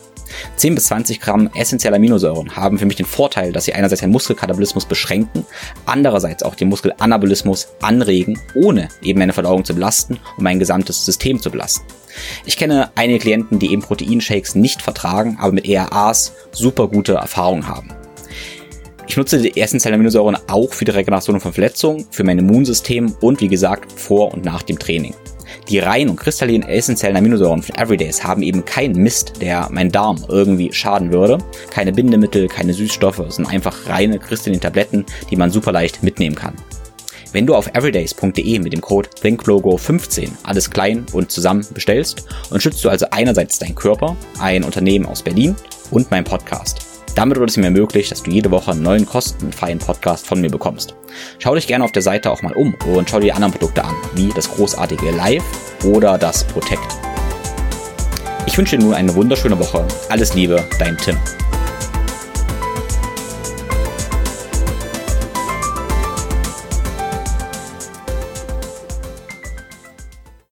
10 0.57 0.75
bis 0.75 0.85
20 0.87 1.21
Gramm 1.21 1.51
essentielle 1.55 1.97
Aminosäuren 1.97 2.57
haben 2.57 2.79
für 2.79 2.87
mich 2.87 2.97
den 2.97 3.07
Vorteil, 3.07 3.53
dass 3.53 3.65
sie 3.65 3.75
einerseits 3.75 4.01
den 4.01 4.11
Muskelkatabolismus 4.11 4.87
beschränken, 4.87 5.45
andererseits 5.87 6.43
auch 6.43 6.55
den 6.55 6.69
Muskelanabolismus 6.69 7.69
anregen, 7.81 8.39
ohne 8.55 8.89
eben 9.03 9.19
meine 9.19 9.33
Verdauung 9.33 9.65
zu 9.65 9.75
belasten 9.75 10.19
und 10.37 10.43
mein 10.43 10.59
gesamtes 10.59 11.05
System 11.05 11.41
zu 11.41 11.51
belasten. 11.51 11.87
Ich 12.45 12.57
kenne 12.57 12.91
einige 12.95 13.21
Klienten, 13.21 13.59
die 13.59 13.73
eben 13.73 13.83
Proteinshakes 13.83 14.55
nicht 14.55 14.83
vertragen, 14.83 15.39
aber 15.41 15.53
mit 15.53 15.69
ERAs 15.69 16.33
super 16.53 16.89
gute 16.89 17.15
Erfahrungen 17.15 17.69
haben. 17.69 17.93
Ich 19.07 19.17
nutze 19.17 19.39
die 19.41 19.59
essentiellen 19.59 19.95
Aminosäuren 19.95 20.37
auch 20.49 20.75
für 20.75 20.85
die 20.85 20.91
Regeneration 20.91 21.41
von 21.41 21.53
Verletzungen, 21.53 22.07
für 22.11 22.25
mein 22.25 22.39
Immunsystem 22.39 23.15
und 23.21 23.41
wie 23.41 23.49
gesagt 23.49 23.91
vor 23.93 24.35
und 24.35 24.45
nach 24.45 24.63
dem 24.63 24.79
Training. 24.79 25.15
Die 25.69 25.81
reinen 25.81 26.11
und 26.11 26.17
kristallinen 26.17 26.67
essentiellen 26.67 27.17
Aminosäuren 27.17 27.63
von 27.63 27.77
Everydays 27.77 28.25
haben 28.25 28.43
eben 28.43 28.65
keinen 28.65 29.03
Mist, 29.03 29.43
der 29.43 29.69
mein 29.71 29.91
Darm 29.91 30.25
irgendwie 30.29 30.73
schaden 30.73 31.13
würde. 31.13 31.39
Keine 31.71 31.93
Bindemittel, 31.93 32.49
keine 32.49 32.73
Süßstoffe, 32.73 33.19
es 33.19 33.37
sind 33.37 33.47
einfach 33.47 33.87
reine 33.87 34.19
kristallinen 34.19 34.63
Tabletten, 34.63 35.05
die 35.31 35.37
man 35.37 35.51
super 35.51 35.73
leicht 35.73 36.03
mitnehmen 36.03 36.37
kann. 36.37 36.55
Wenn 37.33 37.47
du 37.47 37.55
auf 37.55 37.75
everydays.de 37.75 38.59
mit 38.61 38.73
dem 38.73 38.81
Code 38.81 39.11
ThinkLogo15 39.23 40.31
alles 40.45 40.71
klein 40.71 41.05
und 41.13 41.31
zusammen 41.31 41.67
bestellst, 41.75 42.25
unterstützt 42.49 42.83
du 42.83 42.89
also 42.89 43.05
einerseits 43.11 43.59
deinen 43.59 43.75
Körper, 43.75 44.17
ein 44.41 44.65
Unternehmen 44.65 45.05
aus 45.05 45.23
Berlin 45.23 45.55
und 45.91 46.11
meinen 46.11 46.25
Podcast. 46.25 46.98
Damit 47.15 47.39
wird 47.39 47.51
es 47.51 47.57
mir 47.57 47.71
möglich, 47.71 48.09
dass 48.09 48.23
du 48.23 48.31
jede 48.31 48.51
Woche 48.51 48.71
einen 48.71 48.83
neuen 48.83 49.07
kostenfreien 49.07 49.79
Podcast 49.79 50.27
von 50.27 50.41
mir 50.41 50.51
bekommst. 50.51 50.95
Schau 51.39 51.55
dich 51.55 51.67
gerne 51.67 51.85
auf 51.85 51.93
der 51.93 52.03
Seite 52.03 52.31
auch 52.31 52.43
mal 52.43 52.53
um 52.55 52.75
und 52.95 53.11
schau 53.11 53.19
dir 53.19 53.27
die 53.27 53.33
anderen 53.33 53.53
Produkte 53.53 53.85
an, 53.85 53.95
wie 54.15 54.29
das 54.35 54.51
großartige 54.51 55.11
Live 55.11 55.45
oder 55.85 56.19
das 56.19 56.45
Protect. 56.45 56.81
Ich 58.47 58.57
wünsche 58.57 58.77
dir 58.79 58.85
nun 58.85 58.95
eine 58.95 59.15
wunderschöne 59.15 59.59
Woche. 59.59 59.85
Alles 60.09 60.35
Liebe, 60.35 60.65
dein 60.79 60.97
Tim. 60.97 61.17